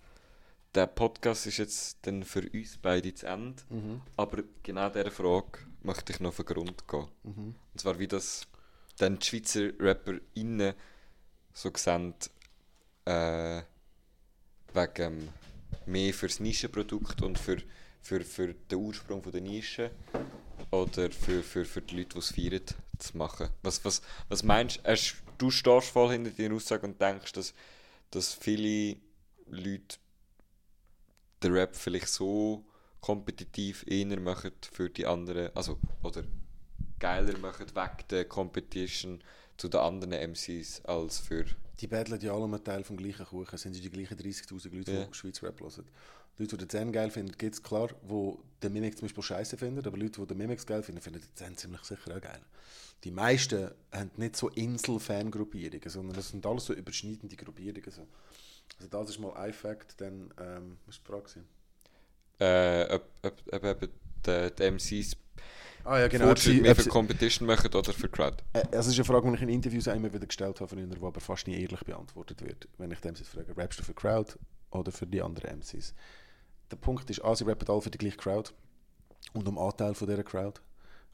der 0.74 0.86
Podcast 0.86 1.46
ist 1.46 1.58
jetzt 1.58 1.98
dann 2.02 2.22
für 2.24 2.42
uns 2.52 2.78
beide 2.78 3.14
zu 3.14 3.26
Ende. 3.26 3.62
Mhm. 3.70 4.00
Aber 4.16 4.42
genau 4.62 4.88
dieser 4.90 5.10
Frage 5.10 5.60
möchte 5.82 6.12
ich 6.12 6.20
noch 6.20 6.30
auf 6.30 6.36
den 6.36 6.46
Grund 6.46 6.88
gehen. 6.88 7.06
Mhm. 7.22 7.54
Und 7.72 7.80
zwar, 7.80 7.98
wie 7.98 8.08
das 8.08 8.46
dann 8.98 9.18
die 9.18 9.26
Schweizer 9.26 9.70
RapperInnen 9.78 10.74
so 11.52 11.70
sehen, 11.74 12.14
äh, 13.08 13.62
wegen 14.74 15.28
mehr 15.86 16.12
fürs 16.12 16.40
Nischenprodukt 16.40 17.22
und 17.22 17.38
für, 17.38 17.56
für, 18.02 18.20
für 18.20 18.54
den 18.54 18.78
Ursprung 18.78 19.22
der 19.22 19.40
Nische 19.40 19.90
oder 20.70 21.10
für, 21.10 21.42
für, 21.42 21.64
für 21.64 21.80
die 21.80 21.96
Leute, 21.96 22.10
die 22.14 22.18
es 22.18 22.32
feiern, 22.32 22.62
zu 22.98 23.16
machen. 23.16 23.48
Was, 23.62 23.82
was, 23.84 24.02
was 24.28 24.42
meinst 24.42 24.80
du? 24.84 24.94
Du 25.38 25.50
stehst 25.50 25.88
voll 25.88 26.12
hinter 26.12 26.30
deiner 26.30 26.56
Aussage 26.56 26.86
und 26.86 27.00
denkst, 27.00 27.32
dass, 27.32 27.54
dass 28.10 28.34
viele 28.34 28.96
Leute 29.46 29.96
den 31.42 31.52
Rap 31.52 31.76
vielleicht 31.76 32.08
so 32.08 32.64
kompetitiv 33.00 33.84
eher 33.86 34.18
machen 34.20 34.50
für 34.72 34.90
die 34.90 35.06
anderen, 35.06 35.54
also, 35.54 35.78
oder 36.02 36.24
geiler 36.98 37.38
machen 37.38 37.66
wegen 37.74 38.08
der 38.10 38.24
Competition 38.26 39.22
zu 39.56 39.68
den 39.68 39.80
anderen 39.80 40.32
MCs 40.32 40.84
als 40.84 41.20
für... 41.20 41.46
Die 41.80 41.86
battlen 41.86 42.20
ja 42.20 42.32
alle 42.34 42.44
einen 42.44 42.62
Teil 42.64 42.82
vom 42.84 42.96
gleichen 42.96 43.24
Kuchen. 43.26 43.54
Es 43.54 43.62
sind 43.62 43.74
die 43.82 43.90
gleichen 43.90 44.16
30'000 44.18 44.74
Leute, 44.76 44.92
Ja. 44.92 45.04
die 45.04 45.14
Schweizer 45.14 45.46
Rap 45.46 45.60
hören. 45.60 45.84
Leute, 46.38 46.56
die 46.56 46.64
den 46.64 46.68
Zen 46.70 46.92
geil 46.92 47.10
finden, 47.10 47.32
gibt 47.36 47.54
es 47.54 47.62
klar, 47.62 47.88
die 48.08 48.34
den 48.62 48.72
Mimix 48.72 48.96
zum 48.96 49.06
Beispiel 49.08 49.22
scheiße 49.24 49.56
finden, 49.56 49.84
aber 49.86 49.96
Leute, 49.96 50.20
die 50.20 50.26
den 50.26 50.38
Mimix 50.38 50.64
geil 50.66 50.82
finden, 50.82 51.00
finden 51.00 51.20
den 51.20 51.34
Zen 51.34 51.56
ziemlich 51.56 51.82
sicher 51.82 52.16
auch 52.16 52.20
geil. 52.20 52.40
Die 53.04 53.10
meisten 53.10 53.70
haben 53.92 54.10
nicht 54.16 54.36
so 54.36 54.48
Insel-Fan-Gruppierungen, 54.48 55.88
sondern 55.88 56.16
das 56.16 56.28
sind 56.30 56.44
alles 56.46 56.66
so 56.66 56.72
überschneidende 56.74 57.36
Gruppierungen. 57.36 57.90
So. 57.90 58.06
Also 58.78 58.88
das 58.88 59.10
ist 59.10 59.18
mal 59.18 59.34
ein 59.34 59.52
Fact, 59.52 60.00
dann, 60.00 60.32
ähm, 60.40 60.78
was 60.86 61.00
war 61.08 61.20
die 61.22 61.30
Frage? 61.30 61.44
Äh, 62.40 62.94
ob, 62.94 63.04
ob, 63.22 63.42
ob 63.52 63.64
eben 63.64 63.92
die, 64.26 64.50
die 64.56 64.70
MCs 64.70 65.16
Ah, 65.84 65.98
ja, 66.00 66.08
genau. 66.08 66.34
Sie- 66.36 66.60
mehr 66.60 66.76
für 66.76 66.88
Competition 66.88 67.46
machen 67.46 67.72
oder 67.74 67.92
für 67.92 68.08
Crowd. 68.08 68.36
Äh, 68.52 68.62
Das 68.70 68.86
ist 68.86 68.94
eine 68.96 69.04
Frage, 69.04 69.28
die 69.30 69.34
ich 69.36 69.42
in 69.42 69.48
Interviews 69.48 69.88
auch 69.88 69.94
immer 69.94 70.12
wieder 70.12 70.26
gestellt 70.26 70.60
habe, 70.60 70.76
die 70.76 70.96
aber 71.02 71.20
fast 71.20 71.46
nie 71.46 71.60
ehrlich 71.60 71.80
beantwortet 71.80 72.42
wird. 72.42 72.68
Wenn 72.78 72.90
ich 72.90 73.00
dem 73.00 73.14
jetzt 73.14 73.28
frage, 73.28 73.56
rappst 73.56 73.78
du 73.80 73.84
für 73.84 73.94
Crowd 73.94 74.34
oder 74.70 74.92
für 74.92 75.06
die 75.06 75.22
anderen 75.22 75.58
MCs? 75.60 75.94
Der 76.70 76.76
Punkt 76.76 77.08
ist, 77.08 77.24
A, 77.24 77.34
sie 77.34 77.44
rappen 77.44 77.68
alle 77.68 77.80
für 77.80 77.90
die 77.90 77.98
gleiche 77.98 78.16
Crowd 78.18 78.50
und 79.32 79.48
um 79.48 79.58
Anteil 79.58 79.94
von 79.94 80.06
dieser 80.08 80.22
Crowd. 80.24 80.60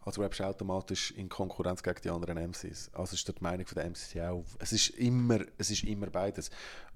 Also 0.00 0.20
rappst 0.20 0.40
du 0.40 0.44
automatisch 0.44 1.12
in 1.12 1.28
Konkurrenz 1.30 1.82
gegen 1.82 2.00
die 2.02 2.10
anderen 2.10 2.36
MCs. 2.36 2.90
Also 2.92 3.14
ist 3.14 3.26
dort 3.28 3.38
die 3.38 3.44
Meinung 3.44 3.64
von 3.66 3.76
der 3.76 3.84
MCs 3.86 4.16
auch. 4.18 4.44
Es 4.58 4.72
ist 4.72 4.90
immer, 4.90 5.38
es 5.56 5.70
ist 5.70 5.84
immer 5.84 6.08
beides. 6.08 6.50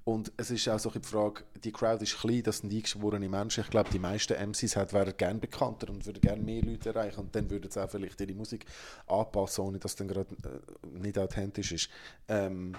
Und 0.05 0.32
es 0.38 0.51
ist 0.51 0.68
auch 0.68 0.78
so 0.78 0.90
die 0.90 1.07
Frage, 1.07 1.44
die 1.62 1.70
Crowd 1.70 2.03
ist 2.03 2.18
klein, 2.18 2.42
das 2.42 2.59
sind 2.59 2.72
eingeschworene 2.72 3.28
Menschen. 3.28 3.62
Ich 3.62 3.70
glaube, 3.70 3.90
die 3.90 3.99
meisten 3.99 4.34
MCs 4.34 4.76
hat, 4.76 4.92
wären 4.94 5.14
gerne 5.16 5.38
bekannter 5.38 5.90
und 5.90 6.07
würden 6.07 6.20
gerne 6.20 6.42
mehr 6.42 6.62
Leute 6.62 6.90
erreichen. 6.90 7.20
Und 7.20 7.34
dann 7.34 7.51
würden 7.51 7.70
sie 7.70 7.82
auch 7.82 7.90
vielleicht 7.90 8.18
ihre 8.20 8.32
Musik 8.32 8.64
anpassen, 9.07 9.64
ohne 9.64 9.78
dass 9.78 9.92
es 9.92 9.96
dann 9.96 10.09
gerade 10.09 10.34
äh, 10.44 10.86
nicht 10.99 11.18
authentisch 11.18 11.72
ist. 11.72 11.90
Ähm, 12.26 12.74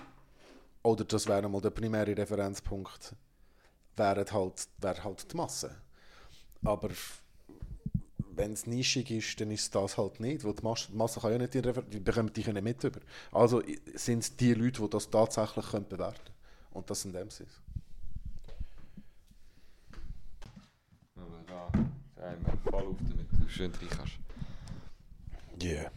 oder 0.81 1.03
das 1.03 1.27
wäre 1.27 1.47
mal 1.47 1.61
der 1.61 1.69
primäre 1.69 2.17
Referenzpunkt, 2.17 3.13
wäre 3.95 4.25
halt, 4.31 4.67
wäre 4.79 5.03
halt 5.03 5.31
die 5.31 5.37
Masse. 5.37 5.75
Aber 6.63 6.89
wenn 8.39 8.53
es 8.53 8.65
nischig 8.65 9.11
ist, 9.11 9.39
dann 9.39 9.51
ist 9.51 9.75
das 9.75 9.97
halt 9.97 10.19
nicht, 10.19 10.43
weil 10.43 10.53
die 10.53 10.63
Masse, 10.63 10.91
Masse 10.93 11.19
kann 11.19 11.33
ja 11.33 11.37
nicht 11.37 11.53
die, 11.53 11.61
die 11.61 11.99
bekommen 11.99 12.31
die 12.33 12.51
nicht 12.51 12.63
mit 12.63 12.83
über. 12.83 13.01
Also 13.31 13.61
sind 13.93 14.23
es 14.23 14.35
die 14.35 14.53
Leute, 14.53 14.81
die 14.81 14.89
das 14.89 15.09
tatsächlich 15.09 15.65
können 15.67 15.87
bewerten 15.87 16.17
können. 16.23 16.38
Und 16.79 16.89
das 16.89 17.01
sind 17.01 17.13
MCs. 17.13 17.61
Aber 21.17 21.73
da 22.15 22.31
wir 22.31 22.71
voll 22.71 22.87
auf 22.87 22.95
damit 22.99 23.27
du 23.33 23.49
schön 23.49 23.73
rein 23.73 23.89
kannst. 23.89 24.13
Yeah. 25.61 25.91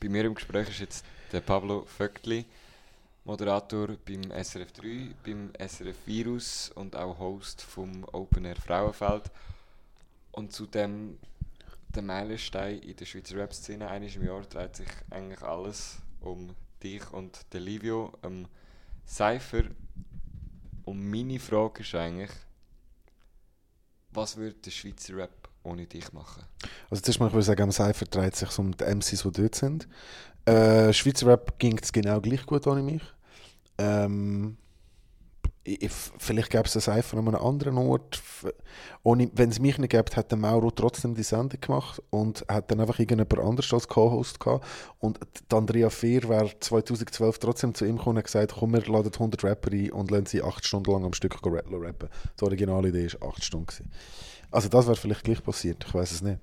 Bei 0.00 0.08
mir 0.08 0.24
im 0.24 0.34
Gespräch 0.34 0.70
ist 0.70 0.80
jetzt 0.80 1.04
der 1.32 1.42
Pablo 1.42 1.84
Vöckli, 1.84 2.46
Moderator 3.24 3.88
beim 4.06 4.22
SRF 4.42 4.72
3, 4.72 5.14
beim 5.22 5.52
SRF 5.58 6.06
Virus 6.06 6.70
und 6.76 6.96
auch 6.96 7.18
Host 7.18 7.60
vom 7.60 8.02
Open 8.04 8.46
Air 8.46 8.56
Frauenfeld. 8.56 9.30
Und 10.32 10.54
zudem 10.54 11.18
der 11.94 12.02
Meilenstein 12.02 12.78
in 12.78 12.96
der 12.96 13.04
Schweizer 13.04 13.36
Rap-Szene. 13.36 13.86
Einmal 13.86 14.08
im 14.08 14.24
Jahr 14.24 14.40
dreht 14.40 14.76
sich 14.76 14.88
eigentlich 15.10 15.42
alles 15.42 15.98
um 16.22 16.56
dich 16.82 17.12
und 17.12 17.52
den 17.52 17.64
Livio, 17.64 18.14
ähm, 18.22 18.48
Cypher. 19.10 19.64
Und 20.90 21.08
meine 21.08 21.38
Frage 21.38 21.82
ist 21.82 21.94
eigentlich, 21.94 22.30
was 24.10 24.36
würde 24.36 24.56
der 24.56 24.72
Schweizer 24.72 25.18
Rap 25.18 25.48
ohne 25.62 25.86
dich 25.86 26.12
machen? 26.12 26.42
Also 26.90 27.00
zuerst 27.00 27.20
mal, 27.20 27.28
ich 27.28 27.32
würde 27.32 27.44
sagen, 27.44 27.62
am 27.62 27.70
Cypher 27.70 28.06
dreht 28.06 28.32
es 28.32 28.40
sich 28.40 28.58
um 28.58 28.76
die 28.76 28.82
MCs, 28.82 29.22
die 29.22 29.30
dort 29.30 29.54
sind. 29.54 29.86
Äh, 30.46 30.92
Schweizer 30.92 31.28
Rap 31.28 31.60
ging 31.60 31.78
es 31.80 31.92
genau 31.92 32.20
gleich 32.20 32.44
gut 32.44 32.66
ohne 32.66 32.82
mich. 32.82 33.02
Ähm, 33.78 34.56
ich, 35.64 35.82
ich- 35.82 35.90
vielleicht 36.18 36.50
gäbe 36.50 36.64
es 36.64 36.74
einen 36.76 37.02
Cypher 37.02 37.18
an 37.18 37.28
einem 37.28 37.36
anderen 37.36 37.78
Ort. 37.78 38.22
Ohne, 39.02 39.30
wenn 39.34 39.50
es 39.50 39.60
mich 39.60 39.78
nicht 39.78 39.90
gäbe, 39.90 40.14
hat 40.16 40.30
der 40.30 40.38
Mauro 40.38 40.70
trotzdem 40.70 41.14
die 41.14 41.22
Sendung 41.22 41.60
gemacht 41.60 42.02
und 42.10 42.44
hat 42.48 42.70
dann 42.70 42.80
einfach 42.80 42.98
irgendjemand 42.98 43.38
anders 43.38 43.72
als 43.72 43.88
Co-Host 43.88 44.40
gehabt. 44.40 44.66
Und 44.98 45.18
Andrea 45.52 45.90
Fehr 45.90 46.28
wäre 46.28 46.50
2012 46.58 47.38
trotzdem 47.38 47.74
zu 47.74 47.84
ihm 47.84 47.98
gekommen 47.98 48.18
und 48.18 48.24
gesagt, 48.24 48.54
komm, 48.58 48.72
wir 48.72 48.86
laden 48.86 49.12
100 49.12 49.44
Rapper 49.44 49.72
ein 49.72 49.92
und 49.92 50.10
lassen 50.10 50.26
sie 50.26 50.42
acht 50.42 50.66
Stunden 50.66 50.90
lang 50.90 51.04
am 51.04 51.12
Stück 51.12 51.36
rappen. 51.44 52.08
Die 52.38 52.44
originale 52.44 52.88
Idee 52.88 53.08
war 53.20 53.28
acht 53.30 53.44
Stunden. 53.44 53.66
Gewesen. 53.66 53.90
Also 54.50 54.68
das 54.68 54.86
wäre 54.86 54.96
vielleicht 54.96 55.24
gleich 55.24 55.42
passiert, 55.42 55.84
ich 55.86 55.94
weiß 55.94 56.10
es 56.12 56.22
nicht. 56.22 56.40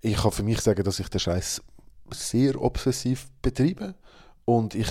Ich 0.00 0.16
kann 0.16 0.32
für 0.32 0.42
mich 0.42 0.60
sagen, 0.60 0.82
dass 0.82 0.98
ich 0.98 1.08
den 1.08 1.20
Scheiß 1.20 1.62
sehr 2.10 2.60
obsessiv 2.60 3.28
betreibe 3.42 3.94
und 4.44 4.74
ich 4.74 4.88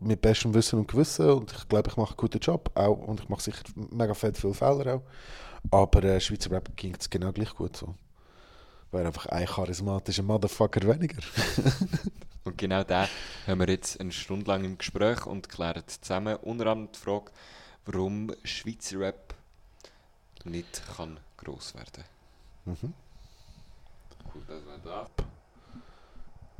mit 0.00 0.20
bestem 0.20 0.54
Wissen 0.54 0.78
und 0.78 0.88
Gewissen 0.88 1.30
und 1.30 1.52
ich 1.52 1.68
glaube, 1.68 1.90
ich 1.90 1.96
mache 1.96 2.10
einen 2.10 2.16
guten 2.16 2.38
Job 2.38 2.70
auch 2.74 2.98
und 2.98 3.20
ich 3.20 3.28
mache 3.28 3.42
sicher 3.42 3.62
mega 3.90 4.14
fett 4.14 4.36
viele 4.36 4.54
Fehler 4.54 4.96
auch. 4.96 5.02
Aber 5.70 6.04
äh, 6.04 6.20
Schweizer 6.20 6.50
Rap 6.50 6.76
ging 6.76 6.94
es 6.98 7.10
genau 7.10 7.32
gleich 7.32 7.54
gut 7.54 7.76
so. 7.76 7.94
Wäre 8.90 9.06
einfach 9.06 9.26
ein 9.26 9.46
charismatischer 9.46 10.22
Motherfucker 10.22 10.86
weniger. 10.88 11.18
Und 12.44 12.56
genau 12.56 12.82
da 12.82 13.06
haben 13.46 13.60
wir 13.60 13.68
jetzt 13.68 14.00
eine 14.00 14.10
Stunde 14.10 14.46
lang 14.46 14.64
im 14.64 14.78
Gespräch 14.78 15.26
und 15.26 15.50
klären 15.50 15.82
zusammen 15.86 16.36
unter 16.36 16.68
anderem 16.68 16.90
die 16.90 16.98
Frage, 16.98 17.30
warum 17.84 18.32
Schweizer 18.42 19.00
Rap 19.00 19.34
nicht 20.44 20.82
kann 20.96 21.20
gross 21.36 21.74
werden. 21.74 22.04
Mhm. 22.64 22.94
Cool, 24.32 24.42
das 24.46 24.64
war 24.66 25.10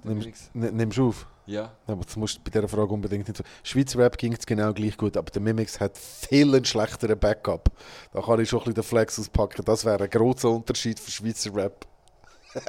das. 0.04 0.50
Ne- 0.52 0.72
nimmst 0.72 0.98
du 0.98 1.08
auf? 1.08 1.26
Ja. 1.48 1.72
Aber 1.86 2.04
das 2.04 2.14
musst 2.14 2.36
du 2.36 2.40
bei 2.44 2.50
dieser 2.50 2.68
Frage 2.68 2.92
unbedingt 2.92 3.26
nicht 3.26 3.38
so. 3.38 3.44
Schweizer 3.62 3.98
Rap 3.98 4.18
ging 4.18 4.34
es 4.34 4.44
genau 4.44 4.70
gleich 4.74 4.98
gut, 4.98 5.16
aber 5.16 5.30
der 5.30 5.40
Mimix 5.40 5.80
hat 5.80 5.96
viel 5.96 6.54
einen 6.54 6.64
schlechteren 6.64 7.18
Backup. 7.18 7.70
Da 8.12 8.20
kann 8.20 8.40
ich 8.40 8.50
schon 8.50 8.60
ein 8.60 8.64
bisschen 8.64 8.74
den 8.74 8.84
Flex 8.84 9.18
auspacken. 9.18 9.64
Das 9.64 9.82
wäre 9.86 10.04
ein 10.04 10.10
großer 10.10 10.50
Unterschied 10.50 11.00
für 11.00 11.10
Schweizer 11.10 11.54
Rap. 11.54 11.86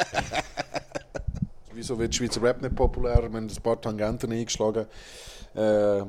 Wieso 1.73 1.99
wird 1.99 2.15
Schweizer 2.15 2.41
Rap 2.41 2.61
nicht 2.61 2.73
populär? 2.73 3.18
Wir 3.18 3.23
haben 3.23 3.35
ein 3.35 3.61
paar 3.61 3.81
Tangenten 3.81 4.31
eingeschlagen. 4.31 4.85
Äh, 5.56 5.99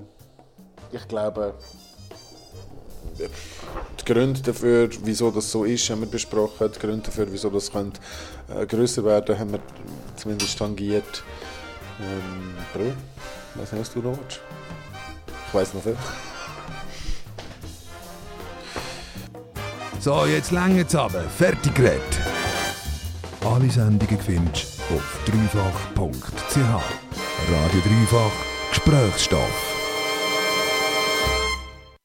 ich 0.93 1.09
glaube, 1.09 1.55
die 3.19 4.05
Gründe 4.05 4.41
dafür, 4.43 4.89
wieso 5.03 5.33
das 5.33 5.51
so 5.51 5.65
ist, 5.65 5.91
haben 5.91 6.03
wir 6.03 6.09
besprochen. 6.09 6.71
Die 6.73 6.79
Gründe 6.79 7.03
dafür, 7.07 7.27
wieso 7.33 7.51
das 7.51 7.73
könnte, 7.73 8.01
äh, 8.49 8.65
grösser 8.65 9.05
werden 9.05 9.37
haben 9.37 9.53
wir 9.53 9.61
zumindest 10.15 10.57
tangiert. 10.57 11.25
Ähm, 12.01 12.57
Bro, 12.73 12.93
weiss 13.55 13.73
nicht, 13.73 13.95
du 13.95 14.01
noch 14.01 14.17
willst. 14.19 14.41
Ich 15.49 15.55
weiss 15.55 15.75
noch 15.75 15.83
viel. 15.83 15.97
So, 20.01 20.25
jetzt 20.25 20.51
länger 20.51 20.87
zusammen. 20.89 21.29
Fertig 21.37 21.75
geredet. 21.75 22.21
Alle 23.45 23.71
Sendungen 23.71 24.19
findest 24.19 24.79
du 24.89 24.95
auf 24.95 25.19
dreifach.ch. 25.27 26.57
Radio 26.57 27.81
Dreifach 27.81 28.33
Gesprächsstoff. 28.71 29.70